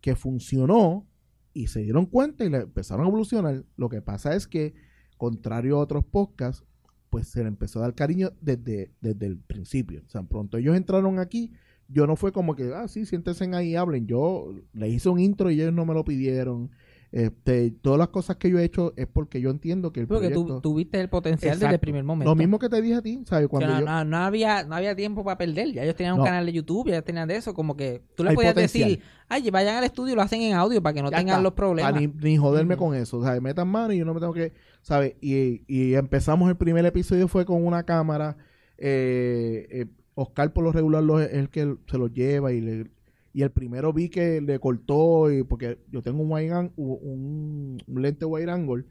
que 0.00 0.16
funcionó 0.16 1.06
y 1.52 1.68
se 1.68 1.80
dieron 1.80 2.06
cuenta 2.06 2.44
y 2.44 2.50
le 2.50 2.58
empezaron 2.58 3.06
a 3.06 3.08
evolucionar. 3.08 3.64
Lo 3.76 3.88
que 3.88 4.02
pasa 4.02 4.34
es 4.34 4.46
que, 4.46 4.74
contrario 5.16 5.76
a 5.76 5.80
otros 5.80 6.04
podcasts, 6.04 6.64
pues 7.10 7.28
se 7.28 7.42
le 7.42 7.48
empezó 7.48 7.78
a 7.78 7.82
dar 7.82 7.94
cariño 7.94 8.32
desde, 8.40 8.92
desde 9.00 9.26
el 9.26 9.38
principio. 9.38 10.02
O 10.04 10.10
sea, 10.10 10.22
pronto 10.24 10.58
ellos 10.58 10.76
entraron 10.76 11.20
aquí, 11.20 11.52
yo 11.88 12.06
no 12.06 12.16
fue 12.16 12.32
como 12.32 12.56
que, 12.56 12.72
ah, 12.74 12.88
sí, 12.88 13.06
siéntense 13.06 13.44
ahí 13.54 13.76
hablen. 13.76 14.06
Yo 14.06 14.52
le 14.72 14.88
hice 14.88 15.08
un 15.08 15.20
intro 15.20 15.50
y 15.50 15.60
ellos 15.60 15.72
no 15.72 15.86
me 15.86 15.94
lo 15.94 16.04
pidieron. 16.04 16.70
Este, 17.16 17.70
todas 17.70 17.96
las 18.00 18.08
cosas 18.08 18.38
que 18.38 18.50
yo 18.50 18.58
he 18.58 18.64
hecho 18.64 18.92
es 18.96 19.06
porque 19.06 19.40
yo 19.40 19.50
entiendo 19.50 19.92
que 19.92 20.00
el 20.00 20.08
Porque 20.08 20.30
tú 20.30 20.46
proyecto... 20.46 20.60
tuviste 20.62 21.00
el 21.00 21.08
potencial 21.08 21.56
desde 21.60 21.74
el 21.74 21.78
primer 21.78 22.02
momento. 22.02 22.28
Lo 22.28 22.34
mismo 22.34 22.58
que 22.58 22.68
te 22.68 22.82
dije 22.82 22.96
a 22.96 23.02
ti, 23.02 23.22
¿sabes? 23.24 23.46
Cuando 23.46 23.68
no, 23.68 23.78
yo... 23.78 23.86
no- 23.86 24.04
no 24.04 24.16
había, 24.16 24.64
no 24.64 24.74
había 24.74 24.96
tiempo 24.96 25.22
para 25.22 25.38
perder. 25.38 25.70
Ya 25.72 25.84
ellos 25.84 25.94
tenían 25.94 26.18
un 26.18 26.24
canal 26.24 26.44
de 26.44 26.52
YouTube, 26.52 26.88
ya 26.90 27.02
tenían 27.02 27.28
de 27.28 27.36
eso. 27.36 27.54
Como 27.54 27.76
que 27.76 28.02
tú 28.16 28.24
le 28.24 28.30
Hay 28.30 28.34
podías 28.34 28.54
potencial. 28.54 28.88
decir, 28.88 29.04
ay, 29.28 29.48
vayan 29.50 29.76
al 29.76 29.84
estudio 29.84 30.14
y 30.14 30.16
lo 30.16 30.22
hacen 30.22 30.40
en 30.42 30.54
audio 30.54 30.82
para 30.82 30.92
que 30.92 31.02
no 31.02 31.10
Ya 31.12 31.18
tengan 31.18 31.34
está. 31.36 31.42
los 31.42 31.52
problemas. 31.52 31.94
Ni, 32.00 32.08
ni 32.08 32.36
joderme 32.36 32.74
Ujú. 32.74 32.84
con 32.86 32.96
eso. 32.96 33.22
¿sabes? 33.22 33.40
Metan 33.40 33.68
mano 33.68 33.92
y 33.92 33.98
yo 33.98 34.04
no 34.04 34.12
me 34.12 34.18
tengo 34.18 34.32
que. 34.34 34.52
¿Sabes? 34.82 35.14
Y, 35.20 35.62
y 35.68 35.94
empezamos 35.94 36.48
el 36.50 36.56
primer 36.56 36.84
episodio 36.84 37.28
fue 37.28 37.44
con 37.46 37.64
una 37.64 37.84
cámara. 37.84 38.36
eh, 38.76 39.68
eh, 39.70 39.86
Oscar, 40.16 40.52
por 40.52 40.64
lo 40.64 40.72
regular, 40.72 41.02
lo- 41.04 41.20
es 41.20 41.32
el 41.32 41.48
que 41.48 41.76
se 41.88 41.96
lo 41.96 42.08
lleva. 42.08 42.52
Y, 42.52 42.60
le- 42.60 42.86
y 43.34 43.42
el 43.42 43.50
primero 43.50 43.92
vi 43.92 44.08
que 44.08 44.40
le 44.40 44.60
cortó. 44.60 45.30
Y, 45.30 45.42
porque 45.42 45.80
yo 45.90 46.00
tengo 46.02 46.22
un, 46.22 46.32
wide 46.32 46.70
un, 46.76 47.82
un 47.84 48.02
lente 48.02 48.24
wide 48.24 48.50
angle. 48.50 48.84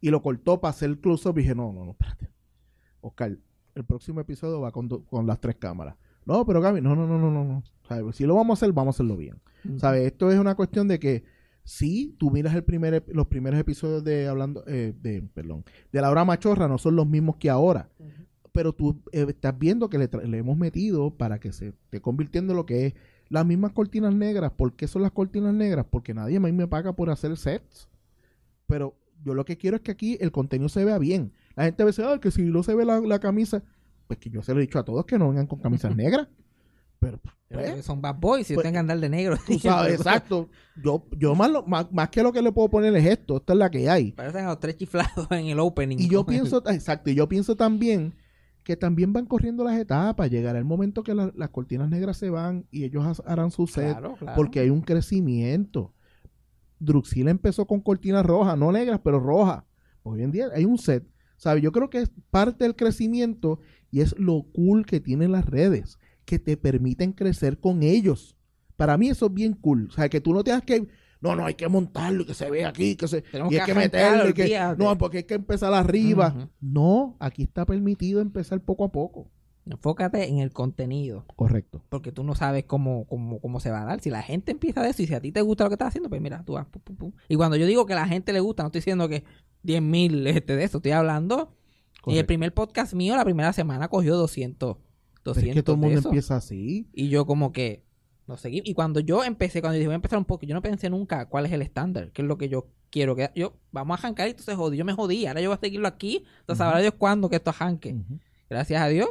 Y 0.00 0.10
lo 0.10 0.22
cortó 0.22 0.60
para 0.60 0.70
hacer 0.70 0.98
close-up. 0.98 1.36
Y 1.36 1.42
dije, 1.42 1.54
no, 1.54 1.72
no, 1.72 1.84
no, 1.84 1.90
espérate. 1.90 2.30
Oscar, 3.00 3.36
el 3.74 3.84
próximo 3.84 4.20
episodio 4.20 4.60
va 4.60 4.70
con, 4.70 4.88
con 4.88 5.26
las 5.26 5.40
tres 5.40 5.56
cámaras. 5.56 5.96
No, 6.24 6.46
pero 6.46 6.60
Gaby, 6.60 6.80
no, 6.80 6.94
no, 6.94 7.08
no, 7.08 7.18
no, 7.18 7.30
no. 7.30 7.44
no. 7.44 8.12
Si 8.12 8.24
lo 8.24 8.36
vamos 8.36 8.56
a 8.56 8.58
hacer, 8.58 8.72
vamos 8.72 8.94
a 8.94 8.96
hacerlo 8.96 9.16
bien. 9.16 9.40
¿Sabes? 9.78 10.06
Esto 10.06 10.30
es 10.30 10.38
una 10.38 10.54
cuestión 10.54 10.86
de 10.86 11.00
que 11.00 11.24
si 11.64 12.14
tú 12.18 12.30
miras 12.30 12.54
el 12.54 12.62
primer, 12.62 13.04
los 13.08 13.26
primeros 13.26 13.58
episodios 13.58 14.04
de 14.04 14.28
hablando 14.28 14.62
eh, 14.68 14.94
de 15.02 15.22
perdón 15.34 15.64
de 15.92 16.00
la 16.00 16.10
hora 16.10 16.24
machorra 16.24 16.66
no 16.66 16.78
son 16.78 16.96
los 16.96 17.06
mismos 17.06 17.36
que 17.36 17.50
ahora 17.50 17.90
pero 18.52 18.72
tú 18.72 19.02
eh, 19.12 19.26
estás 19.28 19.58
viendo 19.58 19.90
que 19.90 19.98
le, 19.98 20.08
le 20.08 20.38
hemos 20.38 20.56
metido 20.56 21.10
para 21.10 21.38
que 21.38 21.52
se 21.52 21.68
esté 21.68 22.00
convirtiendo 22.00 22.54
en 22.54 22.56
lo 22.56 22.64
que 22.64 22.86
es 22.86 22.94
las 23.28 23.44
mismas 23.46 23.72
cortinas 23.72 24.14
negras 24.14 24.52
¿por 24.52 24.72
qué 24.74 24.86
son 24.88 25.02
las 25.02 25.12
cortinas 25.12 25.54
negras? 25.54 25.86
porque 25.88 26.14
nadie 26.14 26.36
a 26.36 26.40
mí 26.40 26.52
me 26.52 26.66
paga 26.66 26.92
por 26.94 27.10
hacer 27.10 27.36
sets 27.36 27.88
pero 28.66 28.94
yo 29.24 29.34
lo 29.34 29.44
que 29.44 29.56
quiero 29.56 29.76
es 29.76 29.82
que 29.82 29.90
aquí 29.90 30.16
el 30.20 30.32
contenido 30.32 30.68
se 30.68 30.84
vea 30.84 30.98
bien 30.98 31.32
la 31.56 31.64
gente 31.64 31.82
a 31.82 31.86
veces 31.86 32.04
ah, 32.06 32.18
que 32.20 32.30
si 32.30 32.42
no 32.42 32.62
se 32.62 32.74
ve 32.74 32.84
la, 32.84 33.00
la 33.00 33.18
camisa 33.18 33.62
pues 34.06 34.18
que 34.18 34.30
yo 34.30 34.42
se 34.42 34.54
lo 34.54 34.60
he 34.60 34.62
dicho 34.62 34.78
a 34.78 34.84
todos 34.84 35.04
que 35.06 35.18
no 35.18 35.28
vengan 35.28 35.46
con 35.46 35.58
camisas 35.60 35.94
negras 35.96 36.28
pero 37.00 37.18
pues, 37.48 37.84
son 37.84 38.02
bad 38.02 38.16
boys 38.16 38.50
y 38.50 38.54
Pues, 38.54 38.70
que 38.70 38.76
andar 38.76 38.98
de 38.98 39.08
negro. 39.08 39.36
Tú 39.46 39.58
sabes, 39.58 39.94
exacto. 40.00 40.48
Yo, 40.82 41.06
yo 41.16 41.34
más, 41.36 41.48
lo- 41.50 41.64
más, 41.64 41.90
más 41.92 42.08
que 42.10 42.22
lo 42.22 42.32
que 42.32 42.42
le 42.42 42.50
puedo 42.50 42.68
poner 42.68 42.94
es 42.96 43.06
esto. 43.06 43.36
Esta 43.36 43.52
es 43.52 43.58
la 43.58 43.70
que 43.70 43.88
hay. 43.88 44.10
Parecen 44.12 44.44
a 44.46 44.48
los 44.48 44.58
tres 44.60 44.76
chiflados 44.76 45.28
en 45.30 45.46
el 45.46 45.60
opening. 45.60 45.96
Y 45.98 46.08
yo 46.08 46.20
el- 46.20 46.26
pienso, 46.26 46.62
exacto, 46.68 47.08
y 47.10 47.14
yo 47.14 47.28
pienso 47.28 47.54
también 47.56 48.14
que 48.68 48.76
también 48.76 49.14
van 49.14 49.24
corriendo 49.24 49.64
las 49.64 49.78
etapas. 49.80 50.28
Llegará 50.30 50.58
el 50.58 50.66
momento 50.66 51.02
que 51.02 51.14
la- 51.14 51.32
las 51.34 51.48
cortinas 51.48 51.88
negras 51.88 52.18
se 52.18 52.28
van 52.28 52.66
y 52.70 52.84
ellos 52.84 53.02
ha- 53.02 53.32
harán 53.32 53.50
su 53.50 53.66
set 53.66 53.92
Claro, 53.92 54.14
claro. 54.18 54.36
porque 54.36 54.60
hay 54.60 54.68
un 54.68 54.82
crecimiento. 54.82 55.94
Druxila 56.78 57.30
empezó 57.30 57.66
con 57.66 57.80
cortinas 57.80 58.26
rojas, 58.26 58.58
no 58.58 58.70
negras, 58.70 59.00
pero 59.02 59.20
rojas. 59.20 59.64
Hoy 60.02 60.22
en 60.22 60.32
día 60.32 60.48
hay 60.54 60.66
un 60.66 60.76
set. 60.76 61.02
¿Sabes? 61.38 61.62
Yo 61.62 61.72
creo 61.72 61.88
que 61.88 62.02
es 62.02 62.10
parte 62.30 62.64
del 62.64 62.76
crecimiento 62.76 63.58
y 63.90 64.00
es 64.02 64.14
lo 64.18 64.42
cool 64.52 64.84
que 64.84 65.00
tienen 65.00 65.32
las 65.32 65.46
redes, 65.46 65.98
que 66.26 66.38
te 66.38 66.58
permiten 66.58 67.12
crecer 67.12 67.58
con 67.60 67.82
ellos. 67.82 68.36
Para 68.76 68.98
mí 68.98 69.08
eso 69.08 69.26
es 69.28 69.32
bien 69.32 69.54
cool. 69.54 69.86
O 69.88 69.92
sea, 69.92 70.10
que 70.10 70.20
tú 70.20 70.34
no 70.34 70.44
tengas 70.44 70.62
que... 70.62 70.88
No, 71.20 71.34
no, 71.34 71.44
hay 71.46 71.54
que 71.54 71.68
montarlo 71.68 72.22
y 72.22 72.26
que 72.26 72.34
se 72.34 72.48
vea 72.50 72.68
aquí, 72.68 72.94
que 72.96 73.08
se... 73.08 73.22
Tenemos 73.22 73.52
y 73.52 73.56
hay 73.56 73.60
que 73.60 73.66
que 73.66 73.72
arrancar, 73.72 74.24
meterle. 74.24 74.34
que- 74.34 74.76
no, 74.82 74.96
porque 74.98 75.18
hay 75.18 75.24
que 75.24 75.34
empezar 75.34 75.74
arriba. 75.74 76.48
No, 76.60 77.16
aquí 77.18 77.42
está 77.42 77.66
permitido 77.66 78.20
empezar 78.20 78.60
poco 78.60 78.84
a 78.84 78.92
poco. 78.92 79.30
Enfócate 79.66 80.26
en 80.28 80.38
el 80.38 80.50
contenido. 80.52 81.26
Correcto. 81.36 81.84
Porque 81.88 82.10
tú 82.12 82.22
no 82.24 82.34
sabes 82.34 82.64
cómo, 82.64 83.04
cómo, 83.06 83.38
cómo 83.40 83.60
se 83.60 83.70
va 83.70 83.82
a 83.82 83.84
dar. 83.84 84.00
Si 84.00 84.08
la 84.10 84.22
gente 84.22 84.52
empieza 84.52 84.80
de 84.82 84.90
eso 84.90 85.02
y 85.02 85.06
si 85.06 85.14
a 85.14 85.20
ti 85.20 85.30
te 85.32 85.42
gusta 85.42 85.64
lo 85.64 85.70
que 85.70 85.74
estás 85.74 85.88
haciendo, 85.88 86.08
pues 86.08 86.22
mira, 86.22 86.42
tú 86.44 86.54
vas. 86.54 86.66
pu, 86.66 86.80
pu, 86.80 86.94
pu. 86.94 87.12
Y 87.28 87.34
cuando 87.36 87.56
yo 87.56 87.66
digo 87.66 87.84
que 87.84 87.92
a 87.92 87.96
la 87.96 88.06
gente 88.08 88.32
le 88.32 88.40
gusta, 88.40 88.62
no 88.62 88.68
estoy 88.68 88.78
diciendo 88.80 89.08
que 89.08 89.24
10 89.64 89.82
mil 89.82 90.26
este, 90.26 90.56
de 90.56 90.64
eso. 90.64 90.78
Estoy 90.78 90.92
hablando. 90.92 91.52
Y 91.52 91.98
el 91.98 92.02
correcto. 92.02 92.26
primer 92.28 92.54
podcast 92.54 92.94
mío, 92.94 93.14
la 93.16 93.24
primera 93.24 93.52
semana, 93.52 93.88
cogió 93.88 94.16
200. 94.16 94.76
200 95.24 95.34
Pero 95.34 95.50
es 95.50 95.54
que 95.54 95.62
todo 95.62 95.74
el 95.74 95.80
mundo 95.82 95.98
eso. 95.98 96.08
empieza 96.08 96.36
así. 96.36 96.88
Y 96.94 97.08
yo 97.08 97.26
como 97.26 97.52
que 97.52 97.84
no 98.28 98.36
seguí. 98.36 98.62
Y 98.64 98.74
cuando 98.74 99.00
yo 99.00 99.24
empecé, 99.24 99.60
cuando 99.60 99.74
dije 99.74 99.86
voy 99.88 99.94
a 99.94 99.96
empezar 99.96 100.18
un 100.18 100.24
poco, 100.24 100.46
yo 100.46 100.54
no 100.54 100.62
pensé 100.62 100.88
nunca 100.90 101.26
cuál 101.26 101.46
es 101.46 101.52
el 101.52 101.62
estándar, 101.62 102.12
qué 102.12 102.22
es 102.22 102.28
lo 102.28 102.38
que 102.38 102.48
yo 102.48 102.68
quiero 102.90 103.16
que 103.16 103.30
yo 103.34 103.54
vamos 103.72 103.98
a 103.98 104.00
arrancar 104.00 104.28
y 104.28 104.30
entonces 104.30 104.54
jodí, 104.54 104.76
yo 104.76 104.84
me 104.84 104.92
jodí, 104.92 105.26
ahora 105.26 105.40
yo 105.40 105.48
voy 105.50 105.56
a 105.56 105.60
seguirlo 105.60 105.88
aquí, 105.88 106.24
entonces 106.40 106.58
sabrá 106.58 106.80
Dios 106.80 106.94
cuándo 106.96 107.28
que 107.28 107.36
esto. 107.36 107.50
Ujú. 107.50 108.18
Gracias 108.48 108.80
a 108.80 108.88
Dios, 108.88 109.08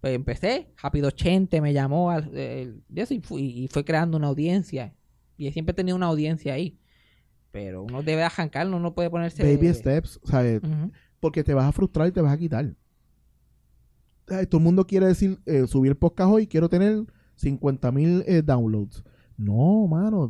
pues 0.00 0.14
empecé, 0.14 0.68
Rápido 0.82 1.08
80 1.08 1.60
me 1.60 1.72
llamó 1.72 2.10
al, 2.10 2.36
el- 2.36 2.82
y, 2.94 3.20
fui- 3.20 3.64
y 3.64 3.68
fue 3.68 3.84
creando 3.84 4.16
una 4.16 4.26
audiencia. 4.26 4.94
Y 5.36 5.50
siempre 5.52 5.72
he 5.72 5.74
tenido 5.74 5.96
una 5.96 6.06
audiencia 6.06 6.54
ahí. 6.54 6.78
Pero 7.50 7.82
uno 7.82 8.02
debe 8.02 8.22
arrancar, 8.22 8.66
uno 8.66 8.80
no 8.80 8.94
puede 8.94 9.10
ponerse... 9.10 9.42
Baby 9.42 9.72
steps, 9.74 10.20
¿sabes? 10.24 10.62
Ujú. 10.62 10.90
Porque 11.20 11.42
te 11.44 11.54
vas 11.54 11.66
a 11.66 11.72
frustrar 11.72 12.08
y 12.08 12.12
te 12.12 12.20
vas 12.20 12.32
a 12.32 12.38
quitar. 12.38 12.74
Ay, 14.28 14.46
Todo 14.46 14.58
el 14.58 14.64
mundo 14.64 14.86
quiere 14.86 15.06
decir, 15.06 15.38
eh, 15.46 15.66
subir 15.66 15.90
el 15.92 15.96
podcast 15.96 16.30
hoy, 16.32 16.46
quiero 16.46 16.68
tener 16.68 17.04
50 17.36 17.92
mil 17.92 18.24
downloads. 18.44 19.04
No, 19.36 19.86
mano, 19.88 20.28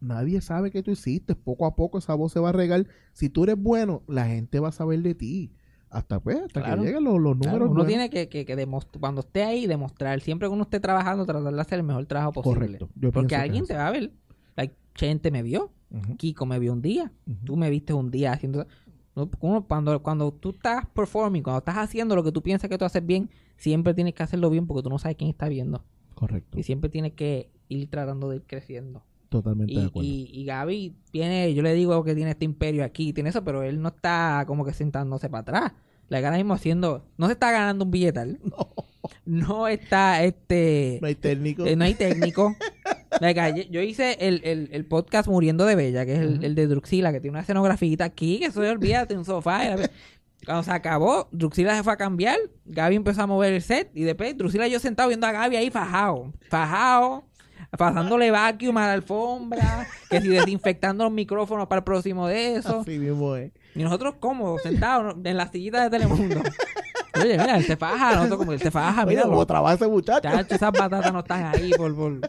nadie 0.00 0.40
sabe 0.40 0.70
que 0.70 0.82
tú 0.82 0.90
hiciste. 0.90 1.34
Poco 1.34 1.66
a 1.66 1.74
poco 1.74 1.98
esa 1.98 2.14
voz 2.14 2.32
se 2.32 2.40
va 2.40 2.50
a 2.50 2.52
regar. 2.52 2.86
Si 3.12 3.28
tú 3.28 3.44
eres 3.44 3.56
bueno, 3.56 4.02
la 4.06 4.26
gente 4.26 4.60
va 4.60 4.68
a 4.68 4.72
saber 4.72 5.00
de 5.02 5.14
ti. 5.14 5.52
Hasta 5.90 6.20
pues, 6.20 6.38
hasta 6.38 6.62
Claro. 6.62 6.82
que 6.82 6.88
lleguen 6.88 7.04
los, 7.04 7.20
los 7.20 7.36
Claro, 7.36 7.58
números. 7.58 7.70
uno 7.74 7.84
tiene 7.86 8.08
que, 8.08 8.28
que, 8.30 8.46
que 8.46 8.56
demostrar, 8.56 8.98
cuando 8.98 9.20
esté 9.20 9.42
ahí, 9.44 9.66
demostrar, 9.66 10.20
siempre 10.22 10.48
que 10.48 10.54
uno 10.54 10.62
esté 10.62 10.80
trabajando, 10.80 11.26
tratar 11.26 11.52
de 11.52 11.60
hacer 11.60 11.78
el 11.80 11.84
mejor 11.84 12.06
trabajo 12.06 12.32
posible. 12.32 12.78
Correcto. 12.78 12.88
Yo 12.94 13.12
Porque 13.12 13.36
alguien 13.36 13.66
te 13.66 13.74
va 13.74 13.88
a 13.88 13.90
ver. 13.90 14.10
Like, 14.56 14.74
Chente 14.94 15.30
me 15.30 15.42
vio, 15.42 15.70
Kiko 16.16 16.46
me 16.46 16.58
vio 16.58 16.72
un 16.72 16.80
día, 16.80 17.12
ujú. 17.26 17.44
tú 17.44 17.56
me 17.58 17.68
viste 17.68 17.92
un 17.92 18.10
día 18.10 18.32
haciendo... 18.32 18.66
no, 19.14 19.28
uno- 19.40 19.66
cuando, 19.66 20.02
cuando 20.02 20.32
tú 20.32 20.50
estás 20.50 20.86
performing, 20.94 21.42
cuando 21.42 21.58
estás 21.58 21.76
haciendo 21.76 22.16
lo 22.16 22.24
que 22.24 22.32
tú 22.32 22.42
piensas 22.42 22.70
que 22.70 22.78
tú 22.78 22.86
haces 22.86 23.04
bien, 23.04 23.28
siempre 23.58 23.92
tienes 23.92 24.14
que 24.14 24.22
hacerlo 24.22 24.48
bien 24.48 24.66
porque 24.66 24.82
tú 24.82 24.88
no 24.88 24.98
sabes 24.98 25.18
quién 25.18 25.28
está 25.28 25.48
viendo. 25.50 25.84
Correcto. 26.22 26.56
Y 26.56 26.62
siempre 26.62 26.88
tienes 26.88 27.14
que 27.14 27.50
ir 27.68 27.90
tratando 27.90 28.30
de 28.30 28.36
ir 28.36 28.42
creciendo. 28.46 29.02
Totalmente 29.28 29.74
de 29.74 29.80
Y, 29.80 29.84
acuerdo. 29.86 30.08
y, 30.08 30.30
y 30.32 30.44
Gaby 30.44 30.94
tiene, 31.10 31.52
yo 31.52 31.64
le 31.64 31.74
digo 31.74 32.04
que 32.04 32.14
tiene 32.14 32.30
este 32.30 32.44
imperio 32.44 32.84
aquí, 32.84 33.12
tiene 33.12 33.30
eso, 33.30 33.42
pero 33.42 33.64
él 33.64 33.82
no 33.82 33.88
está 33.88 34.44
como 34.46 34.64
que 34.64 34.72
sentándose 34.72 35.28
para 35.28 35.40
atrás. 35.40 35.72
La 36.08 36.18
ahora 36.18 36.36
mismo 36.36 36.54
haciendo, 36.54 37.04
no 37.18 37.26
se 37.26 37.32
está 37.32 37.50
ganando 37.50 37.84
un 37.84 37.90
billetal. 37.90 38.38
No, 39.26 39.66
está 39.66 40.22
este 40.22 40.98
no 41.00 41.08
hay 41.08 41.16
técnico. 41.16 41.66
eh, 41.66 41.74
no 41.74 41.84
hay 41.84 41.94
técnico. 41.94 42.54
Venga, 43.20 43.50
yo, 43.50 43.80
hice 43.82 44.16
el, 44.20 44.40
el, 44.44 44.68
el 44.72 44.84
podcast 44.84 45.28
Muriendo 45.28 45.64
de 45.66 45.74
Bella, 45.74 46.06
que 46.06 46.12
es 46.14 46.20
el, 46.20 46.44
el 46.44 46.54
de 46.54 46.68
Druxila, 46.68 47.12
que 47.12 47.20
tiene 47.20 47.32
una 47.32 47.40
escenografía 47.40 47.96
aquí, 48.04 48.38
que 48.38 48.46
eso 48.46 48.60
olvídate, 48.60 49.16
un 49.16 49.24
sofá. 49.24 49.74
Cuando 50.44 50.62
se 50.64 50.72
acabó, 50.72 51.28
Druxila 51.30 51.76
se 51.76 51.84
fue 51.84 51.92
a 51.92 51.96
cambiar, 51.96 52.36
Gaby 52.64 52.96
empezó 52.96 53.22
a 53.22 53.26
mover 53.26 53.52
el 53.52 53.62
set, 53.62 53.90
y 53.94 54.02
después 54.02 54.36
Druxila 54.36 54.66
y 54.66 54.72
yo 54.72 54.80
sentado 54.80 55.08
viendo 55.08 55.26
a 55.26 55.32
Gaby 55.32 55.56
ahí 55.56 55.70
fajado, 55.70 56.32
fajado, 56.48 57.24
pasándole 57.78 58.30
vacuum 58.30 58.76
a 58.78 58.86
la 58.88 58.92
alfombra, 58.94 59.86
que 60.10 60.20
si 60.20 60.28
desinfectando 60.28 61.04
los 61.04 61.12
micrófonos 61.12 61.68
para 61.68 61.78
el 61.78 61.84
próximo 61.84 62.26
de 62.26 62.56
eso. 62.56 62.80
Así 62.80 62.98
mismo 62.98 63.36
es. 63.36 63.52
Y 63.74 63.82
nosotros 63.82 64.16
cómodos, 64.18 64.62
sentados 64.62 65.14
en 65.24 65.36
la 65.36 65.46
sillita 65.50 65.84
de 65.84 65.90
Telemundo. 65.90 66.42
Oye, 67.20 67.38
mira, 67.38 67.56
él 67.56 67.64
se 67.64 67.76
faja, 67.76 68.16
nosotros 68.16 68.38
como 68.38 68.52
él 68.52 68.58
se 68.58 68.70
faja, 68.70 69.06
mira, 69.06 69.22
como 69.22 69.46
trabaja 69.46 69.74
ese 69.74 69.86
muchacho. 69.86 70.22
Chacho, 70.22 70.54
esas 70.54 70.72
batatas 70.72 71.12
no 71.12 71.20
están 71.20 71.54
ahí 71.54 71.70
por, 71.76 71.94
por... 71.94 72.20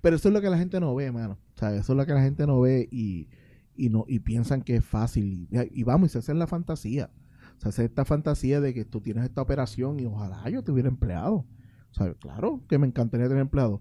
Pero 0.00 0.16
eso 0.16 0.28
es 0.28 0.34
lo 0.34 0.40
que 0.40 0.48
la 0.48 0.56
gente 0.56 0.80
no 0.80 0.94
ve, 0.94 1.10
mano. 1.12 1.38
¿Sabes? 1.56 1.80
Eso 1.80 1.92
es 1.92 1.96
lo 1.96 2.06
que 2.06 2.12
la 2.12 2.22
gente 2.22 2.46
no 2.46 2.60
ve 2.60 2.88
y, 2.90 3.28
y 3.76 3.90
no 3.90 4.04
y 4.08 4.20
piensan 4.20 4.62
que 4.62 4.76
es 4.76 4.84
fácil. 4.84 5.48
Y, 5.50 5.80
y 5.80 5.82
vamos, 5.82 6.10
y 6.10 6.12
se 6.12 6.18
hace 6.18 6.34
la 6.34 6.46
fantasía. 6.46 7.10
Se 7.58 7.68
hace 7.68 7.84
esta 7.84 8.04
fantasía 8.04 8.60
de 8.60 8.74
que 8.74 8.84
tú 8.84 9.00
tienes 9.00 9.24
esta 9.24 9.40
operación 9.42 9.98
y 10.00 10.06
ojalá 10.06 10.48
yo 10.50 10.62
tuviera 10.62 10.88
empleado. 10.88 11.44
¿Sabes? 11.92 12.16
Claro 12.20 12.60
que 12.68 12.78
me 12.78 12.86
encantaría 12.86 13.26
tener 13.28 13.40
empleado. 13.42 13.80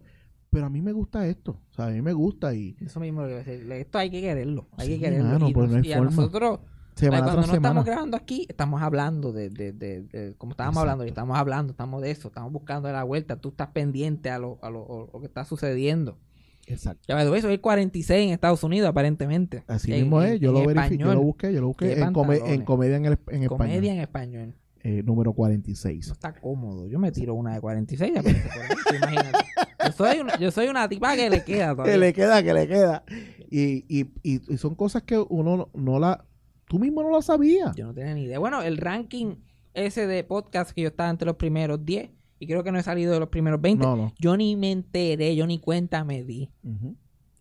Pero 0.52 0.68
a 0.68 0.70
mí 0.70 0.82
me 0.84 0.92
gusta 0.94 1.26
esto. 1.28 1.60
O 1.72 1.74
sea, 1.74 1.88
a 1.88 1.90
mí 1.90 2.02
me 2.04 2.14
gusta 2.14 2.54
y 2.54 2.76
Eso 2.80 3.00
mismo 3.00 3.22
lo 3.22 3.28
que 3.28 3.34
voy 3.34 3.42
a 3.42 3.46
decir. 3.46 3.72
Esto 3.72 3.98
hay 3.98 4.12
que 4.12 4.22
quererlo. 4.22 4.68
Hay 4.78 4.88
Sí, 4.88 4.94
que 4.94 5.00
quererlo. 5.00 5.30
mano, 5.30 5.50
y 5.50 5.54
pues 5.54 5.70
no 5.72 5.80
y 5.84 5.92
a 5.94 6.00
nosotros, 6.02 6.60
semana 6.96 7.24
cuando 7.24 7.42
no 7.42 7.46
estamos 7.48 7.56
semana. 7.70 7.84
grabando 7.84 8.18
aquí, 8.18 8.46
estamos 8.48 8.82
hablando 8.84 9.34
de, 9.34 9.50
de, 9.50 9.74
de, 9.74 10.04
de- 10.04 10.36
como 10.38 10.52
estábamos 10.52 10.76
Exacto. 10.76 10.92
hablando, 10.92 11.04
estamos 11.06 11.38
hablando, 11.40 11.72
estamos 11.72 12.02
de 12.04 12.12
eso, 12.12 12.28
estamos 12.28 12.52
buscando 12.54 12.92
la 12.92 13.04
vuelta. 13.04 13.38
Tú 13.38 13.50
estás 13.50 13.70
pendiente 13.70 14.30
a 14.30 14.38
lo, 14.38 14.60
a 14.62 14.70
lo, 14.70 15.08
a 15.10 15.12
lo 15.12 15.20
que 15.20 15.26
está 15.26 15.44
sucediendo. 15.44 16.20
Exacto. 16.68 17.04
Ya 17.08 17.16
me 17.16 17.26
doy, 17.26 17.42
soy 17.42 17.58
46 17.58 18.28
en 18.28 18.34
Estados 18.34 18.64
Unidos, 18.64 18.90
aparentemente. 18.90 19.64
Así 19.68 19.92
En- 19.94 20.02
mismo 20.02 20.22
es. 20.22 20.40
Yo 20.40 20.50
en 20.50 20.56
lo 20.62 20.68
verifiqué, 20.68 20.98
yo 21.04 21.14
lo 21.14 21.22
busqué, 21.22 21.54
yo 21.54 21.62
lo 21.62 21.68
busqué 21.68 21.94
Qué 21.96 22.02
en, 22.02 22.14
come- 22.14 22.28
pantalones. 22.38 22.60
en 22.60 22.66
comedia 22.66 22.96
en, 22.98 23.06
el- 23.06 23.12
en 23.28 23.44
español. 23.44 23.48
Comedia 23.48 23.94
en 23.94 24.00
español. 24.00 24.56
eh, 24.86 25.02
número 25.04 25.32
No 25.32 25.36
46. 25.36 26.08
está 26.12 26.34
cómodo. 26.34 26.88
Yo 26.88 27.00
me 27.00 27.12
tiro 27.12 27.36
una 27.36 27.54
de 27.54 27.62
46 27.62 28.12
y 28.16 28.18
aparece 28.18 28.50
por 28.50 28.62
ahí, 28.62 28.68
tú 28.90 28.96
imagínate. 28.96 29.46
Yo 29.86 29.92
soy, 29.94 30.20
una, 30.20 30.38
yo 30.40 30.52
soy 30.52 30.68
una 30.68 30.90
tipa 30.90 31.16
que 31.16 31.30
le 31.30 31.44
queda 31.46 31.70
Que 31.70 31.76
todavía. 31.76 31.98
le 31.98 32.14
queda, 32.14 32.44
que 32.44 32.54
le 32.54 32.68
queda. 32.68 33.04
Y, 33.50 33.86
y, 33.88 34.12
y, 34.24 34.42
y 34.54 34.58
son 34.58 34.76
cosas 34.76 35.04
que 35.04 35.18
uno 35.20 35.56
no, 35.58 35.70
no 35.74 36.00
la... 36.00 36.26
Tú 36.68 36.80
mismo 36.80 37.02
no 37.04 37.12
la 37.12 37.22
sabías. 37.22 37.76
Yo 37.76 37.86
no 37.88 37.94
tenía 37.94 38.14
ni 38.14 38.24
idea. 38.24 38.40
Bueno, 38.40 38.62
el 38.62 38.78
ranking 38.78 39.36
ese 39.74 40.06
de 40.08 40.24
podcast 40.24 40.72
que 40.72 40.82
yo 40.82 40.88
estaba 40.90 41.10
entre 41.10 41.26
los 41.28 41.36
primeros 41.36 41.86
10 41.86 42.10
y 42.44 42.48
creo 42.48 42.64
que 42.64 42.72
no 42.72 42.78
he 42.80 42.84
salido 42.84 43.14
de 43.14 43.20
los 43.20 43.30
primeros 43.30 43.60
20. 43.60 43.84
No, 43.84 43.96
no. 43.96 44.14
Yo 44.20 44.38
ni 44.38 44.56
me 44.56 44.72
enteré, 44.72 45.36
yo 45.36 45.48
ni 45.48 45.60
cuenta 45.60 46.04
me 46.04 46.24
di. 46.24 46.52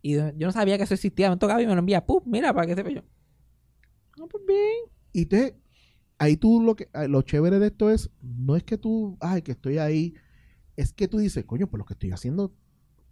Y 0.01 0.15
yo 0.15 0.31
no 0.33 0.51
sabía 0.51 0.77
que 0.77 0.83
eso 0.83 0.93
existía. 0.93 1.29
Me 1.29 1.37
tocaba 1.37 1.61
y 1.61 1.67
me 1.67 1.73
lo 1.73 1.79
envía. 1.79 2.05
¡Pum! 2.05 2.23
Mira, 2.25 2.53
para 2.53 2.67
que 2.67 2.75
sepa 2.75 2.89
yo. 2.89 3.01
Ah, 4.19 4.25
pues 4.29 4.43
bien. 4.45 4.91
Y 5.13 5.23
entonces, 5.23 5.53
ahí 6.17 6.37
tú 6.37 6.61
lo 6.61 6.75
que... 6.75 6.89
ah, 6.93 7.07
Lo 7.07 7.21
chévere 7.21 7.59
de 7.59 7.67
esto 7.67 7.89
es, 7.89 8.11
no 8.21 8.55
es 8.55 8.63
que 8.63 8.77
tú, 8.77 9.17
ay, 9.21 9.41
que 9.41 9.51
estoy 9.53 9.77
ahí, 9.77 10.13
es 10.75 10.91
que 10.93 11.07
tú 11.07 11.19
dices, 11.19 11.45
coño, 11.45 11.67
pues 11.67 11.79
lo 11.79 11.85
que 11.85 11.93
estoy 11.93 12.11
haciendo 12.11 12.53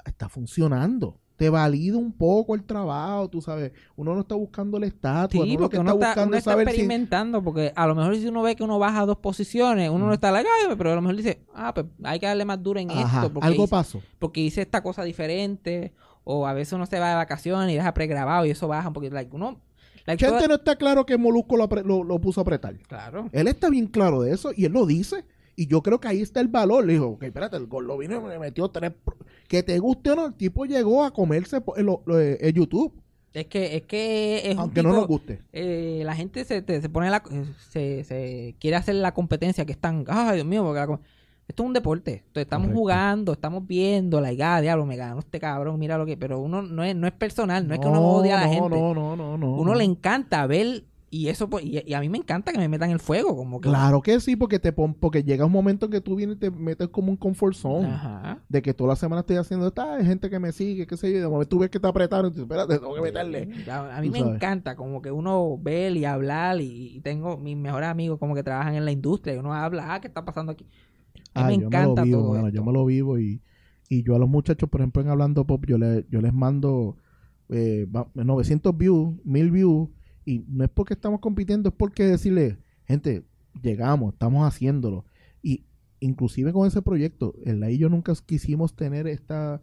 está 0.06 0.28
funcionando. 0.30 1.21
Te 1.42 1.50
valida 1.50 1.98
un 1.98 2.12
poco 2.12 2.54
el 2.54 2.64
trabajo, 2.64 3.28
tú 3.28 3.42
sabes. 3.42 3.72
Uno 3.96 4.14
no 4.14 4.22
está 4.22 4.36
buscando 4.36 4.78
el 4.78 4.84
estatus, 4.84 5.42
Sí, 5.42 5.50
uno 5.56 5.60
porque 5.62 5.80
uno 5.80 5.94
está, 5.94 6.06
buscando 6.10 6.28
uno 6.28 6.36
es 6.36 6.42
está 6.42 6.52
saber 6.52 6.68
si... 6.68 6.72
experimentando, 6.76 7.42
porque 7.42 7.74
a 7.76 7.88
lo 7.88 7.96
mejor 7.96 8.16
si 8.16 8.28
uno 8.28 8.44
ve 8.44 8.56
que 8.56 8.64
uno 8.64 8.78
baja 8.78 9.08
dos 9.08 9.18
posiciones, 9.18 9.90
uno 9.90 10.06
no 10.06 10.14
está 10.14 10.30
like, 10.32 10.48
"Ay", 10.48 10.76
pero 10.78 10.92
a 10.92 10.96
lo 10.96 11.02
mejor 11.02 11.16
dice, 11.16 11.42
ah, 11.56 11.74
pues 11.74 11.88
hay 12.04 12.20
que 12.20 12.28
darle 12.28 12.46
más 12.46 12.62
duro 12.62 12.80
en 12.80 12.92
Ajá, 12.92 13.22
esto, 13.22 13.34
porque, 13.34 13.48
algo 13.48 13.64
hice, 13.64 13.72
pasó. 13.72 14.02
porque 14.20 14.40
hice 14.42 14.62
esta 14.62 14.84
cosa 14.84 15.04
diferente, 15.04 15.94
o 16.24 16.46
a 16.46 16.54
veces 16.54 16.74
uno 16.74 16.86
se 16.86 17.00
va 17.00 17.10
de 17.10 17.16
vacaciones 17.16 17.72
y 17.72 17.76
deja 17.76 17.92
pregrabado 17.96 18.46
y 18.46 18.52
eso 18.52 18.68
baja, 18.68 18.94
porque 18.94 19.10
like, 19.10 19.36
uno... 19.36 19.60
Gente 20.06 20.48
no 20.48 20.56
está 20.56 20.76
claro 20.76 21.06
que 21.08 21.18
Molusco 21.18 21.58
lo- 21.58 22.04
lo 22.04 22.20
puso 22.22 22.42
a 22.42 22.44
apretar. 22.44 22.76
Claro. 22.88 23.30
Él 23.32 23.48
está 23.48 23.70
bien 23.70 23.88
claro 23.88 24.22
de 24.22 24.34
eso 24.34 24.52
y 24.56 24.66
él 24.66 24.74
lo 24.74 24.86
dice. 24.86 25.26
Y 25.56 25.68
yo 25.68 25.82
creo 25.82 26.00
que 26.00 26.08
ahí 26.08 26.22
está 26.22 26.40
el 26.40 26.48
valor. 26.48 26.86
Le 26.86 26.94
dijo, 26.94 27.08
ok, 27.08 27.24
espérate, 27.24 27.58
el 27.58 27.68
gol 27.68 27.86
lo 27.88 27.98
vino 27.98 28.16
y 28.18 28.20
me 28.22 28.40
metió 28.40 28.70
tres. 28.70 28.94
Que 29.48 29.64
te 29.64 29.78
guste 29.80 30.12
o 30.12 30.16
no, 30.16 30.26
el 30.28 30.34
tipo 30.34 30.66
llegó 30.66 31.04
a 31.04 31.12
comerse 31.12 31.62
el, 31.76 31.86
lo- 31.86 32.04
eh, 32.20 32.38
el 32.42 32.54
YouTube, 32.54 32.94
Es 33.34 33.48
que, 33.48 33.76
es 33.76 33.82
que 33.84 34.42
es 34.50 34.54
un 34.56 34.60
aunque 34.62 34.82
no 34.84 34.90
tipo- 34.90 35.00
nos 35.00 35.08
guste. 35.08 35.42
eh, 35.52 36.02
la 36.06 36.16
gente 36.16 36.46
se, 36.46 36.62
te- 36.62 36.82
se 36.82 36.90
pone 36.90 37.10
la, 37.10 37.22
se, 37.70 38.04
se 38.06 38.56
quiere 38.60 38.78
hacer 38.78 38.96
la 38.96 39.14
competencia 39.14 39.66
que 39.66 39.72
están, 39.74 40.06
ay 40.08 40.36
Dios 40.36 40.48
mío, 40.48 40.64
porque 40.64 40.80
la 40.80 41.00
esto 41.48 41.64
es 41.64 41.68
un 41.68 41.74
deporte, 41.74 42.12
Entonces, 42.28 42.44
estamos 42.44 42.68
Correcto. 42.68 42.80
jugando, 42.80 43.34
estamos 43.34 43.68
viendo, 43.68 44.22
la 44.22 44.30
ah, 44.56 44.62
diablo, 44.62 44.86
me 44.86 44.96
ganó 44.96 45.20
este 45.20 45.38
cabrón, 45.40 45.78
mira 45.80 45.98
lo 45.98 46.06
que, 46.06 46.16
pero 46.16 46.40
uno 46.40 46.62
no 46.62 46.82
es, 46.86 46.96
no 46.96 47.08
es 47.08 47.14
personal, 47.14 47.68
no, 47.68 47.74
es 47.74 47.80
que 47.82 47.88
uno 47.88 48.02
odia 48.02 48.38
a 48.38 48.42
la 48.42 48.48
no, 48.48 48.54
gente, 48.54 48.70
No, 48.80 48.94
no, 48.94 49.16
no, 49.18 49.38
no. 49.38 49.56
uno 49.56 49.72
no. 49.74 49.78
le 49.78 49.84
encanta 49.84 50.48
ver 50.48 50.86
y 51.14 51.28
eso 51.28 51.50
pues, 51.50 51.64
y, 51.66 51.84
y 51.86 51.94
a 51.94 52.00
mí 52.00 52.08
me 52.10 52.18
encanta 52.18 52.52
que 52.54 52.58
me 52.58 52.68
metan 52.70 52.90
el 52.90 53.00
fuego, 53.00 53.36
como 53.36 53.60
que 53.62 53.68
Claro 53.70 54.02
que 54.02 54.20
sí, 54.22 54.36
porque 54.38 54.58
te 54.60 54.72
pon- 54.72 54.94
porque 54.96 55.24
llega 55.24 55.46
un 55.46 55.52
momento 55.52 55.86
en 55.88 55.92
que 55.92 56.00
tú 56.02 56.16
vienes 56.16 56.38
y 56.38 56.40
te 56.40 56.50
metes 56.50 56.88
como 56.88 57.12
un 57.12 57.18
comfort 57.18 57.54
zone. 57.54 57.88
Ajá. 57.90 58.40
De 58.48 58.62
que 58.62 58.74
toda 58.74 58.88
la 58.92 58.96
semana 58.96 59.20
estoy 59.20 59.36
haciendo 59.36 59.68
esta, 59.68 59.96
hay 59.98 60.06
gente 60.06 60.30
que 60.30 60.40
me 60.40 60.52
sigue, 60.54 60.88
qué 60.88 60.96
sé 60.98 61.12
yo, 61.12 61.20
de 61.20 61.28
momento 61.28 61.50
tú 61.50 61.60
ves 61.60 61.70
que 61.70 61.80
te 61.80 61.88
apretaron 61.88 62.32
y 62.32 62.36
tú, 62.36 62.42
espérate, 62.44 62.80
tengo 62.80 62.96
que 62.96 63.02
meterle. 63.02 63.50
A, 63.70 63.98
a 63.98 64.02
mí 64.02 64.08
Tú 64.08 64.14
me 64.14 64.20
sabes. 64.20 64.36
encanta 64.36 64.76
como 64.78 65.02
que 65.02 65.12
uno 65.12 65.58
ver 65.62 65.96
y 65.98 66.06
hablar 66.06 66.60
y, 66.62 66.96
y 66.96 67.02
tengo 67.02 67.38
mis 67.38 67.58
mejores 67.58 67.90
amigos 67.90 68.18
como 68.18 68.34
que 68.34 68.42
trabajan 68.44 68.76
en 68.76 68.86
la 68.86 68.92
industria 68.92 69.36
y 69.36 69.38
uno 69.38 69.54
habla, 69.54 69.94
ah, 69.94 70.00
¿qué 70.02 70.08
está 70.08 70.24
pasando 70.26 70.54
aquí? 70.54 70.66
A 71.34 71.42
mí 71.48 71.54
Ay, 71.54 71.58
me 71.60 71.66
encanta 71.66 72.06
me 72.06 72.12
lo 72.12 72.18
vivo, 72.18 72.22
todo 72.22 72.34
mano, 72.36 72.48
esto. 72.48 72.56
yo 72.60 72.64
me 72.66 72.72
lo 72.74 72.86
vivo 72.86 73.20
y, 73.20 73.42
y 73.90 74.04
yo 74.04 74.16
a 74.16 74.20
los 74.20 74.30
muchachos, 74.30 74.70
por 74.70 74.80
ejemplo, 74.80 75.02
en 75.02 75.10
Hablando 75.10 75.46
Pop, 75.46 75.66
yo, 75.68 75.78
le, 75.78 76.06
yo 76.10 76.22
les 76.22 76.34
mando 76.34 76.96
eh, 77.50 77.86
va- 77.94 78.08
900 78.14 78.78
views, 78.78 79.16
1000 79.26 79.52
views, 79.52 79.90
y 80.26 80.46
no 80.48 80.64
es 80.64 80.70
porque 80.70 80.94
estamos 80.94 81.20
compitiendo, 81.20 81.70
es 81.70 81.76
porque 81.76 82.04
decirle, 82.04 82.60
gente, 82.86 83.26
llegamos, 83.62 84.14
estamos 84.14 84.48
haciéndolo. 84.48 85.06
Y 85.42 85.66
inclusive 86.00 86.54
con 86.54 86.68
ese 86.68 86.82
proyecto, 86.82 87.36
el 87.44 87.64
y 87.70 87.78
yo 87.78 87.90
nunca 87.90 88.14
quisimos 88.26 88.76
tener 88.76 89.08
esta, 89.08 89.62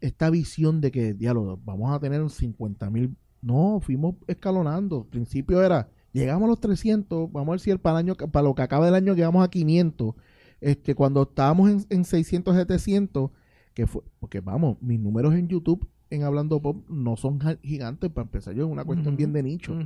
esta 0.00 0.30
visión 0.30 0.80
de 0.80 0.90
que, 0.90 1.14
diálogo, 1.14 1.60
vamos 1.64 1.92
a 1.92 2.00
tener 2.00 2.28
50 2.28 2.90
mil. 2.90 3.16
No, 3.42 3.80
fuimos 3.80 4.16
escalonando. 4.26 5.02
Al 5.02 5.08
principio 5.08 5.62
era, 5.62 5.90
llegamos 6.12 6.46
a 6.46 6.50
los 6.50 6.60
300, 6.60 7.30
vamos 7.32 7.48
a 7.48 7.50
ver 7.52 7.60
si 7.60 7.70
el 7.70 7.78
para, 7.78 8.00
el 8.00 8.06
año, 8.06 8.14
para 8.14 8.44
lo 8.44 8.54
que 8.54 8.62
acaba 8.62 8.86
del 8.86 8.94
año 8.94 9.14
llegamos 9.14 9.44
a 9.44 9.50
500. 9.50 10.14
Este, 10.60 10.94
cuando 10.94 11.22
estábamos 11.22 11.70
en, 11.70 11.84
en 11.90 12.04
600, 12.04 12.56
700, 12.56 13.30
que 13.74 13.86
fue, 13.86 14.02
porque 14.20 14.40
vamos, 14.40 14.80
mis 14.80 15.00
números 15.00 15.34
en 15.34 15.48
YouTube 15.48 15.86
en 16.14 16.22
Hablando 16.22 16.60
Pop 16.60 16.84
no 16.88 17.16
son 17.16 17.40
gigantes 17.62 18.10
para 18.10 18.24
empezar. 18.24 18.54
Yo 18.54 18.64
es 18.66 18.70
una 18.70 18.84
cuestión 18.84 19.14
Ujú. 19.14 19.16
bien 19.18 19.32
de 19.32 19.42
nicho. 19.42 19.72
Tú- 19.72 19.84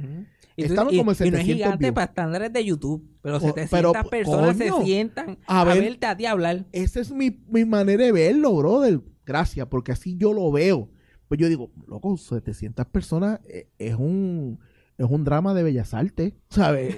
Estaban 0.56 0.92
y- 0.92 0.98
como 0.98 1.12
en 1.12 1.16
y 1.16 1.30
no 1.30 1.36
es 1.38 1.44
700 1.44 1.44
gigante 1.56 1.78
views. 1.84 1.94
para 1.94 2.04
estándares 2.06 2.52
de 2.52 2.64
YouTube, 2.64 3.08
pero 3.22 3.36
O- 3.36 3.40
700 3.40 3.68
pero, 3.70 3.92
personas 4.10 4.56
coño, 4.56 4.78
se 4.78 4.84
sientan 4.84 5.38
a 5.46 5.60
a, 5.60 5.64
ver- 5.64 5.80
verte 5.82 6.06
a 6.06 6.16
ti 6.16 6.26
hablar. 6.26 6.66
Esa 6.72 7.00
es 7.00 7.12
mi, 7.12 7.30
mi 7.48 7.64
manera 7.64 8.04
de 8.04 8.12
verlo, 8.12 8.56
brother. 8.56 9.00
Gracias, 9.24 9.66
porque 9.68 9.92
así 9.92 10.16
yo 10.16 10.32
lo 10.32 10.50
veo. 10.50 10.90
Pues 11.28 11.38
yo 11.38 11.48
digo, 11.48 11.70
loco, 11.86 12.16
700 12.16 12.86
personas 12.86 13.40
eh, 13.48 13.68
es 13.78 13.94
un 13.94 14.58
es 14.96 15.06
un 15.08 15.22
drama 15.22 15.54
de 15.54 15.62
Bellas 15.62 15.94
Artes, 15.94 16.32
¿sabes? 16.50 16.96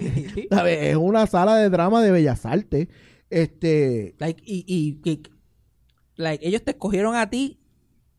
¿Sabes? 0.48 0.78
Es 0.82 0.96
una 0.96 1.26
sala 1.26 1.56
de 1.56 1.68
drama 1.68 2.02
de 2.02 2.10
Bellas 2.12 2.46
Artes. 2.46 2.88
Este, 3.28 4.14
Like, 4.18 4.42
y, 4.44 4.64
y, 4.66 5.00
y- 5.10 5.22
like, 6.16 6.46
ellos 6.46 6.62
te 6.64 6.70
escogieron 6.72 7.14
a 7.14 7.28
ti 7.30 7.59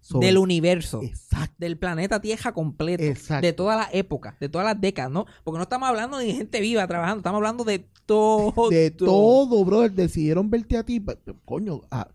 sobre- 0.01 0.27
del 0.27 0.37
universo, 0.37 1.01
Exacto. 1.03 1.55
del 1.59 1.77
planeta 1.77 2.19
Tierra 2.19 2.51
completo, 2.53 3.03
Exacto. 3.03 3.45
de 3.45 3.53
todas 3.53 3.77
las 3.77 3.89
épocas, 3.93 4.37
de 4.39 4.49
todas 4.49 4.65
las 4.65 4.81
décadas, 4.81 5.11
¿no? 5.11 5.25
Porque 5.43 5.57
no 5.57 5.63
estamos 5.63 5.87
hablando 5.87 6.17
de 6.17 6.33
gente 6.33 6.59
viva 6.59 6.85
trabajando, 6.87 7.19
estamos 7.19 7.37
hablando 7.37 7.63
de 7.63 7.85
todo. 8.05 8.69
De 8.69 8.91
todo, 8.91 9.63
brother. 9.63 9.91
Decidieron 9.93 10.49
verte 10.49 10.75
a 10.77 10.83
ti. 10.83 11.01
Coño, 11.45 11.81
ah, 11.91 12.09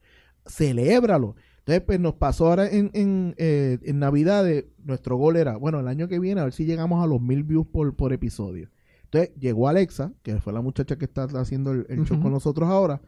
celébralo. 0.46 1.36
Entonces, 1.60 1.82
pues 1.84 1.98
nos 1.98 2.14
pasó 2.14 2.46
ahora 2.48 2.68
en, 2.70 2.90
en, 2.94 3.34
eh, 3.38 3.78
en 3.82 3.98
Navidad. 3.98 4.44
nuestro 4.84 5.16
gol 5.16 5.36
era, 5.36 5.56
bueno, 5.56 5.80
el 5.80 5.88
año 5.88 6.06
que 6.06 6.20
viene, 6.20 6.40
a 6.40 6.44
ver 6.44 6.52
si 6.52 6.64
llegamos 6.64 7.02
a 7.02 7.06
los 7.08 7.20
mil 7.20 7.42
views 7.42 7.66
por, 7.66 7.94
por 7.96 8.12
episodio. 8.12 8.70
Entonces, 9.04 9.34
llegó 9.38 9.68
Alexa, 9.68 10.12
que 10.22 10.40
fue 10.40 10.52
la 10.52 10.60
muchacha 10.60 10.96
que 10.96 11.04
está 11.06 11.24
haciendo 11.24 11.72
el, 11.72 11.86
el 11.88 12.04
show 12.04 12.20
con 12.20 12.32
nosotros 12.32 12.68
ahora. 12.68 13.00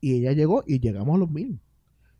Y 0.00 0.14
ella 0.14 0.32
llegó 0.32 0.62
y 0.66 0.78
llegamos 0.78 1.16
a 1.16 1.18
los 1.18 1.30
mil. 1.30 1.60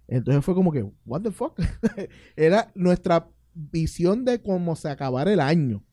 Entonces 0.09 0.45
fue 0.45 0.55
como 0.55 0.73
que, 0.73 0.85
what 1.05 1.21
the 1.23 1.31
fuck? 1.31 1.59
era 2.37 2.73
nuestra 2.75 3.29
visión 3.55 4.25
de 4.25 4.41
cómo 4.43 4.75
se 4.77 4.89
acabara 4.89 5.33
el 5.33 5.41
año. 5.41 5.85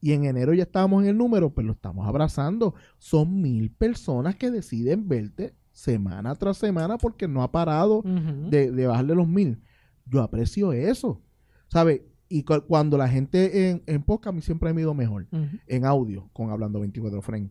Y 0.00 0.12
en 0.12 0.24
enero 0.26 0.52
ya 0.52 0.64
estábamos 0.64 1.02
en 1.02 1.08
el 1.10 1.16
número, 1.16 1.52
pues 1.54 1.66
lo 1.66 1.72
estamos 1.72 2.06
abrazando. 2.06 2.74
Son 2.98 3.40
mil 3.40 3.70
personas 3.70 4.36
que 4.36 4.50
deciden 4.50 5.08
verte 5.08 5.54
semana 5.72 6.34
tras 6.36 6.58
semana 6.58 6.98
porque 6.98 7.26
no 7.26 7.42
ha 7.42 7.50
parado 7.50 8.02
de, 8.50 8.70
de 8.70 8.86
bajarle 8.86 9.14
los 9.14 9.26
mil. 9.26 9.62
Yo 10.06 10.20
aprecio 10.22 10.72
eso. 10.72 11.22
¿Sabes? 11.68 12.02
Y 12.28 12.42
cu- 12.44 12.62
cuando 12.68 12.98
la 12.98 13.08
gente 13.08 13.70
en, 13.70 13.82
en 13.86 14.02
podcast, 14.02 14.28
a 14.28 14.32
mí 14.32 14.42
siempre 14.42 14.72
me 14.74 14.80
ha 14.80 14.84
ido 14.84 14.94
mejor. 14.94 15.26
En 15.66 15.84
audio, 15.86 16.28
con 16.34 16.50
Hablando 16.50 16.80
24 16.80 17.22
Frames. 17.22 17.50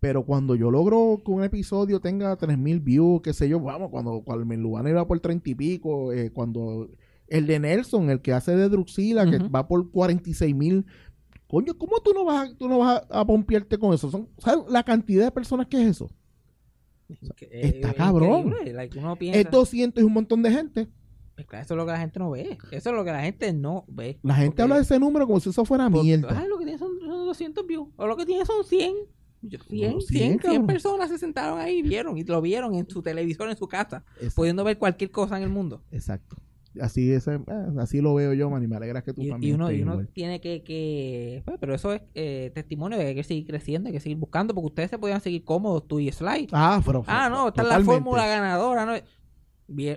Pero 0.00 0.24
cuando 0.24 0.54
yo 0.54 0.70
logro 0.70 1.20
que 1.24 1.30
un 1.30 1.44
episodio 1.44 2.00
tenga 2.00 2.34
3000 2.36 2.80
views, 2.80 3.20
qué 3.22 3.32
sé 3.34 3.48
yo, 3.48 3.60
vamos, 3.60 3.90
cuando, 3.90 4.22
cuando 4.22 4.52
el 4.54 4.60
Lubana 4.60 4.88
iba 4.90 5.06
por 5.06 5.20
30 5.20 5.50
y 5.50 5.54
pico, 5.54 6.12
eh, 6.12 6.30
cuando 6.32 6.88
el 7.28 7.46
de 7.46 7.58
Nelson, 7.60 8.08
el 8.10 8.22
que 8.22 8.32
hace 8.32 8.56
de 8.56 8.68
Druxila, 8.70 9.30
que 9.30 9.38
va 9.38 9.68
por 9.68 9.90
46 9.90 10.54
mil. 10.54 10.86
Coño, 11.46 11.76
¿cómo 11.76 12.00
tú 12.00 12.12
no 12.14 12.24
vas, 12.24 12.48
a, 12.50 12.56
tú 12.56 12.68
no 12.68 12.78
vas 12.78 13.02
a, 13.10 13.20
a 13.20 13.26
pompearte 13.26 13.76
con 13.78 13.92
eso? 13.92 14.10
Son, 14.10 14.28
¿Sabes 14.38 14.64
la 14.70 14.82
cantidad 14.82 15.24
de 15.26 15.30
personas 15.32 15.66
que 15.66 15.82
es 15.82 15.88
eso? 15.90 16.10
Está 17.08 17.88
es 17.90 17.94
cabrón. 17.96 18.54
like, 18.72 18.96
uno 18.98 19.16
piensa, 19.16 19.40
Es 19.40 19.50
200 19.50 20.02
y 20.02 20.06
un 20.06 20.12
montón 20.12 20.42
de 20.42 20.50
gente. 20.50 20.88
pues, 21.34 21.62
eso 21.64 21.74
es 21.74 21.76
lo 21.78 21.84
que 21.84 21.92
la 21.92 21.98
gente 21.98 22.18
no 22.20 22.30
ve. 22.30 22.56
Eso 22.70 22.90
es 22.90 22.96
lo 22.96 23.04
que 23.04 23.10
la 23.12 23.22
gente 23.22 23.52
no 23.52 23.84
ve. 23.88 24.18
La 24.22 24.34
gente 24.34 24.50
Porque- 24.50 24.62
habla 24.62 24.76
de 24.76 24.82
ese 24.82 24.98
número 24.98 25.26
como 25.26 25.40
si 25.40 25.50
eso 25.50 25.64
fuera 25.64 25.90
porque, 25.90 26.04
mierda. 26.06 26.38
Ay, 26.40 26.48
lo 26.48 26.56
que 26.56 26.64
tiene 26.64 26.78
son, 26.78 26.98
son 27.00 27.26
200 27.26 27.66
views. 27.66 27.88
O 27.96 28.06
lo 28.06 28.16
que 28.16 28.24
tiene 28.26 28.44
son 28.46 28.64
100. 28.64 28.94
Yo- 29.42 29.58
100, 29.68 29.92
No, 29.94 30.00
100, 30.00 30.00
100, 30.00 30.28
100 30.28 30.38
cabrón. 30.38 30.66
personas 30.66 31.08
se 31.10 31.18
sentaron 31.18 31.58
ahí 31.58 31.78
y 31.78 31.82
vieron. 31.82 32.16
Y 32.18 32.24
lo 32.24 32.40
vieron 32.42 32.74
en 32.74 32.88
su 32.88 33.02
televisor, 33.02 33.48
en 33.50 33.56
su 33.56 33.66
casa. 33.68 34.04
Exacto. 34.16 34.34
Pudiendo 34.36 34.64
ver 34.64 34.78
cualquier 34.78 35.10
cosa 35.10 35.36
en 35.36 35.42
el 35.44 35.48
mundo. 35.48 35.82
Exacto. 35.90 36.36
Así, 36.80 37.10
es, 37.10 37.26
eh, 37.26 37.40
así 37.78 38.00
lo 38.00 38.14
veo 38.14 38.32
yo, 38.32 38.48
man, 38.48 38.62
y 38.62 38.68
me 38.68 38.76
alegra 38.76 39.02
que 39.02 39.12
tú 39.12 39.22
Y, 39.22 39.26
y 39.26 39.30
también. 39.30 39.54
uno, 39.56 39.68
estés 39.70 39.80
y 39.80 39.82
uno 39.82 40.06
tiene 40.12 40.40
que, 40.40 40.62
que 40.62 41.42
pues, 41.44 41.56
pero 41.58 41.74
eso 41.74 41.92
es 41.92 42.02
eh, 42.14 42.52
testimonio 42.54 42.96
de 42.96 43.02
que 43.02 43.08
hay 43.08 43.14
que 43.16 43.24
seguir 43.24 43.44
creciendo, 43.44 43.88
hay 43.88 43.92
que 43.92 43.98
seguir 43.98 44.18
buscando, 44.18 44.54
porque 44.54 44.66
ustedes 44.66 44.90
se 44.90 44.98
podían 44.98 45.20
seguir 45.20 45.42
cómodos, 45.42 45.88
tú 45.88 45.98
y 45.98 46.12
Sly. 46.12 46.46
Ah, 46.52 46.80
pero, 46.86 47.02
Ah, 47.08 47.28
no, 47.28 47.48
esta 47.48 47.62
es 47.62 47.68
la 47.68 47.80
fórmula 47.80 48.24
ganadora, 48.24 49.02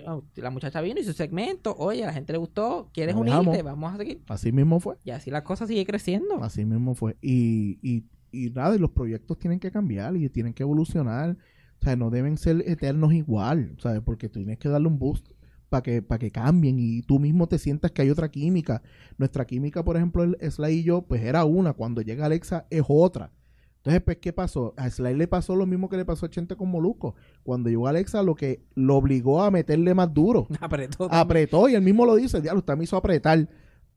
oh, 0.06 0.24
la 0.36 0.50
muchacha 0.50 0.80
vino 0.80 1.00
y 1.00 1.04
su 1.04 1.12
segmento, 1.12 1.74
oye, 1.78 2.02
a 2.02 2.06
la 2.08 2.12
gente 2.12 2.32
le 2.32 2.38
gustó, 2.38 2.90
¿quieres 2.92 3.14
unirte? 3.14 3.62
Vamos 3.62 3.94
a 3.94 3.96
seguir. 3.96 4.22
Así 4.28 4.50
mismo 4.52 4.80
fue. 4.80 4.96
Y 5.04 5.10
así 5.10 5.30
la 5.30 5.44
cosa 5.44 5.66
sigue 5.68 5.84
creciendo. 5.86 6.42
Así 6.42 6.64
mismo 6.64 6.94
fue. 6.96 7.16
Y, 7.22 7.78
y, 7.82 8.04
y 8.34 8.50
nada, 8.50 8.74
y 8.74 8.78
los 8.78 8.90
proyectos 8.90 9.38
tienen 9.38 9.60
que 9.60 9.70
cambiar 9.70 10.16
y 10.16 10.28
tienen 10.28 10.52
que 10.52 10.62
evolucionar. 10.62 11.36
O 11.80 11.84
sea, 11.84 11.96
no 11.96 12.10
deben 12.10 12.36
ser 12.38 12.62
eternos 12.66 13.12
igual, 13.12 13.76
¿sabes? 13.78 14.00
Porque 14.00 14.28
tú 14.28 14.40
tienes 14.40 14.58
que 14.58 14.68
darle 14.68 14.88
un 14.88 14.98
boost 14.98 15.28
para 15.68 15.82
que, 15.82 16.02
para 16.02 16.18
que 16.18 16.30
cambien 16.30 16.78
y 16.78 17.02
tú 17.02 17.18
mismo 17.18 17.48
te 17.48 17.58
sientas 17.58 17.90
que 17.90 18.02
hay 18.02 18.10
otra 18.10 18.30
química. 18.30 18.82
Nuestra 19.18 19.44
química, 19.44 19.84
por 19.84 19.96
ejemplo, 19.96 20.24
Sly 20.40 20.72
y 20.72 20.82
yo, 20.84 21.02
pues 21.02 21.22
era 21.22 21.44
una. 21.44 21.72
Cuando 21.72 22.00
llega 22.00 22.26
Alexa 22.26 22.66
es 22.70 22.84
otra. 22.86 23.32
Entonces, 23.84 24.02
pues, 24.02 24.16
¿qué 24.16 24.32
pasó? 24.32 24.72
A 24.78 24.88
Sly 24.88 25.14
le 25.14 25.28
pasó 25.28 25.54
lo 25.54 25.66
mismo 25.66 25.90
que 25.90 25.98
le 25.98 26.06
pasó 26.06 26.24
a 26.24 26.30
Chente 26.30 26.56
con 26.56 26.70
Molusco. 26.70 27.16
Cuando 27.42 27.68
llegó 27.68 27.86
Alexa, 27.86 28.22
lo 28.22 28.34
que 28.34 28.64
lo 28.74 28.96
obligó 28.96 29.42
a 29.42 29.50
meterle 29.50 29.92
más 29.92 30.14
duro. 30.14 30.46
Apretó. 30.60 31.06
Apretó 31.12 31.68
y 31.68 31.74
él 31.74 31.82
mismo 31.82 32.06
lo 32.06 32.16
dice, 32.16 32.40
diablo, 32.40 32.60
usted 32.60 32.78
me 32.78 32.84
hizo 32.84 32.96
apretar. 32.96 33.46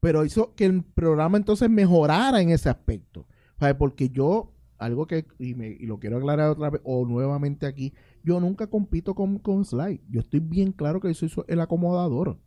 Pero 0.01 0.25
hizo 0.25 0.53
que 0.55 0.65
el 0.65 0.83
programa 0.83 1.37
entonces 1.37 1.69
mejorara 1.69 2.41
en 2.41 2.49
ese 2.49 2.67
aspecto. 2.67 3.27
¿Sabes? 3.59 3.75
Porque 3.75 4.09
yo, 4.09 4.51
algo 4.77 5.07
que, 5.07 5.25
y, 5.39 5.55
me, 5.55 5.69
y 5.69 5.85
lo 5.85 5.99
quiero 5.99 6.17
aclarar 6.17 6.49
otra 6.49 6.69
vez, 6.69 6.81
o 6.83 7.05
nuevamente 7.05 7.65
aquí, 7.65 7.93
yo 8.23 8.39
nunca 8.39 8.67
compito 8.67 9.15
con, 9.15 9.39
con 9.39 9.65
Sly. 9.65 10.01
Yo 10.09 10.19
estoy 10.19 10.39
bien 10.39 10.71
claro 10.71 10.99
que 10.99 11.13
yo 11.13 11.27
soy 11.29 11.43
el 11.47 11.59
acomodador. 11.61 12.37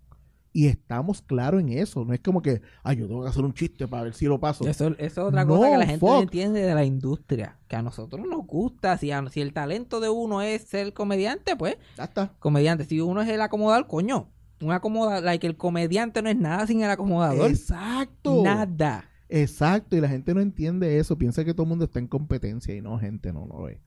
Y 0.53 0.67
estamos 0.67 1.23
claros 1.23 1.61
en 1.61 1.69
eso. 1.69 2.05
No 2.05 2.13
es 2.13 2.19
como 2.19 2.43
que, 2.43 2.61
ay, 2.83 2.97
yo 2.97 3.07
tengo 3.07 3.23
que 3.23 3.29
hacer 3.29 3.45
un 3.45 3.55
chiste 3.55 3.87
para 3.87 4.03
ver 4.03 4.15
si 4.15 4.27
lo 4.27 4.41
paso. 4.41 4.67
Eso, 4.67 4.89
eso 4.89 4.95
es 4.99 5.17
otra 5.19 5.45
No, 5.45 5.57
cosa 5.59 5.71
que 5.71 5.79
la 5.79 5.87
gente 5.87 6.05
no 6.05 6.13
fuck. 6.15 6.23
entiende 6.23 6.61
de 6.63 6.75
la 6.75 6.85
industria. 6.85 7.57
Que 7.69 7.77
a 7.77 7.83
nosotros 7.83 8.27
nos 8.29 8.45
gusta. 8.49 8.99
Si, 8.99 9.13
a- 9.13 9.29
si 9.31 9.41
el 9.43 9.53
talento 9.53 10.01
de 10.01 10.09
uno 10.09 10.43
es 10.43 10.63
ser 10.63 10.93
comediante, 10.93 11.55
pues 11.55 11.77
Ya 11.97 12.03
está. 12.05 12.33
comediante. 12.41 12.85
Si 12.85 13.01
uno 13.01 13.23
es 13.23 13.29
el 13.29 13.41
acomodador, 13.43 13.87
coño. 13.87 14.29
Un 14.61 14.73
acomodador, 14.73 15.23
like 15.23 15.47
el 15.47 15.57
comediante 15.57 16.21
no 16.21 16.29
es 16.29 16.37
nada 16.37 16.67
sin 16.67 16.83
el 16.83 16.91
acomodador. 16.91 17.49
Exacto. 17.49 18.43
Nada. 18.43 19.05
Exacto. 19.31 19.97
Y 19.97 20.01
la 20.01 20.09
gente 20.09 20.35
no 20.35 20.41
entiende 20.41 20.99
eso. 20.99 21.17
Piensa 21.17 21.45
que 21.45 21.55
todo 21.55 21.63
el 21.65 21.69
mundo 21.71 21.85
está 21.85 21.99
en 21.99 22.09
competencia. 22.09 22.75
Y 22.75 22.81
no, 22.81 22.99
gente, 22.99 23.33
no 23.33 23.47
lo 23.47 23.69
es. 23.69 23.79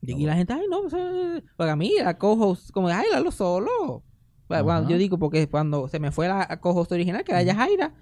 Y 0.00 0.26
la 0.26 0.36
gente, 0.36 0.52
ay, 0.52 0.66
no, 0.70 0.82
pues, 0.82 0.94
eh, 0.96 1.42
porque 1.56 1.70
a 1.70 1.76
mí 1.76 1.92
la 2.02 2.18
co-host, 2.18 2.70
como, 2.70 2.88
ay, 2.88 3.06
hazlo 3.14 3.30
solo. 3.32 4.04
Bueno, 4.48 4.88
yo 4.88 4.96
digo, 4.96 5.18
porque 5.18 5.48
cuando 5.48 5.88
se 5.88 5.98
me 5.98 6.10
fue 6.12 6.28
la 6.28 6.60
co-host 6.60 6.90
original, 6.92 7.22
que 7.24 7.32
era 7.32 7.42
Yajaira, 7.42 7.94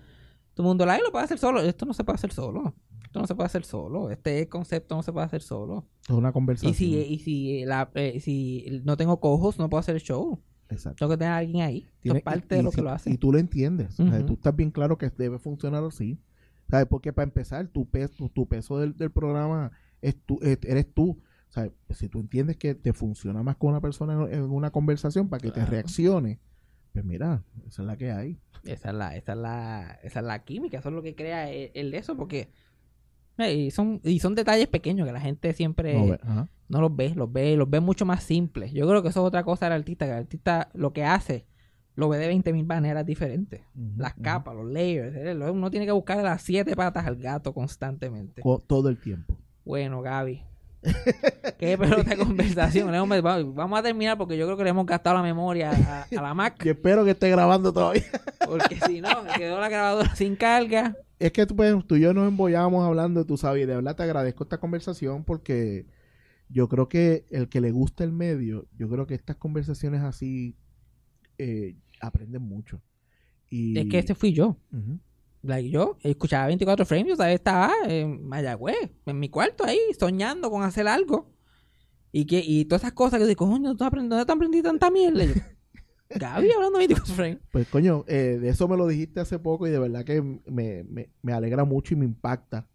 todo 0.55 0.64
el 0.64 0.68
mundo, 0.68 0.86
la 0.86 0.98
lo 0.98 1.10
puede 1.10 1.24
hacer 1.24 1.39
solo. 1.39 1.60
Esto 1.60 1.86
no 1.86 1.93
se 1.94 2.05
puede 2.05 2.16
hacer 2.16 2.32
solo. 2.32 2.74
Esto 3.05 3.20
no 3.20 3.27
se 3.27 3.35
puede 3.35 3.47
hacer 3.47 3.64
solo. 3.64 4.10
Este 4.10 4.48
concepto 4.48 4.94
no 4.94 5.02
se 5.02 5.12
puede 5.12 5.27
hacer 5.27 5.40
solo. 5.43 5.86
Es 6.05 6.10
una 6.10 6.32
conversación. 6.32 6.70
Y 6.73 6.74
si, 6.74 6.94
y 6.97 7.18
si, 7.18 7.64
la, 7.64 7.90
eh, 7.94 8.20
si 8.20 8.81
no 8.85 8.97
tengo 8.97 9.18
co-host, 9.18 9.59
no 9.59 9.68
puedo 9.70 9.81
hacer 9.81 9.94
el 9.97 10.02
show. 10.02 10.40
Exacto. 10.68 10.97
Tengo 10.98 11.10
que 11.12 11.16
tener 11.18 11.32
a 11.32 11.36
alguien 11.39 11.62
ahí. 11.62 11.86
Tiene- 12.01 12.18
es 12.18 12.24
parte 12.24 12.55
y- 12.55 12.59
de 12.59 12.62
lo 12.62 12.70
si- 12.70 12.77
que 12.77 12.82
lo 12.82 12.90
hace. 12.90 13.10
Y 13.10 13.16
tú 13.16 13.32
lo 13.32 13.39
entiendes. 13.39 13.98
O 13.98 14.06
sea, 14.09 14.24
tú 14.27 14.35
estás 14.35 14.55
bien 14.55 14.70
claro 14.70 14.98
que 14.98 15.09
debe 15.10 15.39
funcionar 15.39 15.82
así. 15.85 16.18
¿Sabes? 16.71 16.87
Porque 16.87 17.13
para 17.13 17.25
empezar, 17.25 17.69
tu 17.69 17.89
peso, 17.89 18.29
tu, 18.29 18.47
peso 18.49 18.79
del, 18.79 18.97
del 18.97 19.11
programa 19.11 19.71
es 20.03 20.17
tú, 20.27 20.39
eh, 20.43 20.59
eres 20.65 20.93
tú. 20.93 21.21
¿Sabes? 21.49 21.73
Si 21.91 22.09
tú 22.09 22.21
entiendes 22.21 22.57
que 22.57 22.75
te 22.75 22.93
funciona 22.93 23.43
más 23.43 23.57
con 23.57 23.71
una 23.71 23.81
persona 23.81 24.27
en, 24.31 24.43
una 24.43 24.71
conversación 24.71 25.29
para 25.29 25.41
que 25.41 25.51
te 25.53 25.65
reaccione, 25.65 26.41
pues 26.93 27.05
mira, 27.05 27.45
esa 27.69 27.83
es 27.83 27.87
la 27.87 27.97
que 27.97 28.11
hay. 28.11 28.39
Esa 28.65 28.89
es 28.91 28.95
la, 28.97 29.17
esa 29.17 29.33
es 29.33 29.39
la, 29.39 29.99
esa 30.03 30.21
es 30.21 30.27
la 30.27 30.45
química, 30.45 30.79
eso 30.79 30.89
es 30.89 30.95
lo 30.95 31.03
que 31.03 31.15
crea 31.15 31.49
el, 31.51 31.71
el 31.75 31.95
eso, 31.95 32.17
porque 32.17 32.49
y 33.39 33.71
son, 33.71 34.01
y 34.03 34.19
son 34.19 34.35
detalles 34.35 34.67
pequeños 34.67 35.07
que 35.07 35.13
la 35.13 35.21
gente 35.21 35.53
siempre 35.53 35.95
No, 35.95 36.07
ve- 36.09 36.21
no 36.69 36.81
los 36.81 36.97
ve, 36.97 37.15
los 37.15 37.31
ve, 37.33 37.55
los 37.57 37.69
ve 37.71 37.81
mucho 37.81 38.05
más 38.07 38.23
simples. 38.25 38.73
Yo 38.73 38.89
creo 38.89 39.03
que 39.03 39.11
eso 39.11 39.21
es 39.21 39.27
otra 39.29 39.45
cosa 39.45 39.67
del 39.67 39.75
artista, 39.75 40.07
que 40.07 40.13
el 40.13 40.19
artista 40.19 40.69
lo 40.75 40.93
que 40.93 41.05
hace 41.05 41.47
lo 41.97 42.09
ve 42.09 42.18
de 42.18 42.28
20.000 42.32 42.64
maneras 42.66 43.05
diferentes. 43.05 43.62
Ujú, 43.74 43.94
Las 44.01 44.14
capas, 44.14 44.55
los 44.55 44.66
layers, 44.70 45.14
eh, 45.16 45.35
uno 45.51 45.70
tiene 45.70 45.86
que 45.86 45.93
buscar 45.93 46.23
las 46.23 46.43
siete 46.43 46.77
patas 46.77 47.06
al 47.06 47.16
gato 47.16 47.52
constantemente. 47.52 48.40
Co- 48.43 48.62
todo 48.66 48.89
el 48.89 48.98
tiempo. 48.98 49.36
Bueno, 49.64 50.01
Gaby. 50.02 50.43
Qué 51.59 51.77
pelota 51.77 52.10
de 52.10 52.16
conversación. 52.16 52.94
Hemos- 52.94 53.23
Vamos 53.55 53.78
a 53.78 53.82
terminar 53.82 54.16
porque 54.18 54.36
yo 54.36 54.47
creo 54.47 54.56
que 54.56 54.64
le 54.64 54.70
hemos 54.70 54.86
gastado 54.86 55.16
la 55.16 55.23
memoria 55.23 55.70
a, 55.73 56.02
a 56.02 56.23
la 56.23 56.35
Mac. 56.35 56.62
Y 56.64 56.68
espero 56.68 57.05
que 57.05 57.10
esté 57.12 57.31
grabando 57.31 57.73
todavía. 57.73 58.02
Porque 58.47 58.78
si 58.86 59.01
no, 59.01 59.09
quedó 59.36 59.59
la 59.60 59.68
grabadora 59.68 60.14
sin 60.14 60.36
carga. 60.36 60.94
Es 61.18 61.32
que 61.32 61.47
tú, 61.47 61.56
pues, 61.56 61.74
tú 61.86 61.97
y 61.97 62.01
yo 62.02 62.14
nos 62.14 62.28
embollamos 62.28 62.86
hablando, 62.86 63.24
tú 63.24 63.36
sabes, 63.36 63.64
y 63.64 63.66
de 63.66 63.74
verdad 63.74 63.97
te 63.97 64.05
agradezco 64.05 64.44
esta 64.44 64.59
conversación 64.59 65.24
porque 65.24 65.85
yo 66.48 66.68
creo 66.68 66.89
que 66.89 67.24
el 67.31 67.48
que 67.48 67.60
le 67.60 67.73
gusta 67.73 68.05
el 68.05 68.12
medio, 68.12 68.66
yo 68.78 68.89
creo 68.89 69.05
que 69.09 69.14
estas 69.14 69.35
conversaciones 69.35 70.02
así 70.02 70.55
eh, 71.39 71.74
aprenden 72.01 72.43
mucho. 72.43 72.81
Y, 73.51 73.78
Es 73.78 73.86
que 73.86 73.98
ese 73.98 74.14
fui 74.14 74.32
yo. 74.32 74.56
Like, 75.43 75.70
yo 75.70 75.97
escuchaba 76.02 76.47
24 76.48 76.85
frames, 76.86 77.16
yo 77.16 77.24
estaba 77.24 77.73
en 77.86 78.27
Mayagüez, 78.27 78.90
en 79.06 79.18
mi 79.20 79.28
cuarto 79.28 79.64
ahí, 79.64 79.78
soñando 79.98 80.51
con 80.51 80.62
hacer 80.64 80.89
algo. 80.89 81.31
Y 82.10 82.24
que 82.24 82.43
y 82.44 82.64
todas 82.64 82.82
esas 82.82 82.93
cosas 82.94 83.20
que 83.20 83.27
digo, 83.27 83.47
coño, 83.48 83.77
¿tú 83.77 83.85
aprendí, 83.85 84.09
¿dónde 84.09 84.24
te 84.27 84.32
aprendí 84.32 84.62
tanta 84.62 84.90
mierda? 84.90 85.24
Y 85.24 85.28
yo, 85.28 85.35
Gaby 86.10 86.51
hablando 86.52 86.78
de 86.78 86.86
24 86.86 87.14
frames. 87.14 87.39
Pues 87.52 87.68
coño, 87.68 88.05
eh, 88.09 88.39
de 88.40 88.48
eso 88.48 88.66
me 88.68 88.77
lo 88.77 88.86
dijiste 88.89 89.20
hace 89.20 89.39
poco 89.39 89.66
y 89.66 89.70
de 89.70 89.78
verdad 89.78 90.05
que 90.05 90.20
me, 90.23 90.82
me- 90.85 91.10
me 91.23 91.32
alegra 91.32 91.64
mucho 91.64 91.94
y 91.94 91.97
me 91.98 92.05
impacta. 92.06 92.66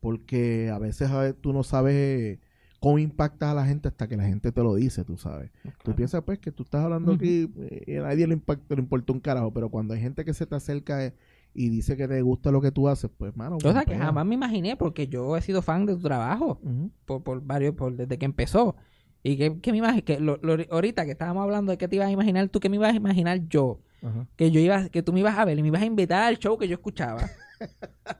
Porque 0.00 0.70
a 0.70 0.78
veces 0.78 1.10
a 1.10 1.20
ver, 1.20 1.34
tú 1.34 1.52
no 1.52 1.62
sabes 1.64 2.38
cómo 2.80 2.98
impactas 2.98 3.50
a 3.50 3.54
la 3.54 3.66
gente 3.66 3.88
hasta 3.88 4.06
que 4.08 4.16
la 4.16 4.24
gente 4.24 4.52
te 4.52 4.62
lo 4.62 4.74
dice, 4.76 5.04
tú 5.04 5.16
sabes. 5.16 5.50
Tú 5.84 5.94
piensas 5.94 6.22
pues 6.22 6.38
que 6.38 6.52
tú 6.52 6.62
estás 6.62 6.84
hablando 6.84 7.12
aquí 7.12 7.50
eh, 7.58 7.84
y 7.86 7.96
a 7.96 8.02
nadie 8.02 8.26
le, 8.26 8.34
impacta, 8.34 8.74
le 8.74 8.80
importa 8.80 9.12
un 9.12 9.20
carajo, 9.20 9.52
pero 9.52 9.68
cuando 9.68 9.94
hay 9.94 10.00
gente 10.00 10.24
que 10.24 10.32
se 10.34 10.46
te 10.46 10.54
acerca 10.54 11.04
eh, 11.04 11.14
y 11.54 11.70
dice 11.70 11.96
que 11.96 12.06
te 12.06 12.22
gusta 12.22 12.52
lo 12.52 12.60
que 12.60 12.70
tú 12.70 12.88
haces, 12.88 13.10
pues 13.16 13.36
mano. 13.36 13.58
Cosa 13.60 13.84
que 13.84 13.96
jamás 13.96 14.24
me 14.26 14.34
imaginé 14.34 14.76
porque 14.76 15.08
yo 15.08 15.36
he 15.36 15.42
sido 15.42 15.60
fan 15.62 15.86
de 15.86 15.94
tu 15.96 16.02
trabajo 16.02 16.60
por, 17.04 17.22
por 17.24 17.42
varios, 17.44 17.74
por, 17.74 17.96
desde 17.96 18.16
que 18.18 18.24
empezó. 18.26 18.76
Y 19.24 19.36
que, 19.36 19.58
que 19.60 19.72
me 19.72 19.80
imag- 19.82 20.04
que 20.04 20.20
lo- 20.20 20.38
lo- 20.42 20.62
ahorita 20.70 21.04
que 21.04 21.10
estábamos 21.10 21.42
hablando 21.42 21.72
de 21.72 21.78
qué 21.78 21.88
te 21.88 21.96
ibas 21.96 22.06
a 22.06 22.12
imaginar 22.12 22.48
tú, 22.48 22.60
qué 22.60 22.68
me 22.68 22.76
ibas 22.76 22.92
a 22.92 22.96
imaginar 22.96 23.40
yo. 23.48 23.80
Ajá. 24.00 24.28
que 24.36 24.52
yo 24.52 24.60
iba, 24.60 24.88
que 24.90 25.02
tú 25.02 25.12
me 25.12 25.18
ibas 25.18 25.36
a 25.36 25.44
ver 25.44 25.58
y 25.58 25.62
me 25.62 25.68
ibas 25.68 25.82
a 25.82 25.86
invitar 25.86 26.22
al 26.22 26.38
show 26.38 26.56
que 26.56 26.68
yo 26.68 26.74
escuchaba. 26.74 27.18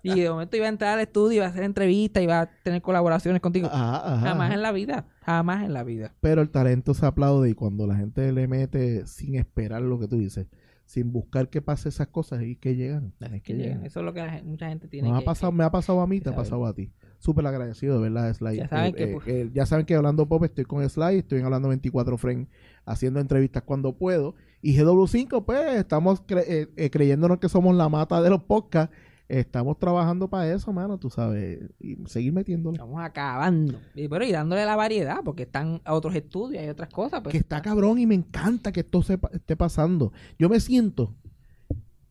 y 0.02 0.20
de 0.20 0.30
momento 0.30 0.56
iba 0.56 0.66
a 0.66 0.70
entrar 0.70 0.94
al 0.94 1.00
estudio, 1.00 1.36
iba 1.38 1.46
a 1.46 1.48
hacer 1.48 1.64
entrevistas, 1.64 2.22
iba 2.22 2.40
a 2.40 2.50
tener 2.62 2.82
colaboraciones 2.82 3.40
contigo. 3.40 3.68
Ajá, 3.70 4.14
ajá, 4.14 4.26
Jamás 4.28 4.52
en 4.54 4.62
la 4.62 4.72
vida, 4.72 5.06
jamás 5.22 5.64
en 5.64 5.72
la 5.72 5.84
vida. 5.84 6.14
Pero 6.20 6.42
el 6.42 6.50
talento 6.50 6.94
se 6.94 7.06
aplaude 7.06 7.50
y 7.50 7.54
cuando 7.54 7.86
la 7.86 7.96
gente 7.96 8.30
le 8.32 8.48
mete 8.48 9.06
sin 9.06 9.34
esperar 9.36 9.82
lo 9.82 9.98
que 9.98 10.08
tú 10.08 10.16
dices, 10.18 10.46
sin 10.84 11.12
buscar 11.12 11.48
que 11.50 11.60
pase 11.60 11.88
esas 11.90 12.08
cosas 12.08 12.42
y 12.42 12.56
que 12.56 12.74
llegan. 12.74 13.12
Es 13.20 13.42
que 13.42 13.54
llegan. 13.54 13.84
Eso 13.84 14.00
es 14.00 14.06
lo 14.06 14.14
que 14.14 14.20
la 14.20 14.40
mucha 14.42 14.68
gente 14.68 14.88
tiene 14.88 15.08
Nos 15.08 15.18
ha 15.18 15.20
que- 15.20 15.26
pasado, 15.26 15.52
me 15.52 15.64
ha 15.64 15.70
pasado 15.70 16.00
a 16.00 16.06
mí, 16.06 16.20
te 16.20 16.30
ha 16.30 16.34
pasado 16.36 16.64
a 16.66 16.72
ti. 16.74 16.92
Súper 17.18 17.44
agradecido, 17.46 17.96
de 18.00 18.08
verdad, 18.08 18.32
Sly. 18.32 18.56
Ya 18.56 18.68
saben 18.68 18.86
Eh, 18.86 18.94
que, 18.94 19.04
eh, 19.04 19.12
pues- 19.14 19.26
eh, 19.26 19.50
ya 19.52 19.66
saben 19.66 19.84
que 19.84 19.94
hablando 19.96 20.26
pop 20.28 20.44
estoy 20.44 20.64
con 20.64 20.88
Sly, 20.88 21.18
estoy 21.18 21.40
hablando 21.42 21.68
24 21.68 22.16
frames, 22.16 22.46
haciendo 22.86 23.18
entrevistas 23.20 23.64
cuando 23.64 23.96
puedo. 23.98 24.34
Y 24.62 24.76
GW5, 24.78 25.44
pues, 25.44 25.60
estamos 25.76 26.24
cre- 26.26 26.68
eh, 26.76 26.90
creyéndonos 26.90 27.38
que 27.38 27.48
somos 27.48 27.74
la 27.76 27.88
mata 27.88 28.22
de 28.22 28.30
los 28.30 28.44
podcasts. 28.44 28.94
Estamos 29.28 29.78
trabajando 29.78 30.28
para 30.28 30.50
eso, 30.52 30.72
mano, 30.72 30.96
tú 30.98 31.10
sabes. 31.10 31.60
Y 31.78 31.96
seguir 32.06 32.32
metiéndole. 32.32 32.76
Estamos 32.76 33.00
acabando. 33.02 33.78
Y, 33.94 34.08
pero 34.08 34.24
y 34.24 34.32
dándole 34.32 34.64
la 34.64 34.74
variedad, 34.74 35.18
porque 35.22 35.42
están 35.42 35.82
otros 35.86 36.14
estudios 36.14 36.64
y 36.64 36.68
otras 36.68 36.88
cosas. 36.88 37.20
Pues, 37.20 37.32
que 37.32 37.38
está 37.38 37.60
cabrón 37.60 37.98
y 37.98 38.06
me 38.06 38.14
encanta 38.14 38.72
que 38.72 38.80
esto 38.80 39.02
se 39.02 39.18
esté 39.32 39.54
pasando. 39.54 40.12
Yo 40.38 40.48
me 40.48 40.60
siento 40.60 41.14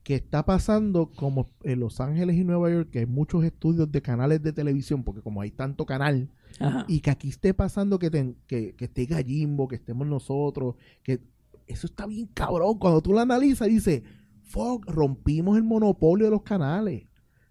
que 0.03 0.15
está 0.15 0.45
pasando 0.45 1.11
como 1.11 1.47
en 1.63 1.79
Los 1.81 1.99
Ángeles 1.99 2.35
y 2.37 2.43
Nueva 2.43 2.69
York, 2.69 2.91
que 2.91 2.99
hay 2.99 3.05
muchos 3.07 3.43
estudios 3.43 3.91
de 3.91 4.01
canales 4.01 4.41
de 4.43 4.53
televisión, 4.53 5.03
porque 5.03 5.21
como 5.21 5.41
hay 5.41 5.51
tanto 5.51 5.85
canal, 5.85 6.29
Ajá. 6.59 6.85
y 6.87 7.01
que 7.01 7.09
aquí 7.09 7.29
esté 7.29 7.53
pasando 7.53 7.99
que, 7.99 8.09
te- 8.11 8.35
que, 8.47 8.73
que 8.75 8.85
esté 8.85 9.05
Gallimbo, 9.05 9.67
que 9.67 9.75
estemos 9.75 10.07
nosotros, 10.07 10.75
que 11.03 11.19
eso 11.65 11.87
está 11.87 12.05
bien 12.05 12.27
cabrón. 12.27 12.77
Cuando 12.77 13.01
tú 13.01 13.11
lo 13.11 13.19
analizas, 13.19 13.67
dices, 13.67 14.03
fuck, 14.43 14.85
rompimos 14.89 15.57
el 15.57 15.63
monopolio 15.63 16.25
de 16.27 16.31
los 16.31 16.43
canales. 16.43 17.06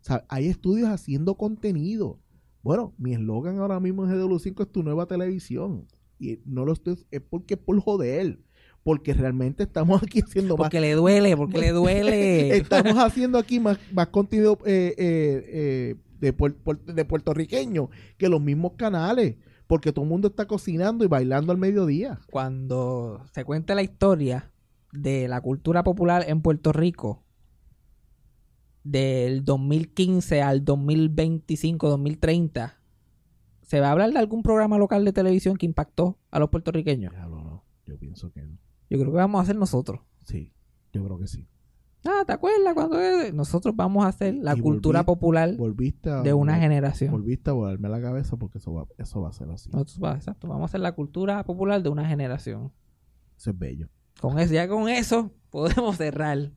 Sea, 0.06 0.24
hay 0.28 0.46
estudios 0.46 0.88
haciendo 0.88 1.34
contenido. 1.34 2.20
Bueno, 2.62 2.94
mi 2.96 3.12
eslogan 3.12 3.58
ahora 3.58 3.80
mismo 3.80 4.04
en 4.04 4.12
GW5 4.12 4.62
es 4.62 4.70
tu 4.70 4.84
nueva 4.84 5.06
televisión. 5.06 5.88
Y 6.20 6.38
no 6.44 6.64
lo 6.64 6.74
estoy, 6.74 6.96
es 7.10 7.20
porque 7.20 7.54
es 7.54 7.60
por 7.60 7.80
joder. 7.80 8.38
Porque 8.84 9.14
realmente 9.14 9.64
estamos 9.64 10.00
aquí 10.04 10.20
haciendo 10.20 10.56
más 10.56 10.66
Porque 10.66 10.80
le 10.80 10.92
duele, 10.92 11.36
porque 11.36 11.58
le 11.58 11.72
duele. 11.72 12.56
Estamos 12.56 12.96
haciendo 12.98 13.36
aquí 13.36 13.58
más, 13.58 13.78
más 13.92 14.06
contenido 14.08 14.58
eh, 14.64 14.94
eh, 14.96 15.44
eh, 15.48 15.94
de, 16.20 16.94
de 16.94 17.04
puertorriqueño 17.04 17.90
que 18.16 18.28
los 18.28 18.40
mismos 18.40 18.74
canales. 18.76 19.34
Porque 19.66 19.92
todo 19.92 20.04
el 20.04 20.08
mundo 20.08 20.28
está 20.28 20.46
cocinando 20.46 21.04
y 21.04 21.08
bailando 21.08 21.50
al 21.50 21.58
mediodía. 21.58 22.20
Cuando 22.30 23.24
se 23.32 23.44
cuenta 23.44 23.74
la 23.74 23.82
historia 23.82 24.52
de 24.92 25.26
la 25.26 25.40
cultura 25.40 25.82
popular 25.82 26.24
en 26.28 26.42
Puerto 26.42 26.72
Rico, 26.72 27.25
del 28.90 29.44
2015 29.44 30.42
al 30.42 30.64
2025, 30.64 31.88
2030, 31.88 32.78
¿se 33.62 33.80
va 33.80 33.88
a 33.88 33.92
hablar 33.92 34.12
de 34.12 34.18
algún 34.18 34.42
programa 34.42 34.78
local 34.78 35.04
de 35.04 35.12
televisión 35.12 35.56
que 35.56 35.66
impactó 35.66 36.18
a 36.30 36.38
los 36.38 36.50
puertorriqueños? 36.50 37.12
Lo 37.14 37.28
no, 37.42 37.64
yo 37.86 37.98
pienso 37.98 38.30
que 38.32 38.42
no. 38.42 38.58
Yo 38.88 38.98
creo 38.98 39.10
que 39.10 39.16
vamos 39.18 39.40
a 39.40 39.42
hacer 39.42 39.56
nosotros. 39.56 40.00
Sí, 40.24 40.52
yo 40.92 41.04
creo 41.04 41.18
que 41.18 41.26
sí. 41.26 41.46
Ah, 42.04 42.22
¿te 42.24 42.32
acuerdas 42.32 42.72
cuando 42.74 42.98
nosotros 43.32 43.74
vamos 43.74 44.04
a 44.04 44.08
hacer 44.08 44.34
la 44.34 44.54
cultura 44.54 45.02
volví- 45.02 45.06
popular 45.06 45.56
Volviste 45.56 46.08
a, 46.10 46.22
de 46.22 46.32
una 46.34 46.54
generación? 46.56 47.10
Volviste 47.10 47.50
a 47.50 47.52
volarme 47.54 47.88
la 47.88 48.00
cabeza 48.00 48.36
porque 48.36 48.58
eso 48.58 48.72
va, 48.72 48.86
eso 48.98 49.20
va 49.20 49.30
a 49.30 49.32
ser 49.32 49.50
así. 49.50 49.70
Nosotros 49.70 49.98
va- 50.04 50.14
exacto, 50.14 50.46
vamos 50.46 50.62
a 50.62 50.64
hacer 50.66 50.80
la 50.80 50.92
cultura 50.92 51.42
popular 51.44 51.82
de 51.82 51.88
una 51.88 52.06
generación. 52.06 52.70
Eso 53.36 53.50
es 53.50 53.58
bello. 53.58 53.88
Con 54.20 54.38
eso, 54.38 54.54
ya 54.54 54.68
con 54.68 54.88
eso, 54.88 55.32
podemos 55.50 55.96
cerrar 55.96 56.52